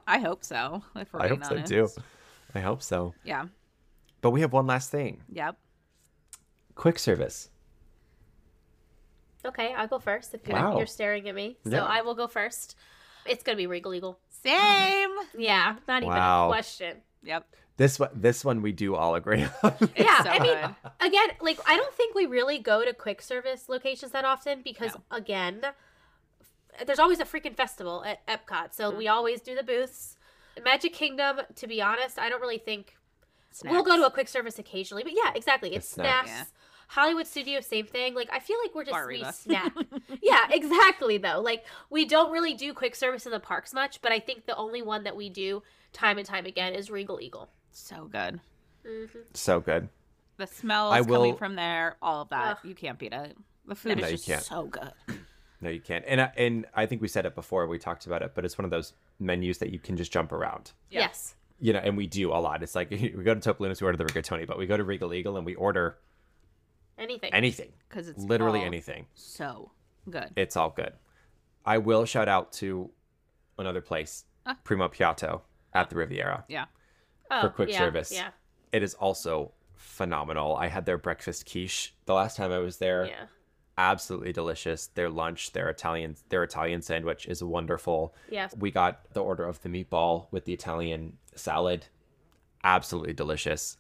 I 0.08 0.20
hope 0.20 0.44
so. 0.44 0.84
If 0.96 1.12
we're 1.14 1.22
I 1.22 1.28
being 1.30 1.42
hope 1.42 1.50
so 1.50 1.62
too. 1.64 1.90
I 2.54 2.60
hope 2.60 2.82
so. 2.84 3.14
Yeah. 3.24 3.46
But 4.22 4.32
we 4.32 4.42
have 4.42 4.54
one 4.54 4.66
last 4.68 4.90
thing. 4.92 5.22
Yep. 5.30 5.58
Quick 6.76 7.00
service. 7.00 7.50
okay, 9.46 9.74
I'll 9.76 9.88
go 9.88 10.00
first 10.00 10.34
if 10.34 10.48
you're, 10.48 10.58
Wow. 10.58 10.78
you're 10.78 10.88
staring 10.88 11.28
at 11.30 11.36
me. 11.36 11.58
So 11.66 11.72
Yeah. 11.72 11.84
I 11.86 12.02
will 12.02 12.16
go 12.16 12.28
first. 12.28 12.76
It's 13.26 13.44
going 13.44 13.56
to 13.56 13.62
be 13.62 13.68
Regal 13.68 13.94
Eagle. 13.94 14.20
Same. 14.52 15.10
Yeah, 15.38 15.76
not 15.88 16.04
even 16.04 16.14
Wow. 16.16 16.46
a 16.46 16.52
question. 16.52 16.98
Yep. 17.24 17.48
This 17.78 18.00
one, 18.00 18.10
this 18.16 18.46
one 18.46 18.62
we 18.62 18.72
do 18.72 18.96
all 18.96 19.16
agree 19.16 19.44
on. 19.44 19.74
Yeah, 19.98 20.24
so 20.24 20.30
I 20.30 20.40
mean, 20.40 20.54
good. 20.56 20.92
again, 21.02 21.30
like 21.42 21.60
I 21.68 21.76
don't 21.76 21.94
think 21.94 22.16
we 22.16 22.26
really 22.26 22.58
go 22.60 22.86
to 22.86 22.94
quick 22.94 23.22
service 23.22 23.68
locations 23.68 24.12
that 24.14 24.24
often 24.24 24.62
because 24.64 24.94
No. 24.96 25.02
again, 25.18 25.62
there's 26.86 27.00
always 27.00 27.20
a 27.20 27.26
freaking 27.26 27.56
festival 27.56 28.04
at 28.06 28.26
Epcot, 28.28 28.74
so 28.74 28.90
Mm-hmm. 28.90 28.98
we 28.98 29.08
always 29.08 29.42
do 29.42 29.56
the 29.56 29.64
booths. 29.64 30.18
Magic 30.64 30.94
Kingdom, 30.94 31.42
to 31.56 31.68
be 31.68 31.82
honest, 31.82 32.18
I 32.18 32.30
don't 32.30 32.40
really 32.40 32.58
think 32.60 32.96
Snacks. 33.52 33.74
we'll 33.74 33.84
go 33.84 33.98
to 33.98 34.06
a 34.06 34.12
quick 34.12 34.30
service 34.30 34.58
occasionally, 34.58 35.04
but 35.04 35.12
yeah, 35.14 35.32
exactly, 35.36 35.70
it's 35.76 35.86
It's 35.86 35.94
snacks. 35.96 36.30
snacks. 36.32 36.52
Hollywood 36.88 37.28
Studio, 37.28 37.60
same 37.62 37.86
thing. 37.86 38.14
Like 38.16 38.30
I 38.32 38.40
feel 38.40 38.58
like 38.64 38.74
we're 38.76 38.84
just 38.84 38.92
Bar 38.94 39.08
we 39.08 39.16
Riva. 39.16 39.34
snack. 39.34 39.74
yeah, 40.22 40.48
exactly. 40.52 41.18
Though, 41.18 41.42
like 41.42 41.66
we 41.90 42.06
don't 42.06 42.32
really 42.32 42.54
do 42.54 42.74
quick 42.74 42.96
service 42.96 43.26
in 43.26 43.32
the 43.32 43.40
parks 43.40 43.74
much, 43.74 44.02
but 44.02 44.12
I 44.12 44.20
think 44.20 44.46
the 44.46 44.56
only 44.56 44.82
one 44.82 45.04
that 45.04 45.16
we 45.16 45.30
do 45.30 45.64
time 45.94 46.18
and 46.18 46.26
time 46.28 46.46
again 46.46 46.74
is 46.74 46.90
Regal 46.92 47.20
Eagle. 47.22 47.50
so 47.72 48.06
good. 48.12 48.40
Mm-hmm. 48.86 49.20
so 49.34 49.60
good. 49.60 49.90
The 50.38 50.46
smells 50.48 50.94
I 50.94 51.02
coming 51.02 51.36
from 51.38 51.56
there, 51.56 51.96
all 52.02 52.22
of 52.22 52.30
that. 52.30 52.58
Ugh. 52.58 52.66
You 52.66 52.76
can't 52.76 53.00
beat 53.00 53.14
it. 53.14 53.36
The 53.66 53.74
food 53.76 53.98
No, 54.00 54.06
is 54.06 54.12
you 54.12 54.18
just 54.18 54.28
can't. 54.28 54.44
so 54.44 54.64
good. 54.66 54.92
No, 55.62 55.70
you 55.72 55.80
can't. 55.80 56.04
And 56.06 56.22
I- 56.22 56.32
and 56.38 56.66
I 56.76 56.86
think 56.86 57.02
we 57.02 57.08
said 57.08 57.26
it 57.26 57.34
before. 57.34 57.66
We 57.66 57.80
talked 57.80 58.06
about 58.06 58.22
it, 58.22 58.34
but 58.36 58.44
it's 58.46 58.58
one 58.58 58.66
of 58.66 58.72
those 58.72 58.94
menus 59.20 59.58
that 59.60 59.72
you 59.72 59.80
can 59.80 59.96
just 59.96 60.12
jump 60.12 60.34
around. 60.34 60.74
Yeah. 60.92 61.00
Yes. 61.00 61.34
You 61.60 61.72
know, 61.74 61.80
and 61.80 61.96
we 61.98 62.06
do 62.08 62.32
a 62.32 62.38
lot. 62.38 62.62
It's 62.62 62.76
like 62.76 62.92
we 62.92 63.10
go 63.10 63.34
to 63.34 63.40
Topolino's, 63.40 63.82
we 63.82 63.86
order 63.86 63.98
the 63.98 64.04
rigatoni, 64.04 64.46
but 64.46 64.58
we 64.60 64.68
go 64.68 64.76
to 64.78 64.84
Regal 64.84 65.14
Eagle 65.14 65.38
and 65.38 65.46
we 65.46 65.56
order 65.56 65.98
Anything. 66.98 67.34
anything, 67.34 67.72
Because 67.90 68.08
it's 68.08 68.24
literally 68.24 68.60
all 68.60 68.66
anything. 68.66 69.06
So 69.14 69.72
good. 70.10 70.30
It's 70.36 70.56
all 70.56 70.70
good. 70.70 70.94
I 71.66 71.78
will 71.80 72.06
shout 72.06 72.28
out 72.28 72.52
to 72.54 72.90
another 73.58 73.82
place, 73.82 74.26
Ah. 74.46 74.56
Primo 74.64 74.88
Piatto 74.88 75.42
at 75.74 75.90
the 75.90 75.96
Riviera. 75.98 76.46
Yeah. 76.48 76.66
oh, 77.32 77.42
for 77.42 77.50
quick 77.50 77.70
yeah, 77.72 77.80
service. 77.80 78.12
Yeah. 78.12 78.30
It 78.72 78.84
is 78.84 78.94
also 78.94 79.54
phenomenal. 79.76 80.56
I 80.56 80.68
had 80.68 80.86
their 80.86 80.98
breakfast 80.98 81.50
quiche 81.50 81.94
the 82.06 82.14
last 82.14 82.38
time 82.38 82.52
I 82.52 82.60
was 82.60 82.78
there. 82.78 83.08
Yeah. 83.08 83.26
Absolutely 83.78 84.32
delicious. 84.32 84.88
Their 84.88 85.10
lunch, 85.10 85.52
their 85.52 85.70
Italian, 85.70 86.16
their 86.30 86.44
Italian 86.44 86.82
sandwich 86.82 87.26
is 87.28 87.44
wonderful. 87.44 88.16
Yes. 88.30 88.56
We 88.58 88.72
got 88.72 89.12
the 89.14 89.22
order 89.22 89.44
of 89.44 89.62
the 89.64 89.70
meatball 89.70 90.28
with 90.32 90.46
the 90.46 90.54
Italian 90.54 91.18
salad. 91.36 91.88
Absolutely 92.64 93.14
delicious. 93.14 93.78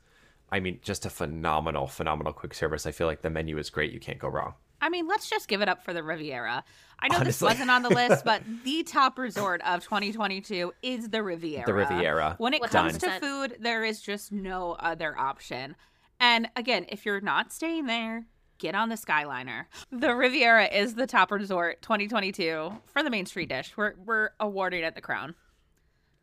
I 0.55 0.61
mean, 0.61 0.79
just 0.81 1.05
a 1.05 1.09
phenomenal, 1.09 1.85
phenomenal 1.85 2.31
quick 2.31 2.53
service. 2.53 2.85
I 2.85 2.91
feel 2.91 3.07
like 3.07 3.21
the 3.21 3.29
menu 3.29 3.57
is 3.57 3.69
great. 3.69 3.91
You 3.91 3.99
can't 3.99 4.19
go 4.19 4.29
wrong. 4.29 4.53
I 4.79 4.87
mean, 4.87 5.05
let's 5.05 5.29
just 5.29 5.49
give 5.49 5.61
it 5.61 5.67
up 5.67 5.83
for 5.83 5.91
the 5.91 6.01
Riviera. 6.01 6.63
I 6.97 7.09
know 7.09 7.17
Honestly. 7.17 7.25
this 7.27 7.41
wasn't 7.41 7.71
on 7.71 7.81
the 7.81 7.89
list, 7.89 8.23
but 8.23 8.41
the 8.63 8.83
top 8.83 9.19
resort 9.19 9.61
of 9.65 9.83
2022 9.83 10.71
is 10.81 11.09
the 11.09 11.21
Riviera. 11.21 11.65
The 11.65 11.73
Riviera. 11.73 12.35
When 12.37 12.53
it 12.53 12.61
One 12.61 12.69
comes 12.69 12.97
to 12.99 13.19
food, 13.19 13.57
there 13.59 13.83
is 13.83 14.01
just 14.01 14.31
no 14.31 14.77
other 14.79 15.17
option. 15.19 15.75
And 16.21 16.47
again, 16.55 16.85
if 16.87 17.05
you're 17.05 17.19
not 17.19 17.51
staying 17.51 17.87
there, 17.87 18.25
get 18.57 18.75
on 18.75 18.87
the 18.87 18.95
Skyliner. 18.95 19.65
The 19.91 20.15
Riviera 20.15 20.67
is 20.67 20.95
the 20.95 21.05
top 21.05 21.31
resort 21.31 21.81
2022 21.81 22.71
for 22.85 23.03
the 23.03 23.09
Main 23.09 23.25
Street 23.25 23.49
dish. 23.49 23.75
We're 23.75 23.95
we're 24.05 24.29
awarding 24.39 24.85
it 24.85 24.95
the 24.95 25.01
crown. 25.01 25.35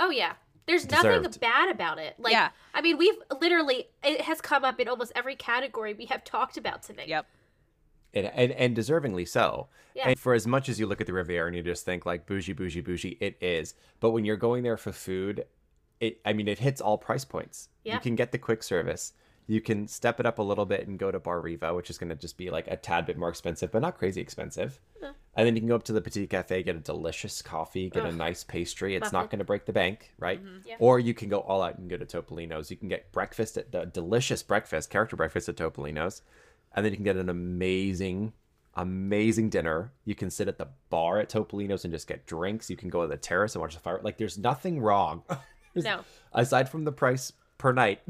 Oh 0.00 0.08
yeah. 0.08 0.32
There's 0.66 0.84
Deserved. 0.84 1.24
nothing 1.24 1.40
bad 1.40 1.68
about 1.70 1.98
it. 1.98 2.14
Like 2.18 2.32
Yeah. 2.32 2.50
I 2.74 2.80
mean, 2.82 2.98
we've 2.98 3.16
literally 3.40 3.88
it 4.04 4.22
has 4.22 4.40
come 4.40 4.64
up 4.64 4.78
in 4.80 4.88
almost 4.88 5.12
every 5.14 5.34
category 5.36 5.94
we 5.94 6.06
have 6.06 6.24
talked 6.24 6.56
about 6.56 6.82
today. 6.82 7.04
Yep. 7.08 7.26
and, 8.14 8.26
and, 8.26 8.52
and 8.52 8.76
deservingly 8.76 9.26
so. 9.26 9.68
Yeah. 9.94 10.10
And 10.10 10.18
for 10.18 10.34
as 10.34 10.46
much 10.46 10.68
as 10.68 10.78
you 10.78 10.86
look 10.86 11.00
at 11.00 11.06
the 11.06 11.12
Riviera 11.12 11.46
and 11.46 11.56
you 11.56 11.62
just 11.62 11.84
think 11.84 12.06
like 12.06 12.26
bougie, 12.26 12.52
bougie, 12.52 12.80
bougie, 12.80 13.16
it 13.20 13.36
is. 13.42 13.74
But 14.00 14.10
when 14.10 14.24
you're 14.24 14.36
going 14.36 14.62
there 14.62 14.76
for 14.76 14.92
food, 14.92 15.44
it 16.00 16.20
I 16.24 16.32
mean 16.32 16.48
it 16.48 16.58
hits 16.58 16.80
all 16.80 16.98
price 16.98 17.24
points. 17.24 17.68
Yeah. 17.84 17.94
You 17.94 18.00
can 18.00 18.14
get 18.14 18.32
the 18.32 18.38
quick 18.38 18.62
service. 18.62 19.12
You 19.48 19.60
can 19.60 19.88
step 19.88 20.20
it 20.20 20.26
up 20.26 20.38
a 20.38 20.42
little 20.42 20.64
bit 20.66 20.86
and 20.86 20.98
go 20.98 21.10
to 21.10 21.18
Bar 21.18 21.40
Riva, 21.40 21.74
which 21.74 21.90
is 21.90 21.98
going 21.98 22.10
to 22.10 22.14
just 22.14 22.36
be 22.38 22.48
like 22.50 22.68
a 22.68 22.76
tad 22.76 23.06
bit 23.06 23.18
more 23.18 23.28
expensive, 23.28 23.72
but 23.72 23.82
not 23.82 23.98
crazy 23.98 24.20
expensive. 24.20 24.80
Yeah. 25.02 25.10
And 25.34 25.46
then 25.46 25.54
you 25.54 25.62
can 25.62 25.68
go 25.68 25.74
up 25.76 25.84
to 25.84 25.94
the 25.94 26.00
Petit 26.02 26.26
Cafe, 26.26 26.62
get 26.62 26.76
a 26.76 26.80
delicious 26.80 27.40
coffee, 27.40 27.88
get 27.88 28.04
a 28.04 28.12
nice 28.12 28.44
pastry. 28.44 28.94
It's 28.96 29.04
Love 29.04 29.12
not 29.14 29.24
it. 29.24 29.30
going 29.30 29.38
to 29.38 29.44
break 29.46 29.64
the 29.64 29.72
bank, 29.72 30.12
right? 30.18 30.44
Mm-hmm. 30.44 30.68
Yeah. 30.68 30.76
Or 30.78 30.98
you 31.00 31.14
can 31.14 31.30
go 31.30 31.38
all 31.40 31.62
out 31.62 31.78
and 31.78 31.88
go 31.88 31.96
to 31.96 32.04
Topolino's. 32.04 32.70
You 32.70 32.76
can 32.76 32.88
get 32.88 33.10
breakfast 33.12 33.56
at 33.56 33.72
the 33.72 33.86
delicious 33.86 34.42
breakfast, 34.42 34.90
character 34.90 35.16
breakfast 35.16 35.48
at 35.48 35.56
Topolino's, 35.56 36.20
and 36.74 36.84
then 36.84 36.92
you 36.92 36.96
can 36.98 37.04
get 37.04 37.16
an 37.16 37.30
amazing, 37.30 38.34
amazing 38.74 39.48
dinner. 39.48 39.92
You 40.04 40.14
can 40.14 40.28
sit 40.30 40.48
at 40.48 40.58
the 40.58 40.68
bar 40.90 41.18
at 41.18 41.30
Topolino's 41.30 41.84
and 41.84 41.94
just 41.94 42.08
get 42.08 42.26
drinks. 42.26 42.68
You 42.68 42.76
can 42.76 42.90
go 42.90 43.00
to 43.00 43.08
the 43.08 43.16
terrace 43.16 43.54
and 43.54 43.62
watch 43.62 43.74
the 43.74 43.80
fire. 43.80 44.00
Like, 44.02 44.18
there's 44.18 44.36
nothing 44.38 44.80
wrong. 44.80 45.22
There's- 45.74 45.84
No. 45.84 46.04
Aside 46.34 46.68
from 46.68 46.84
the 46.84 46.92
price 46.92 47.32
per 47.56 47.72
night. 47.72 48.00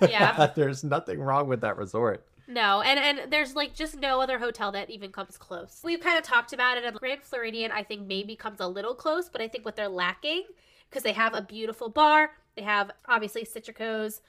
Yeah. 0.00 0.48
there's 0.56 0.82
nothing 0.82 1.20
wrong 1.20 1.46
with 1.46 1.60
that 1.60 1.76
resort. 1.76 2.26
No, 2.52 2.82
and 2.82 2.98
and 2.98 3.32
there's 3.32 3.54
like 3.54 3.74
just 3.74 3.96
no 3.98 4.20
other 4.20 4.38
hotel 4.38 4.72
that 4.72 4.90
even 4.90 5.10
comes 5.12 5.36
close. 5.38 5.80
We've 5.82 6.00
kind 6.00 6.18
of 6.18 6.24
talked 6.24 6.52
about 6.52 6.76
it. 6.76 6.84
And 6.84 6.96
Grand 6.96 7.22
Floridian, 7.22 7.70
I 7.72 7.82
think 7.82 8.06
maybe 8.06 8.36
comes 8.36 8.60
a 8.60 8.66
little 8.66 8.94
close, 8.94 9.28
but 9.28 9.40
I 9.40 9.48
think 9.48 9.64
what 9.64 9.76
they're 9.76 9.88
lacking 9.88 10.44
because 10.90 11.02
they 11.02 11.12
have 11.12 11.34
a 11.34 11.42
beautiful 11.42 11.88
bar. 11.88 12.32
They 12.56 12.62
have 12.62 12.90
obviously 13.08 13.44
Citrico's, 13.44 14.20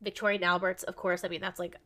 Victoria 0.00 0.36
and 0.36 0.44
Albert's, 0.44 0.82
of 0.84 0.96
course. 0.96 1.24
I 1.24 1.28
mean 1.28 1.40
that's 1.40 1.58
like 1.58 1.76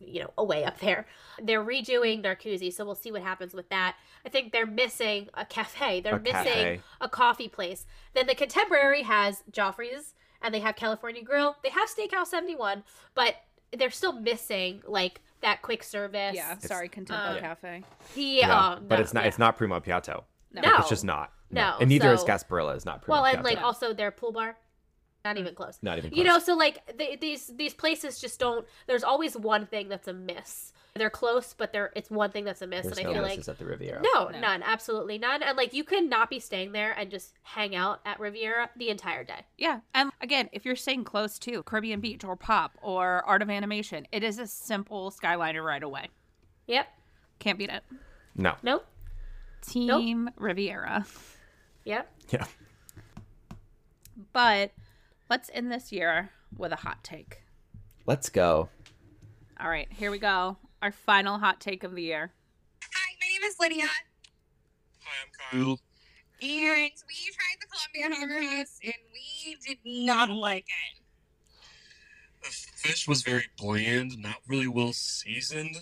you 0.00 0.20
know 0.20 0.30
away 0.38 0.64
up 0.64 0.78
there. 0.78 1.06
They're 1.42 1.64
redoing 1.64 2.22
Narcoossee, 2.22 2.72
so 2.72 2.84
we'll 2.84 2.94
see 2.94 3.10
what 3.10 3.22
happens 3.22 3.54
with 3.54 3.68
that. 3.70 3.96
I 4.24 4.28
think 4.28 4.52
they're 4.52 4.66
missing 4.66 5.28
a 5.34 5.44
cafe. 5.44 6.00
They're 6.00 6.16
A 6.16 6.20
missing 6.20 6.34
cafe. 6.44 6.80
a 7.00 7.08
coffee 7.08 7.48
place. 7.48 7.86
Then 8.14 8.26
the 8.28 8.34
Contemporary 8.36 9.02
has 9.02 9.42
Joffrey's 9.50 10.14
and 10.40 10.54
they 10.54 10.60
have 10.60 10.76
California 10.76 11.24
Grill. 11.24 11.56
They 11.64 11.70
have 11.70 11.88
Steakhouse 11.88 12.28
71, 12.28 12.84
but 13.14 13.34
they're 13.76 13.90
still 13.90 14.12
missing 14.12 14.82
like 14.86 15.20
that 15.40 15.62
quick 15.62 15.82
service. 15.82 16.34
Yeah. 16.34 16.58
Sorry, 16.58 16.88
Contempo 16.88 17.36
uh, 17.36 17.40
Cafe. 17.40 17.84
He, 18.14 18.38
Yeah, 18.40 18.76
oh, 18.78 18.82
but 18.86 19.00
it's 19.00 19.12
not. 19.14 19.22
yeah. 19.24 19.28
It's 19.28 19.38
not 19.38 19.56
Primo 19.56 19.80
Piatto. 19.80 20.24
No. 20.52 20.62
No. 20.62 20.76
It's 20.78 20.88
just 20.88 21.04
not. 21.04 21.32
No, 21.50 21.76
and 21.80 21.88
neither 21.88 22.12
is 22.12 22.20
so- 22.20 22.26
Gasparilla. 22.26 22.76
Is 22.76 22.84
not 22.84 23.02
Primo 23.02 23.22
Well, 23.22 23.24
and 23.24 23.38
Piatto. 23.38 23.44
like 23.44 23.62
also 23.62 23.94
their 23.94 24.10
pool 24.10 24.32
bar, 24.32 24.56
not 25.24 25.36
even 25.38 25.54
close. 25.54 25.78
not 25.82 25.96
even. 25.98 26.12
You 26.12 26.24
know, 26.24 26.38
so 26.38 26.54
like 26.54 26.98
th- 26.98 27.20
these 27.20 27.46
these 27.48 27.72
places 27.74 28.18
just 28.18 28.38
don't. 28.38 28.66
There's 28.86 29.04
always 29.04 29.36
one 29.36 29.66
thing 29.66 29.88
that's 29.88 30.08
a 30.08 30.12
miss. 30.12 30.72
They're 30.94 31.10
close, 31.10 31.54
but 31.56 31.72
they're 31.72 31.92
it's 31.94 32.10
one 32.10 32.30
thing 32.32 32.44
that's 32.44 32.60
a 32.62 32.66
miss, 32.66 32.84
there's 32.84 32.98
and 32.98 33.04
no 33.06 33.10
I 33.10 33.14
feel 33.14 33.22
like 33.22 33.48
at 33.48 33.58
the 33.58 33.64
Riviera. 33.64 34.02
no, 34.02 34.28
No. 34.30 34.40
none, 34.40 34.62
absolutely 34.64 35.16
none. 35.18 35.42
And 35.44 35.56
like 35.56 35.72
you 35.72 35.84
could 35.84 36.04
not 36.10 36.28
be 36.28 36.40
staying 36.40 36.72
there 36.72 36.92
and 36.92 37.08
just 37.10 37.34
hang 37.42 37.76
out 37.76 38.00
at 38.04 38.18
Riviera 38.18 38.70
the 38.76 38.88
entire 38.88 39.22
day. 39.22 39.44
Yeah. 39.56 39.80
And 39.94 40.10
again, 40.20 40.48
if 40.52 40.64
you're 40.64 40.74
staying 40.74 41.04
close 41.04 41.38
to 41.40 41.62
Caribbean 41.62 42.00
Beach 42.00 42.24
or 42.24 42.34
Pop 42.34 42.76
or 42.82 43.22
Art 43.26 43.42
of 43.42 43.50
Animation, 43.50 44.08
it 44.10 44.24
is 44.24 44.38
a 44.40 44.46
simple 44.46 45.12
Skyliner 45.12 45.64
right 45.64 45.82
away. 45.82 46.08
Yep. 46.66 46.86
Can't 47.38 47.58
beat 47.58 47.70
it. 47.70 47.84
No. 48.34 48.54
Nope. 48.62 48.84
Team 49.64 50.30
Riviera. 50.36 51.06
Yep. 51.84 52.10
Yeah. 52.30 52.44
But 54.32 54.72
let's 55.30 55.50
end 55.54 55.70
this 55.70 55.92
year 55.92 56.30
with 56.56 56.72
a 56.72 56.76
hot 56.76 57.04
take. 57.04 57.42
Let's 58.06 58.28
go. 58.28 58.68
All 59.60 59.68
right, 59.68 59.88
here 59.90 60.10
we 60.10 60.18
go. 60.18 60.56
Our 60.80 60.92
final 60.92 61.38
hot 61.38 61.60
take 61.60 61.82
of 61.82 61.94
the 61.94 62.02
year. 62.02 62.32
Hi, 62.82 63.14
my 63.20 63.26
name 63.28 63.42
is 63.50 63.56
Lydia, 63.58 63.86
Hi, 65.02 65.14
I'm 65.22 65.60
Kyle. 65.60 65.80
and 66.40 66.92
we 67.08 67.32
tried 67.34 67.58
the 67.60 67.66
Columbia 67.66 68.16
Harbor 68.16 68.56
House, 68.56 68.78
and 68.84 68.94
we 69.12 69.56
did 69.66 69.78
not 69.84 70.30
like 70.30 70.66
it. 70.68 71.02
The 72.44 72.50
fish 72.50 73.08
was 73.08 73.22
very 73.22 73.46
bland, 73.56 74.18
not 74.22 74.36
really 74.46 74.68
well 74.68 74.92
seasoned. 74.92 75.76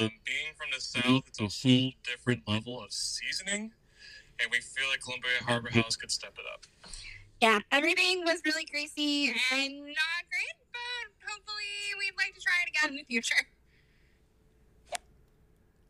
Um, 0.00 0.10
being 0.24 0.54
from 0.56 0.68
the 0.74 0.80
south, 0.80 1.24
it's 1.26 1.40
a 1.40 1.68
whole 1.68 1.92
different 2.02 2.48
level 2.48 2.82
of 2.82 2.92
seasoning, 2.92 3.72
and 4.40 4.50
we 4.50 4.60
feel 4.60 4.88
like 4.88 5.00
Columbia 5.00 5.30
Harbor 5.46 5.70
House 5.70 5.96
could 5.96 6.10
step 6.10 6.32
it 6.38 6.44
up. 6.50 6.64
Yeah, 7.42 7.60
everything 7.70 8.24
was 8.24 8.40
really 8.46 8.64
greasy 8.64 9.28
and 9.52 9.76
not 9.84 10.22
great, 10.30 10.56
but 10.72 11.30
hopefully 11.30 11.94
we'd 11.98 12.16
like 12.16 12.34
to 12.34 12.40
try 12.40 12.54
it 12.66 12.70
again 12.70 12.90
in 12.90 12.96
the 12.96 13.04
future. 13.04 13.36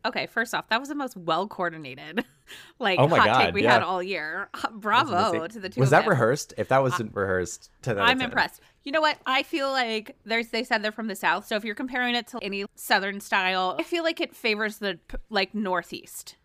Okay, 0.04 0.26
first 0.26 0.54
off, 0.54 0.68
that 0.68 0.80
was 0.80 0.88
the 0.88 0.94
most 0.94 1.16
well 1.16 1.48
coordinated, 1.48 2.24
like 2.78 2.98
Oh 2.98 3.08
my 3.08 3.18
hot 3.18 3.26
God, 3.26 3.44
take 3.46 3.54
we 3.54 3.62
yeah. 3.64 3.74
had 3.74 3.82
all 3.82 4.02
year. 4.02 4.48
Bravo 4.72 5.46
to 5.46 5.60
the 5.60 5.68
two. 5.68 5.80
Was 5.80 5.88
of 5.88 5.90
that 5.90 6.00
them. 6.02 6.10
rehearsed? 6.10 6.54
If 6.56 6.68
that 6.68 6.78
uh, 6.78 6.82
wasn't 6.82 7.14
rehearsed, 7.14 7.70
to 7.82 7.94
that 7.94 8.02
I'm 8.02 8.20
impressed. 8.20 8.60
You 8.84 8.92
know 8.92 9.00
what? 9.00 9.18
I 9.26 9.42
feel 9.42 9.70
like 9.70 10.16
there's 10.24 10.48
they 10.48 10.64
said 10.64 10.82
they're 10.82 10.92
from 10.92 11.08
the 11.08 11.16
south, 11.16 11.46
so 11.46 11.56
if 11.56 11.64
you're 11.64 11.74
comparing 11.74 12.14
it 12.14 12.28
to 12.28 12.38
any 12.40 12.64
southern 12.74 13.20
style, 13.20 13.76
I 13.78 13.82
feel 13.82 14.04
like 14.04 14.20
it 14.20 14.34
favors 14.34 14.78
the 14.78 14.98
like 15.30 15.54
northeast. 15.54 16.36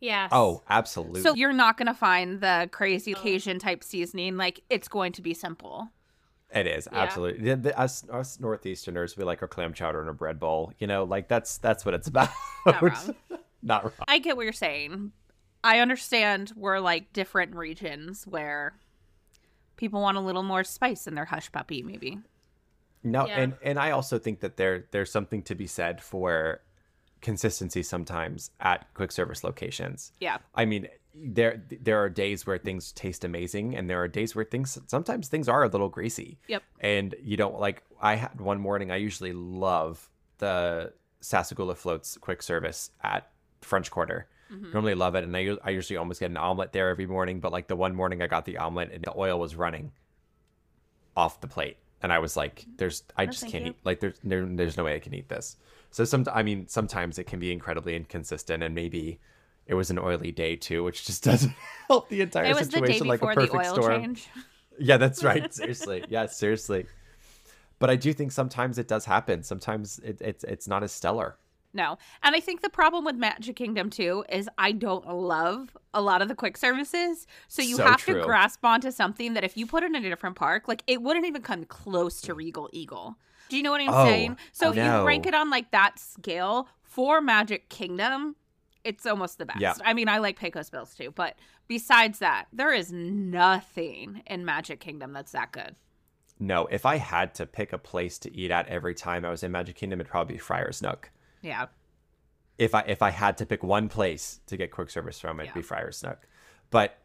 Yes. 0.00 0.30
Oh, 0.32 0.62
absolutely. 0.68 1.22
So 1.22 1.34
you're 1.34 1.52
not 1.52 1.76
gonna 1.76 1.94
find 1.94 2.40
the 2.40 2.68
crazy 2.72 3.14
Cajun 3.14 3.58
type 3.58 3.82
seasoning. 3.82 4.36
Like 4.36 4.62
it's 4.70 4.88
going 4.88 5.12
to 5.12 5.22
be 5.22 5.34
simple. 5.34 5.88
It 6.54 6.66
is 6.66 6.88
Yeah. 6.92 6.98
absolutely. 7.00 7.44
The, 7.50 7.56
the, 7.56 7.78
us, 7.78 8.04
us 8.10 8.38
northeasterners, 8.38 9.16
we 9.16 9.24
like 9.24 9.42
our 9.42 9.48
clam 9.48 9.72
chowder 9.74 10.00
and 10.00 10.08
a 10.08 10.14
bread 10.14 10.38
bowl. 10.40 10.72
You 10.78 10.86
know, 10.86 11.04
like 11.04 11.28
that's 11.28 11.58
that's 11.58 11.84
what 11.84 11.94
it's 11.94 12.08
about. 12.08 12.30
Not 12.66 12.82
wrong. 12.82 13.14
Not 13.62 13.84
wrong. 13.84 13.92
I 14.06 14.18
get 14.18 14.36
what 14.36 14.44
you're 14.44 14.52
saying. 14.52 15.12
I 15.64 15.80
understand 15.80 16.52
we're 16.56 16.78
like 16.80 17.12
different 17.12 17.54
regions 17.54 18.24
where 18.26 18.74
people 19.76 20.00
want 20.00 20.16
a 20.16 20.20
little 20.20 20.42
more 20.42 20.64
spice 20.64 21.06
in 21.06 21.14
their 21.14 21.24
hush 21.24 21.50
puppy, 21.52 21.82
maybe. 21.82 22.18
No, 23.04 23.26
Yeah. 23.26 23.40
and 23.40 23.54
and 23.62 23.78
I 23.78 23.90
also 23.92 24.18
think 24.18 24.40
that 24.40 24.56
there 24.56 24.86
there's 24.90 25.10
something 25.12 25.42
to 25.44 25.54
be 25.54 25.66
said 25.66 26.00
for 26.02 26.60
consistency 27.20 27.82
sometimes 27.82 28.50
at 28.60 28.92
quick 28.94 29.12
service 29.12 29.42
locations. 29.44 30.12
Yeah. 30.20 30.38
I 30.54 30.64
mean, 30.64 30.88
there 31.14 31.62
there 31.68 32.02
are 32.02 32.08
days 32.08 32.46
where 32.46 32.58
things 32.58 32.92
taste 32.92 33.24
amazing, 33.24 33.74
and 33.76 33.90
there 33.90 34.00
are 34.02 34.08
days 34.08 34.34
where 34.36 34.44
things 34.44 34.78
sometimes 34.86 35.28
things 35.28 35.48
are 35.48 35.64
a 35.64 35.68
little 35.68 35.88
greasy. 35.88 36.38
Yep. 36.46 36.62
And 36.80 37.14
you 37.22 37.36
don't 37.36 37.58
like. 37.58 37.82
I 38.00 38.14
had 38.14 38.40
one 38.40 38.60
morning. 38.60 38.90
I 38.90 38.96
usually 38.96 39.32
love 39.32 40.08
the 40.38 40.92
Sassagoula 41.20 41.74
floats 41.76 42.16
quick 42.18 42.42
service 42.42 42.90
at 43.02 43.30
French 43.62 43.90
Quarter. 43.90 44.28
Mhm. 44.52 44.72
Normally 44.72 44.94
love 44.94 45.14
it, 45.16 45.24
and 45.24 45.36
I 45.36 45.56
I 45.64 45.70
usually 45.70 45.96
almost 45.96 46.20
get 46.20 46.30
an 46.30 46.36
omelet 46.36 46.72
there 46.72 46.88
every 46.88 47.06
morning. 47.06 47.40
But 47.40 47.50
like 47.52 47.66
the 47.66 47.74
one 47.76 47.94
morning 47.96 48.22
I 48.22 48.28
got 48.28 48.44
the 48.44 48.58
omelet, 48.58 48.92
and 48.92 49.02
the 49.02 49.12
oil 49.18 49.40
was 49.40 49.56
running 49.56 49.90
off 51.16 51.40
the 51.40 51.48
plate, 51.48 51.78
and 52.02 52.12
I 52.12 52.18
was 52.20 52.36
like, 52.36 52.64
"There's, 52.76 53.02
I 53.16 53.24
No, 53.26 53.32
just 53.32 53.48
can't 53.48 53.64
you. 53.64 53.70
eat. 53.70 53.76
Like 53.84 54.00
there's 54.00 54.18
there, 54.22 54.46
there's 54.46 54.76
no 54.76 54.84
way 54.84 54.94
I 54.94 55.00
can 55.00 55.14
eat 55.14 55.28
this." 55.28 55.56
So 55.90 56.04
some, 56.04 56.24
I 56.32 56.42
mean, 56.42 56.68
sometimes 56.68 57.18
it 57.18 57.24
can 57.24 57.38
be 57.40 57.50
incredibly 57.52 57.96
inconsistent, 57.96 58.62
and 58.62 58.74
maybe 58.74 59.20
it 59.66 59.74
was 59.74 59.90
an 59.90 59.98
oily 59.98 60.32
day 60.32 60.56
too, 60.56 60.84
which 60.84 61.04
just 61.06 61.24
doesn't 61.30 61.52
help 61.88 62.08
the 62.08 62.20
entire 62.20 62.44
It 62.44 62.54
was 62.54 62.68
the 62.68 62.78
situation 62.78 63.06
like 63.06 63.22
a 63.22 63.26
perfect 63.26 63.54
oil 63.54 63.74
storm. 63.74 64.02
change. 64.02 64.28
Yeah, 64.80 64.96
that's 64.96 65.24
right. 65.24 65.52
Seriously. 65.60 66.04
Yeah, 66.08 66.26
seriously. 66.26 66.86
But 67.80 67.90
I 67.90 67.96
do 67.96 68.12
think 68.12 68.30
sometimes 68.30 68.78
it 68.78 68.86
does 68.86 69.04
happen. 69.04 69.42
Sometimes 69.42 69.98
it, 70.04 70.20
it's 70.20 70.44
it's 70.44 70.68
not 70.68 70.84
as 70.84 70.92
stellar. 70.92 71.36
No. 71.74 71.98
And 72.22 72.36
I 72.36 72.40
think 72.40 72.62
the 72.62 72.70
problem 72.70 73.04
with 73.04 73.16
Magic 73.16 73.56
Kingdom 73.56 73.90
too 73.90 74.24
is 74.28 74.48
I 74.56 74.70
don't 74.70 75.04
love 75.08 75.76
a 75.92 76.00
lot 76.00 76.22
of 76.22 76.28
the 76.28 76.36
quick 76.36 76.56
services. 76.56 77.26
So 77.48 77.60
you 77.60 77.76
So 77.76 77.84
have 77.84 77.98
true. 77.98 78.20
to 78.20 78.24
grasp 78.24 78.64
onto 78.64 78.92
something 78.92 79.34
that 79.34 79.42
if 79.42 79.56
you 79.56 79.66
put 79.66 79.82
it 79.82 79.86
in 79.86 79.96
a 79.96 80.00
different 80.00 80.36
park, 80.36 80.68
like 80.68 80.84
it 80.86 81.02
wouldn't 81.02 81.26
even 81.26 81.42
come 81.42 81.64
close 81.64 82.20
to 82.22 82.34
Regal 82.34 82.70
Eagle. 82.72 83.16
Do 83.48 83.56
you 83.56 83.62
know 83.62 83.70
what 83.70 83.80
I'm 83.80 83.88
Oh, 83.90 84.04
saying? 84.04 84.36
So 84.52 84.70
if 84.70 84.76
no. 84.76 85.00
you 85.00 85.06
rank 85.06 85.26
it 85.26 85.34
on 85.34 85.50
like 85.50 85.70
that 85.70 85.98
scale 85.98 86.68
for 86.82 87.20
Magic 87.20 87.68
Kingdom, 87.68 88.36
it's 88.84 89.06
almost 89.06 89.38
the 89.38 89.46
best. 89.46 89.60
Yeah. 89.60 89.74
I 89.84 89.94
mean, 89.94 90.08
I 90.08 90.18
like 90.18 90.38
Pecos 90.38 90.70
Bills 90.70 90.94
too, 90.94 91.10
but 91.14 91.36
besides 91.66 92.18
that, 92.20 92.46
there 92.52 92.72
is 92.72 92.92
nothing 92.92 94.22
in 94.26 94.44
Magic 94.44 94.80
Kingdom 94.80 95.12
that's 95.12 95.32
that 95.32 95.52
good. 95.52 95.74
No, 96.38 96.66
if 96.66 96.86
I 96.86 96.96
had 96.96 97.34
to 97.36 97.46
pick 97.46 97.72
a 97.72 97.78
place 97.78 98.18
to 98.20 98.34
eat 98.34 98.50
at 98.50 98.68
every 98.68 98.94
time 98.94 99.24
I 99.24 99.30
was 99.30 99.42
in 99.42 99.50
Magic 99.52 99.76
Kingdom, 99.76 100.00
it'd 100.00 100.10
probably 100.10 100.34
be 100.34 100.38
Friar's 100.38 100.80
Nook. 100.82 101.10
Yeah. 101.42 101.66
if 102.58 102.74
I 102.74 102.80
if 102.88 103.02
I 103.02 103.10
had 103.10 103.38
to 103.38 103.46
pick 103.46 103.62
one 103.62 103.88
place 103.88 104.40
to 104.46 104.56
get 104.56 104.70
quick 104.72 104.90
service 104.90 105.20
from, 105.20 105.38
it'd 105.40 105.50
Yeah. 105.50 105.54
be 105.54 105.62
Friar's 105.62 106.02
Nook. 106.02 106.26
But 106.70 106.98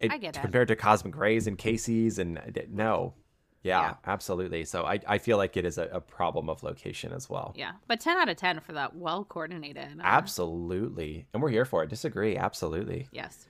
it, 0.00 0.08
get 0.20 0.36
it. 0.36 0.40
compared 0.40 0.68
to 0.68 0.76
Cosmic 0.76 1.16
Rays 1.16 1.46
and 1.46 1.56
Casey's 1.58 2.18
and 2.18 2.40
no. 2.70 3.14
Yeah, 3.62 3.80
Yeah. 3.82 3.94
absolutely. 4.06 4.64
So 4.64 4.84
I, 4.84 4.98
I 5.06 5.18
feel 5.18 5.36
like 5.36 5.56
it 5.56 5.64
is 5.64 5.78
a, 5.78 5.84
a 5.92 6.00
problem 6.00 6.48
of 6.48 6.62
location 6.64 7.12
as 7.12 7.30
well. 7.30 7.54
Yeah, 7.56 7.72
but 7.86 8.00
ten 8.00 8.16
out 8.16 8.28
of 8.28 8.36
ten 8.36 8.58
for 8.60 8.72
that 8.72 8.96
well 8.96 9.24
coordinated. 9.24 10.00
uh, 10.00 10.02
Absolutely. 10.02 11.26
And 11.32 11.42
we're 11.42 11.50
here 11.50 11.64
for 11.64 11.82
it. 11.84 11.88
Disagree. 11.90 12.36
Absolutely. 12.36 13.08
Yes. 13.12 13.46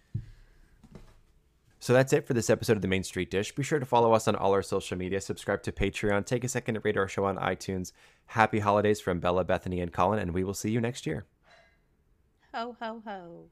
So 1.81 1.93
that's 1.93 2.13
it 2.13 2.27
for 2.27 2.35
this 2.35 2.49
episode 2.49 2.77
of 2.77 2.83
the 2.83 2.89
Main 2.89 3.03
Street 3.03 3.29
Dish. 3.31 3.53
Be 3.55 3.65
sure 3.65 3.81
to 3.81 3.87
follow 3.87 4.13
us 4.13 4.29
on 4.29 4.37
all 4.37 4.53
our 4.53 4.63
social 4.63 4.97
media, 4.97 5.21
subscribe 5.21 5.65
to 5.65 5.73
Patreon, 5.73 6.25
take 6.27 6.45
a 6.45 6.49
second 6.49 6.75
to 6.75 6.81
rate 6.81 6.97
our 6.97 7.09
show 7.09 7.25
on 7.25 7.37
iTunes. 7.39 7.91
Happy 8.27 8.61
holidays 8.61 9.01
from 9.01 9.19
Bella, 9.19 9.43
Bethany, 9.45 9.81
and 9.81 9.93
Colin, 9.93 10.21
and 10.21 10.33
we 10.33 10.45
will 10.45 10.55
see 10.55 10.71
you 10.71 10.81
next 10.81 11.07
year. 11.07 11.25
Ho 12.55 12.77
ho 12.81 13.03
ho. 13.05 13.45